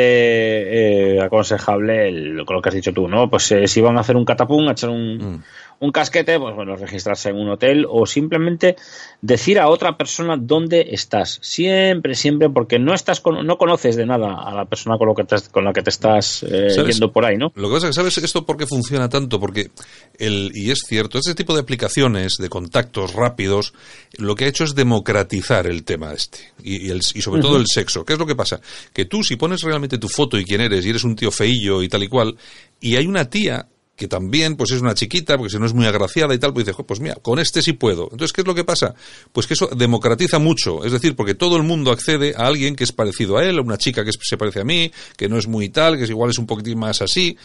eh, 1.14 1.20
aconsejable 1.20 2.10
lo 2.10 2.44
que 2.44 2.68
has 2.68 2.74
dicho 2.74 2.93
tú, 2.93 3.09
¿no? 3.09 3.31
Pues 3.31 3.51
eh, 3.52 3.68
si 3.68 3.81
van 3.81 3.97
a 3.97 4.01
hacer 4.01 4.16
un 4.16 4.24
catapum, 4.24 4.68
a 4.68 4.73
echar 4.73 4.90
un, 4.90 5.16
mm 5.16 5.43
un 5.80 5.92
casquete, 5.92 6.38
pues 6.38 6.54
bueno, 6.54 6.76
registrarse 6.76 7.30
en 7.30 7.36
un 7.36 7.50
hotel 7.50 7.86
o 7.88 8.06
simplemente 8.06 8.76
decir 9.20 9.58
a 9.58 9.68
otra 9.68 9.96
persona 9.96 10.36
dónde 10.38 10.88
estás. 10.90 11.38
Siempre, 11.42 12.14
siempre, 12.14 12.48
porque 12.48 12.78
no 12.78 12.94
estás 12.94 13.22
no 13.44 13.58
conoces 13.58 13.96
de 13.96 14.06
nada 14.06 14.42
a 14.42 14.54
la 14.54 14.64
persona 14.64 14.96
con, 14.98 15.08
lo 15.08 15.14
que 15.14 15.24
con 15.50 15.64
la 15.64 15.72
que 15.72 15.82
te 15.82 15.90
estás 15.90 16.42
eh, 16.44 16.68
yendo 16.86 17.12
por 17.12 17.24
ahí, 17.24 17.36
¿no? 17.36 17.52
Lo 17.54 17.68
que 17.68 17.74
pasa 17.74 17.88
es 17.88 17.90
que 17.90 18.00
sabes 18.00 18.18
esto 18.18 18.46
por 18.46 18.56
qué 18.56 18.66
funciona 18.66 19.08
tanto, 19.08 19.38
porque 19.38 19.70
el, 20.18 20.50
y 20.54 20.70
es 20.70 20.80
cierto, 20.86 21.18
este 21.18 21.34
tipo 21.34 21.54
de 21.54 21.60
aplicaciones, 21.60 22.34
de 22.38 22.48
contactos 22.48 23.14
rápidos, 23.14 23.74
lo 24.16 24.34
que 24.34 24.44
ha 24.44 24.48
hecho 24.48 24.64
es 24.64 24.74
democratizar 24.74 25.66
el 25.66 25.84
tema 25.84 26.12
este. 26.12 26.38
Y, 26.62 26.90
el, 26.90 26.98
y 27.14 27.20
sobre 27.20 27.40
todo 27.42 27.56
el 27.56 27.66
sexo. 27.66 28.04
¿Qué 28.04 28.14
es 28.14 28.18
lo 28.18 28.26
que 28.26 28.34
pasa? 28.34 28.60
Que 28.92 29.04
tú, 29.04 29.22
si 29.22 29.36
pones 29.36 29.62
realmente 29.62 29.98
tu 29.98 30.08
foto 30.08 30.38
y 30.38 30.44
quién 30.44 30.60
eres, 30.60 30.86
y 30.86 30.90
eres 30.90 31.04
un 31.04 31.16
tío 31.16 31.30
feillo 31.30 31.82
y 31.82 31.88
tal 31.88 32.02
y 32.02 32.08
cual, 32.08 32.36
y 32.80 32.96
hay 32.96 33.06
una 33.06 33.28
tía 33.28 33.66
que 33.97 34.09
también 34.09 34.56
pues 34.56 34.70
es 34.73 34.82
una 34.82 34.94
chiquita, 34.94 35.36
porque 35.36 35.51
si 35.51 35.59
no 35.59 35.66
es 35.66 35.73
muy 35.73 35.86
agraciada 35.86 36.35
y 36.35 36.39
tal, 36.39 36.52
pues 36.52 36.66
dice, 36.66 36.82
pues 36.85 37.01
mira, 37.01 37.14
con 37.16 37.39
este 37.39 37.62
sí 37.62 37.73
puedo. 37.73 38.05
Entonces, 38.05 38.32
¿qué 38.32 38.43
es 38.43 38.47
lo 38.47 38.55
que 38.55 38.64
pasa? 38.64 38.94
Pues 39.32 39.47
que 39.47 39.55
eso 39.55 39.68
democratiza 39.74 40.39
mucho, 40.39 40.85
es 40.85 40.93
decir, 40.93 41.16
porque 41.16 41.35
todo 41.35 41.56
el 41.56 41.62
mundo 41.62 41.90
accede 41.90 42.35
a 42.36 42.47
alguien 42.47 42.77
que 42.77 42.85
es 42.85 42.93
parecido 42.93 43.39
a 43.39 43.44
él, 43.44 43.59
a 43.59 43.62
una 43.62 43.78
chica 43.78 44.05
que 44.05 44.12
se 44.20 44.36
parece 44.36 44.60
a 44.60 44.64
mí, 44.64 44.93
que 45.16 45.28
no 45.28 45.39
es 45.39 45.48
muy 45.48 45.70
tal, 45.70 45.97
que 45.97 46.05
es 46.05 46.10
igual 46.10 46.31
es 46.31 46.39
un 46.39 46.47
poquitín 46.47 46.78
más 46.78 47.01
así, 47.01 47.36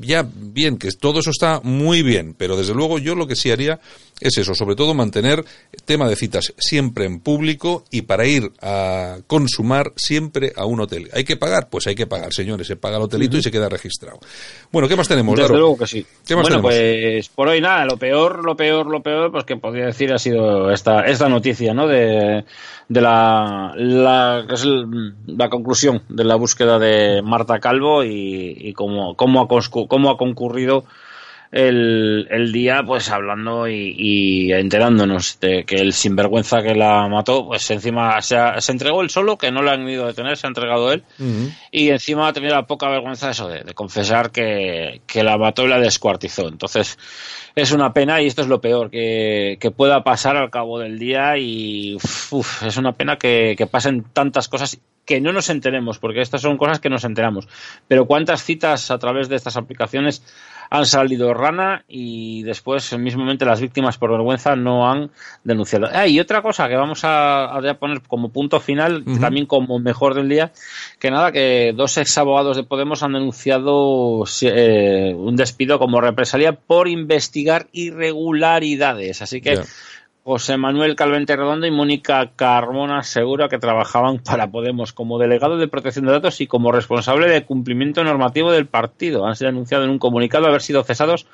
ya 0.00 0.26
bien, 0.34 0.78
que 0.78 0.88
todo 0.92 1.20
eso 1.20 1.30
está 1.30 1.60
muy 1.62 2.02
bien, 2.02 2.34
pero 2.36 2.56
desde 2.56 2.74
luego 2.74 2.98
yo 2.98 3.14
lo 3.14 3.26
que 3.26 3.36
sí 3.36 3.50
haría 3.50 3.80
es 4.20 4.36
eso, 4.36 4.54
sobre 4.54 4.76
todo 4.76 4.92
mantener 4.92 5.44
tema 5.86 6.08
de 6.08 6.16
citas 6.16 6.52
siempre 6.58 7.06
en 7.06 7.20
público 7.20 7.84
y 7.90 8.02
para 8.02 8.26
ir 8.26 8.52
a 8.60 9.18
consumar 9.26 9.92
siempre 9.96 10.52
a 10.56 10.66
un 10.66 10.80
hotel. 10.80 11.08
¿Hay 11.14 11.24
que 11.24 11.36
pagar? 11.36 11.68
Pues 11.70 11.86
hay 11.86 11.94
que 11.94 12.06
pagar, 12.06 12.32
señores, 12.32 12.66
se 12.66 12.76
paga 12.76 12.98
el 12.98 13.04
hotelito 13.04 13.38
y 13.38 13.42
se 13.42 13.50
queda 13.50 13.68
registrado. 13.68 14.18
Bueno, 14.70 14.88
¿qué 14.88 14.96
más 14.96 15.08
tenemos? 15.08 15.38
Desde 15.38 15.54
luego 15.54 15.78
que 15.78 15.86
sí. 15.86 16.06
bueno, 16.34 16.60
pues 16.60 17.28
por 17.30 17.48
hoy 17.48 17.60
nada, 17.60 17.86
lo 17.86 17.96
peor, 17.96 18.44
lo 18.44 18.54
peor, 18.56 18.86
lo 18.86 19.02
peor, 19.02 19.32
pues 19.32 19.44
que 19.44 19.56
podría 19.56 19.86
decir 19.86 20.12
ha 20.12 20.18
sido 20.18 20.70
esta, 20.70 21.06
esta 21.06 21.28
noticia, 21.28 21.72
¿no? 21.72 21.86
De, 21.86 22.44
de 22.90 23.00
la, 23.00 23.72
la, 23.76 24.44
la 25.28 25.48
conclusión 25.48 26.02
de 26.08 26.24
la 26.24 26.34
búsqueda 26.34 26.80
de 26.80 27.22
Marta 27.22 27.60
Calvo 27.60 28.02
y, 28.02 28.56
y 28.58 28.72
cómo, 28.72 29.14
cómo, 29.14 29.40
ha, 29.40 29.48
cómo 29.88 30.10
ha 30.10 30.18
concurrido 30.18 30.84
el, 31.52 32.28
el 32.30 32.52
día 32.52 32.82
pues 32.86 33.10
hablando 33.10 33.68
y, 33.68 34.52
enterándonos 34.52 35.40
de 35.40 35.64
que 35.64 35.76
el 35.76 35.92
sinvergüenza 35.92 36.62
que 36.62 36.74
la 36.74 37.08
mató 37.08 37.46
pues 37.46 37.68
encima 37.70 38.20
se, 38.22 38.36
se 38.58 38.72
entregó 38.72 39.02
él 39.02 39.10
solo 39.10 39.36
que 39.36 39.50
no 39.50 39.62
le 39.62 39.70
han 39.72 39.88
ido 39.88 40.04
a 40.04 40.08
detener 40.08 40.36
se 40.36 40.46
ha 40.46 40.48
entregado 40.48 40.92
él. 40.92 41.02
Y 41.72 41.88
encima 41.88 42.28
ha 42.28 42.32
tenido 42.32 42.54
la 42.54 42.66
poca 42.66 42.88
vergüenza 42.88 43.30
eso 43.30 43.48
de, 43.48 43.74
confesar 43.74 44.30
que, 44.30 45.02
que, 45.06 45.24
la 45.24 45.38
mató 45.38 45.64
y 45.64 45.68
la 45.68 45.80
descuartizó. 45.80 46.48
Entonces 46.48 46.98
es 47.54 47.72
una 47.72 47.92
pena 47.92 48.22
y 48.22 48.26
esto 48.26 48.42
es 48.42 48.48
lo 48.48 48.60
peor 48.60 48.90
que, 48.90 49.58
que 49.60 49.70
pueda 49.70 50.04
pasar 50.04 50.36
al 50.36 50.50
cabo 50.50 50.78
del 50.78 50.98
día 50.98 51.36
y 51.36 51.96
es 51.96 52.76
una 52.76 52.92
pena 52.92 53.16
que, 53.16 53.54
que 53.58 53.66
pasen 53.66 54.04
tantas 54.12 54.48
cosas 54.48 54.78
que 55.04 55.20
no 55.20 55.32
nos 55.32 55.50
enteremos, 55.50 55.98
porque 55.98 56.20
estas 56.20 56.42
son 56.42 56.56
cosas 56.56 56.78
que 56.78 56.88
nos 56.88 57.02
enteramos. 57.02 57.48
Pero 57.88 58.06
cuántas 58.06 58.44
citas 58.44 58.92
a 58.92 58.98
través 58.98 59.28
de 59.28 59.34
estas 59.34 59.56
aplicaciones 59.56 60.22
han 60.70 60.86
salido 60.86 61.34
rana 61.34 61.84
y 61.88 62.44
después 62.44 62.96
mismamente 62.96 63.44
las 63.44 63.60
víctimas 63.60 63.98
por 63.98 64.12
vergüenza 64.12 64.54
no 64.54 64.88
han 64.88 65.10
denunciado. 65.42 65.88
Ah, 65.92 66.06
y 66.06 66.20
otra 66.20 66.42
cosa 66.42 66.68
que 66.68 66.76
vamos 66.76 67.00
a, 67.02 67.60
poner 67.78 68.02
como 68.02 68.30
punto 68.30 68.60
final, 68.60 69.04
también 69.20 69.46
como 69.46 69.80
mejor 69.80 70.14
del 70.14 70.28
día, 70.28 70.52
que 71.00 71.10
nada, 71.10 71.32
que 71.32 71.72
dos 71.74 71.96
ex 71.98 72.16
abogados 72.18 72.56
de 72.56 72.62
Podemos 72.62 73.02
han 73.02 73.14
denunciado 73.14 74.24
eh, 74.42 75.12
un 75.16 75.34
despido 75.34 75.80
como 75.80 76.00
represalia 76.00 76.52
por 76.52 76.86
investigar 76.86 77.66
irregularidades. 77.72 79.22
Así 79.22 79.40
que 79.40 79.60
José 80.30 80.56
Manuel 80.56 80.94
Calvente 80.94 81.34
Redondo 81.34 81.66
y 81.66 81.72
Mónica 81.72 82.30
Carmona 82.36 83.02
Segura, 83.02 83.48
que 83.48 83.58
trabajaban 83.58 84.20
para 84.20 84.48
Podemos 84.48 84.92
como 84.92 85.18
delegado 85.18 85.56
de 85.56 85.66
protección 85.66 86.06
de 86.06 86.12
datos 86.12 86.40
y 86.40 86.46
como 86.46 86.70
responsable 86.70 87.28
de 87.28 87.44
cumplimiento 87.44 88.04
normativo 88.04 88.52
del 88.52 88.68
partido. 88.68 89.26
Han 89.26 89.34
sido 89.34 89.48
anunciado 89.48 89.82
en 89.82 89.90
un 89.90 89.98
comunicado 89.98 90.46
haber 90.46 90.62
sido 90.62 90.84
cesados 90.84 91.26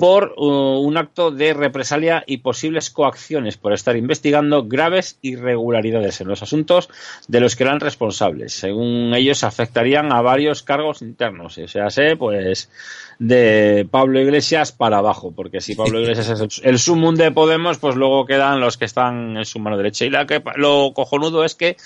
por 0.00 0.32
uh, 0.38 0.80
un 0.80 0.96
acto 0.96 1.30
de 1.30 1.52
represalia 1.52 2.24
y 2.26 2.38
posibles 2.38 2.88
coacciones 2.88 3.58
por 3.58 3.74
estar 3.74 3.98
investigando 3.98 4.64
graves 4.64 5.18
irregularidades 5.20 6.22
en 6.22 6.28
los 6.28 6.42
asuntos 6.42 6.88
de 7.28 7.38
los 7.38 7.54
que 7.54 7.64
eran 7.64 7.80
responsables. 7.80 8.54
Según 8.54 9.12
ellos, 9.14 9.44
afectarían 9.44 10.10
a 10.10 10.22
varios 10.22 10.62
cargos 10.62 11.02
internos. 11.02 11.58
O 11.58 11.68
sea, 11.68 11.90
sé, 11.90 12.16
pues, 12.16 12.70
de 13.18 13.86
Pablo 13.90 14.18
Iglesias 14.18 14.72
para 14.72 14.96
abajo, 14.96 15.32
porque 15.36 15.60
si 15.60 15.74
Pablo 15.74 16.00
Iglesias 16.00 16.30
es 16.30 16.60
el, 16.64 16.78
sumum 16.78 17.14
de 17.14 17.30
Podemos, 17.30 17.76
pues 17.76 17.94
luego 17.94 18.24
quedan 18.24 18.58
los 18.58 18.78
que 18.78 18.86
están 18.86 19.36
en 19.36 19.44
su 19.44 19.58
mano 19.58 19.76
derecha. 19.76 20.06
Y 20.06 20.10
la 20.10 20.24
que, 20.24 20.42
lo 20.56 20.94
cojonudo 20.94 21.44
es 21.44 21.54
que, 21.54 21.76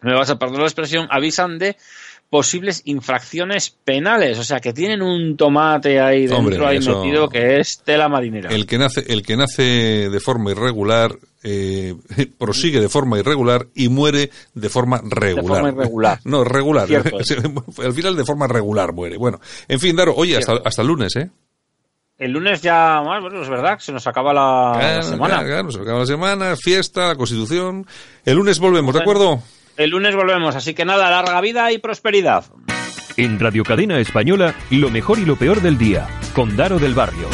me 0.00 0.14
vas 0.14 0.30
a 0.30 0.38
perder 0.38 0.60
la 0.60 0.64
expresión, 0.64 1.08
avisan 1.10 1.58
de 1.58 1.76
posibles 2.30 2.82
infracciones 2.84 3.70
penales. 3.70 4.38
O 4.38 4.44
sea, 4.44 4.60
que 4.60 4.72
tienen 4.72 5.02
un 5.02 5.36
tomate 5.36 6.00
ahí 6.00 6.26
dentro, 6.26 6.66
ahí 6.66 6.78
metido, 6.78 7.28
que 7.28 7.60
es 7.60 7.80
tela 7.84 8.08
marinera. 8.08 8.50
El 8.50 8.66
que 8.66 8.78
nace, 8.78 9.04
el 9.08 9.22
que 9.22 9.36
nace 9.36 9.62
de 10.10 10.20
forma 10.20 10.50
irregular, 10.50 11.16
eh, 11.42 11.94
prosigue 12.38 12.80
de 12.80 12.88
forma 12.88 13.18
irregular 13.18 13.66
y 13.74 13.88
muere 13.88 14.30
de 14.54 14.68
forma 14.68 15.00
regular. 15.02 15.62
De 15.62 15.62
forma 15.62 15.68
irregular. 15.68 16.20
no, 16.24 16.44
regular. 16.44 16.88
Al 17.84 17.92
final 17.92 18.16
de 18.16 18.24
forma 18.24 18.46
regular 18.46 18.92
muere. 18.92 19.16
Bueno, 19.16 19.40
en 19.66 19.80
fin, 19.80 19.96
Daro, 19.96 20.14
oye, 20.14 20.36
hasta, 20.36 20.54
hasta 20.64 20.82
el 20.82 20.88
lunes, 20.88 21.16
¿eh? 21.16 21.30
El 22.18 22.32
lunes 22.32 22.60
ya, 22.60 23.00
bueno, 23.00 23.40
es 23.40 23.48
verdad, 23.48 23.78
se 23.78 23.92
nos 23.92 24.04
acaba 24.08 24.34
la, 24.34 25.00
semana. 25.04 25.44
Claro, 25.44 25.70
se 25.70 25.80
acaba 25.80 26.00
la 26.00 26.06
semana, 26.06 26.56
fiesta, 26.56 27.06
la 27.06 27.14
constitución. 27.14 27.86
El 28.24 28.34
lunes 28.34 28.58
volvemos, 28.58 28.92
¿de 28.92 29.00
acuerdo? 29.00 29.40
El 29.78 29.90
lunes 29.90 30.16
volvemos, 30.16 30.56
así 30.56 30.74
que 30.74 30.84
nada, 30.84 31.08
larga 31.08 31.40
vida 31.40 31.70
y 31.70 31.78
prosperidad. 31.78 32.44
En 33.16 33.38
Radio 33.38 33.62
Cadena 33.62 34.00
Española, 34.00 34.56
lo 34.70 34.90
mejor 34.90 35.20
y 35.20 35.24
lo 35.24 35.36
peor 35.36 35.62
del 35.62 35.78
día, 35.78 36.08
con 36.34 36.56
Daro 36.56 36.80
del 36.80 36.94
Barrio. 36.94 37.28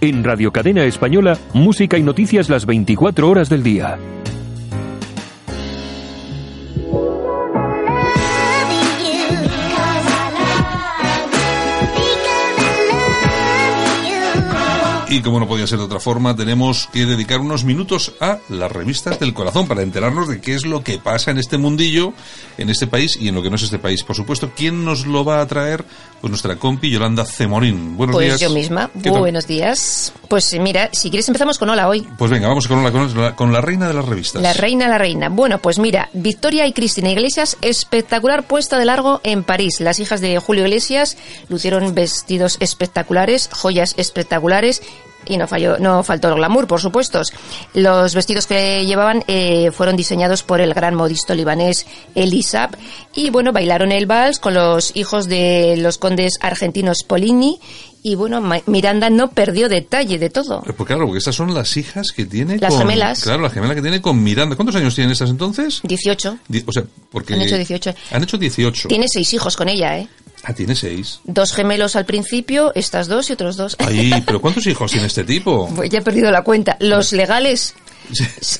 En 0.00 0.24
Radio 0.24 0.50
Cadena 0.50 0.84
Española, 0.84 1.36
música 1.52 1.98
y 1.98 2.02
noticias 2.02 2.48
las 2.48 2.64
24 2.64 3.28
horas 3.28 3.50
del 3.50 3.62
día. 3.62 3.98
Y 15.10 15.22
como 15.22 15.40
no 15.40 15.48
podía 15.48 15.66
ser 15.66 15.78
de 15.78 15.84
otra 15.84 16.00
forma, 16.00 16.36
tenemos 16.36 16.86
que 16.92 17.06
dedicar 17.06 17.40
unos 17.40 17.64
minutos 17.64 18.12
a 18.20 18.40
las 18.50 18.70
revistas 18.70 19.18
del 19.18 19.32
corazón 19.32 19.66
para 19.66 19.80
enterarnos 19.80 20.28
de 20.28 20.38
qué 20.38 20.54
es 20.54 20.66
lo 20.66 20.84
que 20.84 20.98
pasa 20.98 21.30
en 21.30 21.38
este 21.38 21.56
mundillo, 21.56 22.12
en 22.58 22.68
este 22.68 22.86
país 22.86 23.16
y 23.18 23.28
en 23.28 23.34
lo 23.34 23.42
que 23.42 23.48
no 23.48 23.56
es 23.56 23.62
este 23.62 23.78
país. 23.78 24.02
Por 24.04 24.14
supuesto, 24.14 24.52
¿quién 24.54 24.84
nos 24.84 25.06
lo 25.06 25.24
va 25.24 25.40
a 25.40 25.46
traer? 25.46 25.82
Pues 26.20 26.30
nuestra 26.30 26.56
compi 26.56 26.90
Yolanda 26.90 27.24
Cemorín. 27.24 27.96
Buenos 27.96 28.16
pues 28.16 28.26
días. 28.26 28.40
yo 28.40 28.50
misma. 28.50 28.90
Buenos 28.94 29.46
días. 29.46 30.12
Pues 30.28 30.54
mira, 30.60 30.90
si 30.92 31.08
quieres 31.08 31.26
empezamos 31.28 31.58
con 31.58 31.70
hola 31.70 31.88
hoy. 31.88 32.06
Pues 32.18 32.30
venga, 32.30 32.48
vamos 32.48 32.68
con, 32.68 32.82
la, 32.82 33.34
con 33.34 33.52
la 33.52 33.60
reina 33.62 33.88
de 33.88 33.94
las 33.94 34.04
revistas. 34.04 34.42
La 34.42 34.52
reina, 34.52 34.88
la 34.88 34.98
reina. 34.98 35.30
Bueno, 35.30 35.58
pues 35.58 35.78
mira, 35.78 36.10
Victoria 36.12 36.66
y 36.66 36.72
Cristina 36.72 37.10
Iglesias, 37.10 37.56
espectacular 37.62 38.42
puesta 38.42 38.78
de 38.78 38.84
largo 38.84 39.20
en 39.22 39.42
París. 39.42 39.80
Las 39.80 40.00
hijas 40.00 40.20
de 40.20 40.38
Julio 40.38 40.64
Iglesias 40.64 41.16
lucieron 41.48 41.94
vestidos 41.94 42.58
espectaculares, 42.60 43.48
joyas 43.52 43.94
espectaculares 43.96 44.82
y 45.26 45.36
no 45.36 45.46
falló, 45.46 45.78
no 45.78 46.02
faltó 46.02 46.28
el 46.28 46.34
glamour, 46.34 46.66
por 46.66 46.80
supuesto. 46.80 47.22
Los 47.74 48.14
vestidos 48.14 48.46
que 48.46 48.86
llevaban 48.86 49.24
eh, 49.26 49.70
fueron 49.72 49.96
diseñados 49.96 50.42
por 50.42 50.60
el 50.60 50.74
gran 50.74 50.94
modisto 50.94 51.34
libanés 51.34 51.86
Elisab 52.14 52.70
y 53.14 53.30
bueno, 53.30 53.52
bailaron 53.52 53.92
el 53.92 54.06
vals 54.06 54.38
con 54.38 54.54
los 54.54 54.96
hijos 54.96 55.28
de 55.28 55.76
los 55.78 55.98
condes 55.98 56.38
argentinos 56.40 57.02
Polini 57.02 57.60
y 58.02 58.14
bueno, 58.14 58.40
Miranda 58.66 59.10
no 59.10 59.30
perdió 59.30 59.68
detalle 59.68 60.18
de 60.18 60.30
todo. 60.30 60.62
Pues 60.62 60.86
claro, 60.86 61.06
porque 61.06 61.18
estas 61.18 61.34
son 61.34 61.54
las 61.54 61.76
hijas 61.76 62.12
que 62.12 62.24
tiene 62.24 62.58
las 62.58 62.76
gemelas. 62.76 63.22
Claro, 63.22 63.42
la 63.42 63.50
gemela 63.50 63.74
que 63.74 63.82
tiene 63.82 64.00
con 64.00 64.22
Miranda. 64.22 64.56
¿Cuántos 64.56 64.76
años 64.76 64.94
tienen 64.94 65.12
estas 65.12 65.30
entonces? 65.30 65.80
18. 65.82 66.38
o 66.66 66.72
sea, 66.72 66.84
porque... 67.10 67.34
Han 67.34 67.42
hecho 67.42 67.56
18. 67.56 67.94
Han 68.12 68.22
hecho 68.22 68.38
18. 68.38 68.88
Tiene 68.88 69.06
seis 69.08 69.32
hijos 69.34 69.56
con 69.56 69.68
ella, 69.68 69.98
¿eh? 69.98 70.08
Ah, 70.44 70.54
tiene 70.54 70.74
seis. 70.74 71.20
Dos 71.24 71.52
gemelos 71.52 71.96
al 71.96 72.06
principio, 72.06 72.72
estas 72.74 73.08
dos 73.08 73.28
y 73.30 73.32
otros 73.32 73.56
dos. 73.56 73.76
Ay, 73.78 74.22
pero 74.24 74.40
¿cuántos 74.40 74.66
hijos 74.66 74.90
tiene 74.90 75.06
este 75.06 75.24
tipo? 75.24 75.68
Pues 75.76 75.90
ya 75.90 75.98
he 75.98 76.02
perdido 76.02 76.30
la 76.30 76.42
cuenta. 76.42 76.76
Los 76.80 77.12
legales. 77.12 77.74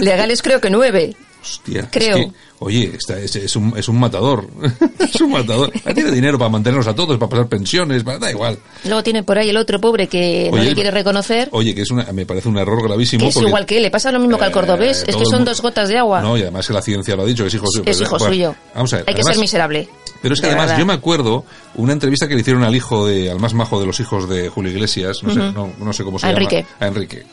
legales 0.00 0.42
creo 0.42 0.60
que 0.60 0.70
nueve. 0.70 1.16
Hostia. 1.46 1.88
Creo. 1.90 2.32
oye, 2.58 2.92
esta, 2.96 3.18
es, 3.18 3.54
un, 3.54 3.72
es 3.76 3.88
un 3.88 3.98
matador. 4.00 4.48
es 4.98 5.20
un 5.20 5.30
matador. 5.30 5.70
Tiene 5.94 6.10
dinero 6.10 6.38
para 6.38 6.50
mantenernos 6.50 6.88
a 6.88 6.94
todos, 6.94 7.16
para 7.18 7.30
pasar 7.30 7.46
pensiones, 7.46 8.04
da 8.04 8.30
igual. 8.30 8.58
Luego 8.84 9.02
tiene 9.04 9.22
por 9.22 9.38
ahí 9.38 9.50
el 9.50 9.56
otro 9.56 9.80
pobre 9.80 10.08
que 10.08 10.50
no 10.52 10.62
le 10.62 10.74
quiere 10.74 10.90
reconocer. 10.90 11.48
Oye, 11.52 11.74
que 11.74 11.82
es 11.82 11.90
una, 11.90 12.04
me 12.12 12.26
parece 12.26 12.48
un 12.48 12.58
error 12.58 12.82
gravísimo. 12.82 13.22
Que 13.22 13.28
es 13.28 13.36
igual 13.36 13.64
que 13.64 13.76
él, 13.76 13.84
le 13.84 13.90
pasa 13.90 14.10
lo 14.10 14.18
mismo 14.18 14.38
que 14.38 14.44
al 14.44 14.52
cordobés. 14.52 15.04
es 15.06 15.14
que 15.14 15.24
son 15.26 15.44
dos 15.44 15.60
gotas 15.60 15.88
de 15.88 15.98
agua. 15.98 16.20
No, 16.20 16.36
y 16.36 16.42
además 16.42 16.66
que 16.66 16.72
la 16.72 16.82
ciencia 16.82 17.14
lo 17.14 17.22
ha 17.22 17.26
dicho, 17.26 17.44
que 17.44 17.48
es 17.48 17.54
hijo 17.54 17.66
suyo. 17.66 17.84
Es 17.86 18.00
hijo 18.00 18.18
suyo. 18.18 18.54
Vamos 18.74 18.92
a 18.92 18.96
ver. 18.96 19.04
Hay 19.08 19.14
que 19.14 19.22
ser 19.22 19.38
miserable. 19.38 19.88
Pero 20.20 20.34
es 20.34 20.40
que 20.40 20.48
además 20.48 20.76
yo 20.76 20.84
me 20.84 20.94
acuerdo 20.94 21.44
una 21.76 21.92
entrevista 21.92 22.26
que 22.26 22.34
le 22.34 22.40
hicieron 22.40 22.64
al 22.64 22.74
hijo 22.74 23.06
de, 23.06 23.30
al 23.30 23.38
más 23.38 23.54
majo 23.54 23.78
de 23.78 23.86
los 23.86 24.00
hijos 24.00 24.28
de 24.28 24.48
Julio 24.48 24.72
Iglesias, 24.72 25.22
no 25.22 25.32
sé, 25.32 25.38
no, 25.38 25.72
no 25.78 25.92
sé 25.92 26.02
cómo 26.02 26.18
se 26.18 26.26
llama. 26.26 26.38
Enrique. 26.38 26.66
A 26.80 26.86
Enrique 26.88 27.24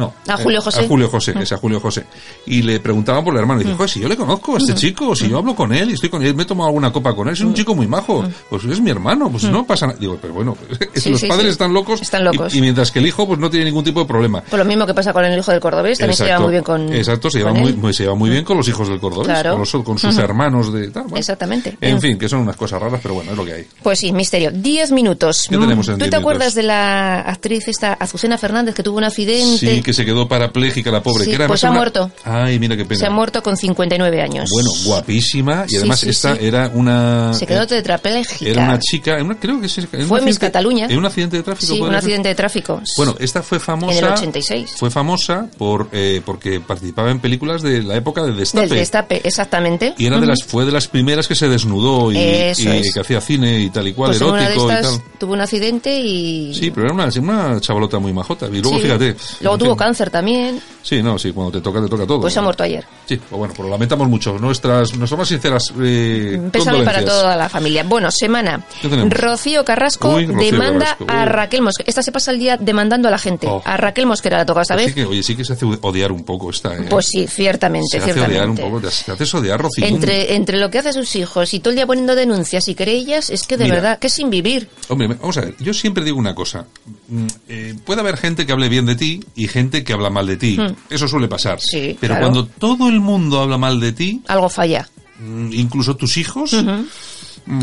no. 0.00 0.14
A 0.26 0.36
Julio 0.38 0.60
José. 0.60 0.80
A 0.80 0.88
Julio 0.88 1.08
José, 1.08 1.34
es 1.40 1.52
a 1.52 1.58
Julio 1.58 1.78
José. 1.78 2.06
Y 2.46 2.62
le 2.62 2.80
preguntaban 2.80 3.22
por 3.22 3.34
el 3.34 3.40
hermano. 3.40 3.60
Y 3.60 3.64
dice, 3.64 3.76
joder, 3.76 3.90
si 3.90 4.00
yo 4.00 4.08
le 4.08 4.16
conozco 4.16 4.54
a 4.54 4.58
este 4.58 4.74
chico, 4.74 5.14
si 5.14 5.28
yo 5.28 5.38
hablo 5.38 5.54
con 5.54 5.72
él 5.72 5.90
y 5.90 5.92
estoy 5.92 6.08
con 6.08 6.22
él, 6.24 6.34
me 6.34 6.42
he 6.42 6.46
tomado 6.46 6.68
alguna 6.68 6.90
copa 6.92 7.14
con 7.14 7.28
él, 7.28 7.34
es 7.34 7.40
un 7.40 7.54
chico 7.54 7.74
muy 7.74 7.86
majo. 7.86 8.24
Pues 8.48 8.64
es 8.64 8.80
mi 8.80 8.90
hermano, 8.90 9.30
pues 9.30 9.44
no 9.44 9.64
pasa 9.64 9.86
nada. 9.86 9.98
Digo, 9.98 10.18
pero 10.20 10.34
bueno, 10.34 10.56
los 11.06 11.22
padres 11.24 11.52
están 11.52 11.72
locos. 11.72 12.00
Están 12.00 12.24
locos. 12.24 12.54
Y, 12.54 12.60
mientras 12.60 12.90
que 12.90 12.98
el 12.98 13.06
hijo, 13.06 13.26
pues 13.26 13.38
no 13.38 13.50
tiene 13.50 13.66
ningún 13.66 13.84
tipo 13.84 14.00
de 14.00 14.06
problema. 14.06 14.42
Pues 14.42 14.58
lo 14.58 14.64
mismo 14.64 14.86
que 14.86 14.94
pasa 14.94 15.12
con 15.12 15.24
el 15.24 15.38
hijo 15.38 15.50
del 15.52 15.60
cordobés, 15.60 15.98
también 15.98 16.16
se 16.16 16.24
lleva 16.24 16.40
muy 16.40 16.50
bien 16.50 16.64
con. 16.64 16.92
Exacto, 16.92 17.30
se 17.30 17.38
lleva, 17.38 17.52
muy, 17.52 17.92
se 17.92 18.04
lleva 18.04 18.14
muy 18.14 18.30
bien 18.30 18.44
con 18.44 18.56
los 18.56 18.66
hijos 18.68 18.88
del 18.88 18.98
cordobés, 18.98 19.44
con, 19.84 19.98
sus 19.98 20.18
hermanos 20.18 20.72
de 20.72 20.90
tal. 20.90 21.06
Exactamente. 21.14 21.76
En 21.80 22.00
fin, 22.00 22.18
que 22.18 22.28
son 22.28 22.40
unas 22.40 22.56
cosas 22.56 22.80
raras, 22.80 23.00
pero 23.02 23.14
bueno, 23.14 23.32
es 23.32 23.36
lo 23.36 23.44
que 23.44 23.52
hay. 23.52 23.66
Pues 23.82 23.98
sí, 23.98 24.12
misterio. 24.12 24.50
Diez 24.50 24.92
minutos. 24.92 25.46
¿Qué 25.48 25.58
tenemos 25.58 25.88
en 25.88 25.98
¿Tú 25.98 26.08
te 26.08 26.16
acuerdas 26.16 26.54
de 26.54 26.62
la 26.62 27.20
actriz 27.20 27.68
esta, 27.68 27.92
Azucena 27.94 28.38
Fernández, 28.38 28.74
que 28.74 28.82
tuvo 28.82 28.98
un 28.98 29.04
accidente? 29.04 29.82
Sí, 29.90 29.92
que 29.92 29.94
se 29.94 30.04
quedó 30.04 30.28
para 30.28 30.46
la 30.46 31.02
pobre. 31.02 31.24
que 31.24 31.34
era 31.34 31.46
pues 31.46 31.60
se 31.60 31.66
ha 31.66 31.70
muerto. 31.70 32.10
Ay, 32.24 32.58
mira 32.58 32.76
qué 32.76 32.84
pena. 32.84 33.00
Se 33.00 33.06
ha 33.06 33.10
muerto 33.10 33.42
con 33.42 33.56
59 33.56 34.22
años. 34.22 34.50
Bueno, 34.50 34.70
guapísima. 34.84 35.64
Y 35.68 35.76
además 35.76 36.02
esta 36.04 36.34
era 36.36 36.70
una... 36.72 37.32
Se 37.34 37.46
quedó 37.46 37.66
tetrapléjica. 37.66 38.50
Era 38.50 38.64
una 38.64 38.78
chica, 38.78 39.18
creo 39.40 39.60
que 39.60 39.68
sí, 39.68 39.86
Fue 40.06 40.20
Miss 40.22 40.38
Cataluña. 40.38 40.86
¿En 40.86 40.98
un 40.98 41.06
accidente 41.06 41.36
de 41.36 41.42
tráfico? 41.42 41.74
Sí, 41.74 41.80
un 41.80 41.94
accidente 41.94 42.28
de 42.28 42.34
tráfico. 42.34 42.82
Bueno, 42.96 43.16
esta 43.18 43.42
fue 43.42 43.58
famosa... 43.58 43.98
En 43.98 44.04
el 44.04 44.12
86. 44.12 44.74
Fue 44.76 44.90
famosa 44.90 45.48
por 45.58 45.88
eh, 45.92 46.22
porque 46.24 46.60
participaba 46.60 47.10
en 47.10 47.20
películas 47.20 47.62
de 47.62 47.82
la 47.82 47.96
época 47.96 48.22
de 48.22 48.32
Destape. 48.32 48.68
Del 48.68 48.78
Destape, 48.78 49.20
exactamente. 49.24 49.94
Y 49.98 50.06
era 50.06 50.18
de 50.18 50.26
las, 50.26 50.42
fue 50.44 50.64
de 50.64 50.72
las 50.72 50.88
primeras 50.88 51.26
que 51.26 51.34
se 51.34 51.48
desnudó 51.48 52.12
y, 52.12 52.14
que 52.14 53.00
hacía 53.00 53.20
cine 53.20 53.60
y 53.60 53.70
tal 53.70 53.88
y 53.88 53.92
cual, 53.92 54.10
pues 54.10 54.20
erótico 54.20 54.34
una 54.34 54.48
de 54.48 54.78
estas, 54.78 54.94
y 54.94 54.98
tal. 54.98 55.18
Tuvo 55.18 55.32
un 55.34 55.40
accidente 55.40 56.00
y... 56.00 56.54
Sí, 56.54 56.70
pero 56.70 56.86
era 56.86 56.94
una, 56.94 57.08
una 57.18 57.60
chavalota 57.60 57.98
muy 57.98 58.12
majota. 58.12 58.46
Y 58.46 58.60
luego, 58.60 58.78
fíjate... 58.78 59.16
Luego 59.40 59.58
tuvo 59.58 59.69
cáncer 59.76 60.10
también. 60.10 60.60
Sí, 60.82 61.02
no, 61.02 61.18
sí, 61.18 61.32
cuando 61.32 61.52
te 61.52 61.60
toca, 61.60 61.80
te 61.82 61.88
toca 61.88 62.06
todo. 62.06 62.20
Pues 62.20 62.36
ha 62.36 62.42
muerto 62.42 62.62
ayer. 62.62 62.84
Sí, 63.06 63.16
pues 63.16 63.38
bueno, 63.38 63.54
pues 63.54 63.66
lo 63.66 63.70
lamentamos 63.70 64.08
mucho. 64.08 64.38
Nuestras, 64.38 64.94
nuestras 64.96 65.18
más 65.18 65.28
sinceras 65.28 65.72
eh, 65.80 66.40
Pésame 66.50 66.82
para 66.84 67.04
toda 67.04 67.36
la 67.36 67.48
familia. 67.48 67.84
Bueno, 67.84 68.10
semana. 68.10 68.64
Rocío 69.08 69.64
Carrasco 69.64 70.16
demanda 70.18 70.96
a 71.06 71.24
Raquel 71.26 71.62
Mosquera. 71.62 71.88
Esta 71.88 72.02
se 72.02 72.12
pasa 72.12 72.30
el 72.30 72.38
día 72.38 72.56
demandando 72.56 73.08
a 73.08 73.10
la 73.10 73.18
gente. 73.18 73.46
Oh. 73.46 73.62
A 73.64 73.76
Raquel 73.76 74.06
Mosquera 74.06 74.38
la 74.38 74.46
toca 74.46 74.62
esta 74.62 74.74
pues 74.74 74.86
vez. 74.86 74.94
Sí 74.94 75.00
que, 75.00 75.06
oye, 75.06 75.22
sí 75.22 75.36
que 75.36 75.44
se 75.44 75.52
hace 75.52 75.66
odiar 75.66 76.12
un 76.12 76.24
poco 76.24 76.50
esta. 76.50 76.74
¿eh? 76.76 76.86
Pues 76.88 77.06
sí, 77.06 77.26
ciertamente. 77.26 77.98
Se 78.00 78.10
hace 78.10 78.20
odiar 78.20 78.48
un 78.48 78.56
poco. 78.56 78.80
Te 78.80 79.12
haces 79.12 79.34
odiar, 79.34 79.60
Rocío. 79.60 79.84
Entre, 79.86 80.34
entre 80.34 80.58
lo 80.58 80.70
que 80.70 80.78
hace 80.78 80.92
sus 80.92 81.14
hijos 81.16 81.52
y 81.54 81.60
todo 81.60 81.70
el 81.70 81.76
día 81.76 81.86
poniendo 81.86 82.14
denuncias 82.14 82.68
y 82.68 82.74
querellas, 82.74 83.30
es 83.30 83.46
que 83.46 83.56
de 83.56 83.70
verdad, 83.70 83.98
que 83.98 84.08
sin 84.08 84.30
vivir. 84.30 84.68
Hombre, 84.88 85.08
vamos 85.08 85.36
a 85.36 85.42
ver. 85.42 85.54
Yo 85.58 85.74
siempre 85.74 86.04
digo 86.04 86.18
una 86.18 86.34
cosa. 86.34 86.66
Mm, 87.08 87.26
eh, 87.48 87.74
puede 87.84 88.00
haber 88.00 88.16
gente 88.16 88.46
que 88.46 88.52
hable 88.52 88.68
bien 88.68 88.86
de 88.86 88.96
ti 88.96 89.20
y 89.34 89.48
gente 89.48 89.59
que 89.68 89.92
habla 89.92 90.10
mal 90.10 90.26
de 90.26 90.36
ti. 90.36 90.56
Hmm. 90.58 90.74
Eso 90.88 91.06
suele 91.06 91.28
pasar. 91.28 91.60
Sí, 91.60 91.96
Pero 92.00 92.18
cuando 92.18 92.46
todo 92.46 92.88
el 92.88 93.00
mundo 93.00 93.40
habla 93.40 93.58
mal 93.58 93.80
de 93.80 93.92
ti... 93.92 94.22
Algo 94.28 94.48
falla. 94.48 94.88
Mm, 95.18 95.52
incluso 95.52 95.96
tus 95.96 96.16
hijos... 96.16 96.54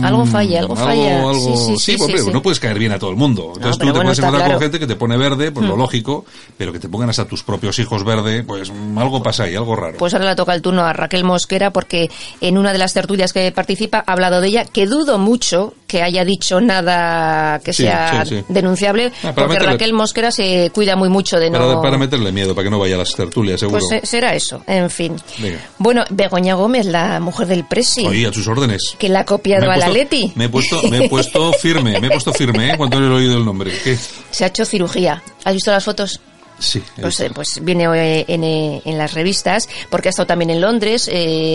Algo 0.03 0.25
falla, 0.25 0.59
algo, 0.59 0.75
falla. 0.75 1.33
Sí, 1.77 1.95
sí, 1.95 1.97
sí, 1.97 2.31
no 2.31 2.41
puedes 2.41 2.59
caer 2.59 2.77
bien 2.77 2.91
a 2.91 2.99
todo 2.99 3.09
el 3.09 3.15
mundo. 3.15 3.53
Entonces 3.55 3.77
tú 3.77 3.93
te 3.93 3.99
puedes 4.01 4.19
encontrar 4.19 4.51
con 4.51 4.59
gente 4.59 4.79
que 4.79 4.87
te 4.87 4.95
pone 4.95 5.17
verde, 5.17 5.51
pues 5.51 5.65
lo 5.65 5.75
mm. 5.75 5.79
lógico, 5.79 6.25
pero 6.57 6.73
que 6.73 6.79
te 6.79 6.89
pongan 6.89 7.09
hasta 7.09 7.25
tus 7.25 7.43
propios 7.43 7.79
hijos 7.79 8.03
verde, 8.03 8.43
pues 8.43 8.71
mm, 8.71 8.97
algo 8.97 9.23
pasa 9.23 9.43
ahí, 9.43 9.55
algo 9.55 9.75
raro. 9.75 9.97
Pues 9.97 10.13
ahora 10.13 10.25
le 10.25 10.35
toca 10.35 10.53
el 10.53 10.61
turno 10.61 10.81
a 10.81 10.93
Raquel 10.93 11.23
Mosquera 11.23 11.71
porque 11.71 12.09
en 12.41 12.57
una 12.57 12.73
de 12.73 12.79
las 12.79 12.93
tertulias 12.93 13.31
que 13.31 13.51
participa 13.51 14.03
ha 14.05 14.11
hablado 14.11 14.41
de 14.41 14.49
ella, 14.49 14.65
que 14.65 14.87
dudo 14.87 15.19
mucho 15.19 15.73
que 15.87 16.03
haya 16.03 16.25
dicho 16.25 16.59
nada 16.59 17.59
que 17.59 17.73
sea 17.73 18.23
denunciable, 18.49 19.11
ah, 19.23 19.33
porque 19.33 19.57
Raquel 19.57 19.93
Mosquera 19.93 20.31
se 20.31 20.69
cuida 20.73 20.95
muy 20.95 21.09
mucho 21.09 21.39
de 21.39 21.49
no... 21.49 21.81
Para, 21.81 21.97
meterle 21.97 22.31
miedo, 22.31 22.53
para 22.53 22.65
que 22.65 22.69
no 22.69 22.79
vaya 22.79 22.95
a 22.95 22.99
las 22.99 23.13
tertulias, 23.15 23.59
seguro. 23.59 23.83
Pues 23.87 24.07
será 24.07 24.35
eso, 24.35 24.61
en 24.67 24.89
fin. 24.89 25.15
Bueno, 25.77 26.03
Begoña 26.09 26.55
Gómez, 26.55 26.85
la 26.85 27.19
mujer 27.19 27.47
del 27.47 27.65
Presi. 27.65 28.05
Oye, 28.05 28.27
a 28.27 28.33
sus 28.33 28.47
órdenes. 28.47 28.95
Que 28.97 29.09
la 29.09 29.21
ha 29.21 29.25
copiado 29.25 29.71
a 29.71 29.77
la 29.77 29.89
Leti. 29.89 30.31
Me 30.35 30.45
he 30.45 30.49
puesto, 30.49 30.81
me 30.89 31.05
he 31.05 31.09
puesto 31.09 31.53
firme, 31.61 31.99
me 31.99 32.07
he 32.07 32.11
puesto 32.11 32.33
firme, 32.33 32.71
¿eh? 32.71 32.77
Cuando 32.77 32.97
he 32.97 33.09
oído 33.09 33.37
el 33.37 33.45
nombre. 33.45 33.71
¿Qué? 33.83 33.97
Se 34.29 34.43
ha 34.43 34.47
hecho 34.47 34.65
cirugía. 34.65 35.23
¿Has 35.43 35.53
visto 35.53 35.71
las 35.71 35.83
fotos? 35.83 36.19
Sí. 36.59 36.81
Pues, 36.99 37.19
eh, 37.19 37.29
pues, 37.33 37.59
viene 37.61 37.85
eh, 37.85 38.25
en, 38.27 38.43
eh, 38.43 38.81
en, 38.83 38.97
las 38.97 39.13
revistas, 39.13 39.69
porque 39.89 40.09
ha 40.09 40.11
estado 40.11 40.27
también 40.27 40.49
en 40.49 40.61
Londres 40.61 41.09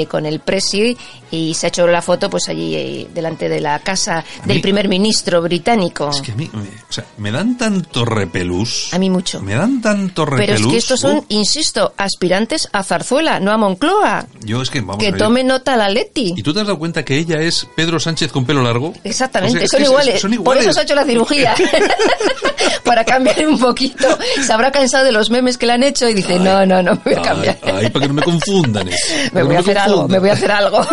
con 0.09 0.27
el 0.27 0.41
Presi 0.41 0.97
y 1.31 1.55
se 1.55 1.67
ha 1.67 1.69
hecho 1.69 1.87
la 1.87 2.03
foto 2.03 2.29
pues 2.29 2.49
allí 2.49 3.09
delante 3.13 3.49
de 3.49 3.61
la 3.61 3.79
casa 3.81 4.25
del 4.45 4.61
primer 4.61 4.89
ministro 4.89 5.43
británico. 5.43 6.11
Es 6.11 6.21
que 6.21 6.33
a 6.33 6.35
mí, 6.35 6.49
o 6.53 6.93
sea, 6.93 7.05
me 7.19 7.31
dan 7.31 7.57
tanto 7.57 8.05
repelús. 8.05 8.93
A 8.93 8.99
mí 8.99 9.11
mucho. 9.11 9.41
Me 9.41 9.55
dan 9.55 9.81
tanto 9.81 10.25
repelús. 10.25 10.57
Pero 10.57 10.67
es 10.67 10.73
que 10.73 10.79
estos 10.79 11.01
son, 11.01 11.25
insisto, 11.29 11.95
aspirantes 11.97 12.69
a 12.73 12.83
Zarzuela, 12.83 13.41
no 13.41 13.51
a 13.51 13.57
Moncloa. 13.57 14.27
Yo 14.45 14.63
es 14.63 14.71
que, 14.71 14.81
vamos 14.81 14.99
Que 14.99 15.13
tome 15.13 15.43
nota 15.43 15.77
la 15.77 15.89
Leti. 15.89 16.35
¿Y 16.37 16.43
tú 16.43 16.53
te 16.53 16.61
has 16.61 16.67
dado 16.67 16.79
cuenta 16.79 17.05
que 17.05 17.17
ella 17.17 17.41
es 17.41 17.67
Pedro 17.75 17.99
Sánchez 17.99 18.31
con 18.31 18.45
pelo 18.45 18.63
largo? 18.63 18.93
Exactamente, 19.03 19.67
son, 19.69 19.83
iguales. 19.83 20.21
son, 20.21 20.33
iguales. 20.33 20.65
Por 20.65 20.71
eso 20.71 20.73
se 20.73 20.81
ha 20.81 20.83
hecho 20.83 20.95
la 20.95 21.05
cirugía. 21.05 21.55
Para 22.85 23.05
cambiar 23.05 23.47
un 23.47 23.59
poquito. 23.59 24.07
Se 24.45 24.53
habrá 24.53 24.71
cansado 24.71 24.92
de 25.01 25.13
los 25.13 25.31
memes 25.31 25.57
que 25.57 25.67
le 25.67 25.73
han 25.73 25.83
hecho 25.83 26.09
y 26.09 26.15
dice, 26.15 26.39
no, 26.39 26.67
no, 26.67 26.83
no, 26.83 26.93
me 26.93 27.01
voy 27.05 27.15
a 27.15 27.23
cambiar. 27.23 27.59
Ay, 27.63 27.89
para 27.91 28.03
que 28.05 28.09
no 28.09 28.15
me 28.15 28.23
confundan. 28.23 28.89
me 29.33 29.43
voy 29.43 29.57
a 29.57 29.61
hacer 29.61 29.79
algo, 29.79 30.09
me 30.09 30.19
voy 30.19 30.29
a 30.29 30.33
hacer 30.35 30.51
algo. 30.51 30.87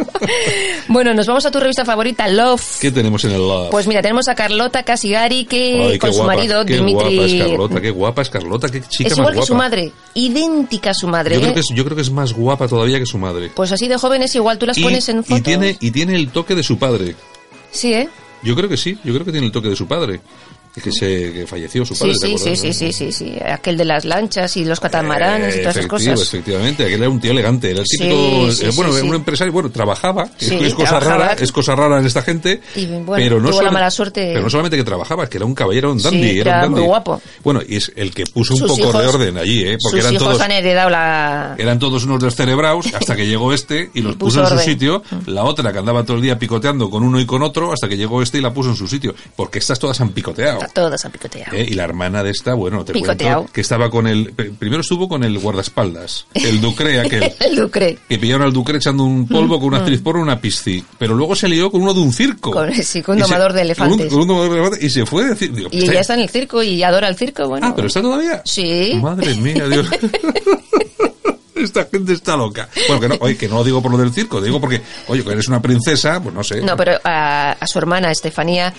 bueno, 0.88 1.14
nos 1.14 1.26
vamos 1.26 1.46
a 1.46 1.50
tu 1.50 1.60
revista 1.60 1.84
favorita, 1.84 2.26
Love. 2.28 2.80
¿Qué 2.80 2.90
tenemos 2.90 3.24
en 3.24 3.32
el 3.32 3.38
Love? 3.38 3.70
Pues 3.70 3.86
mira, 3.86 4.02
tenemos 4.02 4.28
a 4.28 4.34
Carlota 4.34 4.82
Casigari 4.82 5.44
que 5.44 5.98
con 6.00 6.12
su 6.12 6.24
marido 6.24 6.64
qué 6.64 6.74
Dimitri. 6.74 7.16
Guapa 7.16 7.24
es 7.24 7.42
Carlota, 7.42 7.80
qué 7.80 7.90
guapa 7.90 8.22
es 8.22 8.30
Carlota, 8.30 8.68
qué 8.68 8.82
chica 8.82 9.10
es 9.10 9.18
igual 9.18 9.34
que 9.34 9.46
su 9.46 9.54
madre, 9.54 9.92
idéntica 10.14 10.90
a 10.90 10.94
su 10.94 11.06
madre. 11.06 11.36
Yo, 11.36 11.40
creo 11.40 11.50
¿eh? 11.52 11.54
que 11.54 11.60
es, 11.60 11.68
yo 11.74 11.84
creo 11.84 11.96
que 11.96 12.02
es 12.02 12.10
más 12.10 12.32
guapa 12.32 12.66
todavía 12.66 12.98
que 12.98 13.06
su 13.06 13.18
madre. 13.18 13.50
Pues 13.54 13.70
así 13.72 13.88
de 13.88 13.96
jóvenes 13.96 14.34
igual 14.34 14.58
tú 14.58 14.66
las 14.66 14.78
pones 14.78 15.08
en 15.08 15.22
foto. 15.22 15.36
Y 15.36 15.42
tiene, 15.42 15.76
y 15.80 15.90
tiene 15.90 16.16
el 16.16 16.30
toque 16.30 16.54
de 16.54 16.62
su 16.62 16.78
padre. 16.78 17.14
Sí, 17.70 17.94
¿eh? 17.94 18.08
Yo 18.42 18.56
creo 18.56 18.68
que 18.68 18.76
sí, 18.76 18.98
yo 19.04 19.12
creo 19.14 19.24
que 19.24 19.32
tiene 19.32 19.46
el 19.46 19.52
toque 19.52 19.68
de 19.68 19.76
su 19.76 19.86
padre 19.86 20.20
que 20.80 20.90
se 20.90 21.32
que 21.32 21.46
falleció 21.46 21.84
su 21.84 21.96
padre, 21.96 22.14
sí, 22.14 22.38
sí, 22.38 22.56
sí, 22.56 22.72
sí, 22.72 22.92
sí, 22.92 23.12
sí, 23.12 23.36
aquel 23.44 23.76
de 23.76 23.84
las 23.84 24.06
lanchas 24.06 24.56
y 24.56 24.64
los 24.64 24.80
catamaranes 24.80 25.56
y 25.56 25.58
todas 25.60 25.76
esas 25.76 25.88
cosas. 25.88 26.20
Efectivamente, 26.20 26.84
aquel 26.84 27.00
era 27.00 27.10
un 27.10 27.20
tío 27.20 27.32
elegante, 27.32 27.70
era 27.70 27.80
el 27.80 27.86
típico, 27.86 28.14
eh, 28.14 28.70
bueno, 28.74 28.92
un 29.06 29.14
empresario, 29.14 29.52
bueno, 29.52 29.70
trabajaba, 29.70 30.30
es, 30.38 30.74
cosa 30.74 30.98
rara, 30.98 31.36
es 31.38 31.52
cosa 31.52 31.74
rara 31.74 31.98
en 31.98 32.06
esta 32.06 32.22
gente, 32.22 32.62
pero 33.14 33.40
no 33.40 33.50
tuvo 33.50 33.62
la 33.62 33.70
mala 33.70 33.90
suerte. 33.90 34.30
Pero 34.32 34.42
no 34.42 34.50
solamente 34.50 34.78
que 34.78 34.84
trabajaba, 34.84 35.24
es 35.24 35.30
que 35.30 35.36
era 35.36 35.46
un 35.46 35.54
caballero, 35.54 35.92
un 35.92 36.00
dandy, 36.00 36.40
era, 36.40 36.54
un 36.56 36.62
dandy. 36.62 36.80
muy 36.80 36.88
guapo. 36.88 37.20
Bueno, 37.44 37.60
y 37.66 37.76
es 37.76 37.92
el 37.94 38.14
que 38.14 38.24
puso 38.24 38.54
un 38.54 38.66
poco 38.66 38.98
de 38.98 39.06
orden 39.06 39.36
allí, 39.36 39.64
¿eh? 39.64 39.76
porque 39.82 40.00
eran 40.00 40.16
todos 40.16 40.40
han 40.40 40.52
heredado 40.52 40.88
la 40.88 41.54
eran 41.58 41.78
todos 41.78 42.04
unos 42.04 42.22
descerebrados 42.22 42.86
hasta 42.94 43.14
que 43.14 43.26
llegó 43.26 43.52
este 43.52 43.90
y 43.94 44.00
los 44.00 44.16
puso, 44.16 44.40
en 44.40 44.46
su 44.46 44.58
sitio, 44.58 45.02
la 45.26 45.44
otra 45.44 45.72
que 45.72 45.78
andaba 45.78 46.04
todo 46.04 46.16
el 46.16 46.22
día 46.22 46.38
picoteando 46.38 46.88
con 46.88 47.02
uno 47.02 47.20
y 47.20 47.26
con 47.26 47.42
otro 47.42 47.72
hasta 47.72 47.88
que 47.88 47.96
llegó 47.96 48.22
este 48.22 48.38
y 48.38 48.40
la 48.40 48.52
puso 48.52 48.70
en 48.70 48.76
su 48.76 48.88
sitio, 48.88 49.14
porque 49.36 49.58
estas 49.58 49.78
todas 49.78 50.00
han 50.00 50.10
picoteado. 50.10 50.61
Todas 50.68 51.04
han 51.04 51.12
picoteado. 51.12 51.56
Eh, 51.56 51.66
y 51.70 51.74
la 51.74 51.84
hermana 51.84 52.22
de 52.22 52.30
esta, 52.30 52.54
bueno, 52.54 52.84
te 52.84 52.92
cuento 52.92 53.46
que 53.52 53.60
estaba 53.60 53.90
con 53.90 54.06
el... 54.06 54.32
Primero 54.32 54.80
estuvo 54.80 55.08
con 55.08 55.24
el 55.24 55.38
guardaespaldas, 55.38 56.26
el 56.34 56.60
Ducre 56.60 57.00
aquel. 57.00 57.32
el 57.40 57.56
Ducre. 57.56 57.98
Que 58.08 58.18
pillaron 58.18 58.46
al 58.46 58.52
Ducre 58.52 58.78
echando 58.78 59.04
un 59.04 59.26
polvo 59.26 59.58
con 59.58 59.68
una 59.68 59.78
actriz 59.78 60.00
por 60.00 60.16
una 60.16 60.40
pisci. 60.40 60.84
Pero 60.98 61.14
luego 61.14 61.34
se 61.34 61.48
lió 61.48 61.70
con 61.70 61.82
uno 61.82 61.94
de 61.94 62.00
un 62.00 62.12
circo. 62.12 62.50
Con, 62.50 62.72
sí, 62.74 63.02
con 63.02 63.16
un 63.16 63.22
domador 63.22 63.52
de 63.52 63.62
elefantes. 63.62 64.08
Con 64.08 64.20
un, 64.20 64.28
domador 64.28 64.50
de 64.50 64.56
elefantes 64.58 64.84
y 64.84 64.90
se 64.90 65.06
fue. 65.06 65.24
Decir, 65.24 65.52
digo, 65.52 65.68
y 65.72 65.82
ella 65.82 66.00
está 66.00 66.14
en 66.14 66.20
el 66.20 66.28
circo 66.28 66.62
y 66.62 66.82
adora 66.82 67.08
el 67.08 67.16
circo, 67.16 67.48
bueno. 67.48 67.66
Ah, 67.66 67.72
pero 67.74 67.88
está 67.88 68.02
todavía. 68.02 68.42
Sí. 68.44 68.98
Madre 69.00 69.34
mía, 69.36 69.66
Dios. 69.68 69.88
esta 71.62 71.86
gente 71.90 72.12
está 72.12 72.36
loca. 72.36 72.68
Bueno, 72.88 73.00
que 73.00 73.08
no, 73.08 73.16
oye, 73.20 73.36
que 73.36 73.48
no 73.48 73.56
lo 73.56 73.64
digo 73.64 73.82
por 73.82 73.90
lo 73.90 73.98
del 73.98 74.12
circo, 74.12 74.40
digo 74.40 74.60
porque, 74.60 74.82
oye, 75.08 75.22
que 75.22 75.30
eres 75.30 75.48
una 75.48 75.62
princesa, 75.62 76.22
pues 76.22 76.34
no 76.34 76.42
sé. 76.42 76.60
No, 76.60 76.76
pero 76.76 76.98
a, 77.04 77.52
a 77.52 77.66
su 77.66 77.78
hermana 77.78 78.10
Estefanía 78.10 78.72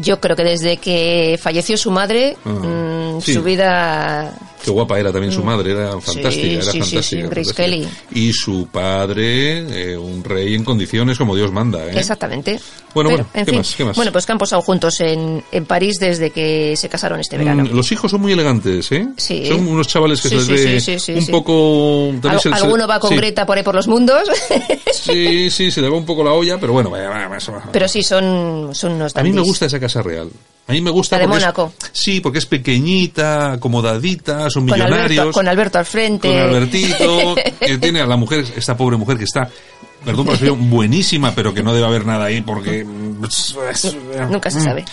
yo 0.00 0.20
creo 0.20 0.36
que 0.36 0.44
desde 0.44 0.76
que 0.76 1.38
falleció 1.40 1.76
su 1.76 1.90
madre, 1.90 2.36
mm, 2.44 3.20
su 3.20 3.42
vida 3.42 4.32
Qué 4.62 4.70
guapa 4.70 4.98
era 4.98 5.12
también 5.12 5.32
su 5.32 5.42
mm. 5.42 5.46
madre, 5.46 5.72
era 5.72 6.00
fantástica, 6.00 6.46
era 6.46 6.72
fantástica. 6.72 7.28
Grace 7.28 7.54
Kelly. 7.54 7.88
Y 8.12 8.32
su 8.32 8.68
padre, 8.70 9.92
eh, 9.92 9.96
un 9.96 10.24
rey 10.24 10.54
en 10.54 10.64
condiciones 10.64 11.16
como 11.16 11.36
Dios 11.36 11.52
manda. 11.52 11.84
¿eh? 11.86 11.92
Exactamente. 11.94 12.58
Bueno, 12.94 13.10
bueno, 13.10 13.26
¿qué, 13.32 13.52
más, 13.52 13.74
¿qué, 13.76 13.84
más, 13.84 13.96
Bueno, 13.96 14.10
pues 14.12 14.26
que 14.26 14.32
han 14.32 14.38
posado 14.38 14.62
juntos 14.62 15.00
en, 15.00 15.44
en 15.52 15.66
París 15.66 15.98
desde 16.00 16.30
que 16.30 16.74
se 16.76 16.88
casaron 16.88 17.20
este 17.20 17.38
verano. 17.38 17.64
Mm, 17.64 17.76
los 17.76 17.92
hijos 17.92 18.10
son 18.10 18.20
muy 18.20 18.32
elegantes, 18.32 18.90
¿eh? 18.92 19.08
Sí. 19.16 19.46
Son 19.46 19.66
unos 19.68 19.86
chavales 19.86 20.20
que 20.20 20.28
se 20.28 20.36
les 20.36 21.06
ve 21.06 21.14
un 21.18 21.26
poco... 21.26 22.12
alguno 22.52 22.86
va 22.86 22.98
con 22.98 23.14
Greta 23.14 23.46
por 23.46 23.56
ahí 23.56 23.62
por 23.62 23.74
los 23.74 23.86
mundos. 23.86 24.28
sí, 24.92 25.50
sí, 25.50 25.70
se 25.70 25.80
le 25.80 25.88
va 25.88 25.96
un 25.96 26.06
poco 26.06 26.24
la 26.24 26.32
olla, 26.32 26.58
pero 26.58 26.72
bueno, 26.72 26.90
vaya, 26.90 27.08
vaya, 27.08 27.28
vaya. 27.28 27.62
Pero 27.72 27.88
sí, 27.88 28.02
son, 28.02 28.70
son 28.72 28.92
unos 28.92 29.16
A 29.16 29.22
mí 29.22 29.32
me 29.32 29.42
gusta 29.42 29.66
esa 29.66 29.78
casa 29.78 30.02
real. 30.02 30.30
A 30.68 30.72
mí 30.72 30.80
me 30.82 30.90
gusta. 30.90 31.16
La 31.16 31.22
de 31.22 31.28
Mónaco. 31.28 31.72
sí, 31.92 32.20
porque 32.20 32.38
es 32.38 32.46
pequeñita, 32.46 33.52
acomodadita, 33.52 34.50
son 34.50 34.66
millonarios. 34.66 35.34
con 35.34 35.48
Alberto 35.48 35.78
al 35.78 35.86
frente. 35.86 36.28
Con 36.28 36.38
Albertito, 36.38 37.34
que 37.58 37.78
tiene 37.78 38.00
a 38.00 38.06
la 38.06 38.16
mujer, 38.16 38.44
esta 38.54 38.76
pobre 38.76 38.96
mujer 38.96 39.16
que 39.16 39.24
está 39.24 39.48
perdón 40.04 40.26
por 40.26 40.40
la 40.40 40.52
buenísima, 40.56 41.34
pero 41.34 41.52
que 41.52 41.62
no 41.62 41.72
debe 41.74 41.86
haber 41.86 42.06
nada 42.06 42.26
ahí 42.26 42.40
porque... 42.40 42.84
Nunca 42.84 44.50
se 44.50 44.60
sabe. 44.60 44.84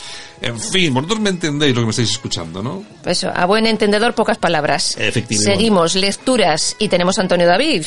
En 0.41 0.59
fin, 0.59 0.93
vosotros 0.93 1.19
me 1.19 1.29
entendéis 1.29 1.75
lo 1.75 1.81
que 1.81 1.85
me 1.85 1.91
estáis 1.91 2.11
escuchando, 2.11 2.61
¿no? 2.61 2.83
Eso, 3.05 3.31
a 3.33 3.45
buen 3.45 3.65
entendedor, 3.67 4.13
pocas 4.13 4.37
palabras. 4.37 4.95
Efectivamente. 4.97 5.55
Seguimos, 5.55 5.95
lecturas, 5.95 6.75
y 6.79 6.87
tenemos 6.87 7.17
a 7.17 7.21
Antonio 7.21 7.47
David, 7.47 7.83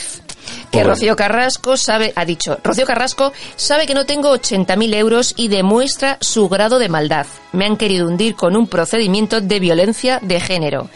que 0.70 0.85
Rocío 0.85 1.16
Carrasco 1.16 1.77
sabe, 1.77 2.12
ha 2.16 2.25
dicho, 2.25 2.59
Rocío 2.62 2.87
Carrasco 2.87 3.33
sabe 3.57 3.87
que 3.87 3.95
no 3.95 4.07
tengo 4.07 4.35
80.000 4.35 4.95
euros 4.95 5.35
y 5.37 5.49
demuestra 5.49 6.19
su 6.20 6.49
grado 6.49 6.79
de 6.79 6.89
maldad. 6.89 7.27
Me 7.53 7.66
han 7.66 7.77
querido 7.77 8.07
hundir 8.07 8.35
con 8.35 8.57
un 8.57 8.66
procedimiento 8.66 9.41
de 9.41 9.61
violencia 9.61 10.19
de 10.23 10.41
género. 10.41 10.89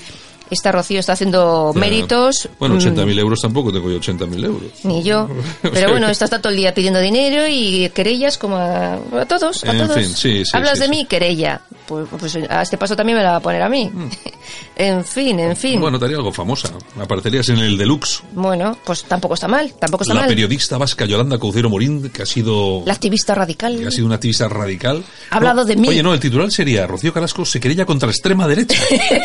Esta 0.52 0.70
Rocío 0.70 1.00
está 1.00 1.14
haciendo 1.14 1.72
méritos. 1.74 2.48
Bueno, 2.58 2.76
80.000 2.76 3.06
mm. 3.06 3.18
euros 3.18 3.40
tampoco 3.40 3.72
tengo 3.72 3.90
yo 3.90 3.98
80.000 3.98 4.44
euros. 4.44 4.70
Ni 4.84 5.02
yo. 5.02 5.26
Pero 5.62 5.90
bueno, 5.90 6.08
está 6.08 6.28
todo 6.28 6.50
el 6.50 6.56
día 6.56 6.74
pidiendo 6.74 7.00
dinero 7.00 7.46
y 7.48 7.88
querellas 7.94 8.36
como 8.36 8.56
a, 8.56 8.98
todos. 9.26 9.64
A 9.64 9.72
en 9.72 9.90
Fin, 9.90 10.04
sí, 10.04 10.44
sí, 10.44 10.50
Hablas 10.52 10.78
de 10.78 10.88
mí, 10.88 11.06
querella. 11.06 11.62
Pues, 11.86 12.06
pues, 12.18 12.38
a 12.48 12.62
este 12.62 12.76
paso 12.78 12.94
también 12.94 13.18
me 13.18 13.24
la 13.24 13.32
va 13.32 13.36
a 13.36 13.40
poner 13.40 13.62
a 13.62 13.68
mí. 13.68 13.90
Mm. 13.92 14.08
en 14.76 15.04
fin, 15.04 15.38
en 15.40 15.56
fin. 15.56 15.80
Bueno, 15.80 15.98
te 15.98 16.04
haría 16.04 16.18
algo 16.18 16.32
famosa. 16.32 16.70
Aparecerías 17.00 17.48
en 17.48 17.58
el 17.58 17.78
Deluxe. 17.78 18.22
Bueno, 18.32 18.76
pues 18.84 19.04
tampoco 19.04 19.34
está 19.34 19.48
mal. 19.48 19.72
Tampoco 19.78 20.04
está 20.04 20.14
la 20.14 20.20
mal. 20.20 20.28
periodista 20.28 20.76
vasca 20.76 21.06
Yolanda 21.06 21.38
Caucero 21.38 21.70
Morín, 21.70 22.10
que 22.10 22.22
ha 22.22 22.26
sido. 22.26 22.82
La 22.84 22.92
activista 22.92 23.34
radical. 23.34 23.78
Que 23.78 23.86
ha 23.86 23.90
sido 23.90 24.06
una 24.06 24.16
activista 24.16 24.48
radical. 24.48 25.02
Ha 25.30 25.36
hablado 25.36 25.64
de 25.64 25.76
mí. 25.76 25.88
Oye, 25.88 26.02
no, 26.02 26.12
el 26.12 26.20
titular 26.20 26.50
sería 26.50 26.86
Rocío 26.86 27.12
Carrasco 27.12 27.46
se 27.46 27.58
querella 27.58 27.86
contra 27.86 28.06
la 28.06 28.12
extrema 28.12 28.46
derecha. 28.46 28.78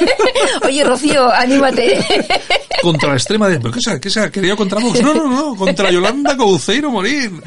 Oye, 0.66 0.84
Rocío, 0.84 1.17
anímate. 1.32 1.98
contra 2.82 3.10
la 3.10 3.16
extrema 3.16 3.48
derecha. 3.48 3.70
¿Pero 3.86 4.02
qué 4.02 4.10
se, 4.10 4.20
ha 4.20 4.32
querido 4.32 4.56
contra 4.56 4.80
vos? 4.80 5.02
No, 5.02 5.14
no, 5.14 5.28
no. 5.28 5.56
Contra 5.56 5.92
Yolanda 5.92 6.38
Cauceiro 6.38 6.92
Morín. 6.92 7.42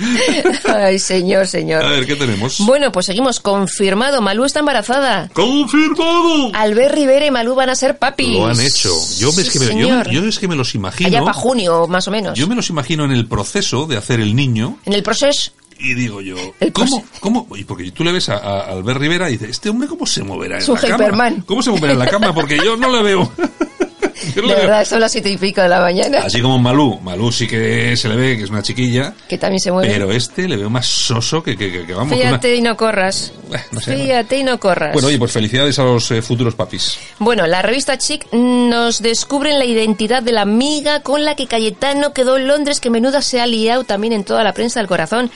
Ay, 0.69 0.99
señor, 0.99 1.47
señor. 1.47 1.85
A 1.85 1.91
ver, 1.91 2.07
¿qué 2.07 2.17
tenemos? 2.17 2.59
Bueno, 2.61 2.93
pues 2.93 3.07
seguimos. 3.07 3.41
Confirmado. 3.41 4.21
Malú 4.21 4.45
está 4.45 4.61
embarazada. 4.61 5.29
¡Confirmado! 5.33 6.51
Albert 6.55 6.95
Rivera 6.95 7.27
y 7.27 7.31
Malú 7.31 7.55
van 7.55 7.71
a 7.71 7.75
ser 7.75 7.99
papis. 7.99 8.29
Lo 8.29 8.47
han 8.47 8.61
hecho. 8.61 8.93
Yo, 9.19 9.31
es, 9.31 9.51
que 9.51 9.59
me, 9.61 9.81
yo, 10.11 10.25
es 10.25 10.39
que 10.39 10.49
me 10.49 10.57
los 10.57 10.75
imagino. 10.75 11.09
Allá 11.09 11.21
para 11.21 11.33
junio, 11.33 11.87
más 11.87 12.07
o 12.09 12.11
menos. 12.11 12.39
Yo 12.39 12.47
me 12.47 12.55
los 12.55 12.69
imagino 12.71 13.05
en 13.05 13.13
el 13.13 13.27
proceso 13.27 13.87
de 13.87 13.97
hacer 13.97 14.21
el 14.21 14.35
niño. 14.35 14.79
En 14.85 14.93
el 14.93 15.03
proceso. 15.03 15.53
Y 15.83 15.95
digo 15.95 16.21
yo, 16.21 16.37
¿cómo? 16.73 17.05
¿Cómo? 17.21 17.47
Y 17.57 17.65
porque 17.65 17.91
tú 17.91 18.05
le 18.05 18.13
ves 18.13 18.29
a, 18.29 18.61
Albert 18.71 19.01
Rivera 19.01 19.29
y 19.31 19.33
dices, 19.33 19.51
¿este 19.51 19.71
hombre 19.71 19.89
cómo 19.89 20.07
se 20.07 20.23
moverá 20.23 20.59
en 20.59 20.67
la 20.67 20.81
cama? 20.99 21.35
¿Cómo 21.47 21.63
se 21.63 21.71
moverá 21.71 21.95
en 21.95 21.99
la 21.99 22.07
cama? 22.07 22.35
Porque 22.35 22.59
yo 22.59 22.77
no 22.77 22.91
le 22.91 23.03
veo. 23.03 23.33
de 24.35 24.43
verdad, 24.43 24.85
son 24.85 25.01
las 25.01 25.13
siete 25.13 25.31
y 25.31 25.37
pico 25.37 25.61
de 25.61 25.69
la 25.69 25.81
mañana. 25.81 26.21
Así 26.25 26.41
como 26.41 26.59
Malú. 26.59 27.01
Malú 27.01 27.33
sí 27.33 27.47
que 27.47 27.97
se 27.97 28.09
le 28.09 28.17
ve 28.17 28.37
que 28.37 28.45
es 28.45 28.51
una 28.51 28.63
chiquilla. 28.63 29.15
Que 29.29 29.39
también 29.39 29.61
se 29.61 29.73
mueve. 29.73 29.93
Pero 29.93 30.11
este 30.13 30.47
le 30.47 30.57
veo 30.57 30.71
más 30.71 30.87
soso 30.87 31.43
que, 31.43 31.57
que, 31.57 31.87
que, 31.87 31.95
vamos. 31.95 32.17
Fíjate 32.17 32.55
y 32.55 32.61
no 32.61 32.77
corras. 32.77 33.33
Fíjate 33.83 34.39
y 34.39 34.45
no 34.45 34.59
corras. 34.61 34.93
Bueno, 34.93 35.09
oye, 35.09 35.19
pues 35.19 35.33
felicidades 35.33 35.79
a 35.79 35.85
los 35.85 36.11
eh, 36.11 36.23
futuros 36.23 36.55
papis. 36.55 36.99
Bueno, 37.19 37.47
la 37.47 37.63
revista 37.63 37.97
Chic 37.99 38.31
nos 38.33 39.01
descubre 39.01 39.53
la 39.57 39.65
identidad 39.65 40.23
de 40.23 40.33
la 40.33 40.43
amiga 40.43 41.01
con 41.01 41.25
la 41.25 41.35
que 41.35 41.47
Cayetano 41.47 42.13
quedó 42.13 42.37
en 42.37 42.49
Londres, 42.49 42.81
que 42.81 42.91
menuda 42.91 43.23
se 43.23 43.41
ha 43.41 43.47
liado 43.47 43.85
también 43.85 44.13
en 44.13 44.25
toda 44.25 44.45
la 44.45 44.53
prensa 44.53 44.81
del 44.81 44.89
corazón 44.89 45.31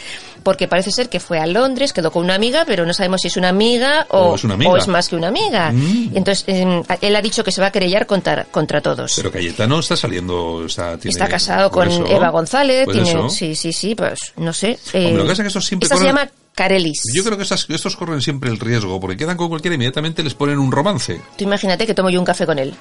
porque 0.45 0.69
parece 0.69 0.93
ser 0.93 1.09
que 1.09 1.19
fue 1.19 1.41
a 1.41 1.47
Londres, 1.47 1.93
quedó 1.93 2.12
con 2.12 2.25
una 2.25 2.37
amiga, 2.37 2.65
pero 2.66 2.87
no 2.87 2.95
sabemos 2.95 3.23
si 3.23 3.29
es 3.29 3.37
una 3.37 3.49
amiga 3.49 4.07
o, 4.11 4.37
es, 4.37 4.87
más 4.87 5.09
que 5.09 5.16
una 5.16 5.29
amiga. 5.29 5.73
Mm. 5.73 6.12
Entonces, 6.15 6.45
em, 6.47 6.83
él 7.01 7.16
ha 7.16 7.23
dicho 7.23 7.43
que 7.43 7.51
se 7.51 7.61
va 7.61 7.69
a 7.69 7.73
querellar 7.73 8.07
contra, 8.07 8.45
contra 8.45 8.81
todos. 8.81 9.15
Pero 9.16 9.33
Cayetano 9.33 9.81
está 9.81 9.97
saliendo, 9.97 10.65
está, 10.66 10.97
está 11.03 11.27
casado 11.27 11.71
con 11.71 11.91
Eva 12.07 12.29
González, 12.29 12.87
tiene, 12.93 13.31
sí, 13.31 13.57
sí, 13.57 13.73
sí, 13.73 13.95
pues 13.95 14.33
no 14.37 14.53
sé. 14.53 14.79
Eh, 14.93 15.12
lo 15.12 15.27
que 15.27 15.35
que 15.43 15.51
siempre 15.51 15.87
esta 15.87 15.97
se 15.97 16.05
llama 16.05 16.29
Carelis. 16.55 17.03
Yo 17.12 17.25
creo 17.25 17.37
que 17.37 17.43
estos 17.43 17.97
corren 17.97 18.21
siempre 18.21 18.51
el 18.51 18.61
riesgo, 18.61 19.01
porque 19.01 19.16
quedan 19.16 19.37
con 19.37 19.49
cualquiera 19.49 19.75
y 19.75 19.77
inmediatamente 19.77 20.23
les 20.23 20.35
ponen 20.35 20.59
un 20.59 20.71
romance. 20.71 21.21
Tú 21.37 21.45
imagínate 21.45 21.87
que 21.87 21.95
tomo 21.95 22.11
yo 22.11 22.21
un 22.21 22.27
café 22.27 22.47
con 22.47 22.59
él 22.59 22.75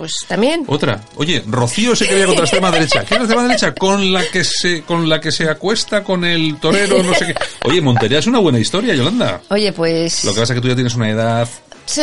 pues 0.00 0.24
también. 0.26 0.64
Otra. 0.66 0.98
Oye, 1.16 1.44
Rocío 1.46 1.94
se 1.94 2.08
quería 2.08 2.24
contra 2.24 2.44
la 2.44 2.46
extrema 2.46 2.70
derecha. 2.70 3.04
¿Qué 3.04 3.12
es 3.12 3.20
la 3.20 3.24
extrema 3.26 3.42
derecha? 3.42 3.74
Con 3.74 4.10
la 4.14 4.24
que 4.30 4.44
se, 4.44 4.80
con 4.80 5.06
la 5.06 5.20
que 5.20 5.30
se 5.30 5.46
acuesta 5.46 6.02
con 6.02 6.24
el 6.24 6.56
torero, 6.58 7.02
no 7.02 7.12
sé 7.12 7.26
qué. 7.26 7.34
Oye, 7.64 7.82
Montería 7.82 8.18
es 8.18 8.26
una 8.26 8.38
buena 8.38 8.58
historia, 8.58 8.94
Yolanda. 8.94 9.42
Oye, 9.50 9.74
pues. 9.74 10.24
Lo 10.24 10.32
que 10.32 10.40
pasa 10.40 10.54
es 10.54 10.56
que 10.56 10.62
tú 10.62 10.68
ya 10.68 10.74
tienes 10.74 10.94
una 10.94 11.10
edad. 11.10 11.46
Sí, 11.84 12.00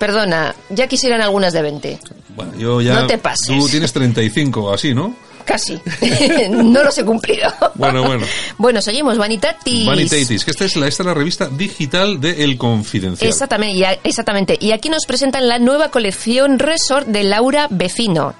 perdona, 0.00 0.52
ya 0.70 0.88
quisieran 0.88 1.20
algunas 1.20 1.52
de 1.52 1.62
20. 1.62 2.00
Bueno, 2.34 2.54
yo 2.58 2.80
ya. 2.80 3.02
No 3.02 3.06
te 3.06 3.18
pases. 3.18 3.46
Tú 3.46 3.68
tienes 3.68 3.92
35 3.92 4.72
así, 4.72 4.92
¿no? 4.92 5.14
Casi. 5.44 5.80
no 6.50 6.82
los 6.82 6.96
he 6.98 7.04
cumplido. 7.04 7.52
Bueno, 7.74 8.04
bueno. 8.04 8.26
Bueno, 8.58 8.80
seguimos. 8.80 9.18
Vanitatis. 9.18 9.86
Vanitatis, 9.86 10.44
que 10.44 10.50
esta 10.50 10.64
es 10.64 10.76
la, 10.76 10.86
esta 10.86 11.02
es 11.02 11.06
la 11.06 11.14
revista 11.14 11.48
digital 11.48 12.20
de 12.20 12.44
El 12.44 12.56
Confidencial. 12.56 13.28
Exactamente 13.28 13.78
y, 13.78 13.84
exactamente. 14.08 14.56
y 14.60 14.72
aquí 14.72 14.88
nos 14.88 15.06
presentan 15.06 15.48
la 15.48 15.58
nueva 15.58 15.90
colección 15.90 16.58
Resort 16.58 17.08
de 17.08 17.24
Laura 17.24 17.66
Vecino. 17.70 18.34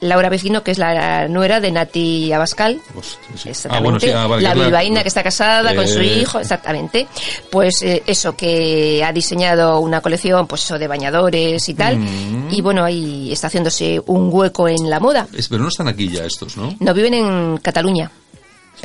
Laura 0.00 0.28
Vecino, 0.28 0.62
que 0.62 0.72
es 0.72 0.78
la 0.78 1.26
nuera 1.28 1.60
de 1.60 1.72
Nati 1.72 2.32
Abascal. 2.32 2.80
Pues, 2.92 3.18
exactamente. 3.44 4.12
Ah, 4.12 4.28
ah, 4.30 4.40
la 4.40 4.54
bilbaína 4.54 5.02
que 5.02 5.08
está 5.08 5.22
casada 5.22 5.74
con 5.74 5.88
su 5.88 6.00
eh. 6.00 6.18
hijo, 6.18 6.38
exactamente. 6.38 7.06
Pues 7.50 7.82
eh, 7.82 8.02
eso, 8.06 8.36
que 8.36 9.02
ha 9.04 9.12
diseñado 9.12 9.80
una 9.80 10.00
colección, 10.00 10.46
pues 10.46 10.64
eso, 10.64 10.78
de 10.78 10.86
bañadores 10.86 11.66
y 11.68 11.74
tal. 11.74 11.98
Mm. 11.98 12.48
Y 12.50 12.60
bueno, 12.60 12.84
ahí 12.84 13.32
está 13.32 13.46
haciéndose 13.46 14.00
un 14.06 14.28
hueco 14.32 14.68
en 14.68 14.90
la 14.90 15.00
moda. 15.00 15.26
pero 15.48 15.62
no 15.62 15.68
están 15.68 15.88
aquí 15.88 16.08
ya 16.08 16.24
estos, 16.24 16.56
¿no? 16.56 16.74
No, 16.78 16.92
viven 16.92 17.14
en 17.14 17.58
Cataluña. 17.58 18.10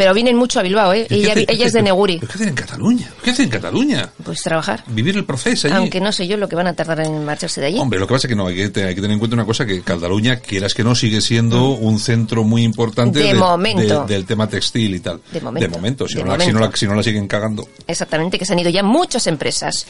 Pero 0.01 0.15
vienen 0.15 0.35
mucho 0.35 0.59
a 0.59 0.63
Bilbao, 0.63 0.93
¿eh? 0.93 1.05
Ella, 1.11 1.35
ella 1.35 1.67
es 1.67 1.73
de 1.73 1.83
Neguri. 1.83 2.19
¿Qué 2.19 2.25
hacen 2.25 2.47
en 2.47 2.55
Cataluña? 2.55 3.07
¿Qué 3.23 3.29
hacen 3.29 3.45
en 3.45 3.51
Cataluña? 3.51 4.09
Pues 4.23 4.41
trabajar. 4.41 4.83
Vivir 4.87 5.15
el 5.15 5.25
proceso 5.25 5.67
allí. 5.67 5.75
Aunque 5.75 6.01
no 6.01 6.11
sé 6.11 6.27
yo 6.27 6.37
lo 6.37 6.49
que 6.49 6.55
van 6.55 6.65
a 6.65 6.73
tardar 6.73 7.01
en 7.01 7.23
marcharse 7.23 7.61
de 7.61 7.67
allí. 7.67 7.77
Hombre, 7.77 7.99
lo 7.99 8.07
que 8.07 8.15
pasa 8.15 8.25
es 8.25 8.29
que 8.29 8.35
no, 8.35 8.47
hay 8.47 8.55
que, 8.55 8.69
tener 8.71 9.11
en 9.11 9.19
cuenta 9.19 9.35
una 9.35 9.45
cosa, 9.45 9.63
que 9.63 9.83
Cataluña, 9.83 10.37
quieras 10.37 10.73
que 10.73 10.83
no, 10.83 10.95
sigue 10.95 11.21
siendo 11.21 11.77
mm. 11.77 11.85
un 11.85 11.99
centro 11.99 12.43
muy 12.43 12.63
importante 12.63 13.19
de 13.19 13.35
momento. 13.35 14.05
del 14.05 14.25
tema 14.25 14.49
textil 14.49 14.95
y 14.95 15.01
tal. 15.01 15.21
De 15.31 15.39
momento. 15.39 15.67
De 15.67 15.71
momento, 15.71 16.07
si, 16.07 16.15
no, 16.15 16.35
La, 16.35 16.43
si, 16.43 16.51
no, 16.51 16.59
la, 16.61 16.71
si 16.75 16.87
no 16.87 16.95
la 16.95 17.03
siguen 17.03 17.27
cagando. 17.27 17.67
Exactamente, 17.85 18.39
que 18.39 18.45
se 18.45 18.53
han 18.53 18.59
ido 18.59 18.71
ya 18.71 18.81
muchas 18.81 19.27
empresas. 19.27 19.85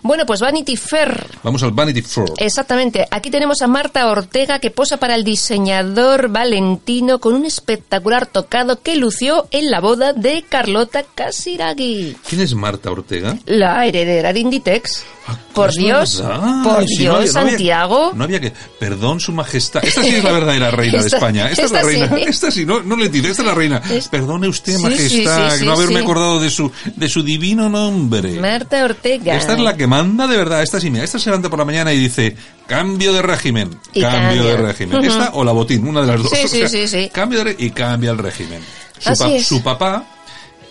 Bueno, 0.00 0.26
pues 0.26 0.38
Vanity 0.38 0.76
Fair. 0.76 1.26
Vamos 1.42 1.60
al 1.64 1.72
Vanity 1.72 2.02
Fair. 2.02 2.28
Exactamente. 2.36 3.04
Aquí 3.10 3.30
tenemos 3.30 3.62
a 3.62 3.66
Marta 3.66 4.08
Ortega 4.08 4.60
que 4.60 4.70
posa 4.70 4.98
para 4.98 5.16
el 5.16 5.24
diseñador 5.24 6.28
Valentino 6.28 7.18
con 7.18 7.34
un 7.34 7.46
espectacular 7.46 8.26
tocado 8.26 8.80
que 8.80 8.94
lució 8.94 9.48
en 9.58 9.70
la 9.70 9.80
boda 9.80 10.12
de 10.12 10.44
Carlota 10.48 11.02
Casiraghi. 11.02 12.16
¿Quién 12.28 12.42
es 12.42 12.54
Marta 12.54 12.90
Ortega? 12.90 13.38
La 13.46 13.86
heredera 13.86 14.32
de 14.32 14.40
Inditex. 14.40 15.04
Ah, 15.28 15.36
por 15.52 15.72
Dios, 15.72 16.22
por 16.62 16.84
Dios, 16.84 17.32
Santiago. 17.32 18.12
No 18.14 18.24
había, 18.24 18.40
que. 18.40 18.52
Perdón, 18.78 19.18
su 19.18 19.32
majestad. 19.32 19.84
Esta 19.84 20.02
sí 20.02 20.10
es 20.10 20.22
la 20.22 20.32
verdadera 20.40 20.70
reina 20.70 21.00
de 21.00 21.08
España. 21.08 21.50
Esta, 21.50 21.64
es 21.64 21.72
la 21.72 21.82
reina. 21.82 22.16
Esta 22.18 22.50
sí, 22.50 22.64
no, 22.64 22.82
no 22.82 22.96
le 22.96 23.06
entiendo. 23.06 23.30
Esta 23.30 23.42
es 23.42 23.48
la 23.48 23.54
reina. 23.54 23.82
Perdone 24.10 24.46
usted, 24.46 24.78
majestad, 24.78 25.58
no 25.60 25.72
haberme 25.72 26.00
acordado 26.00 26.38
de 26.38 26.50
su, 26.50 26.70
de 26.94 27.08
su 27.08 27.22
divino 27.22 27.68
nombre. 27.68 28.38
Marta 28.38 28.84
Ortega. 28.84 29.36
Esta 29.36 29.54
es 29.54 29.60
la 29.60 29.76
que 29.76 29.86
manda 29.86 30.26
de 30.26 30.36
verdad. 30.36 30.62
Esta 30.62 30.78
sí, 30.78 30.90
mira. 30.90 31.04
Esta 31.04 31.18
se 31.18 31.30
levanta 31.30 31.48
por 31.48 31.58
la 31.58 31.64
mañana 31.64 31.92
y 31.92 31.98
dice: 31.98 32.36
cambio 32.66 33.12
de 33.12 33.22
régimen. 33.22 33.70
Cambio 33.98 34.44
de 34.44 34.56
régimen. 34.58 35.04
Esta 35.04 35.30
o 35.32 35.42
la 35.42 35.52
botín, 35.52 35.88
una 35.88 36.02
de 36.02 36.06
las 36.06 36.22
dos. 36.22 36.30
Sí, 36.30 36.68
sí, 36.68 36.86
sí, 36.86 37.10
Cambio 37.12 37.42
de 37.42 37.56
y 37.58 37.70
cambia 37.70 38.10
el 38.10 38.18
régimen. 38.18 38.60
Su, 38.98 39.40
su 39.40 39.62
papá 39.62 40.04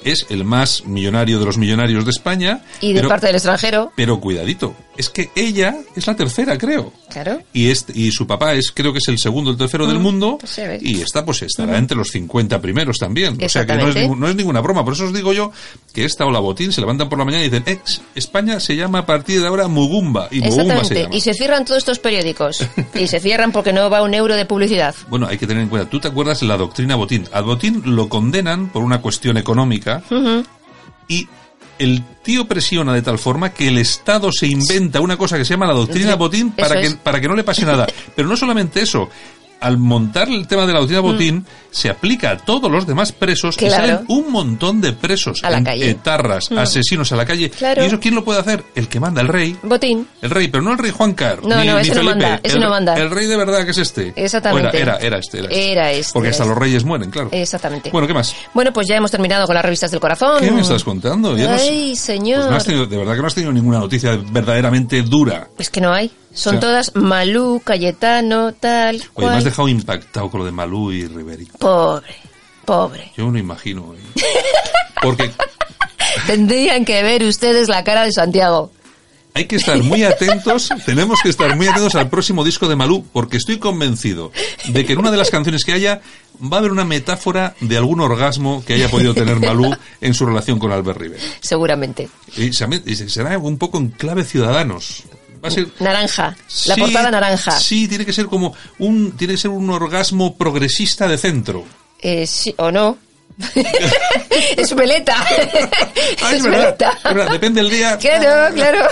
es 0.05 0.27
el 0.29 0.45
más 0.45 0.85
millonario 0.85 1.39
de 1.39 1.45
los 1.45 1.57
millonarios 1.57 2.05
de 2.05 2.11
España. 2.11 2.61
Y 2.79 2.93
de 2.93 3.03
parte 3.03 3.25
del 3.27 3.35
extranjero. 3.35 3.91
Pero 3.95 4.21
cuidadito, 4.21 4.75
es 4.97 5.09
que 5.09 5.29
ella 5.35 5.75
es 5.95 6.07
la 6.07 6.15
tercera, 6.15 6.57
creo. 6.57 6.93
Claro. 7.09 7.41
Y, 7.53 7.69
este, 7.69 7.93
y 7.95 8.11
su 8.11 8.25
papá 8.27 8.53
es, 8.53 8.71
creo 8.73 8.93
que 8.93 8.99
es 8.99 9.07
el 9.07 9.19
segundo, 9.19 9.51
el 9.51 9.57
tercero 9.57 9.87
del 9.87 9.99
mm, 9.99 10.01
mundo. 10.01 10.37
Pues 10.39 10.59
y 10.81 11.01
esta, 11.01 11.25
pues 11.25 11.41
estará 11.41 11.77
entre 11.77 11.97
los 11.97 12.09
50 12.09 12.61
primeros 12.61 12.97
también. 12.97 13.37
O 13.43 13.49
sea 13.49 13.65
que 13.65 13.75
no 13.75 13.89
es, 13.89 14.09
no 14.09 14.27
es, 14.27 14.35
ninguna 14.35 14.61
broma. 14.61 14.83
Por 14.83 14.93
eso 14.93 15.05
os 15.05 15.13
digo 15.13 15.33
yo 15.33 15.51
que 15.93 16.05
esta 16.05 16.25
o 16.25 16.31
la 16.31 16.39
botín 16.39 16.71
se 16.71 16.81
levantan 16.81 17.09
por 17.09 17.17
la 17.17 17.25
mañana 17.25 17.43
y 17.43 17.49
dicen, 17.49 17.63
ex, 17.65 18.01
España 18.15 18.59
se 18.59 18.75
llama 18.75 18.99
a 18.99 19.05
partir 19.05 19.41
de 19.41 19.47
ahora 19.47 19.67
Mugumba. 19.67 20.27
Y 20.31 20.41
Mugumba 20.41 20.83
se 20.83 21.03
llama. 21.03 21.15
Y 21.15 21.21
se 21.21 21.33
cierran 21.33 21.65
todos 21.65 21.79
estos 21.79 21.99
periódicos. 21.99 22.65
y 22.93 23.07
se 23.07 23.19
cierran 23.19 23.51
porque 23.51 23.73
no 23.73 23.89
va 23.89 24.03
un 24.03 24.13
euro 24.13 24.35
de 24.35 24.45
publicidad. 24.45 24.95
Bueno, 25.09 25.27
hay 25.27 25.37
que 25.37 25.47
tener 25.47 25.63
en 25.63 25.69
cuenta. 25.69 25.89
¿Tú 25.89 25.99
te 25.99 26.07
acuerdas 26.07 26.39
de 26.39 26.47
la 26.47 26.57
doctrina 26.57 26.95
botín? 26.95 27.27
Al 27.31 27.43
botín 27.43 27.81
lo 27.85 28.07
condenan 28.09 28.69
por 28.69 28.83
una 28.83 29.01
cuestión 29.01 29.37
económica. 29.37 29.94
Y 31.07 31.27
el 31.77 32.03
tío 32.23 32.47
presiona 32.47 32.93
de 32.93 33.01
tal 33.01 33.19
forma 33.19 33.51
que 33.51 33.67
el 33.67 33.77
Estado 33.77 34.31
se 34.31 34.47
inventa 34.47 35.01
una 35.01 35.17
cosa 35.17 35.37
que 35.37 35.45
se 35.45 35.53
llama 35.53 35.67
la 35.67 35.73
doctrina 35.73 36.15
Botín 36.15 36.51
para 36.51 36.81
que, 36.81 36.91
para 36.91 37.19
que 37.19 37.27
no 37.27 37.35
le 37.35 37.43
pase 37.43 37.65
nada. 37.65 37.85
Pero 38.15 38.27
no 38.27 38.37
solamente 38.37 38.81
eso, 38.81 39.09
al 39.65 39.79
montar 39.79 40.29
el 40.29 40.45
tema 40.45 40.67
de 40.67 40.73
la 40.73 40.79
doctrina 40.79 41.01
Botín, 41.01 41.37
mm. 41.37 41.45
se 41.71 41.89
aplica 41.89 42.29
a 42.29 42.37
todos 42.37 42.71
los 42.71 42.85
demás 42.85 43.11
presos 43.11 43.59
y 43.59 43.67
salen 43.67 44.01
un 44.07 44.31
montón 44.31 44.79
de 44.79 44.93
presos, 44.93 45.43
a 45.43 45.49
la 45.49 45.63
calle. 45.63 45.89
etarras, 45.89 46.51
mm. 46.51 46.57
asesinos 46.59 47.11
a 47.11 47.15
la 47.15 47.25
calle. 47.25 47.51
¿Y 47.59 47.79
eso 47.79 47.99
quién 47.99 48.13
lo 48.13 48.23
puede 48.23 48.39
hacer? 48.39 48.63
El 48.75 48.87
que 48.87 48.99
manda, 48.99 49.21
el 49.21 49.27
rey. 49.27 49.57
Botín. 49.63 50.07
El 50.21 50.29
rey, 50.29 50.49
pero 50.49 50.63
no 50.63 50.73
el 50.73 50.77
rey 50.77 50.91
Juan 50.91 51.13
Carlos. 51.13 51.47
No, 51.47 51.59
ni, 51.59 51.67
no, 51.67 51.79
ese 51.79 51.95
no 51.95 52.03
manda. 52.03 52.39
el, 52.43 52.59
no 52.59 52.69
manda. 52.69 52.95
El 52.95 53.09
rey 53.09 53.25
de 53.25 53.37
verdad 53.37 53.65
que 53.65 53.71
es 53.71 53.77
este. 53.79 54.13
Exactamente. 54.15 54.79
Era, 54.79 54.97
era, 54.97 55.17
este, 55.17 55.39
era, 55.39 55.47
este. 55.47 55.71
Era 55.71 55.91
este. 55.91 56.13
Porque 56.13 56.29
hasta 56.29 56.45
los 56.45 56.55
reyes 56.55 56.85
mueren, 56.85 57.09
claro. 57.09 57.29
Exactamente. 57.31 57.89
Bueno, 57.89 58.07
¿qué 58.07 58.13
más? 58.13 58.35
Bueno, 58.53 58.71
pues 58.71 58.87
ya 58.87 58.97
hemos 58.97 59.09
terminado 59.09 59.47
con 59.47 59.55
las 59.55 59.65
revistas 59.65 59.89
del 59.89 59.99
corazón. 59.99 60.41
¿Qué 60.41 60.51
me 60.51 60.61
estás 60.61 60.83
contando? 60.83 61.35
Ay, 61.35 61.95
señor. 61.95 62.49
Pues 62.49 62.65
de 62.67 62.97
verdad 62.97 63.15
que 63.15 63.21
no 63.21 63.27
has 63.27 63.33
tenido 63.33 63.51
ninguna 63.51 63.79
noticia 63.79 64.15
verdaderamente 64.29 65.01
dura. 65.01 65.47
Es 65.57 65.71
que 65.71 65.81
no 65.81 65.91
hay. 65.91 66.11
Son 66.35 66.59
todas 66.59 66.93
Malú, 66.95 67.61
Cayetano, 67.63 68.53
tal. 68.53 69.01
Oye, 69.13 69.29
me 69.29 69.35
has 69.35 69.43
dejado 69.45 69.69
impactado 69.69 70.29
con 70.29 70.41
lo 70.41 70.45
de 70.45 70.51
Malú 70.51 70.91
y 70.91 71.07
Riveri. 71.07 71.45
Pobre, 71.57 72.13
pobre. 72.65 73.11
Yo 73.15 73.25
me 73.27 73.31
lo 73.33 73.39
imagino. 73.39 73.95
¿eh? 73.95 74.21
Porque. 75.01 75.31
Tendrían 76.27 76.83
que 76.83 77.01
ver 77.03 77.23
ustedes 77.23 77.69
la 77.69 77.83
cara 77.83 78.03
de 78.03 78.11
Santiago. 78.11 78.71
Hay 79.33 79.45
que 79.45 79.57
estar 79.57 79.81
muy 79.83 80.03
atentos, 80.03 80.69
tenemos 80.85 81.19
que 81.21 81.29
estar 81.29 81.55
muy 81.57 81.67
atentos 81.67 81.95
al 81.95 82.09
próximo 82.09 82.45
disco 82.45 82.69
de 82.69 82.77
Malú, 82.77 83.05
porque 83.11 83.35
estoy 83.35 83.57
convencido 83.57 84.31
de 84.69 84.85
que 84.85 84.93
en 84.93 84.99
una 84.99 85.11
de 85.11 85.17
las 85.17 85.29
canciones 85.29 85.65
que 85.65 85.73
haya 85.73 85.99
va 86.41 86.57
a 86.57 86.59
haber 86.59 86.71
una 86.71 86.85
metáfora 86.85 87.53
de 87.59 87.75
algún 87.75 87.99
orgasmo 87.99 88.63
que 88.65 88.75
haya 88.75 88.89
podido 88.89 89.13
tener 89.13 89.41
Malú 89.41 89.75
en 89.99 90.13
su 90.13 90.25
relación 90.25 90.57
con 90.57 90.71
Albert 90.71 90.99
Rivera. 90.99 91.23
Seguramente. 91.41 92.07
Y 92.37 92.53
será 92.53 93.37
un 93.37 93.57
poco 93.57 93.77
en 93.77 93.89
clave 93.89 94.23
ciudadanos 94.23 95.03
naranja, 95.79 96.35
la 96.67 96.75
portada 96.75 97.11
naranja. 97.11 97.51
Sí, 97.51 97.87
tiene 97.87 98.05
que 98.05 98.13
ser 98.13 98.25
como 98.25 98.53
un 98.79 99.11
tiene 99.13 99.33
que 99.33 99.39
ser 99.39 99.51
un 99.51 99.69
orgasmo 99.69 100.35
progresista 100.37 101.07
de 101.07 101.17
centro. 101.17 101.63
Eh, 101.99 102.27
sí 102.27 102.53
o 102.57 102.71
no. 102.71 102.97
es 104.57 104.73
veleta. 104.75 105.15
Ah, 106.23 106.33
es, 106.33 106.43
veleta. 106.43 106.97
depende 107.31 107.61
del 107.61 107.69
día. 107.69 107.97
Claro, 107.97 108.53
claro. 108.55 108.87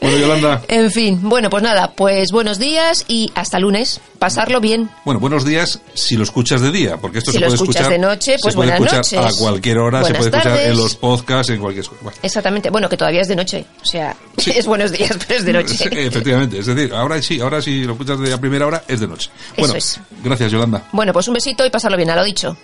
Bueno, 0.00 0.16
Yolanda. 0.18 0.62
En 0.68 0.90
fin, 0.90 1.18
bueno, 1.22 1.48
pues 1.50 1.62
nada, 1.62 1.92
pues 1.92 2.30
buenos 2.30 2.58
días 2.58 3.04
y 3.08 3.30
hasta 3.34 3.58
lunes. 3.58 4.00
Pasarlo 4.18 4.60
bien. 4.60 4.90
Bueno, 5.06 5.18
buenos 5.18 5.46
días 5.46 5.80
si 5.94 6.16
lo 6.16 6.24
escuchas 6.24 6.60
de 6.60 6.70
día, 6.70 6.98
porque 6.98 7.18
esto 7.18 7.32
se 7.32 7.40
puede 7.40 7.54
escuchar 7.54 7.88
de 7.88 7.98
noche, 7.98 8.36
pues 8.40 8.52
se 8.52 8.56
puede 8.56 8.78
buenas 8.78 8.96
escuchar 8.96 9.22
noches. 9.22 9.38
a 9.38 9.42
cualquier 9.42 9.78
hora, 9.78 10.04
se 10.04 10.14
puede 10.14 10.28
escuchar 10.28 10.60
en 10.60 10.76
los 10.76 10.94
podcasts, 10.96 11.50
en 11.50 11.60
cualquier 11.60 11.86
bueno. 12.02 12.18
Exactamente. 12.22 12.68
Bueno, 12.68 12.88
que 12.88 12.98
todavía 12.98 13.22
es 13.22 13.28
de 13.28 13.36
noche, 13.36 13.64
o 13.80 13.84
sea, 13.86 14.14
es 14.36 14.66
buenos 14.66 14.92
días, 14.92 15.16
pero 15.26 15.38
es 15.40 15.44
de 15.46 15.52
noche. 15.54 16.06
efectivamente, 16.06 16.58
es 16.58 16.66
decir, 16.66 16.92
ahora 16.92 17.20
sí, 17.22 17.40
ahora 17.40 17.62
si 17.62 17.84
lo 17.84 17.92
escuchas 17.92 18.20
de 18.20 18.28
la 18.28 18.38
primera 18.38 18.66
hora 18.66 18.84
es 18.86 19.00
de 19.00 19.08
noche. 19.08 19.30
Bueno, 19.56 19.74
Eso 19.74 19.98
es. 20.00 20.00
gracias, 20.22 20.52
Yolanda. 20.52 20.84
Bueno, 20.92 21.14
pues 21.14 21.26
un 21.28 21.34
besito 21.34 21.64
y 21.64 21.70
pasarlo 21.70 21.96
bien, 21.96 22.10
a 22.10 22.16
lo 22.16 22.24
dicho. 22.24 22.54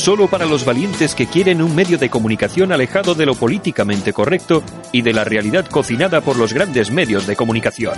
Solo 0.00 0.28
para 0.28 0.46
los 0.46 0.64
valientes 0.64 1.14
que 1.14 1.26
quieren 1.26 1.60
un 1.60 1.74
medio 1.74 1.98
de 1.98 2.08
comunicación 2.08 2.72
alejado 2.72 3.14
de 3.14 3.26
lo 3.26 3.34
políticamente 3.34 4.12
correcto 4.12 4.62
y 4.92 5.02
de 5.02 5.12
la 5.12 5.24
realidad 5.24 5.66
cocinada 5.66 6.22
por 6.22 6.36
los 6.36 6.54
grandes 6.54 6.90
medios 6.90 7.26
de 7.26 7.36
comunicación. 7.36 7.94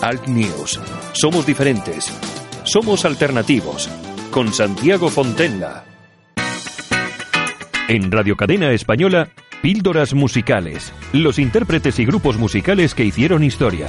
Alt 0.00 0.26
News. 0.26 0.80
Somos 1.12 1.46
diferentes. 1.46 2.12
Somos 2.64 3.04
alternativos. 3.04 3.88
Con 4.32 4.52
Santiago 4.52 5.08
Fontenla. 5.08 5.84
En 7.88 8.10
Radio 8.10 8.36
Cadena 8.36 8.72
Española, 8.72 9.28
Píldoras 9.62 10.14
Musicales. 10.14 10.92
Los 11.12 11.38
intérpretes 11.38 12.00
y 12.00 12.04
grupos 12.04 12.38
musicales 12.38 12.94
que 12.94 13.04
hicieron 13.04 13.44
historia. 13.44 13.86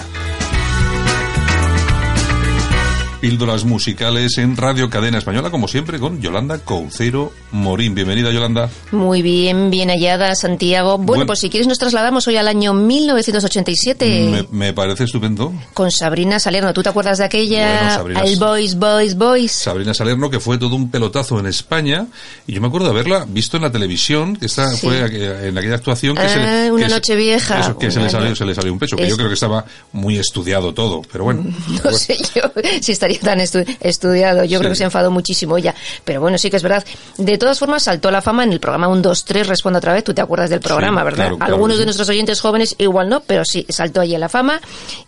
Píldoras 3.24 3.64
musicales 3.64 4.38
en 4.38 4.58
Radio 4.58 4.90
Cadena 4.90 5.20
Española, 5.20 5.50
como 5.50 5.70
siempre, 5.70 5.98
con 5.98 6.20
Yolanda 6.20 6.58
Coucero 6.60 7.32
Morín. 7.52 7.96
Bienvenida, 7.96 8.32
Yolanda. 8.32 8.70
Muy 8.92 9.22
bien, 9.22 9.70
bien 9.70 9.88
hallada, 9.88 10.36
Santiago. 10.36 10.98
Bueno, 10.98 11.26
pues 11.26 11.40
si 11.40 11.50
quieres 11.50 11.66
nos 11.66 11.80
trasladamos 11.80 12.28
hoy 12.28 12.36
al 12.36 12.50
año 12.50 12.74
1987. 12.74 14.48
Me, 14.52 14.74
parece 14.74 15.06
estupendo. 15.06 15.54
Con 15.74 15.90
Sabrina 15.90 16.38
Salerno. 16.38 16.74
¿Tú 16.74 16.84
te 16.84 16.90
acuerdas 16.90 17.20
de 17.20 17.24
aquella? 17.24 17.96
el 18.26 18.36
Boys, 18.36 18.76
Boys, 18.76 19.16
Boys. 19.16 19.54
Sabrina 19.54 19.94
Salerno, 19.94 20.30
que 20.30 20.42
fue 20.42 20.58
todo 20.58 20.76
un 20.76 20.92
pelotazo 20.92 21.40
en 21.40 21.46
España. 21.46 22.08
Y 22.46 22.52
yo 22.52 22.60
me 22.60 22.68
acuerdo 22.68 22.88
de 22.88 22.92
haberla 22.92 23.26
visto 23.26 23.56
en 23.56 23.64
la 23.64 23.72
televisión, 23.72 24.36
que 24.36 24.48
esta 24.48 24.70
fue 24.72 25.00
en 25.00 25.58
aquella 25.58 25.76
actuación 25.76 26.18
que 26.18 26.24
ah, 26.24 26.66
se 26.66 26.72
Una 26.74 26.90
noche 26.90 27.16
vieja. 27.16 27.74
que 27.80 27.90
se 27.90 28.02
le, 28.02 28.10
salió, 28.10 28.36
se 28.36 28.44
le 28.44 28.54
salió 28.54 28.74
un 28.74 28.80
pecho. 28.80 28.98
Que 28.98 29.08
yo 29.08 29.16
creo 29.16 29.30
que 29.30 29.36
estaba 29.36 29.64
muy 29.94 30.18
estudiado 30.18 30.74
todo. 30.74 31.02
Pero 31.10 31.24
bueno. 31.24 31.46
No 31.84 31.92
sé 31.92 32.18
yo 32.36 32.42
si 32.82 32.92
estaría 32.92 33.13
tan 33.20 33.40
estudiado. 33.40 34.44
Yo 34.44 34.60
creo 34.60 34.72
que 34.72 34.76
se 34.76 34.84
enfadó 34.84 35.12
muchísimo 35.12 35.58
ella. 35.58 35.74
Pero 36.04 36.22
bueno, 36.22 36.38
sí 36.38 36.50
que 36.50 36.58
es 36.58 36.64
verdad. 36.64 36.84
De 37.18 37.38
todas 37.38 37.60
formas, 37.60 37.84
saltó 37.84 38.12
la 38.12 38.22
fama 38.22 38.44
en 38.44 38.54
el 38.54 38.60
programa 38.60 38.88
1, 38.88 39.02
2, 39.02 39.26
3, 39.26 39.48
Responde 39.48 39.78
otra 39.78 39.94
vez. 39.94 40.04
Tú 40.04 40.14
te 40.14 40.22
acuerdas 40.22 40.50
del 40.50 40.60
programa, 40.60 41.04
¿verdad? 41.04 41.34
Algunos 41.40 41.78
de 41.78 41.86
nuestros 41.86 42.10
oyentes 42.10 42.42
jóvenes 42.42 42.76
igual 42.78 43.10
no, 43.10 43.22
pero 43.22 43.46
sí, 43.46 43.66
saltó 43.70 44.02
allí 44.02 44.16
en 44.16 44.22
la 44.22 44.30
fama. 44.30 44.62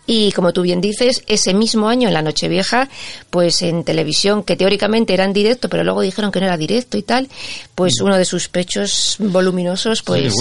Y 0.06 0.32
como 0.32 0.52
tú 0.52 0.62
bien 0.62 0.80
dices, 0.80 1.22
ese 1.26 1.54
mismo 1.54 1.88
año, 1.88 2.08
en 2.08 2.14
la 2.14 2.22
Nochevieja, 2.22 2.88
pues 3.30 3.62
en 3.62 3.84
televisión, 3.84 4.42
que 4.42 4.56
teóricamente 4.56 5.14
era 5.14 5.24
en 5.24 5.32
directo, 5.32 5.68
pero 5.68 5.84
luego 5.84 6.00
dijeron 6.00 6.30
que 6.30 6.40
no 6.40 6.46
era 6.46 6.56
directo 6.56 6.96
y 6.96 7.02
tal, 7.02 7.28
pues 7.74 7.94
mm. 8.00 8.04
uno 8.04 8.16
de 8.16 8.24
sus 8.24 8.48
pechos 8.48 9.16
voluminosos, 9.18 10.02
pues 10.02 10.34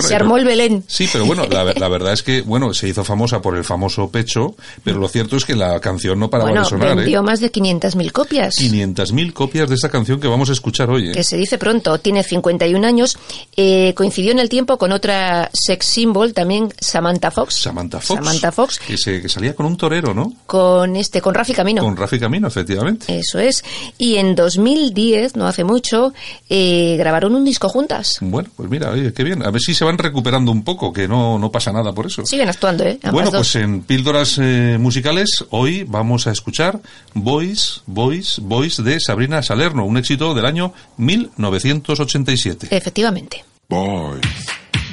se 0.00 0.14
armó 0.14 0.36
el 0.36 0.44
Belén. 0.44 0.84
Sí, 0.86 1.08
pero 1.12 1.24
bueno, 1.24 1.46
la, 1.48 1.64
verdad 1.88 2.12
es 2.12 2.22
que, 2.22 2.42
bueno, 2.42 2.74
se 2.74 2.88
hizo 2.88 3.04
famosa 3.04 3.40
por 3.40 3.56
el 3.56 3.64
famoso 3.64 4.10
pecho, 4.10 4.54
pero 4.84 4.98
lo 4.98 5.08
cierto 5.08 5.36
es 5.36 5.44
que 5.44 5.56
la 5.56 5.80
canción 5.80 6.18
no 6.18 6.30
paraba 6.30 6.52
de 6.52 6.64
sonar 6.64 6.81
impresionar. 6.82 6.96
Vendió 6.96 7.20
¿eh? 7.20 7.22
más 7.22 7.40
de 7.40 7.52
500.000 7.52 8.12
copias. 8.12 8.54
500.000 8.56 9.32
copias 9.32 9.68
de 9.68 9.74
esta 9.74 9.88
canción 9.88 10.20
que 10.20 10.28
vamos 10.28 10.50
a 10.50 10.52
escuchar 10.52 10.90
hoy. 10.90 11.08
¿eh? 11.08 11.12
Que 11.12 11.24
se 11.24 11.36
dice 11.36 11.58
pronto. 11.58 11.98
Tiene 11.98 12.22
51 12.22 12.86
años. 12.86 13.16
Eh, 13.56 13.92
coincidió 13.96 14.32
en 14.32 14.38
el 14.38 14.48
tiempo 14.48 14.78
con 14.78 14.92
otra 14.92 15.50
sex 15.52 15.86
symbol, 15.86 16.32
también 16.34 16.72
Samantha 16.78 17.30
Fox. 17.30 17.54
Samantha 17.54 18.00
Fox. 18.00 18.18
Samantha 18.18 18.52
Fox. 18.52 18.78
Que, 18.78 18.96
se, 18.98 19.20
que 19.20 19.28
salía 19.28 19.54
con 19.54 19.66
un 19.66 19.76
torero, 19.76 20.14
¿no? 20.14 20.32
Con 20.46 20.96
este, 20.96 21.20
con 21.20 21.34
Rafi 21.34 21.52
Camino. 21.52 21.82
Con 21.82 21.96
Rafi 21.96 22.18
Camino, 22.18 22.48
efectivamente. 22.48 23.18
Eso 23.18 23.38
es. 23.38 23.64
Y 23.98 24.16
en 24.16 24.34
2010, 24.34 25.36
no 25.36 25.46
hace 25.46 25.64
mucho, 25.64 26.12
eh, 26.48 26.96
grabaron 26.98 27.34
un 27.34 27.44
disco 27.44 27.68
juntas. 27.68 28.18
Bueno, 28.20 28.48
pues 28.56 28.68
mira, 28.70 28.90
oye, 28.90 29.12
qué 29.12 29.24
bien. 29.24 29.44
A 29.44 29.50
ver 29.50 29.60
si 29.60 29.74
se 29.74 29.84
van 29.84 29.98
recuperando 29.98 30.50
un 30.50 30.64
poco, 30.64 30.92
que 30.92 31.08
no, 31.08 31.38
no 31.38 31.50
pasa 31.50 31.72
nada 31.72 31.92
por 31.92 32.06
eso. 32.06 32.24
Siguen 32.26 32.48
actuando, 32.48 32.84
¿eh? 32.84 32.98
Ambas 33.02 33.12
Bueno, 33.12 33.30
dos. 33.30 33.52
pues 33.52 33.56
en 33.62 33.82
Píldoras 33.82 34.38
eh, 34.40 34.76
Musicales 34.78 35.44
hoy 35.50 35.84
vamos 35.84 36.26
a 36.26 36.30
escuchar 36.32 36.71
Voice, 37.14 37.80
Voice, 37.86 38.40
Voice 38.40 38.82
de 38.82 38.98
Sabrina 39.00 39.42
Salerno, 39.42 39.84
un 39.84 39.96
éxito 39.96 40.34
del 40.34 40.46
año 40.46 40.72
1987. 40.96 42.68
Efectivamente. 42.70 43.44
Boys, 43.68 44.20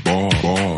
boy, 0.04 0.30
boy, 0.42 0.69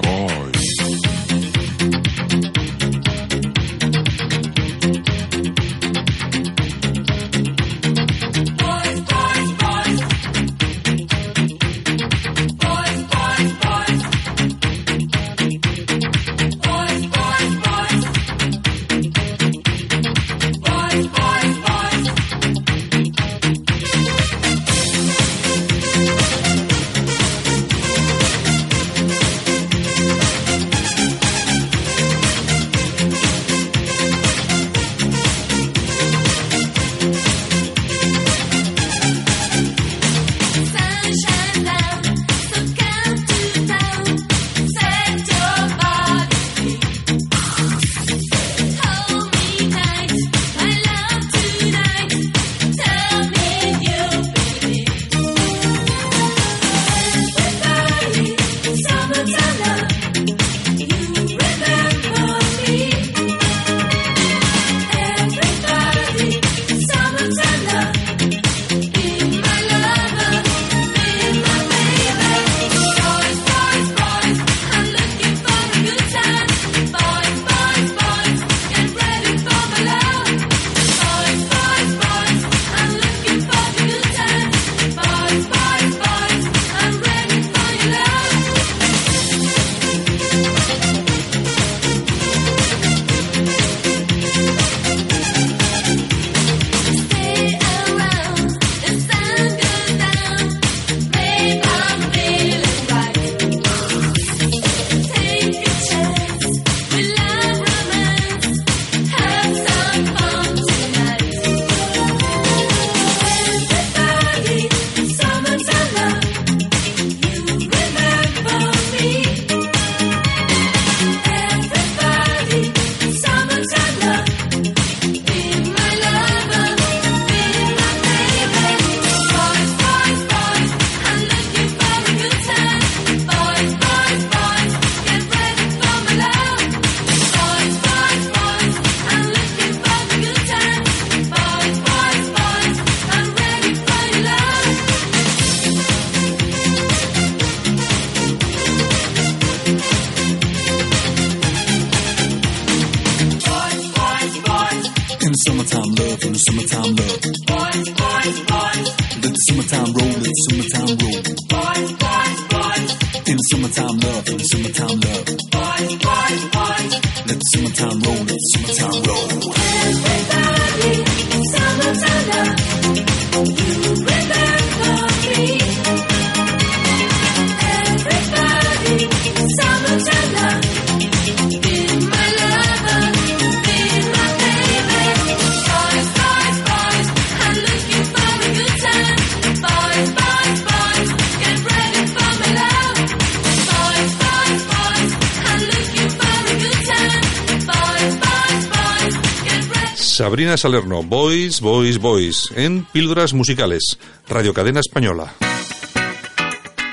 Salerno, 200.61 201.01
Boys, 201.01 201.59
Boys, 201.59 201.97
Boys, 201.97 202.53
en 202.55 202.85
Píldoras 202.85 203.33
Musicales, 203.33 203.97
Radio 204.29 204.53
Cadena 204.53 204.79
Española. 204.79 205.33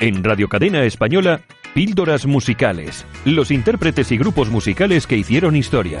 En 0.01 0.23
Radio 0.23 0.49
Cadena 0.49 0.83
Española, 0.85 1.41
Píldoras 1.75 2.25
Musicales. 2.25 3.05
Los 3.25 3.51
intérpretes 3.51 4.11
y 4.11 4.17
grupos 4.17 4.49
musicales 4.49 5.05
que 5.05 5.17
hicieron 5.17 5.55
historia. 5.55 5.99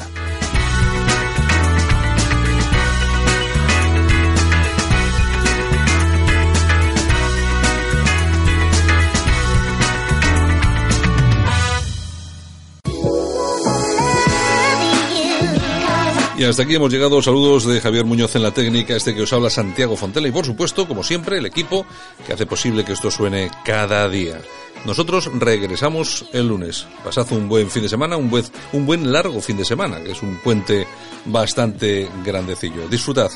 Y 16.39 16.45
hasta 16.45 16.63
aquí 16.63 16.75
hemos 16.75 16.89
llegado. 16.89 17.21
Saludos 17.21 17.65
de 17.65 17.81
Javier 17.81 18.05
Muñoz 18.05 18.33
en 18.33 18.43
la 18.43 18.51
técnica, 18.51 18.95
este 18.95 19.13
que 19.13 19.23
os 19.23 19.33
habla 19.33 19.49
Santiago 19.49 19.97
Fontela 19.97 20.29
y 20.29 20.31
por 20.31 20.45
supuesto, 20.45 20.87
como 20.87 21.03
siempre, 21.03 21.37
el 21.37 21.45
equipo 21.45 21.85
que 22.25 22.31
hace 22.31 22.45
posible 22.45 22.85
que 22.85 22.93
esto 22.93 23.11
suene 23.11 23.51
cada 23.65 24.07
día. 24.07 24.39
Nosotros 24.85 25.29
regresamos 25.33 26.27
el 26.31 26.47
lunes. 26.47 26.87
Pasad 27.03 27.29
un 27.33 27.49
buen 27.49 27.69
fin 27.69 27.83
de 27.83 27.89
semana, 27.89 28.15
un 28.15 28.29
buen, 28.29 28.45
un 28.71 28.85
buen 28.85 29.11
largo 29.11 29.41
fin 29.41 29.57
de 29.57 29.65
semana, 29.65 30.01
que 30.01 30.13
es 30.13 30.23
un 30.23 30.37
puente 30.37 30.87
bastante 31.25 32.07
grandecillo. 32.23 32.87
Disfrutad. 32.87 33.31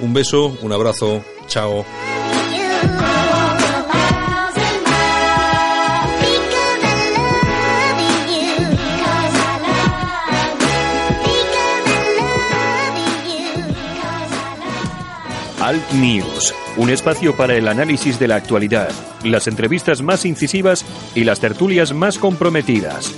Un 0.00 0.14
beso, 0.14 0.56
un 0.62 0.72
abrazo, 0.72 1.22
chao. 1.48 1.84
Alt 15.66 15.90
News, 15.94 16.54
un 16.76 16.90
espacio 16.90 17.36
para 17.36 17.56
el 17.56 17.66
análisis 17.66 18.20
de 18.20 18.28
la 18.28 18.36
actualidad, 18.36 18.88
las 19.24 19.48
entrevistas 19.48 20.00
más 20.00 20.24
incisivas 20.24 20.86
y 21.16 21.24
las 21.24 21.40
tertulias 21.40 21.92
más 21.92 22.18
comprometidas. 22.18 23.12